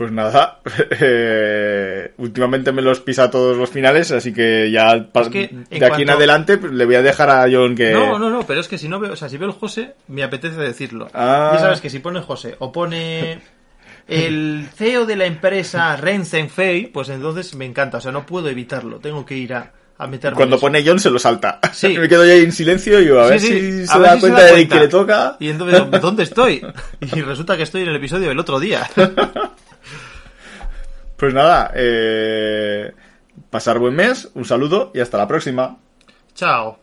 Pues 0.00 0.12
nada, 0.12 0.60
eh, 0.98 2.14
últimamente 2.16 2.72
me 2.72 2.80
los 2.80 3.00
pisa 3.00 3.30
todos 3.30 3.54
los 3.54 3.68
finales, 3.68 4.10
así 4.10 4.32
que 4.32 4.70
ya 4.70 4.94
Es 4.94 5.28
que, 5.28 5.54
de 5.68 5.84
aquí 5.84 6.00
en 6.00 6.08
adelante 6.08 6.56
pues, 6.56 6.72
le 6.72 6.86
voy 6.86 6.94
a 6.94 7.02
dejar 7.02 7.28
a 7.28 7.46
John 7.52 7.74
que... 7.74 7.92
No, 7.92 8.18
no, 8.18 8.30
no, 8.30 8.46
pero 8.46 8.60
es 8.60 8.68
que 8.68 8.78
si 8.78 8.88
no 8.88 8.98
veo, 8.98 9.12
o 9.12 9.16
sea, 9.16 9.28
si 9.28 9.36
veo 9.36 9.48
el 9.48 9.54
José, 9.54 9.96
me 10.08 10.22
apetece 10.22 10.56
decirlo. 10.56 11.08
Ah. 11.12 11.50
Ya 11.52 11.60
sabes 11.60 11.82
que 11.82 11.90
si 11.90 11.98
pone 11.98 12.22
José 12.22 12.56
o 12.60 12.72
pone 12.72 13.42
el 14.08 14.70
CEO 14.74 15.04
de 15.04 15.16
la 15.16 15.26
empresa 15.26 15.94
Renzen 15.96 16.48
Fei, 16.48 16.86
pues 16.86 17.10
entonces 17.10 17.54
me 17.54 17.66
encanta, 17.66 17.98
o 17.98 18.00
sea, 18.00 18.10
no 18.10 18.24
puedo 18.24 18.48
evitarlo, 18.48 19.00
tengo 19.00 19.26
que 19.26 19.36
ir 19.36 19.52
a, 19.52 19.70
a 19.98 20.06
meterme. 20.06 20.36
Cuando 20.36 20.56
en 20.56 20.60
pone 20.62 20.82
John 20.82 20.98
se 20.98 21.10
lo 21.10 21.18
salta. 21.18 21.60
Sí. 21.74 21.88
me 21.98 22.08
quedo 22.08 22.22
ahí 22.22 22.40
en 22.40 22.52
silencio 22.52 23.02
y 23.02 23.08
a 23.08 23.24
Sí, 23.24 23.30
ver 23.30 23.40
sí, 23.40 23.48
si 23.48 23.82
a 23.82 23.86
se 23.86 23.98
ver 23.98 24.08
da 24.08 24.18
cuenta 24.18 24.44
de 24.44 24.66
que 24.66 24.76
le 24.76 24.88
toca. 24.88 25.36
Y 25.38 25.50
entonces, 25.50 26.00
¿dónde 26.00 26.22
estoy? 26.22 26.66
Y 27.14 27.20
resulta 27.20 27.54
que 27.58 27.64
estoy 27.64 27.82
en 27.82 27.88
el 27.88 27.96
episodio 27.96 28.28
del 28.28 28.38
otro 28.38 28.58
día. 28.58 28.88
Pues 31.20 31.34
nada, 31.34 31.70
eh, 31.74 32.94
pasar 33.50 33.78
buen 33.78 33.94
mes, 33.94 34.30
un 34.32 34.46
saludo 34.46 34.90
y 34.94 35.00
hasta 35.00 35.18
la 35.18 35.28
próxima. 35.28 35.76
Chao. 36.34 36.79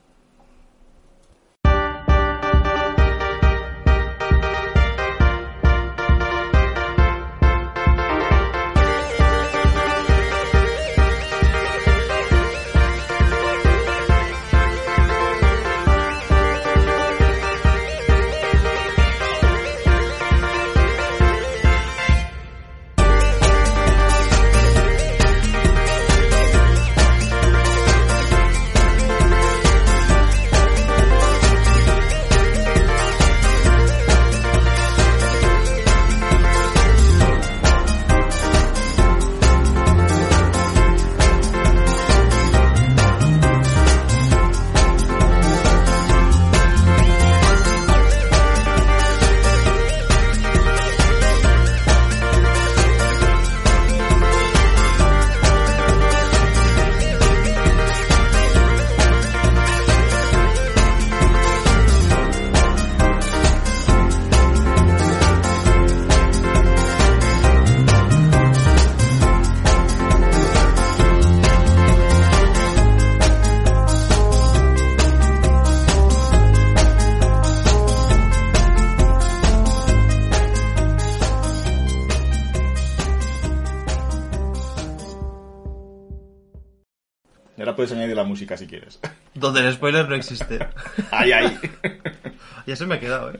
Música 88.48 88.57
si 88.57 88.68
quieres. 88.68 88.99
Donde 89.34 89.60
el 89.68 89.74
spoiler 89.74 90.07
no 90.07 90.15
existe. 90.15 90.60
Ay, 91.11 91.32
ay. 91.32 91.60
Ya 92.65 92.76
se 92.76 92.86
me 92.86 92.95
ha 92.95 92.99
quedado, 92.99 93.32
¿eh? 93.32 93.40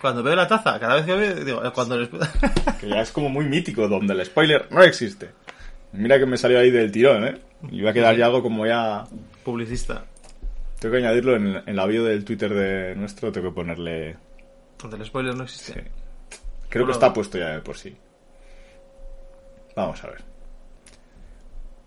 Cuando 0.00 0.22
veo 0.22 0.36
la 0.36 0.46
taza, 0.46 0.78
cada 0.78 0.94
vez 0.96 1.04
que 1.04 1.14
veo, 1.14 1.34
digo, 1.44 1.64
eh, 1.64 1.72
cuando 1.74 1.96
el 1.96 2.08
spo- 2.08 2.76
Que 2.80 2.88
ya 2.88 3.00
es 3.00 3.10
como 3.10 3.28
muy 3.28 3.44
mítico, 3.46 3.88
donde 3.88 4.14
el 4.14 4.24
spoiler 4.24 4.68
no 4.70 4.84
existe. 4.84 5.30
Mira 5.92 6.16
que 6.20 6.26
me 6.26 6.36
salió 6.36 6.60
ahí 6.60 6.70
del 6.70 6.92
tirón, 6.92 7.24
¿eh? 7.24 7.38
Y 7.72 7.82
va 7.82 7.90
a 7.90 7.92
quedar 7.92 8.16
ya 8.16 8.26
algo 8.26 8.40
como 8.40 8.66
ya... 8.66 9.04
Publicista. 9.44 10.04
Tengo 10.78 10.92
que 10.92 10.98
añadirlo 10.98 11.34
en, 11.34 11.60
en 11.66 11.74
la 11.76 11.86
bio 11.86 12.04
del 12.04 12.24
Twitter 12.24 12.54
de 12.54 12.94
nuestro, 12.94 13.32
tengo 13.32 13.48
que 13.50 13.54
ponerle... 13.56 14.16
Donde 14.80 14.96
el 14.98 15.04
spoiler 15.06 15.34
no 15.34 15.42
existe. 15.42 15.90
Creo 16.68 16.86
que 16.86 16.92
está 16.92 17.12
puesto 17.12 17.36
ya 17.36 17.48
de 17.48 17.60
por 17.62 17.76
sí. 17.76 17.96
Vamos 19.74 20.04
a 20.04 20.06
ver. 20.08 20.22